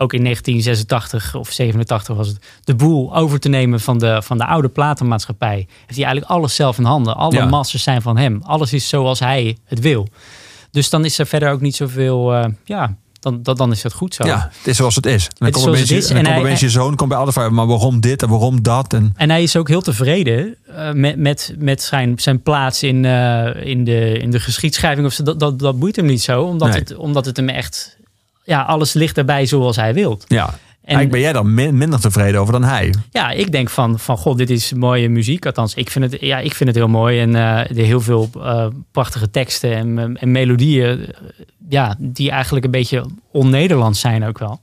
ook 0.00 0.12
in 0.12 0.22
1986 0.22 1.34
of 1.34 1.50
87 1.50 2.16
was 2.16 2.28
het, 2.28 2.38
de 2.64 2.74
boel 2.74 3.16
over 3.16 3.40
te 3.40 3.48
nemen 3.48 3.80
van 3.80 3.98
de, 3.98 4.22
van 4.22 4.38
de 4.38 4.46
oude 4.46 4.68
platenmaatschappij. 4.68 5.56
Heeft 5.56 5.94
hij 5.94 6.04
eigenlijk 6.04 6.26
alles 6.26 6.54
zelf 6.54 6.78
in 6.78 6.84
handen. 6.84 7.16
Alle 7.16 7.34
Ja. 7.36 7.46
masters 7.46 7.82
zijn 7.82 8.02
van 8.02 8.16
hem. 8.16 8.40
Alles 8.42 8.72
is 8.72 8.88
zoals 8.88 9.18
hij 9.20 9.56
het 9.64 9.80
wil. 9.80 10.08
Dus 10.70 10.90
dan 10.90 11.04
is 11.04 11.18
er 11.18 11.26
verder 11.26 11.50
ook 11.50 11.60
niet 11.60 11.76
zoveel, 11.76 12.34
eh, 12.34 12.44
ja, 12.64 12.94
dan, 13.20 13.42
dan, 13.42 13.56
dan 13.56 13.72
is 13.72 13.82
het 13.82 13.92
goed 13.92 14.14
zo. 14.14 14.26
Ja, 14.26 14.50
het 14.58 14.66
is 14.66 14.76
zoals 14.76 14.94
het 14.94 15.06
is. 15.06 15.24
En 15.26 15.30
dan 15.38 15.46
Het 15.46 15.56
is 15.56 15.62
komt 15.62 15.64
zoals 15.64 15.66
opeens, 15.66 15.80
het 15.80 15.88
je- 15.88 16.04
is. 16.04 16.08
en 16.18 16.24
dan 16.24 16.32
En 16.32 16.42
komt 16.48 16.60
hij- 16.60 16.68
zoon 16.70 16.96
komt 16.96 17.08
bij 17.08 17.18
alle 17.18 17.32
vragen, 17.32 17.54
maar 17.54 17.66
waarom 17.66 18.00
dit 18.00 18.22
en 18.22 18.28
waarom 18.28 18.62
dat? 18.62 18.92
En, 18.92 19.12
En 19.16 19.30
hij 19.30 19.42
is 19.42 19.56
ook 19.56 19.68
heel 19.68 19.80
tevreden 19.82 20.56
eh, 20.76 20.92
met, 20.92 21.16
met, 21.16 21.54
met 21.58 21.82
zijn, 21.82 22.18
zijn 22.18 22.42
plaats 22.42 22.82
in, 22.82 23.04
eh, 23.04 23.66
in, 23.66 23.84
de, 23.84 24.18
in 24.18 24.30
de 24.30 24.40
geschiedschrijving. 24.40 25.06
Of. 25.06 25.14
Dat, 25.14 25.40
dat, 25.40 25.58
dat 25.58 25.78
boeit 25.78 25.96
hem 25.96 26.06
niet 26.06 26.22
zo, 26.22 26.42
omdat, 26.42 26.68
Nee. 26.68 26.78
het, 26.78 26.96
omdat 26.96 27.24
het 27.24 27.36
hem 27.36 27.48
echt... 27.48 27.96
Ja, 28.44 28.62
alles 28.62 28.92
ligt 28.92 29.18
erbij 29.18 29.46
zoals 29.46 29.76
hij 29.76 29.94
wilt. 29.94 30.24
ja, 30.28 30.54
eigenlijk 30.96 31.10
ben 31.10 31.20
jij 31.20 31.32
dan 31.32 31.54
min- 31.54 31.78
minder 31.78 32.00
tevreden 32.00 32.40
over 32.40 32.52
dan 32.52 32.64
hij. 32.64 32.94
ja, 33.10 33.30
ik 33.30 33.52
denk 33.52 33.70
van, 33.70 33.98
van 33.98 34.16
god, 34.16 34.38
dit 34.38 34.50
is 34.50 34.72
mooie 34.72 35.08
muziek. 35.08 35.46
Althans, 35.46 35.74
ik 35.74 35.90
vind 35.90 36.12
het, 36.12 36.20
ja, 36.20 36.38
ik 36.38 36.54
vind 36.54 36.68
het 36.68 36.78
heel 36.78 36.88
mooi. 36.88 37.20
En 37.20 37.34
eh, 37.34 37.58
er 37.58 37.84
heel 37.84 38.00
veel 38.00 38.30
eh, 38.34 38.66
prachtige 38.92 39.30
teksten 39.30 39.74
en, 39.74 40.16
en 40.16 40.30
melodieën. 40.30 41.00
eh, 41.06 41.06
ja, 41.68 41.96
die 41.98 42.30
eigenlijk 42.30 42.64
een 42.64 42.70
beetje 42.70 43.04
on-Nederlands 43.32 44.00
zijn 44.00 44.24
ook 44.24 44.38
wel. 44.38 44.60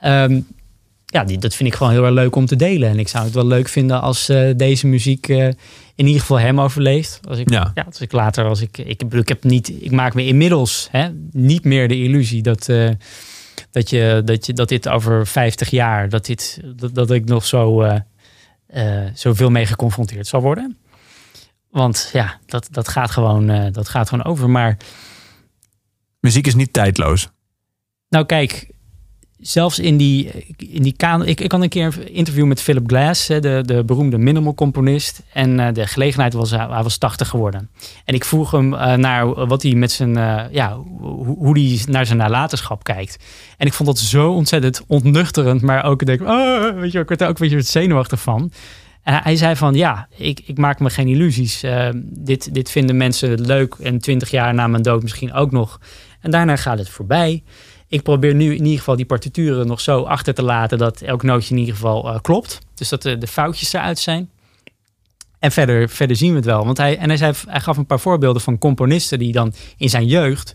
Ehm, 0.00 0.40
ja, 1.06 1.24
die, 1.24 1.38
dat 1.38 1.54
vind 1.54 1.68
ik 1.68 1.74
gewoon 1.74 1.92
heel 1.92 2.04
erg 2.04 2.14
leuk 2.14 2.36
om 2.36 2.46
te 2.46 2.56
delen. 2.56 2.88
En 2.88 2.98
ik 2.98 3.08
zou 3.08 3.24
het 3.24 3.34
wel 3.34 3.46
leuk 3.46 3.68
vinden 3.68 4.00
als 4.00 4.28
eh, 4.28 4.50
deze 4.56 4.86
muziek 4.86 5.28
eh, 5.28 5.46
in 5.94 6.06
ieder 6.06 6.20
geval 6.20 6.38
hem 6.38 6.60
overleeft. 6.60 7.20
Als 7.28 7.38
ik, 7.38 7.50
Ja. 7.50 7.70
ja. 7.74 7.82
als 7.86 8.00
ik 8.00 8.12
later, 8.12 8.44
als 8.44 8.60
ik, 8.60 8.78
ik, 8.78 9.02
ik 9.12 9.28
heb 9.28 9.44
niet, 9.44 9.72
ik 9.80 9.90
maak 9.90 10.14
me 10.14 10.24
inmiddels 10.26 10.88
hè, 10.90 11.08
niet 11.32 11.64
meer 11.64 11.88
de 11.88 12.02
illusie 12.02 12.42
dat, 12.42 12.68
eh, 12.68 12.88
dat, 13.70 13.90
je, 13.90 14.22
dat, 14.24 14.46
je, 14.46 14.52
dat 14.52 14.68
dit 14.68 14.88
over 14.88 15.26
50 15.26 15.70
jaar, 15.70 16.08
dat, 16.08 16.26
dit, 16.26 16.60
dat, 16.76 16.94
dat 16.94 17.10
ik 17.10 17.24
nog 17.24 17.44
zo, 17.44 17.82
eh 17.82 18.00
eh, 18.66 19.04
zoveel 19.14 19.50
mee 19.50 19.66
geconfronteerd 19.66 20.26
zal 20.26 20.40
worden. 20.40 20.78
Want 21.70 22.10
ja, 22.12 22.40
dat, 22.46 22.68
dat, 22.70 22.88
gaat 22.88 23.10
gewoon, 23.10 23.50
eh, 23.50 23.72
dat 23.72 23.88
gaat 23.88 24.08
gewoon 24.08 24.24
over. 24.24 24.50
Maar 24.50 24.76
Muziek 26.20 26.46
is 26.46 26.54
niet 26.54 26.72
tijdloos. 26.72 27.28
nou 28.08 28.26
kijk, 28.26 28.70
zelfs 29.38 29.78
in 29.78 29.96
die, 29.96 30.30
in 30.56 30.82
die. 30.82 30.94
Ik, 31.24 31.40
ik 31.40 31.52
had 31.52 31.62
een 31.62 31.68
keer 31.68 31.84
een 31.86 32.12
interview 32.12 32.46
met 32.46 32.62
Philip 32.62 32.82
Glass, 32.88 33.26
de, 33.26 33.62
de 33.64 33.82
beroemde 33.84 34.18
minimal 34.18 34.54
componist. 34.54 35.22
En 35.32 35.60
eh, 35.60 35.74
de 35.74 35.86
gelegenheid 35.86 36.32
was, 36.32 36.50
hij 36.50 36.66
was 36.82 36.98
80 36.98 37.28
geworden. 37.28 37.70
En 38.04 38.14
ik 38.14 38.24
vroeg 38.24 38.50
hem 38.50 38.74
eh, 38.74 38.94
naar 38.96 39.46
wat 39.46 39.62
hij 39.62 39.74
met 39.74 39.92
zijn... 39.92 40.16
eh, 40.16 40.44
ja, 40.50 40.76
hoe, 40.76 41.58
hij 41.58 41.80
naar 41.88 42.06
zijn 42.06 42.18
nalatenschap 42.18 42.84
kijkt. 42.84 43.16
En 43.56 43.66
ik 43.66 43.72
vond 43.72 43.88
dat 43.88 43.98
zo 43.98 44.30
ontzettend 44.32 44.82
ontnuchterend. 44.86 45.62
Maar 45.62 45.84
ook, 45.84 46.06
denk, 46.06 46.20
oh, 46.20 46.80
weet 46.80 46.92
je, 46.92 46.98
ik 46.98 47.08
werd 47.08 47.20
er 47.20 47.28
ook 47.28 47.38
een 47.38 47.48
beetje 47.48 47.62
zenuwachtig 47.66 48.20
van. 48.20 48.52
En 49.02 49.22
hij- 49.22 49.36
zei 49.36 49.56
van, 49.56 49.74
ja, 49.74 50.08
ik, 50.16 50.40
ik 50.46 50.58
maak 50.58 50.80
me 50.80 50.90
geen 50.90 51.08
illusies. 51.08 51.64
Dit, 52.02 52.54
dit 52.54 52.70
vinden 52.70 52.96
mensen 52.96 53.40
leuk 53.40 53.74
en 53.74 53.98
twintig 53.98 54.30
jaar 54.30 54.54
na 54.54 54.66
mijn 54.66 54.82
dood 54.82 55.02
misschien 55.02 55.32
ook 55.32 55.50
nog. 55.50 55.80
En 56.20 56.30
daarna 56.30 56.56
gaat 56.56 56.78
het 56.78 56.88
voorbij. 56.88 57.42
Ik 57.88 58.02
probeer 58.02 58.34
nu 58.34 58.54
in 58.54 58.64
ieder 58.64 58.78
geval 58.78 58.96
die 58.96 59.06
partituren 59.06 59.66
nog 59.66 59.80
zo 59.80 60.02
achter 60.02 60.34
te 60.34 60.42
laten... 60.42 60.78
dat 60.78 61.00
elk 61.00 61.22
nootje 61.22 61.54
in 61.54 61.60
ieder 61.60 61.74
geval 61.74 62.08
eh, 62.08 62.20
klopt. 62.20 62.58
Dus 62.74 62.88
dat 62.88 63.02
de, 63.02 63.18
de 63.18 63.26
foutjes 63.26 63.72
eruit 63.72 63.98
zijn. 63.98 64.30
En 65.38 65.52
verder, 65.52 65.88
verder 65.88 66.16
zien 66.16 66.30
we 66.30 66.36
het 66.36 66.44
wel. 66.44 66.64
Want 66.64 66.76
hij, 66.76 66.98
en 66.98 67.08
hij, 67.08 67.16
zei, 67.16 67.32
hij 67.46 67.60
gaf 67.60 67.76
een 67.76 67.86
paar 67.86 68.00
voorbeelden 68.00 68.42
van 68.42 68.58
componisten... 68.58 69.18
die 69.18 69.32
dan 69.32 69.52
in 69.76 69.88
zijn 69.88 70.06
jeugd 70.06 70.54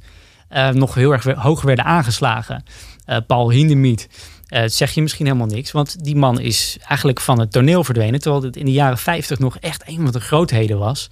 eh, 0.52 0.70
nog 0.70 0.94
heel 0.94 1.12
erg 1.12 1.24
hoog 1.24 1.62
werden 1.62 1.86
aangeslagen. 1.86 2.64
Eh, 3.06 3.18
Paul 3.28 3.52
Hindemith, 3.52 4.08
eh, 4.46 4.64
zeg 4.66 4.92
je 4.92 5.02
misschien 5.02 5.26
helemaal 5.26 5.48
niks. 5.48 5.72
Want 5.72 6.04
die 6.04 6.16
man 6.16 6.40
is 6.40 6.78
eigenlijk 6.88 7.20
van 7.20 7.40
het 7.40 7.52
toneel 7.52 7.84
verdwenen. 7.84 8.20
Terwijl 8.20 8.44
het 8.44 8.56
in 8.56 8.66
de 8.66 8.72
jaren 8.72 8.98
50 8.98 9.40
nog 9.40 9.58
echt 9.58 9.84
een 9.88 9.96
van 9.96 10.12
de 10.12 10.20
grootheden 10.20 10.78
was. 10.78 11.10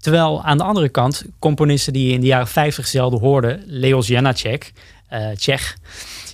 Terwijl 0.00 0.42
aan 0.44 0.58
de 0.58 0.64
andere 0.64 0.88
kant 0.88 1.24
componisten 1.38 1.92
die 1.92 2.06
je 2.06 2.12
in 2.12 2.20
de 2.20 2.26
jaren 2.26 2.48
50 2.48 2.86
zelden 2.86 3.20
hoorde, 3.20 3.62
Leos 3.66 4.06
Janacek, 4.06 4.72
eh 4.74 5.01
Tsjech 5.34 5.76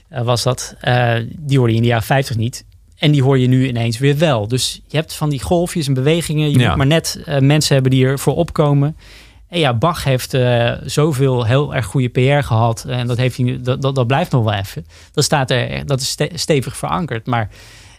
eh, 0.09 0.23
was 0.23 0.43
dat, 0.43 0.75
eh, 0.81 1.15
die 1.39 1.57
hoorde 1.59 1.73
je 1.73 1.79
in 1.79 1.83
de 1.85 1.89
jaren 1.89 2.05
50 2.07 2.37
niet. 2.37 2.65
En 2.99 3.11
die 3.11 3.23
hoor 3.23 3.39
je 3.39 3.47
nu 3.47 3.69
ineens 3.69 3.99
weer 3.99 4.19
wel. 4.19 4.49
Dus 4.49 4.81
je 4.87 4.97
hebt 4.97 5.15
van 5.15 5.31
die 5.31 5.43
golfjes 5.43 5.87
en 5.87 5.95
bewegingen. 5.95 6.51
Je 6.51 6.59
Ja. 6.59 6.69
moet 6.69 6.77
maar 6.77 6.87
net 6.87 7.21
eh, 7.25 7.39
mensen 7.39 7.75
hebben 7.75 7.93
die 7.93 8.05
ervoor 8.07 8.35
opkomen. 8.37 8.97
En 9.49 9.59
ja, 9.59 9.75
Bach 9.75 10.05
heeft 10.05 10.35
eh, 10.35 10.73
zoveel 10.85 11.45
heel 11.45 11.75
erg 11.75 11.87
goede 11.87 12.09
PR 12.09 12.47
gehad. 12.47 12.85
En 12.89 13.07
dat, 13.07 13.17
heeft 13.17 13.37
hij, 13.37 13.59
dat, 13.63 13.83
dat, 13.83 13.95
dat 13.95 14.07
blijft 14.07 14.31
nog 14.31 14.45
wel 14.45 14.53
even. 14.53 14.87
Dat, 15.13 15.25
staat 15.25 15.51
er, 15.51 15.87
dat 15.87 16.01
is 16.01 16.09
ste- 16.09 16.31
stevig 16.35 16.77
verankerd. 16.77 17.27
Maar, 17.27 17.49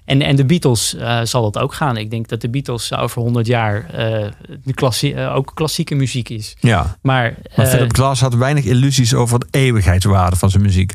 en, 0.09 0.21
en 0.21 0.35
de 0.35 0.45
Beatles 0.45 0.95
eh, 0.95 1.21
zal 1.23 1.41
dat 1.51 1.63
ook 1.63 1.73
gaan. 1.73 1.97
Ik 1.97 2.09
denk 2.11 2.27
dat 2.27 2.41
de 2.41 2.49
Beatles 2.49 2.93
over 2.93 3.21
100 3.21 3.47
jaar 3.47 3.89
eh, 3.89 4.27
de 4.63 4.73
klassie, 4.73 5.13
eh, 5.13 5.35
ook 5.35 5.51
klassieke 5.53 5.95
muziek 5.95 6.29
is. 6.29 6.55
Ja. 6.59 6.97
Maar, 7.01 7.35
Maar 7.55 7.67
Philip 7.67 7.93
Glass 7.93 8.21
had 8.21 8.33
weinig 8.35 8.63
illusies 8.63 9.13
over 9.13 9.39
de 9.39 9.47
eeuwigheidswaarde 9.51 10.35
van 10.35 10.49
zijn 10.49 10.63
muziek. 10.63 10.93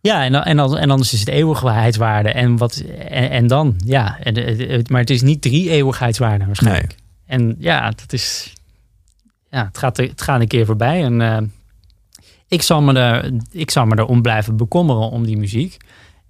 Ja, 0.00 0.24
en, 0.24 0.32
dan- 0.32 0.42
en, 0.42 0.56
dan, 0.56 0.76
en 0.78 0.90
anders 0.90 1.12
is 1.12 1.20
het 1.20 1.28
eeuwigheidswaarde. 1.28 2.28
En, 2.32 2.56
wat, 2.56 2.82
en, 3.08 3.30
en 3.30 3.46
dan, 3.46 3.74
ja. 3.84 4.18
En, 4.18 4.84
maar 4.90 5.00
het 5.00 5.10
is 5.10 5.22
niet 5.22 5.42
drie 5.42 5.70
eeuwigheidswaarden 5.70 6.46
waarschijnlijk. 6.46 6.94
En 7.26 7.56
ja, 7.58 7.90
dat 7.90 8.12
is. 8.12 8.52
Ja, 9.50 9.64
het 9.64 9.78
gaat, 9.78 9.96
het 9.96 10.22
gaat 10.22 10.40
een 10.40 10.46
keer 10.48 10.66
voorbij. 10.66 11.02
En 11.04 11.52
ik, 12.48 12.62
zal 12.62 12.82
me 12.82 12.92
er, 12.98 13.30
ik 13.50 13.70
zal 13.70 13.86
me 13.86 13.98
erom 13.98 14.22
blijven 14.22 14.56
bekommeren 14.56 15.10
om 15.10 15.24
die 15.24 15.36
muziek. 15.36 15.76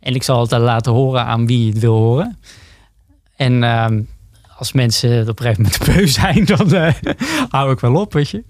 En 0.05 0.15
ik 0.15 0.23
zal 0.23 0.41
het 0.41 0.51
laten 0.51 0.93
horen 0.93 1.25
aan 1.25 1.47
wie 1.47 1.69
het 1.69 1.79
wil 1.79 1.97
horen. 1.97 2.39
En 3.37 3.63
ehm, 3.63 4.01
als 4.57 4.73
mensen 4.73 5.29
op 5.29 5.41
een 5.41 5.47
gegeven 5.47 5.63
moment 5.63 5.85
beu 5.85 6.07
zijn, 6.07 6.45
dan 6.57 6.75
eh, 6.75 6.95
hou 7.49 7.73
ik 7.73 7.81
wel 7.81 7.95
op, 7.95 8.13
weet 8.13 8.31
je. 8.31 8.45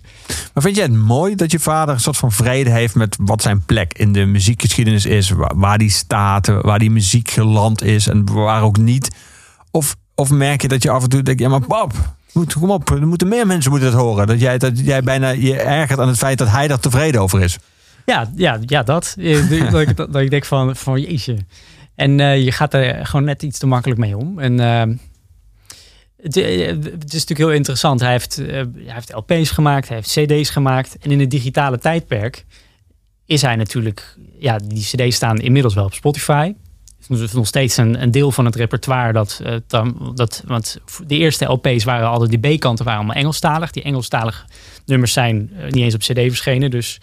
Maar 0.54 0.62
vind 0.62 0.76
jij 0.76 0.84
het 0.84 0.94
mooi 0.94 1.34
dat 1.34 1.50
je 1.50 1.58
vader 1.58 1.94
een 1.94 2.00
soort 2.00 2.16
van 2.16 2.32
vrede 2.32 2.70
heeft 2.70 2.94
met 2.94 3.16
wat 3.20 3.42
zijn 3.42 3.64
plek 3.64 3.98
in 3.98 4.12
de 4.12 4.24
muziekgeschiedenis 4.24 5.06
is? 5.06 5.30
Waar, 5.30 5.52
waar 5.54 5.78
die 5.78 5.90
staat, 5.90 6.46
waar 6.46 6.78
die 6.78 6.90
muziek 6.90 7.30
geland 7.30 7.82
is 7.82 8.08
en 8.08 8.32
waar 8.32 8.62
ook 8.62 8.78
niet? 8.78 9.16
Of, 9.70 9.96
of 10.14 10.30
merk 10.30 10.62
je 10.62 10.68
dat 10.68 10.82
je 10.82 10.90
af 10.90 11.02
en 11.02 11.08
toe 11.08 11.22
denkt, 11.22 11.40
ja 11.40 11.48
maar 11.48 11.66
pap, 11.66 11.92
moet, 12.32 12.52
kom 12.52 12.70
op, 12.70 12.90
er 12.90 13.06
moeten 13.06 13.28
meer 13.28 13.46
mensen 13.46 13.70
moeten 13.70 13.88
het 13.88 13.98
horen. 13.98 14.26
Dat 14.26 14.40
jij, 14.40 14.58
dat 14.58 14.78
jij 14.78 15.02
bijna 15.02 15.28
je 15.28 15.56
ergert 15.56 15.98
aan 16.00 16.08
het 16.08 16.18
feit 16.18 16.38
dat 16.38 16.50
hij 16.50 16.68
daar 16.68 16.80
tevreden 16.80 17.20
over 17.20 17.42
is. 17.42 17.58
Ja, 18.04 18.30
ja, 18.36 18.58
ja 18.66 18.82
dat. 18.82 19.16
Eh, 19.18 19.50
dat, 19.70 19.80
ik, 19.80 19.96
dat 19.96 20.16
ik 20.16 20.30
denk 20.30 20.44
van, 20.44 20.76
van 20.76 21.00
jeetje. 21.00 21.36
En 21.94 22.20
eh, 22.20 22.44
je 22.44 22.52
gaat 22.52 22.74
er 22.74 23.06
gewoon 23.06 23.24
net 23.24 23.42
iets 23.42 23.58
te 23.58 23.66
makkelijk 23.66 24.00
mee 24.00 24.16
om. 24.16 24.38
En 24.38 24.60
eh, 24.60 24.96
het, 26.22 26.34
het 26.34 27.04
is 27.04 27.12
natuurlijk 27.12 27.38
heel 27.38 27.52
interessant. 27.52 28.00
Hij 28.00 28.10
heeft, 28.10 28.36
hij 28.36 28.68
heeft 28.84 29.14
LP's 29.14 29.50
gemaakt, 29.50 29.88
hij 29.88 29.96
heeft 29.96 30.12
CD's 30.12 30.50
gemaakt. 30.50 30.96
En 31.00 31.10
in 31.10 31.20
het 31.20 31.30
digitale 31.30 31.78
tijdperk 31.78 32.44
is 33.26 33.42
hij 33.42 33.56
natuurlijk... 33.56 34.16
Ja, 34.38 34.58
die 34.58 34.82
CD's 34.82 35.16
staan 35.16 35.38
inmiddels 35.38 35.74
wel 35.74 35.84
op 35.84 35.94
Spotify. 35.94 36.54
is 37.08 37.18
dus 37.18 37.32
nog 37.32 37.46
steeds 37.46 37.76
een, 37.76 38.02
een 38.02 38.10
deel 38.10 38.32
van 38.32 38.44
het 38.44 38.54
repertoire. 38.54 39.12
Dat, 39.12 39.42
dat, 40.14 40.42
want 40.46 40.78
de 41.06 41.16
eerste 41.16 41.44
LP's 41.44 41.84
waren 41.84 42.08
altijd, 42.08 42.42
die 42.42 42.56
B-kanten 42.56 42.84
waren 42.84 43.00
allemaal 43.00 43.20
Engelstalig. 43.20 43.70
Die 43.70 43.82
Engelstalige 43.82 44.44
nummers 44.86 45.12
zijn 45.12 45.50
niet 45.68 45.84
eens 45.84 45.94
op 45.94 46.00
CD 46.00 46.20
verschenen. 46.20 46.70
Dus 46.70 47.00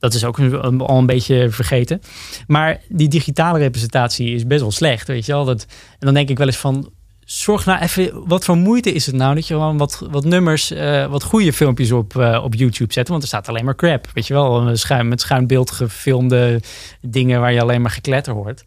dat 0.00 0.14
is 0.14 0.24
ook 0.24 0.38
al 0.78 0.98
een 0.98 1.06
beetje 1.06 1.50
vergeten. 1.50 2.00
Maar 2.46 2.80
die 2.88 3.08
digitale 3.08 3.58
representatie 3.58 4.34
is 4.34 4.46
best 4.46 4.60
wel 4.60 4.70
slecht, 4.70 5.06
weet 5.06 5.26
je 5.26 5.32
wel. 5.32 5.44
Dat, 5.44 5.66
en 5.70 5.98
dan 5.98 6.14
denk 6.14 6.28
ik 6.28 6.38
wel 6.38 6.46
eens 6.46 6.56
van, 6.56 6.90
zorg 7.24 7.64
nou 7.64 7.80
even, 7.80 8.28
wat 8.28 8.44
voor 8.44 8.56
moeite 8.56 8.92
is 8.92 9.06
het 9.06 9.14
nou 9.14 9.34
dat 9.34 9.46
je 9.46 9.54
gewoon 9.54 9.78
wat, 9.78 10.06
wat 10.10 10.24
nummers, 10.24 10.70
eh, 10.70 11.06
wat 11.06 11.22
goede 11.22 11.52
filmpjes 11.52 11.92
op, 11.92 12.16
eh, 12.16 12.40
op 12.44 12.54
YouTube 12.54 12.92
zet. 12.92 13.08
Want 13.08 13.22
er 13.22 13.28
staat 13.28 13.48
alleen 13.48 13.64
maar 13.64 13.76
crap, 13.76 14.10
weet 14.14 14.26
je 14.26 14.34
wel. 14.34 14.60
Een 14.60 14.78
Schuin, 14.78 15.08
met 15.08 15.20
schuin 15.20 15.46
beeld 15.46 15.70
gefilmde 15.70 16.60
dingen 17.00 17.40
waar 17.40 17.52
je 17.52 17.60
alleen 17.60 17.82
maar 17.82 17.90
gekletter 17.90 18.32
hoort. 18.32 18.64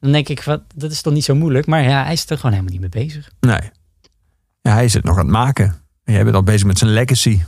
Dan 0.00 0.12
denk 0.12 0.28
ik, 0.28 0.42
wat, 0.42 0.62
dat 0.74 0.90
is 0.90 1.02
toch 1.02 1.12
niet 1.12 1.24
zo 1.24 1.34
moeilijk. 1.34 1.66
Maar 1.66 1.82
ja, 1.82 2.04
hij 2.04 2.12
is 2.12 2.30
er 2.30 2.36
gewoon 2.36 2.52
helemaal 2.52 2.72
niet 2.72 2.92
mee 2.92 3.04
bezig. 3.04 3.30
Nee. 3.40 3.70
Hij 4.62 4.84
is 4.84 4.94
het 4.94 5.04
nog 5.04 5.18
aan 5.18 5.24
het 5.24 5.32
maken. 5.32 5.74
En 6.04 6.12
jij 6.12 6.24
bent 6.24 6.36
al 6.36 6.42
bezig 6.42 6.66
met 6.66 6.78
zijn 6.78 6.90
legacy. 6.90 7.40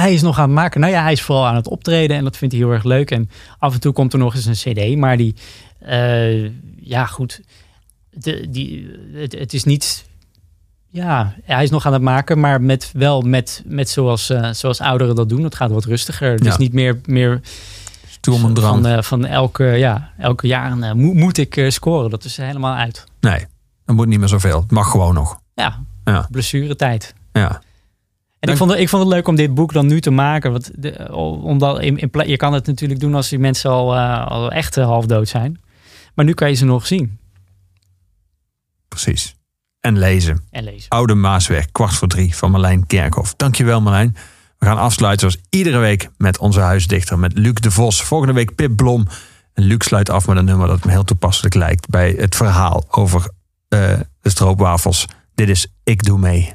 Hij 0.00 0.12
is 0.12 0.22
nog 0.22 0.38
aan 0.38 0.44
het 0.44 0.52
maken. 0.54 0.80
Nou 0.80 0.92
ja, 0.92 1.02
hij 1.02 1.12
is 1.12 1.22
vooral 1.22 1.46
aan 1.46 1.54
het 1.54 1.68
optreden 1.68 2.16
en 2.16 2.24
dat 2.24 2.36
vindt 2.36 2.54
hij 2.54 2.62
heel 2.64 2.72
erg 2.72 2.84
leuk. 2.84 3.10
En 3.10 3.30
af 3.58 3.74
en 3.74 3.80
toe 3.80 3.92
komt 3.92 4.12
er 4.12 4.18
nog 4.18 4.34
eens 4.34 4.44
een 4.64 4.74
CD, 4.74 4.96
maar 4.96 5.16
die, 5.16 5.34
eh, 5.78 6.44
ja, 6.80 7.06
goed. 7.06 7.40
De, 8.10 8.46
die, 8.50 8.90
het, 9.12 9.32
het 9.38 9.52
is 9.52 9.64
niet. 9.64 10.04
Ja, 10.88 11.34
hij 11.44 11.62
is 11.62 11.70
nog 11.70 11.86
aan 11.86 11.92
het 11.92 12.02
maken, 12.02 12.40
maar 12.40 12.62
met, 12.62 12.90
wel 12.92 13.20
met, 13.20 13.62
met 13.66 13.88
zoals, 13.88 14.30
eh, 14.30 14.50
zoals 14.52 14.80
ouderen 14.80 15.14
dat 15.14 15.28
doen. 15.28 15.42
Het 15.44 15.54
gaat 15.54 15.70
wat 15.70 15.84
rustiger. 15.84 16.36
Dus 16.38 16.52
Ja. 16.52 16.58
niet 16.58 16.72
meer, 16.72 17.00
meer 17.06 17.40
drang. 18.20 18.58
van, 18.58 18.86
eh, 18.86 19.02
van 19.02 19.24
elke, 19.26 19.64
ja, 19.64 20.12
elke 20.18 20.46
jaar 20.46 20.78
eh, 20.80 20.92
moet, 20.92 21.38
ik 21.38 21.64
scoren. 21.68 22.10
Dat 22.10 22.24
is 22.24 22.36
helemaal 22.36 22.74
uit. 22.74 23.04
Nee, 23.20 23.46
dat 23.84 23.96
moet 23.96 24.06
niet 24.06 24.18
meer 24.18 24.28
zoveel. 24.28 24.60
Het 24.60 24.70
mag 24.70 24.90
gewoon 24.90 25.14
nog. 25.14 25.40
Ja, 25.54 25.82
Ja. 26.04 26.26
blessuretijd. 26.30 27.14
Ja. 27.32 27.60
En 28.42 28.48
ik 28.48 28.56
vond, 28.56 28.70
het, 28.70 28.80
ik 28.80 28.88
vond 28.88 29.02
het 29.02 29.12
leuk 29.12 29.28
om 29.28 29.36
dit 29.36 29.54
boek 29.54 29.72
dan 29.72 29.86
nu 29.86 30.00
te 30.00 30.10
maken. 30.10 30.52
Want 30.52 30.70
de, 30.74 31.12
omdat 31.42 31.80
in, 31.80 32.10
je 32.26 32.36
kan 32.36 32.52
het 32.52 32.66
natuurlijk 32.66 33.00
doen 33.00 33.14
als 33.14 33.28
die 33.28 33.38
mensen 33.38 33.70
al, 33.70 33.96
eh, 33.96 34.26
al 34.26 34.52
echt 34.52 34.76
eh, 34.76 34.84
half 34.84 35.06
dood 35.06 35.28
zijn. 35.28 35.60
Maar 36.14 36.24
nu 36.24 36.32
kan 36.32 36.48
je 36.48 36.54
ze 36.54 36.64
nog 36.64 36.86
zien 36.86 37.18
Precies. 38.88 39.36
En 39.80 39.98
lezen. 39.98 40.44
en 40.50 40.64
lezen. 40.64 40.90
Oude 40.90 41.14
Maasweg, 41.14 41.70
kwart 41.72 41.94
voor 41.94 42.08
drie 42.08 42.36
van 42.36 42.50
Marlijn 42.50 42.86
Kerkhoff. 42.86 43.34
Dankjewel 43.36 43.80
Marlijn. 43.80 44.16
We 44.58 44.66
gaan 44.66 44.78
afsluiten 44.78 45.30
zoals 45.30 45.46
iedere 45.50 45.78
week 45.78 46.08
met 46.16 46.38
onze 46.38 46.60
huisdichter, 46.60 47.18
met 47.18 47.38
Luc 47.38 47.54
de 47.54 47.70
Vos. 47.70 48.02
Volgende 48.02 48.34
week 48.34 48.54
Pip 48.54 48.76
Blom. 48.76 49.06
En 49.54 49.62
Luc 49.62 49.84
sluit 49.84 50.10
af 50.10 50.26
met 50.26 50.36
een 50.36 50.44
nummer 50.44 50.68
dat 50.68 50.84
me 50.84 50.90
heel 50.90 51.04
toepasselijk 51.04 51.54
lijkt 51.54 51.88
bij 51.88 52.14
het 52.18 52.36
verhaal 52.36 52.84
over 52.90 53.30
eh, 53.68 54.00
de 54.20 54.30
stroopwafels. 54.30 55.06
Dit 55.34 55.48
is 55.48 55.66
Ik 55.84 56.02
Doe 56.02 56.18
Mee. 56.18 56.54